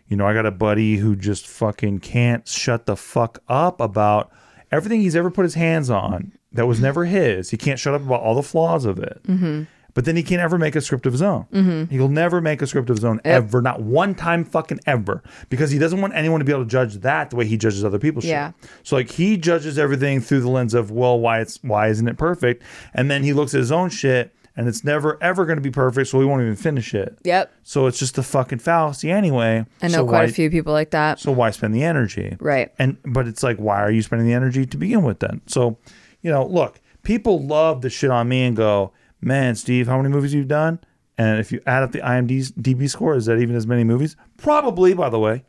you 0.07 0.15
know, 0.15 0.25
I 0.25 0.33
got 0.33 0.45
a 0.45 0.51
buddy 0.51 0.95
who 0.95 1.17
just 1.17 1.45
fucking 1.45 1.99
can't 1.99 2.47
shut 2.47 2.85
the 2.85 2.95
fuck 2.95 3.39
up 3.49 3.81
about 3.81 4.31
everything 4.71 5.01
he's 5.01 5.17
ever 5.17 5.29
put 5.29 5.43
his 5.43 5.55
hands 5.55 5.89
on 5.89 6.31
that 6.53 6.65
was 6.65 6.79
never 6.79 7.03
his. 7.03 7.49
He 7.49 7.57
can't 7.57 7.77
shut 7.77 7.93
up 7.93 8.01
about 8.03 8.21
all 8.21 8.35
the 8.35 8.41
flaws 8.41 8.85
of 8.85 8.99
it. 8.99 9.19
Mm-hmm. 9.27 9.63
But 9.97 10.05
then 10.05 10.15
he 10.15 10.21
can't 10.21 10.43
ever 10.43 10.59
make 10.59 10.75
a 10.75 10.81
script 10.81 11.07
of 11.07 11.11
his 11.13 11.23
own. 11.23 11.47
Mm-hmm. 11.51 11.85
He'll 11.91 12.07
never 12.07 12.39
make 12.39 12.61
a 12.61 12.67
script 12.67 12.87
of 12.91 12.97
his 12.97 13.03
own 13.03 13.19
ever, 13.25 13.63
not 13.63 13.81
one 13.81 14.13
time 14.13 14.43
fucking 14.45 14.79
ever, 14.85 15.23
because 15.49 15.71
he 15.71 15.79
doesn't 15.79 15.99
want 15.99 16.13
anyone 16.13 16.37
to 16.39 16.45
be 16.45 16.51
able 16.51 16.65
to 16.65 16.69
judge 16.69 16.97
that 16.97 17.31
the 17.31 17.35
way 17.35 17.47
he 17.47 17.57
judges 17.57 17.83
other 17.83 17.97
people's 17.97 18.23
Yeah. 18.23 18.51
shit. 18.61 18.69
So 18.83 18.95
like 18.95 19.09
he 19.09 19.37
judges 19.37 19.79
everything 19.79 20.21
through 20.21 20.41
the 20.41 20.49
lens 20.49 20.75
of 20.75 20.91
well, 20.91 21.19
why 21.19 21.39
it's 21.41 21.57
why 21.63 21.87
isn't 21.87 22.07
it 22.07 22.15
perfect? 22.15 22.61
And 22.93 23.09
then 23.09 23.23
he 23.23 23.33
looks 23.33 23.55
at 23.55 23.57
his 23.59 23.71
own 23.71 23.89
shit 23.89 24.35
and 24.55 24.67
it's 24.67 24.83
never 24.83 25.17
ever 25.19 25.45
going 25.47 25.57
to 25.57 25.63
be 25.63 25.71
perfect, 25.71 26.09
so 26.09 26.19
he 26.19 26.27
won't 26.27 26.43
even 26.43 26.55
finish 26.55 26.93
it. 26.93 27.17
Yep. 27.23 27.51
So 27.63 27.87
it's 27.87 27.97
just 27.97 28.19
a 28.19 28.23
fucking 28.23 28.59
fallacy 28.59 29.09
anyway. 29.09 29.65
I 29.81 29.87
know 29.87 29.93
So 29.93 30.03
quite 30.05 30.17
why- 30.19 30.23
a 30.25 30.27
few 30.31 30.51
people 30.51 30.73
like 30.73 30.91
that. 30.91 31.17
So 31.19 31.31
why 31.31 31.49
spend 31.49 31.73
the 31.73 31.83
energy? 31.83 32.37
Right. 32.39 32.71
And 32.77 32.97
but 33.03 33.27
it's 33.27 33.41
like, 33.41 33.57
why 33.57 33.81
are 33.81 33.89
you 33.89 34.03
spending 34.03 34.27
the 34.27 34.35
energy 34.35 34.67
to 34.67 34.77
begin 34.77 35.01
with 35.01 35.21
then? 35.21 35.41
So, 35.47 35.79
you 36.21 36.29
know, 36.29 36.45
look, 36.45 36.81
people 37.01 37.43
love 37.43 37.81
to 37.81 37.89
shit 37.89 38.11
on 38.11 38.27
me 38.29 38.43
and 38.43 38.55
go, 38.55 38.91
man, 39.21 39.55
Steve, 39.55 39.87
how 39.87 39.97
many 39.97 40.09
movies 40.09 40.33
you've 40.33 40.47
done? 40.47 40.79
And 41.17 41.39
if 41.39 41.51
you 41.51 41.61
add 41.65 41.83
up 41.83 41.91
the 41.91 41.99
IMDb 41.99 42.51
DB 42.53 42.89
score, 42.89 43.15
is 43.15 43.25
that 43.25 43.39
even 43.39 43.55
as 43.55 43.65
many 43.65 43.83
movies? 43.83 44.15
Probably, 44.37 44.93
by 44.93 45.09
the 45.09 45.19
way, 45.19 45.45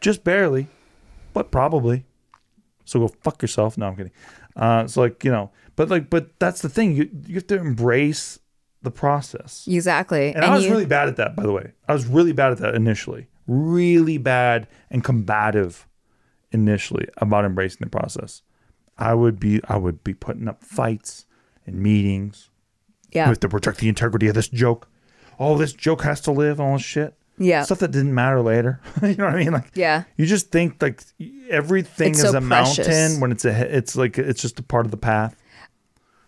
just 0.00 0.22
barely, 0.22 0.68
but 1.32 1.50
probably. 1.50 2.04
So 2.84 3.00
go 3.00 3.08
fuck 3.08 3.42
yourself. 3.42 3.76
No, 3.76 3.86
I'm 3.88 3.96
kidding. 3.96 4.12
Uh, 4.54 4.86
so 4.86 5.00
like 5.00 5.24
you 5.24 5.30
know, 5.32 5.50
but 5.76 5.88
like, 5.88 6.08
but 6.10 6.38
that's 6.38 6.62
the 6.62 6.68
thing. 6.68 6.94
You 6.94 7.10
you 7.26 7.34
have 7.34 7.46
to 7.48 7.58
embrace 7.58 8.38
the 8.82 8.90
process. 8.90 9.66
Exactly. 9.68 10.34
And, 10.34 10.44
I 10.44 10.54
was 10.54 10.64
you- 10.64 10.70
really 10.70 10.86
bad 10.86 11.08
at 11.08 11.16
that, 11.16 11.34
by 11.36 11.42
the 11.44 11.52
way. 11.52 11.72
I 11.88 11.92
was 11.92 12.06
really 12.06 12.32
bad 12.32 12.52
at 12.52 12.58
that 12.58 12.74
initially. 12.74 13.28
Really 13.46 14.18
bad 14.18 14.68
and 14.90 15.02
combative 15.02 15.88
initially 16.52 17.08
about 17.16 17.44
embracing 17.44 17.78
the 17.80 17.90
process. 17.90 18.42
I 18.98 19.14
would 19.14 19.40
be 19.40 19.60
I 19.68 19.76
would 19.78 20.04
be 20.04 20.14
putting 20.14 20.46
up 20.48 20.62
fights 20.62 21.26
and 21.66 21.76
meetings. 21.76 22.50
Yeah. 23.12 23.26
We 23.26 23.30
have 23.30 23.40
to 23.40 23.48
protect 23.48 23.78
the 23.78 23.88
integrity 23.88 24.28
of 24.28 24.34
this 24.34 24.48
joke. 24.48 24.88
Oh, 25.38 25.56
this 25.58 25.72
joke 25.72 26.02
has 26.02 26.20
to 26.22 26.32
live, 26.32 26.60
all 26.60 26.74
this 26.74 26.82
shit. 26.84 27.14
Yeah. 27.38 27.62
Stuff 27.62 27.78
that 27.80 27.90
didn't 27.90 28.14
matter 28.14 28.40
later. 28.40 28.80
you 29.02 29.14
know 29.16 29.24
what 29.24 29.34
I 29.34 29.38
mean? 29.38 29.52
Like 29.52 29.70
Yeah. 29.74 30.04
you 30.16 30.26
just 30.26 30.50
think 30.50 30.80
like 30.82 31.02
everything 31.50 32.10
It's 32.10 32.22
is 32.22 32.30
so 32.30 32.38
a 32.38 32.40
precious. 32.40 32.86
mountain 32.86 33.20
when 33.20 33.32
it's 33.32 33.44
a 33.44 33.76
it's 33.76 33.96
like 33.96 34.18
it's 34.18 34.42
just 34.42 34.58
a 34.58 34.62
part 34.62 34.84
of 34.86 34.90
the 34.90 34.96
path. 34.98 35.34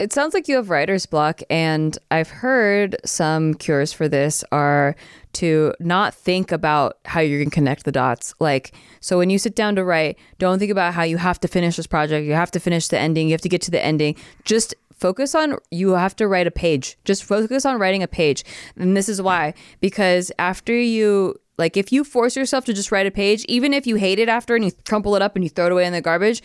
It 0.01 0.13
sounds 0.13 0.35
like 0.35 0.49
you 0.49 0.57
have 0.57 0.71
writer's 0.71 1.07
block, 1.07 1.41
and 1.49 1.97
I've 2.11 2.29
heard 2.29 2.97
some 3.05 3.55
cures 3.55 3.93
for 3.93 4.09
this 4.09 4.43
are 4.51 4.97
to 5.35 5.73
not 5.79 6.13
think 6.15 6.51
about 6.51 6.99
how 7.05 7.21
you're 7.21 7.39
going 7.39 7.49
to 7.51 7.55
connect 7.55 7.85
the 7.85 7.93
dots. 7.93 8.35
Like, 8.41 8.73
so 9.01 9.19
when 9.19 9.31
you 9.31 9.39
sit 9.39 9.55
down 9.55 9.77
to 9.77 9.85
write, 9.85 10.19
don't 10.41 10.59
think 10.59 10.73
about 10.73 10.95
how 10.95 11.05
you 11.05 11.17
have 11.19 11.39
to 11.41 11.49
finish 11.49 11.77
this 11.77 11.87
project, 11.87 12.27
you 12.27 12.33
have 12.33 12.51
to 12.51 12.61
finish 12.61 12.89
the 12.89 12.99
ending, 12.99 13.29
you 13.29 13.35
have 13.35 13.41
to 13.43 13.49
get 13.49 13.63
to 13.63 13.71
the 13.71 13.83
ending. 13.85 14.17
Just 14.45 14.75
focus 14.99 15.35
on 15.35 15.59
you 15.71 15.91
have 15.91 16.17
to 16.17 16.29
write 16.29 16.47
a 16.47 16.51
page. 16.51 16.97
Just 17.05 17.25
focus 17.25 17.65
on 17.65 17.79
writing 17.79 18.03
a 18.03 18.09
page. 18.09 18.45
And 18.77 18.97
this 18.97 19.09
is 19.09 19.21
why 19.21 19.55
because 19.81 20.33
after 20.39 20.75
you 20.75 21.37
like 21.59 21.77
if 21.77 21.93
you 21.93 22.05
force 22.05 22.37
yourself 22.37 22.65
to 22.67 22.73
just 22.73 22.91
write 22.91 23.07
a 23.07 23.11
page, 23.11 23.45
even 23.49 23.73
if 23.73 23.87
you 23.87 23.97
hate 23.97 24.19
it 24.19 24.29
after 24.29 24.55
and 24.55 24.65
you 24.65 24.73
crumple 24.85 25.15
it 25.17 25.23
up 25.23 25.37
and 25.37 25.45
you 25.45 25.51
throw 25.51 25.67
it 25.67 25.73
away 25.73 25.87
in 25.87 25.93
the 25.93 26.01
garbage, 26.01 26.43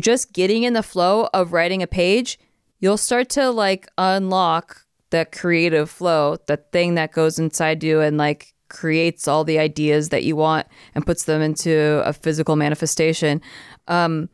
just 0.00 0.32
getting 0.32 0.62
in 0.62 0.72
the 0.72 0.82
flow 0.82 1.28
of 1.32 1.52
writing 1.52 1.82
a 1.82 1.86
page, 1.86 2.38
you'll 2.78 2.96
start 2.96 3.28
to 3.30 3.50
like 3.50 3.88
unlock 3.98 4.84
that 5.10 5.32
creative 5.32 5.90
flow, 5.90 6.36
that 6.46 6.70
thing 6.72 6.94
that 6.94 7.12
goes 7.12 7.38
inside 7.38 7.82
you 7.82 8.00
and 8.00 8.16
like 8.16 8.54
creates 8.68 9.26
all 9.26 9.44
the 9.44 9.58
ideas 9.58 10.10
that 10.10 10.22
you 10.22 10.36
want 10.36 10.66
and 10.94 11.04
puts 11.04 11.24
them 11.24 11.42
into 11.42 12.02
a 12.04 12.12
physical 12.12 12.56
manifestation. 12.56 13.42
Um, 13.88 14.28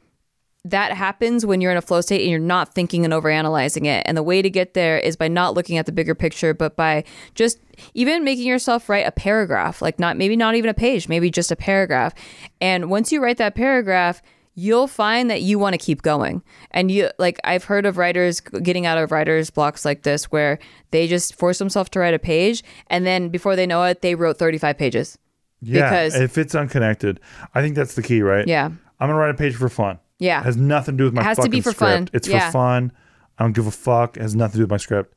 that 0.70 0.92
happens 0.92 1.46
when 1.46 1.60
you're 1.60 1.70
in 1.70 1.76
a 1.76 1.82
flow 1.82 2.00
state 2.00 2.22
and 2.22 2.30
you're 2.30 2.40
not 2.40 2.74
thinking 2.74 3.04
and 3.04 3.14
overanalyzing 3.14 3.86
it. 3.86 4.02
And 4.06 4.16
the 4.16 4.22
way 4.22 4.42
to 4.42 4.50
get 4.50 4.74
there 4.74 4.98
is 4.98 5.16
by 5.16 5.28
not 5.28 5.54
looking 5.54 5.78
at 5.78 5.86
the 5.86 5.92
bigger 5.92 6.14
picture, 6.14 6.54
but 6.54 6.74
by 6.76 7.04
just 7.34 7.58
even 7.94 8.24
making 8.24 8.46
yourself 8.46 8.88
write 8.88 9.06
a 9.06 9.12
paragraph, 9.12 9.80
like 9.80 9.98
not 9.98 10.16
maybe 10.16 10.36
not 10.36 10.54
even 10.56 10.68
a 10.68 10.74
page, 10.74 11.08
maybe 11.08 11.30
just 11.30 11.52
a 11.52 11.56
paragraph. 11.56 12.12
And 12.60 12.90
once 12.90 13.12
you 13.12 13.22
write 13.22 13.36
that 13.36 13.54
paragraph, 13.54 14.22
you'll 14.54 14.88
find 14.88 15.30
that 15.30 15.42
you 15.42 15.58
want 15.58 15.74
to 15.74 15.78
keep 15.78 16.02
going. 16.02 16.42
And 16.72 16.90
you 16.90 17.10
like 17.18 17.38
I've 17.44 17.64
heard 17.64 17.86
of 17.86 17.96
writers 17.96 18.40
getting 18.40 18.86
out 18.86 18.98
of 18.98 19.12
writers 19.12 19.50
blocks 19.50 19.84
like 19.84 20.02
this 20.02 20.24
where 20.32 20.58
they 20.90 21.06
just 21.06 21.34
force 21.36 21.58
themselves 21.58 21.90
to 21.90 22.00
write 22.00 22.14
a 22.14 22.18
page 22.18 22.64
and 22.88 23.06
then 23.06 23.28
before 23.28 23.54
they 23.54 23.66
know 23.66 23.84
it, 23.84 24.02
they 24.02 24.14
wrote 24.14 24.38
35 24.38 24.76
pages. 24.78 25.18
Yeah, 25.62 25.82
Because- 25.88 26.14
if 26.16 26.36
it's 26.38 26.54
unconnected, 26.54 27.20
I 27.54 27.62
think 27.62 27.76
that's 27.76 27.94
the 27.94 28.02
key, 28.02 28.22
right? 28.22 28.46
Yeah. 28.48 28.66
I'm 28.98 29.08
gonna 29.08 29.14
write 29.14 29.30
a 29.30 29.34
page 29.34 29.54
for 29.54 29.68
fun. 29.68 29.98
Yeah. 30.18 30.40
It 30.40 30.44
has 30.44 30.56
nothing 30.56 30.94
to 30.94 30.98
do 30.98 31.04
with 31.04 31.14
my 31.14 31.20
It 31.22 31.24
has 31.24 31.38
to 31.38 31.48
be 31.48 31.60
for 31.60 31.70
script. 31.72 31.78
fun. 31.92 32.08
It's 32.12 32.28
Yeah. 32.28 32.46
for 32.46 32.52
fun. 32.52 32.92
I 33.38 33.44
don't 33.44 33.52
give 33.52 33.66
a 33.66 33.70
fuck. 33.70 34.16
It 34.16 34.22
has 34.22 34.34
nothing 34.34 34.52
to 34.52 34.58
do 34.58 34.62
with 34.62 34.70
my 34.70 34.76
script. 34.78 35.14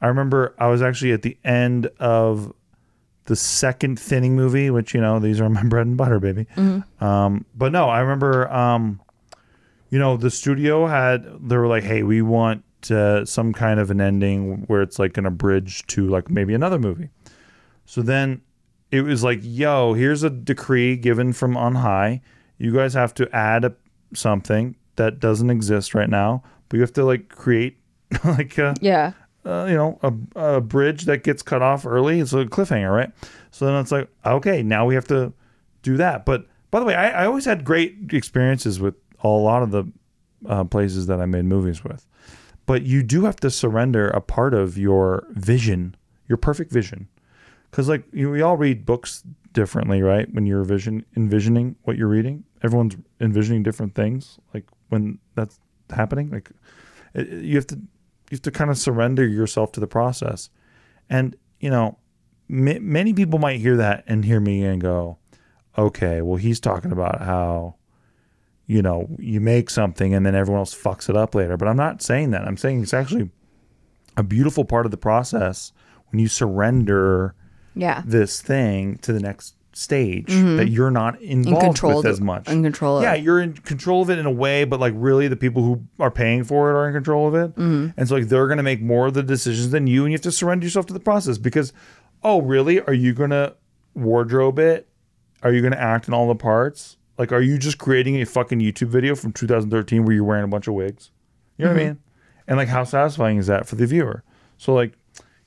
I 0.00 0.06
remember 0.08 0.54
I 0.58 0.68
was 0.68 0.82
actually 0.82 1.12
at 1.12 1.22
the 1.22 1.36
end 1.44 1.88
of 1.98 2.52
the 3.24 3.34
second 3.34 3.98
thinning 3.98 4.36
movie, 4.36 4.70
which 4.70 4.94
you 4.94 5.00
know 5.00 5.18
these 5.18 5.40
are 5.40 5.48
my 5.48 5.62
bread 5.68 5.86
and 5.86 5.96
butter, 5.96 6.20
baby. 6.20 6.46
Mm-hmm. 6.56 7.04
Um, 7.04 7.44
but 7.56 7.72
no, 7.72 7.88
I 7.88 8.00
remember, 8.00 8.48
um, 8.52 9.00
you 9.90 9.98
know, 9.98 10.16
the 10.16 10.30
studio 10.30 10.86
had 10.86 11.24
they 11.40 11.56
were 11.56 11.66
like, 11.66 11.82
hey, 11.82 12.02
we 12.04 12.22
want 12.22 12.62
uh, 12.90 13.24
some 13.24 13.52
kind 13.52 13.80
of 13.80 13.90
an 13.90 14.00
ending 14.00 14.62
where 14.68 14.80
it's 14.82 14.98
like 15.00 15.16
an 15.18 15.26
abridge 15.26 15.84
to 15.88 16.06
like 16.08 16.30
maybe 16.30 16.54
another 16.54 16.78
movie. 16.78 17.08
So 17.84 18.00
then 18.02 18.42
it 18.92 19.00
was 19.00 19.24
like, 19.24 19.40
yo, 19.42 19.94
here's 19.94 20.22
a 20.22 20.30
decree 20.30 20.96
given 20.96 21.32
from 21.32 21.56
on 21.56 21.76
high. 21.76 22.20
You 22.58 22.72
guys 22.72 22.94
have 22.94 23.12
to 23.14 23.28
add 23.34 23.64
a, 23.64 23.74
something 24.14 24.76
that 24.96 25.20
doesn't 25.20 25.50
exist 25.50 25.94
right 25.94 26.08
now, 26.08 26.42
but 26.68 26.76
you 26.76 26.80
have 26.80 26.92
to 26.94 27.04
like 27.04 27.28
create 27.28 27.76
like 28.24 28.56
a, 28.58 28.74
Yeah. 28.80 29.12
uh, 29.44 29.66
you 29.68 29.74
know, 29.74 29.98
a, 30.02 30.56
a 30.56 30.60
bridge 30.60 31.04
that 31.04 31.22
gets 31.24 31.42
cut 31.42 31.62
off 31.62 31.84
early. 31.86 32.20
It's 32.20 32.32
a 32.32 32.44
cliffhanger, 32.46 32.94
right? 32.94 33.10
So 33.50 33.66
then 33.66 33.74
it's 33.76 33.92
like, 33.92 34.08
okay, 34.24 34.62
now 34.62 34.86
we 34.86 34.94
have 34.94 35.06
to 35.08 35.32
do 35.82 35.96
that. 35.98 36.24
But 36.24 36.46
by 36.70 36.80
the 36.80 36.86
way, 36.86 36.94
I, 36.94 37.22
I 37.22 37.26
always 37.26 37.44
had 37.44 37.64
great 37.64 37.96
experiences 38.12 38.80
with 38.80 38.94
a 39.22 39.28
lot 39.28 39.62
of 39.62 39.70
the 39.70 39.84
uh, 40.46 40.64
places 40.64 41.06
that 41.06 41.20
I 41.20 41.26
made 41.26 41.44
movies 41.44 41.82
with. 41.84 42.06
But 42.66 42.82
you 42.82 43.02
do 43.02 43.24
have 43.24 43.36
to 43.36 43.50
surrender 43.50 44.08
a 44.08 44.20
part 44.20 44.52
of 44.54 44.76
your 44.76 45.26
vision, 45.30 45.94
your 46.28 46.36
perfect 46.36 46.72
vision. 46.72 47.08
Because 47.70 47.88
like 47.88 48.04
you, 48.12 48.30
we 48.30 48.42
all 48.42 48.56
read 48.56 48.84
books 48.86 49.22
differently, 49.52 50.02
right? 50.02 50.32
When 50.34 50.46
you're 50.46 50.64
vision 50.64 51.04
envisioning 51.16 51.76
what 51.84 51.96
you're 51.96 52.08
reading, 52.08 52.44
everyone's 52.62 52.96
envisioning 53.20 53.62
different 53.62 53.94
things. 53.94 54.38
Like 54.54 54.64
when 54.88 55.18
that's 55.34 55.58
happening, 55.90 56.30
like 56.30 56.50
it, 57.14 57.28
you 57.28 57.56
have 57.56 57.66
to 57.68 57.76
you 57.76 58.32
have 58.32 58.42
to 58.42 58.50
kind 58.50 58.70
of 58.70 58.78
surrender 58.78 59.26
yourself 59.26 59.72
to 59.72 59.80
the 59.80 59.86
process. 59.86 60.50
And 61.08 61.36
you 61.60 61.70
know, 61.70 61.98
ma- 62.48 62.80
many 62.80 63.12
people 63.14 63.38
might 63.38 63.60
hear 63.60 63.76
that 63.76 64.04
and 64.06 64.24
hear 64.24 64.40
me 64.40 64.64
and 64.64 64.80
go, 64.80 65.18
"Okay, 65.78 66.22
well, 66.22 66.36
he's 66.36 66.60
talking 66.60 66.92
about 66.92 67.22
how." 67.22 67.76
You 68.68 68.82
know, 68.82 69.08
you 69.20 69.40
make 69.40 69.70
something 69.70 70.12
and 70.12 70.26
then 70.26 70.34
everyone 70.34 70.58
else 70.58 70.74
fucks 70.74 71.08
it 71.08 71.16
up 71.16 71.36
later. 71.36 71.56
But 71.56 71.68
I'm 71.68 71.76
not 71.76 72.02
saying 72.02 72.32
that. 72.32 72.42
I'm 72.48 72.56
saying 72.56 72.82
it's 72.82 72.92
actually 72.92 73.30
a 74.16 74.24
beautiful 74.24 74.64
part 74.64 74.86
of 74.86 74.90
the 74.90 74.96
process 74.96 75.72
when 76.10 76.18
you 76.18 76.26
surrender 76.26 77.36
Yeah. 77.76 78.02
this 78.04 78.42
thing 78.42 78.96
to 79.02 79.12
the 79.12 79.20
next 79.20 79.54
stage 79.76 80.26
that 80.28 80.68
you're 80.70 80.90
not 80.90 81.20
involved 81.20 81.60
control 81.60 81.96
with 81.98 82.06
as 82.06 82.20
much. 82.20 82.48
in 82.48 82.62
control 82.62 82.96
of 82.96 83.02
Yeah, 83.02 83.14
you're 83.14 83.40
in 83.40 83.52
control 83.52 84.00
of 84.02 84.08
it 84.10 84.18
in 84.18 84.24
a 84.26 84.30
way, 84.30 84.64
but 84.64 84.80
like 84.80 84.94
really 84.96 85.28
the 85.28 85.36
people 85.36 85.62
who 85.62 85.82
are 86.00 86.10
paying 86.10 86.44
for 86.44 86.70
it 86.70 86.74
are 86.74 86.86
in 86.88 86.94
control 86.94 87.28
of 87.28 87.34
it. 87.34 87.54
Mm-hmm. 87.56 87.88
And 87.98 88.08
so 88.08 88.14
like 88.16 88.28
they're 88.28 88.48
gonna 88.48 88.62
make 88.62 88.80
more 88.80 89.06
of 89.06 89.14
the 89.14 89.22
decisions 89.22 89.70
than 89.70 89.86
you, 89.86 90.04
and 90.04 90.12
you 90.12 90.14
have 90.16 90.22
to 90.22 90.32
surrender 90.32 90.64
yourself 90.64 90.86
to 90.86 90.92
the 90.94 91.00
process 91.00 91.36
because, 91.38 91.72
oh 92.22 92.40
really? 92.40 92.80
Are 92.80 92.94
you 92.94 93.12
gonna 93.12 93.54
wardrobe 93.94 94.58
it? 94.58 94.88
Are 95.42 95.52
you 95.52 95.60
gonna 95.62 95.76
act 95.76 96.08
in 96.08 96.14
all 96.14 96.26
the 96.28 96.34
parts? 96.34 96.96
Like, 97.18 97.32
are 97.32 97.40
you 97.40 97.58
just 97.58 97.78
creating 97.78 98.20
a 98.20 98.24
fucking 98.26 98.60
YouTube 98.60 98.88
video 98.88 99.14
from 99.14 99.32
2013 99.32 100.04
where 100.04 100.14
you're 100.14 100.24
wearing 100.24 100.44
a 100.44 100.48
bunch 100.48 100.68
of 100.68 100.74
wigs? 100.74 101.10
You 101.56 101.64
know 101.66 101.70
what 101.72 101.76
I 101.78 101.80
Mm-hmm. 101.80 101.88
mean? 101.88 101.98
And 102.48 102.56
like, 102.58 102.68
how 102.68 102.84
satisfying 102.84 103.38
is 103.38 103.46
that 103.48 103.66
for 103.66 103.74
the 103.76 103.86
viewer? 103.86 104.22
So 104.58 104.72
like, 104.74 104.92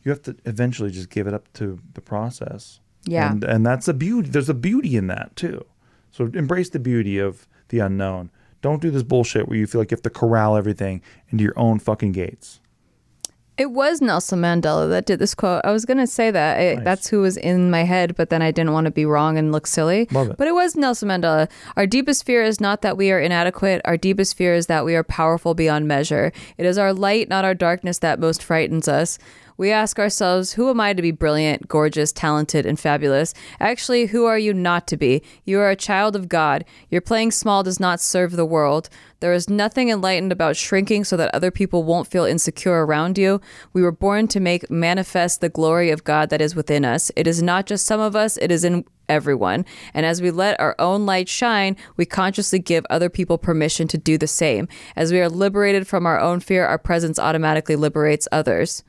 you 0.04 0.12
have 0.12 0.22
to 0.24 0.36
eventually 0.46 0.90
just 0.92 1.10
give 1.10 1.28
it 1.28 1.34
up 1.34 1.52
to 1.54 1.80
the 1.94 2.02
process. 2.02 2.80
Yeah. 3.10 3.32
And 3.32 3.44
and 3.44 3.66
that's 3.66 3.88
a 3.88 3.94
beauty. 3.94 4.30
There's 4.30 4.50
a 4.50 4.54
beauty 4.54 4.96
in 4.96 5.08
that 5.08 5.36
too. 5.36 5.66
So 6.12 6.26
embrace 6.34 6.70
the 6.70 6.80
beauty 6.80 7.18
of 7.18 7.48
the 7.70 7.80
unknown. 7.80 8.32
Don't 8.62 8.82
do 8.82 8.92
this 8.92 9.04
bullshit 9.04 9.48
where 9.48 9.58
you 9.58 9.68
feel 9.68 9.80
like 9.80 9.92
you 9.92 9.96
have 9.96 10.02
to 10.04 10.10
corral 10.10 10.58
everything 10.58 11.02
into 11.30 11.44
your 11.44 11.58
own 11.58 11.80
fucking 11.80 12.12
gates. 12.12 12.60
It 13.60 13.72
was 13.72 14.00
Nelson 14.00 14.40
Mandela 14.40 14.90
that 14.90 15.06
did 15.06 15.20
this 15.20 15.36
quote. 15.36 15.62
I 15.66 15.72
was 15.72 15.84
going 15.84 15.98
to 15.98 16.08
say 16.08 16.32
that. 16.32 16.58
I, 16.58 16.76
Nice. 16.76 16.84
That's 16.86 17.08
who 17.10 17.20
was 17.20 17.36
in 17.36 17.70
my 17.70 17.84
head, 17.84 18.16
but 18.16 18.30
then 18.30 18.42
I 18.42 18.52
didn't 18.52 18.72
want 18.72 18.86
to 18.86 18.92
be 18.92 19.06
wrong 19.06 19.38
and 19.38 19.52
look 19.52 19.68
silly. 19.68 20.08
Love 20.12 20.30
it. 20.30 20.38
But 20.38 20.48
it 20.48 20.54
was 20.54 20.78
Nelson 20.78 21.10
Mandela. 21.10 21.50
Our 21.76 21.86
deepest 21.86 22.26
fear 22.26 22.42
is 22.42 22.62
not 22.62 22.84
that 22.84 22.96
we 22.96 23.12
are 23.12 23.20
inadequate. 23.20 23.82
Our 23.84 23.98
deepest 23.98 24.38
fear 24.38 24.54
is 24.54 24.68
that 24.68 24.86
we 24.86 24.96
are 24.96 25.04
powerful 25.04 25.56
beyond 25.56 25.90
measure. 25.90 26.32
It 26.58 26.66
is 26.66 26.78
our 26.78 26.94
light, 26.94 27.28
not 27.28 27.44
our 27.44 27.54
darkness, 27.54 28.00
that 28.00 28.18
most 28.18 28.42
frightens 28.42 28.88
us. 28.88 29.20
We 29.60 29.72
ask 29.72 30.00
ourselves, 30.00 30.54
who 30.54 30.70
am 30.70 30.80
I 30.80 30.94
to 30.94 31.02
be 31.02 31.12
brilliant, 31.12 31.68
gorgeous, 31.68 32.14
talented, 32.14 32.66
and 32.66 32.80
fabulous? 32.80 33.34
Actually, 33.60 34.06
who 34.06 34.24
are 34.24 34.40
you 34.40 34.54
not 34.54 34.88
to 34.88 34.96
be? 34.96 35.22
You 35.44 35.60
are 35.60 35.70
a 35.70 35.76
child 35.76 36.16
of 36.16 36.30
God. 36.30 36.64
Your 36.90 37.02
playing 37.02 37.32
small 37.32 37.62
does 37.62 37.78
not 37.78 38.00
serve 38.00 38.32
the 38.32 38.46
world. 38.46 38.88
There 39.20 39.34
is 39.34 39.50
nothing 39.50 39.90
enlightened 39.90 40.32
about 40.32 40.56
shrinking 40.56 41.04
so 41.04 41.18
that 41.18 41.36
other 41.36 41.52
people 41.52 41.84
won't 41.84 42.08
feel 42.08 42.24
insecure 42.24 42.86
around 42.86 43.18
you. 43.18 43.42
We 43.74 43.82
were 43.82 43.92
born 43.92 44.30
to 44.30 44.40
make 44.40 44.72
manifest 44.72 45.42
the 45.42 45.50
glory 45.50 45.90
of 45.92 46.06
God 46.06 46.30
that 46.30 46.40
is 46.40 46.56
within 46.56 46.86
us. 46.86 47.12
It 47.18 47.28
is 47.28 47.44
not 47.44 47.66
just 47.66 47.86
some 47.86 48.00
of 48.00 48.16
us, 48.16 48.38
it 48.38 48.54
is 48.54 48.64
in 48.64 48.86
everyone. 49.10 49.66
And 49.94 50.06
as 50.06 50.22
we 50.22 50.32
let 50.32 50.58
our 50.58 50.74
own 50.80 51.06
light 51.06 51.28
shine, 51.28 51.76
we 51.98 52.06
consciously 52.06 52.60
give 52.60 52.86
other 52.90 53.10
people 53.10 53.38
permission 53.38 53.90
to 53.90 53.98
do 53.98 54.18
the 54.18 54.26
same. 54.26 54.70
As 54.96 55.12
we 55.12 55.20
are 55.20 55.28
liberated 55.28 55.86
from 55.86 56.06
our 56.06 56.18
own 56.18 56.40
fear, 56.40 56.66
our 56.66 56.78
presence 56.78 57.20
automatically 57.20 57.76
liberates 57.76 58.26
others. 58.32 58.86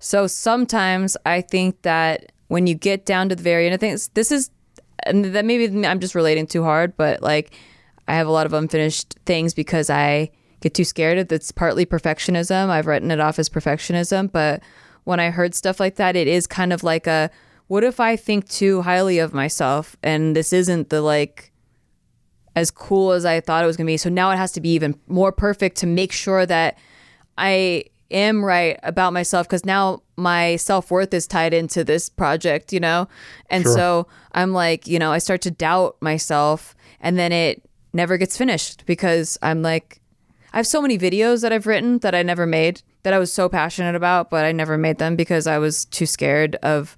So 0.00 0.26
sometimes 0.26 1.16
I 1.24 1.42
think 1.42 1.82
that 1.82 2.32
when 2.48 2.66
you 2.66 2.74
get 2.74 3.06
down 3.06 3.28
to 3.28 3.36
the 3.36 3.42
very 3.42 3.66
end 3.66 3.74
of 3.74 3.80
things, 3.80 4.08
this 4.08 4.32
is, 4.32 4.50
and 5.04 5.26
that 5.26 5.44
maybe 5.44 5.86
I'm 5.86 6.00
just 6.00 6.14
relating 6.14 6.46
too 6.46 6.64
hard, 6.64 6.96
but 6.96 7.22
like 7.22 7.54
I 8.08 8.14
have 8.14 8.26
a 8.26 8.30
lot 8.30 8.46
of 8.46 8.52
unfinished 8.52 9.16
things 9.24 9.54
because 9.54 9.88
I 9.88 10.30
get 10.60 10.74
too 10.74 10.84
scared. 10.84 11.30
It's 11.30 11.52
partly 11.52 11.86
perfectionism. 11.86 12.70
I've 12.70 12.86
written 12.86 13.10
it 13.10 13.20
off 13.20 13.38
as 13.38 13.48
perfectionism, 13.48 14.32
but 14.32 14.62
when 15.04 15.20
I 15.20 15.30
heard 15.30 15.54
stuff 15.54 15.78
like 15.78 15.96
that, 15.96 16.16
it 16.16 16.26
is 16.26 16.46
kind 16.46 16.72
of 16.72 16.82
like 16.82 17.06
a, 17.06 17.30
what 17.68 17.84
if 17.84 18.00
I 18.00 18.16
think 18.16 18.48
too 18.48 18.82
highly 18.82 19.18
of 19.18 19.32
myself 19.32 19.96
and 20.02 20.34
this 20.34 20.52
isn't 20.52 20.88
the 20.88 21.02
like, 21.02 21.52
as 22.56 22.70
cool 22.70 23.12
as 23.12 23.24
I 23.24 23.40
thought 23.40 23.62
it 23.62 23.66
was 23.66 23.76
going 23.76 23.86
to 23.86 23.92
be. 23.92 23.96
So 23.96 24.10
now 24.10 24.30
it 24.32 24.36
has 24.36 24.50
to 24.52 24.60
be 24.60 24.70
even 24.70 24.98
more 25.06 25.30
perfect 25.30 25.76
to 25.78 25.86
make 25.86 26.10
sure 26.10 26.44
that 26.46 26.78
I 27.38 27.84
am 28.10 28.44
right 28.44 28.78
about 28.82 29.12
myself 29.12 29.46
because 29.46 29.64
now 29.64 30.02
my 30.16 30.56
self 30.56 30.90
worth 30.90 31.14
is 31.14 31.26
tied 31.26 31.54
into 31.54 31.84
this 31.84 32.08
project, 32.08 32.72
you 32.72 32.80
know? 32.80 33.08
And 33.48 33.64
Sure. 33.64 33.74
so 33.74 34.06
I'm 34.32 34.52
like, 34.52 34.86
you 34.86 34.98
know, 34.98 35.12
I 35.12 35.18
start 35.18 35.40
to 35.42 35.50
doubt 35.50 35.96
myself 36.00 36.74
and 37.00 37.18
then 37.18 37.32
it 37.32 37.62
never 37.92 38.16
gets 38.16 38.36
finished 38.36 38.84
because 38.86 39.38
I'm 39.42 39.62
like, 39.62 40.00
I 40.52 40.56
have 40.58 40.66
so 40.66 40.82
many 40.82 40.98
videos 40.98 41.42
that 41.42 41.52
I've 41.52 41.66
written 41.66 41.98
that 41.98 42.14
I 42.14 42.22
never 42.22 42.46
made 42.46 42.82
that 43.02 43.12
I 43.14 43.18
was 43.18 43.32
so 43.32 43.48
passionate 43.48 43.94
about, 43.94 44.30
but 44.30 44.44
I 44.44 44.52
never 44.52 44.76
made 44.76 44.98
them 44.98 45.16
because 45.16 45.46
I 45.46 45.58
was 45.58 45.84
too 45.86 46.06
scared 46.06 46.56
of 46.56 46.96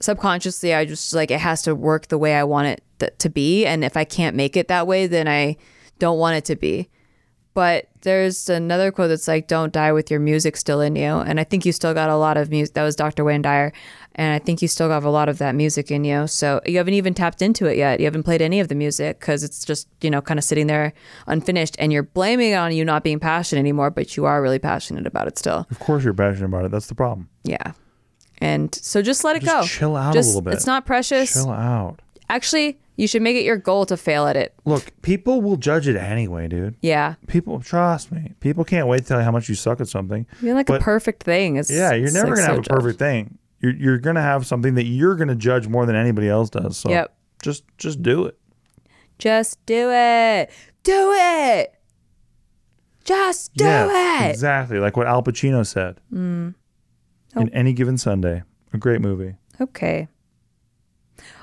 subconsciously 0.00 0.72
I 0.74 0.84
just 0.84 1.12
like 1.12 1.30
it 1.30 1.40
has 1.40 1.62
to 1.62 1.74
work 1.74 2.06
the 2.06 2.18
way 2.18 2.34
I 2.36 2.44
want 2.44 2.68
it 2.68 2.84
th- 3.00 3.12
to 3.18 3.28
be 3.28 3.66
and 3.66 3.84
if 3.84 3.96
I 3.96 4.04
can't 4.04 4.36
make 4.36 4.56
it 4.56 4.68
that 4.68 4.86
way 4.86 5.08
then 5.08 5.26
I 5.26 5.56
don't 5.98 6.18
want 6.18 6.36
it 6.36 6.44
to 6.46 6.56
be. 6.56 6.88
But 7.54 7.87
there's 8.02 8.48
another 8.48 8.90
quote 8.92 9.08
that's 9.08 9.28
like 9.28 9.46
don't 9.48 9.72
die 9.72 9.92
with 9.92 10.10
your 10.10 10.20
music 10.20 10.56
still 10.56 10.80
in 10.80 10.96
you 10.96 11.02
and 11.18 11.38
I 11.40 11.44
think 11.44 11.64
you 11.66 11.72
still 11.72 11.94
got 11.94 12.08
a 12.10 12.16
lot 12.16 12.36
of 12.36 12.50
music 12.50 12.74
that 12.74 12.82
was 12.84 12.96
Dr. 12.96 13.24
Wayne 13.24 13.42
Dyer 13.42 13.72
and 14.14 14.34
I 14.34 14.38
think 14.44 14.60
you 14.62 14.68
still 14.68 14.90
have 14.90 15.04
a 15.04 15.10
lot 15.10 15.28
of 15.28 15.38
that 15.38 15.54
music 15.54 15.90
in 15.90 16.04
you. 16.04 16.26
So 16.26 16.60
you 16.66 16.76
haven't 16.78 16.94
even 16.94 17.14
tapped 17.14 17.40
into 17.40 17.66
it 17.66 17.76
yet. 17.76 18.00
You 18.00 18.06
haven't 18.06 18.24
played 18.24 18.42
any 18.42 18.58
of 18.60 18.68
the 18.68 18.74
music 18.74 19.20
cuz 19.20 19.42
it's 19.44 19.64
just, 19.64 19.86
you 20.00 20.10
know, 20.10 20.20
kind 20.20 20.38
of 20.38 20.44
sitting 20.44 20.66
there 20.66 20.92
unfinished 21.26 21.76
and 21.78 21.92
you're 21.92 22.02
blaming 22.02 22.50
it 22.52 22.54
on 22.54 22.72
you 22.74 22.84
not 22.84 23.04
being 23.04 23.20
passionate 23.20 23.60
anymore, 23.60 23.90
but 23.90 24.16
you 24.16 24.24
are 24.24 24.42
really 24.42 24.58
passionate 24.58 25.06
about 25.06 25.28
it 25.28 25.38
still. 25.38 25.66
Of 25.70 25.78
course 25.78 26.04
you're 26.04 26.14
passionate 26.14 26.46
about 26.46 26.64
it. 26.64 26.70
That's 26.70 26.86
the 26.88 26.94
problem. 26.94 27.28
Yeah. 27.44 27.72
And 28.40 28.74
so 28.74 29.02
just 29.02 29.24
let 29.24 29.36
it 29.36 29.42
Just 29.42 29.62
go. 29.62 29.66
chill 29.66 29.96
out 29.96 30.14
a 30.14 30.20
little 30.20 30.40
bit. 30.42 30.54
It's 30.54 30.66
not 30.66 30.86
precious. 30.86 31.32
Chill 31.32 31.50
out. 31.50 32.00
Actually, 32.30 32.78
you 32.98 33.06
should 33.06 33.22
make 33.22 33.36
it 33.36 33.44
your 33.44 33.56
goal 33.56 33.86
to 33.86 33.96
fail 33.96 34.26
at 34.26 34.36
it. 34.36 34.52
Look, 34.66 34.90
people 35.02 35.40
will 35.40 35.56
judge 35.56 35.86
it 35.86 35.96
anyway, 35.96 36.48
dude. 36.48 36.74
Yeah. 36.82 37.14
People 37.28 37.60
trust 37.60 38.10
me. 38.10 38.34
People 38.40 38.64
can't 38.64 38.88
wait 38.88 38.98
to 38.98 39.04
tell 39.04 39.18
you 39.20 39.24
how 39.24 39.30
much 39.30 39.48
you 39.48 39.54
suck 39.54 39.80
at 39.80 39.86
something. 39.88 40.26
You're 40.42 40.54
like 40.56 40.68
a 40.68 40.80
perfect 40.80 41.22
thing. 41.22 41.56
It's, 41.56 41.70
Yeah, 41.70 41.92
you're 41.94 42.10
never 42.12 42.34
like, 42.34 42.36
gonna 42.44 42.46
so 42.46 42.54
have 42.56 42.66
a 42.66 42.80
perfect 42.82 42.98
thing. 42.98 43.38
You're 43.60 43.74
you're 43.74 43.98
gonna 43.98 44.20
have 44.22 44.46
something 44.46 44.74
that 44.74 44.84
you're 44.84 45.14
gonna 45.14 45.36
judge 45.36 45.68
more 45.68 45.86
than 45.86 45.94
anybody 45.96 46.28
else 46.28 46.50
does. 46.50 46.76
So 46.76 46.90
Yep. 46.90 47.14
just 47.40 47.64
just 47.78 48.02
do 48.02 48.26
it. 48.26 48.36
Just 49.18 49.64
do 49.64 49.90
it. 49.92 50.50
Do 50.82 51.12
it. 51.16 51.74
Just 53.04 53.54
do 53.54 53.64
yeah, 53.64 54.26
it. 54.26 54.30
exactly 54.30 54.78
like 54.80 54.96
what 54.96 55.06
Al 55.06 55.22
Pacino 55.22 55.64
said 55.66 56.00
Mm. 56.12 56.54
in 57.36 57.48
any 57.50 57.72
given 57.72 57.96
Sunday. 57.96 58.42
A 58.72 58.78
great 58.78 59.00
movie. 59.00 59.36
Okay. 59.60 60.08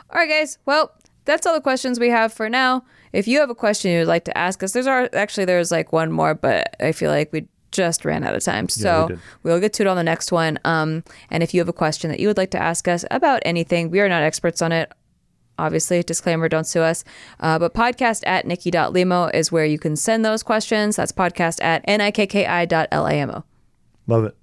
All 0.10 0.20
right, 0.20 0.30
guys. 0.30 0.58
Well, 0.66 0.92
that's 1.26 1.46
all 1.46 1.54
the 1.54 1.62
questions 1.62 2.00
we 2.00 2.10
have 2.10 2.32
for 2.34 2.50
now. 2.50 2.86
If 3.14 3.28
you 3.28 3.40
have 3.40 3.50
a 3.50 3.56
question 3.56 3.92
you'd 3.92 4.08
like 4.08 4.26
to 4.26 4.38
ask 4.38 4.64
us, 4.64 4.72
there's 4.72 4.88
our, 4.88 5.10
actually 5.14 5.46
there's 5.46 5.72
like 5.72 5.92
one 5.92 6.12
more, 6.12 6.34
but 6.34 6.76
I 6.80 6.92
feel 6.92 7.12
like 7.12 7.32
we 7.34 7.48
just 7.72 8.06
ran 8.06 8.24
out 8.24 8.34
of 8.36 8.44
time. 8.44 8.68
Yeah, 8.78 9.08
we 9.08 9.14
So 9.14 9.20
we'll 9.44 9.60
get 9.60 9.74
to 9.74 9.84
it 9.84 9.88
on 9.88 9.98
the 9.98 10.04
next 10.04 10.32
one. 10.32 10.60
Um, 10.64 11.04
and 11.30 11.44
if 11.44 11.54
you 11.54 11.60
have 11.60 11.70
a 11.70 11.74
question 11.74 12.10
that 12.10 12.20
you 12.20 12.28
would 12.28 12.38
like 12.38 12.52
to 12.52 12.62
ask 12.62 12.88
us 12.88 13.06
about 13.12 13.42
anything, 13.46 13.92
we 13.92 14.00
are 14.00 14.10
not 14.10 14.24
experts 14.24 14.62
on 14.62 14.72
it. 14.72 14.92
Obviously, 15.58 16.04
disclaimer, 16.04 16.50
don't 16.50 16.68
sue 16.68 16.82
us. 16.82 17.04
Uh, 17.40 17.58
but 17.58 17.74
podcast 17.74 18.24
at 18.26 18.46
nikki.limo 18.46 19.28
is 19.28 19.52
where 19.52 19.66
you 19.66 19.80
can 19.80 19.96
send 19.96 20.26
those 20.26 20.44
questions. 20.44 20.98
That's 20.98 21.14
podcast 21.14 21.64
at 21.64 21.88
nikki.lamo. 21.88 23.44
Love 24.08 24.26
it. 24.26 24.38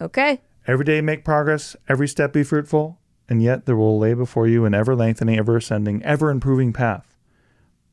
Okay. 0.00 0.40
Every 0.66 0.84
day 0.84 1.00
make 1.00 1.24
progress, 1.24 1.74
every 1.88 2.06
step 2.06 2.34
be 2.34 2.42
fruitful, 2.42 3.00
and 3.28 3.42
yet 3.42 3.66
there 3.66 3.76
will 3.76 3.98
lay 3.98 4.14
before 4.14 4.46
you 4.46 4.64
an 4.64 4.74
ever 4.74 4.94
lengthening, 4.94 5.38
ever 5.38 5.56
ascending, 5.56 6.02
ever 6.02 6.30
improving 6.30 6.72
path. 6.72 7.14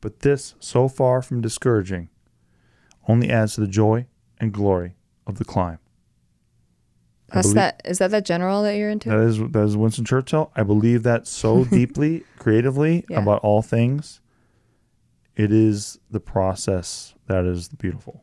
But 0.00 0.20
this, 0.20 0.54
so 0.60 0.88
far 0.88 1.22
from 1.22 1.40
discouraging, 1.40 2.08
only 3.08 3.30
adds 3.30 3.54
to 3.54 3.60
the 3.60 3.66
joy 3.66 4.06
and 4.38 4.52
glory 4.52 4.94
of 5.26 5.38
the 5.38 5.44
climb. 5.44 5.78
I 7.30 7.36
That's 7.36 7.46
believe- 7.48 7.54
that. 7.56 7.82
Is 7.84 7.98
that 7.98 8.10
that 8.12 8.24
general 8.24 8.62
that 8.62 8.76
you're 8.76 8.90
into? 8.90 9.08
That 9.08 9.18
is 9.20 9.38
that 9.38 9.62
is 9.64 9.76
Winston 9.76 10.04
Churchill. 10.04 10.52
I 10.54 10.62
believe 10.62 11.02
that 11.02 11.26
so 11.26 11.64
deeply, 11.80 12.24
creatively 12.38 13.04
Yeah. 13.08 13.20
about 13.22 13.40
all 13.42 13.62
things. 13.62 14.20
It 15.34 15.52
is 15.52 15.98
the 16.10 16.20
process 16.20 17.14
that 17.26 17.44
is 17.44 17.68
beautiful. 17.68 18.22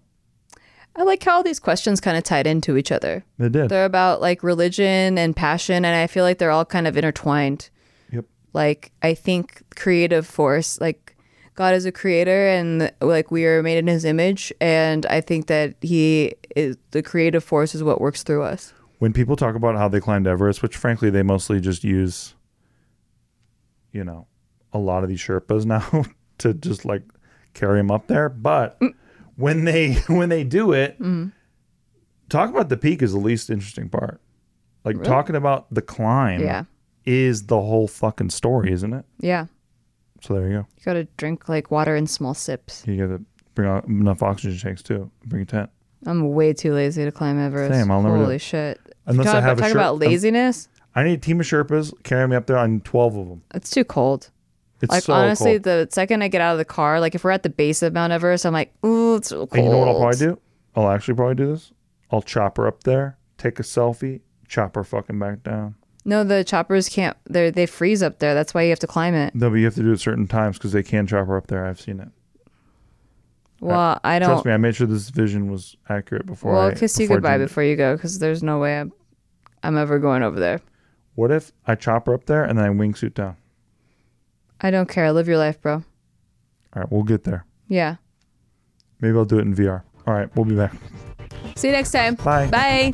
I 0.95 1.03
like 1.03 1.23
how 1.23 1.37
all 1.37 1.43
these 1.43 1.59
questions 1.59 1.99
kind 1.99 2.17
of 2.17 2.23
tied 2.23 2.45
into 2.45 2.77
each 2.77 2.91
other. 2.91 3.25
It 3.39 3.51
did. 3.51 3.69
They're 3.69 3.85
about 3.85 4.21
like 4.21 4.43
religion 4.43 5.17
and 5.17 5.35
passion, 5.35 5.85
and 5.85 5.95
I 5.95 6.07
feel 6.07 6.23
like 6.23 6.37
they're 6.37 6.51
all 6.51 6.65
kind 6.65 6.87
of 6.87 6.95
intertwined. 6.95 7.69
Yep. 8.11 8.25
Like 8.53 8.91
I 9.01 9.13
think 9.15 9.63
creative 9.75 10.27
force, 10.27 10.79
like 10.79 11.15
God 11.55 11.73
is 11.73 11.85
a 11.85 11.91
creator, 11.91 12.47
and 12.47 12.91
like 13.01 13.31
we 13.31 13.45
are 13.45 13.63
made 13.63 13.77
in 13.79 13.87
His 13.87 14.05
image, 14.05 14.53
and 14.61 15.05
I 15.07 15.19
think 15.21 15.47
that 15.47 15.75
He 15.81 16.35
is 16.55 16.77
the 16.91 17.01
creative 17.01 17.43
force 17.43 17.73
is 17.73 17.83
what 17.83 17.99
works 17.99 18.21
through 18.23 18.43
us. 18.43 18.73
when 18.99 19.13
people 19.13 19.35
talk 19.35 19.55
about 19.55 19.75
how 19.75 19.87
they 19.87 19.99
climbed 19.99 20.27
Everest, 20.27 20.61
which 20.61 20.77
frankly 20.77 21.09
they 21.09 21.23
mostly 21.23 21.59
just 21.59 21.83
use, 21.83 22.35
you 23.91 24.03
know, 24.03 24.27
a 24.71 24.79
lot 24.79 25.03
of 25.03 25.09
these 25.09 25.19
Sherpas 25.19 25.65
now 25.75 26.05
to 26.39 26.53
just 26.53 26.85
like 26.85 27.03
carry 27.53 27.79
them 27.79 27.91
up 27.91 28.07
there. 28.07 28.29
But 28.29 28.79
Mm. 28.79 28.93
When 29.35 29.65
they 29.65 29.93
when 30.07 30.29
they 30.29 30.43
do 30.43 30.71
it, 30.73 30.93
mm-hmm. 30.99 31.29
talk 32.29 32.49
about 32.49 32.69
the 32.69 32.77
peak 32.77 33.01
is 33.01 33.13
the 33.13 33.19
least 33.19 33.49
interesting 33.49 33.89
part. 33.89 34.21
Like 34.83 34.95
Really? 34.97 35.07
talking 35.07 35.35
about 35.35 35.73
the 35.73 35.81
climb, 35.81 36.41
Yeah. 36.41 36.65
is 37.05 37.45
the 37.47 37.59
whole 37.59 37.87
fucking 37.87 38.29
story, 38.31 38.71
isn't 38.73 38.93
it? 38.93 39.05
Yeah, 39.19 39.45
So 40.21 40.33
there 40.35 40.47
you 40.47 40.53
go. 40.59 40.67
you 40.77 40.83
got 40.83 40.93
to 40.93 41.05
drink 41.17 41.47
like 41.47 41.71
water 41.71 41.95
in 41.95 42.05
small 42.07 42.33
sips. 42.33 42.83
You 42.85 42.97
got 42.97 43.13
to 43.17 43.23
bring 43.55 43.69
out 43.69 43.85
enough 43.87 44.21
oxygen 44.21 44.59
tanks 44.59 44.83
too. 44.83 45.09
Bring 45.25 45.43
a 45.43 45.45
tent. 45.45 45.69
I'm 46.05 46.33
way 46.33 46.51
too 46.51 46.73
lazy 46.73 47.05
to 47.05 47.11
climb 47.13 47.39
Everest. 47.39 47.73
Same, 47.73 47.89
I'll 47.89 48.01
never 48.01 48.17
do 48.17 48.23
Holy 48.23 48.35
it. 48.35 48.39
shit! 48.41 48.79
Unless 49.05 49.27
talk 49.27 49.35
I 49.35 49.41
have 49.41 49.57
about, 49.57 49.65
a 49.69 49.73
talk 49.73 49.75
about 49.75 49.97
laziness. 49.99 50.67
I 50.95 51.03
need 51.03 51.13
a 51.13 51.17
team 51.17 51.39
of 51.39 51.45
Sherpas 51.45 51.93
carry 52.03 52.27
me 52.27 52.35
up 52.35 52.45
there 52.45 52.57
on 52.57 52.81
twelve 52.81 53.15
of 53.15 53.29
them. 53.29 53.41
It's 53.53 53.69
too 53.69 53.85
cold. 53.85 54.29
It's 54.83 54.91
like 54.91 55.03
so 55.03 55.13
honestly, 55.13 55.53
cold. 55.53 55.63
the 55.63 55.87
second 55.91 56.21
I 56.23 56.27
get 56.27 56.41
out 56.41 56.51
of 56.51 56.57
the 56.57 56.65
car, 56.65 56.99
like 56.99 57.15
if 57.15 57.23
we're 57.23 57.31
at 57.31 57.43
the 57.43 57.49
base 57.49 57.81
of 57.81 57.93
Mount 57.93 58.11
Everest, 58.11 58.45
I'm 58.45 58.51
like, 58.51 58.73
ooh, 58.85 59.15
it's 59.15 59.29
so 59.29 59.47
cold. 59.47 59.53
And 59.53 59.63
you 59.63 59.71
know 59.71 59.77
what 59.77 59.87
I'll 59.87 59.97
probably 59.99 60.19
do? 60.19 60.39
I'll 60.75 60.89
actually 60.89 61.13
probably 61.13 61.35
do 61.35 61.47
this. 61.47 61.71
I'll 62.11 62.21
chop 62.21 62.57
her 62.57 62.67
up 62.67 62.83
there, 62.83 63.17
take 63.37 63.59
a 63.59 63.63
selfie, 63.63 64.19
chop 64.47 64.75
her 64.75 64.83
fucking 64.83 65.17
back 65.17 65.41
down. 65.41 65.75
No, 66.03 66.25
the 66.25 66.43
choppers 66.43 66.89
can't. 66.89 67.15
They 67.29 67.49
they 67.49 67.65
freeze 67.65 68.03
up 68.03 68.19
there. 68.19 68.33
That's 68.33 68.53
why 68.53 68.63
you 68.63 68.69
have 68.71 68.79
to 68.79 68.87
climb 68.87 69.13
it. 69.13 69.33
No, 69.33 69.49
but 69.49 69.55
you 69.55 69.65
have 69.65 69.75
to 69.75 69.83
do 69.83 69.93
it 69.93 70.01
certain 70.01 70.27
times 70.27 70.57
because 70.57 70.73
they 70.73 70.83
can 70.83 71.07
chop 71.07 71.27
her 71.27 71.37
up 71.37 71.47
there. 71.47 71.65
I've 71.65 71.79
seen 71.79 72.01
it. 72.01 72.09
Well, 73.61 74.01
I 74.03 74.19
don't. 74.19 74.27
Trust 74.27 74.45
me, 74.45 74.51
I 74.51 74.57
made 74.57 74.75
sure 74.75 74.85
this 74.85 75.09
vision 75.09 75.49
was 75.49 75.77
accurate 75.87 76.25
before. 76.25 76.51
well, 76.51 76.67
I, 76.67 76.73
kiss 76.73 76.99
you 76.99 77.07
goodbye 77.07 77.37
before 77.37 77.63
you 77.63 77.77
go, 77.77 77.95
because 77.95 78.19
there's 78.19 78.43
no 78.43 78.59
way 78.59 78.77
I'm, 78.77 78.91
I'm 79.63 79.77
ever 79.77 79.99
going 79.99 80.23
over 80.23 80.37
there. 80.37 80.59
What 81.15 81.31
if 81.31 81.53
I 81.65 81.75
chop 81.75 82.07
her 82.07 82.13
up 82.13 82.25
there 82.25 82.43
and 82.43 82.57
then 82.59 82.65
I 82.65 82.69
wingsuit 82.69 83.13
down? 83.13 83.37
I 84.63 84.71
don't 84.71 84.87
care. 84.87 85.11
Live 85.11 85.27
your 85.27 85.37
life, 85.37 85.61
bro. 85.61 85.73
All 85.75 85.83
right, 86.73 86.91
we'll 86.91 87.03
get 87.03 87.25
there. 87.25 87.45
Yeah. 87.67 87.97
Maybe 89.01 89.17
I'll 89.17 89.25
do 89.25 89.37
it 89.37 89.41
in 89.41 89.53
VR. 89.53 89.83
All 90.07 90.13
right, 90.13 90.33
we'll 90.35 90.45
be 90.45 90.55
back. 90.55 90.73
See 91.55 91.67
you 91.67 91.73
next 91.73 91.91
time. 91.91 92.15
Bye. 92.15 92.47
Bye. 92.47 92.91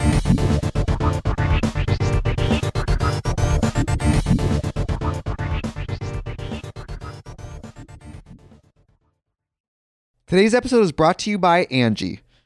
Today's 10.25 10.53
episode 10.53 10.81
is 10.81 10.91
brought 10.91 11.17
to 11.19 11.29
you 11.31 11.37
by 11.39 11.65
Angi. 11.65 12.19